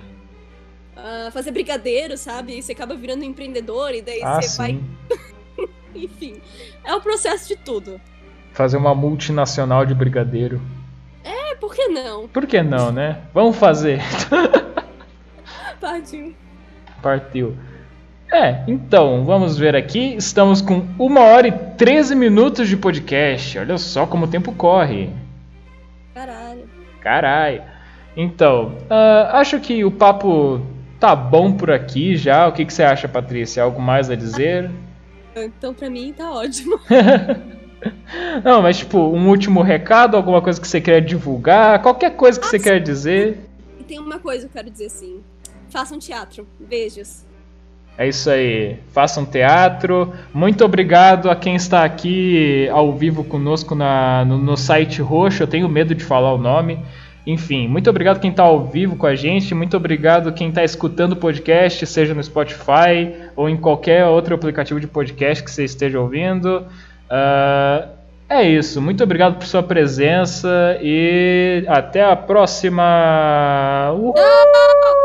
Uh, 0.95 1.31
fazer 1.31 1.51
brigadeiro, 1.51 2.17
sabe? 2.17 2.57
E 2.57 2.63
você 2.63 2.71
acaba 2.71 2.95
virando 2.95 3.21
um 3.21 3.25
empreendedor 3.25 3.93
e 3.93 4.01
daí 4.01 4.23
ah, 4.23 4.41
você 4.41 4.49
sim. 4.49 4.57
vai. 4.57 4.79
Enfim, 5.93 6.41
é 6.83 6.95
o 6.95 7.01
processo 7.01 7.47
de 7.47 7.55
tudo. 7.55 8.01
Fazer 8.53 8.77
uma 8.77 8.95
multinacional 8.95 9.85
de 9.85 9.93
brigadeiro. 9.93 10.59
É, 11.23 11.53
por 11.55 11.75
que 11.75 11.87
não? 11.87 12.27
Por 12.27 12.47
que 12.47 12.63
não, 12.63 12.91
né? 12.91 13.21
Vamos 13.33 13.57
fazer. 13.57 14.01
Partiu. 15.79 16.35
Partiu. 17.01 17.55
É, 18.31 18.63
então, 18.67 19.23
vamos 19.23 19.57
ver 19.57 19.75
aqui. 19.75 20.15
Estamos 20.15 20.61
com 20.61 20.85
1 20.99 21.17
hora 21.17 21.47
e 21.47 21.51
13 21.51 22.13
minutos 22.13 22.67
de 22.67 22.75
podcast. 22.75 23.57
Olha 23.57 23.77
só 23.77 24.05
como 24.05 24.25
o 24.25 24.27
tempo 24.27 24.51
corre. 24.51 25.09
Caralho. 26.13 26.69
Caralho. 26.99 27.63
Então, 28.17 28.73
uh, 28.89 29.31
acho 29.33 29.59
que 29.59 29.85
o 29.85 29.91
papo 29.91 30.61
tá 30.99 31.15
bom 31.15 31.53
por 31.53 31.71
aqui 31.71 32.17
já. 32.17 32.47
O 32.47 32.51
que, 32.51 32.65
que 32.65 32.73
você 32.73 32.83
acha, 32.83 33.07
Patrícia? 33.07 33.63
Algo 33.63 33.81
mais 33.81 34.09
a 34.09 34.15
dizer? 34.15 34.69
Então, 35.33 35.73
pra 35.73 35.89
mim, 35.89 36.13
tá 36.17 36.29
ótimo. 36.31 36.79
Não, 38.43 38.61
mas 38.61 38.79
tipo, 38.79 38.97
um 38.97 39.29
último 39.29 39.61
recado, 39.61 40.17
alguma 40.17 40.41
coisa 40.41 40.59
que 40.59 40.67
você 40.67 40.81
quer 40.81 40.99
divulgar, 40.99 41.81
qualquer 41.81 42.15
coisa 42.15 42.39
que 42.39 42.47
ah, 42.47 42.49
você 42.49 42.57
sim. 42.57 42.63
quer 42.63 42.81
dizer. 42.81 43.37
tem 43.87 43.99
uma 43.99 44.19
coisa 44.19 44.47
que 44.47 44.57
eu 44.57 44.63
quero 44.63 44.71
dizer 44.71 44.87
assim. 44.87 45.21
Façam 45.69 45.99
teatro. 45.99 46.47
Beijos. 46.59 47.26
É 47.97 48.07
isso 48.07 48.29
aí. 48.29 48.77
Façam 48.93 49.25
teatro. 49.25 50.13
Muito 50.33 50.63
obrigado 50.63 51.31
a 51.31 51.35
quem 51.35 51.55
está 51.55 51.83
aqui 51.83 52.69
ao 52.69 52.93
vivo 52.93 53.23
conosco 53.23 53.73
na, 53.73 54.23
no, 54.23 54.37
no 54.37 54.55
site 54.55 55.01
roxo. 55.01 55.41
Eu 55.41 55.47
tenho 55.47 55.67
medo 55.67 55.95
de 55.95 56.03
falar 56.03 56.33
o 56.33 56.37
nome. 56.37 56.79
Enfim, 57.27 57.67
muito 57.67 57.89
obrigado 57.89 58.21
quem 58.21 58.31
está 58.31 58.43
ao 58.43 58.67
vivo 58.67 58.95
com 58.95 59.05
a 59.05 59.13
gente, 59.13 59.53
muito 59.53 59.75
obrigado 59.75 60.31
quem 60.31 60.47
está 60.47 60.63
escutando 60.63 61.11
o 61.11 61.15
podcast, 61.17 61.85
seja 61.85 62.13
no 62.13 62.23
Spotify 62.23 63.13
ou 63.35 63.49
em 63.49 63.57
qualquer 63.57 64.05
outro 64.05 64.33
aplicativo 64.33 64.79
de 64.79 64.87
podcast 64.87 65.43
que 65.43 65.51
você 65.51 65.65
esteja 65.65 65.99
ouvindo. 65.99 66.65
Uh, 67.11 67.89
é 68.29 68.43
isso, 68.43 68.81
muito 68.81 69.03
obrigado 69.03 69.35
por 69.35 69.45
sua 69.45 69.61
presença 69.61 70.77
e 70.81 71.65
até 71.67 72.01
a 72.01 72.15
próxima! 72.15 73.91
Uhul! 73.91 74.96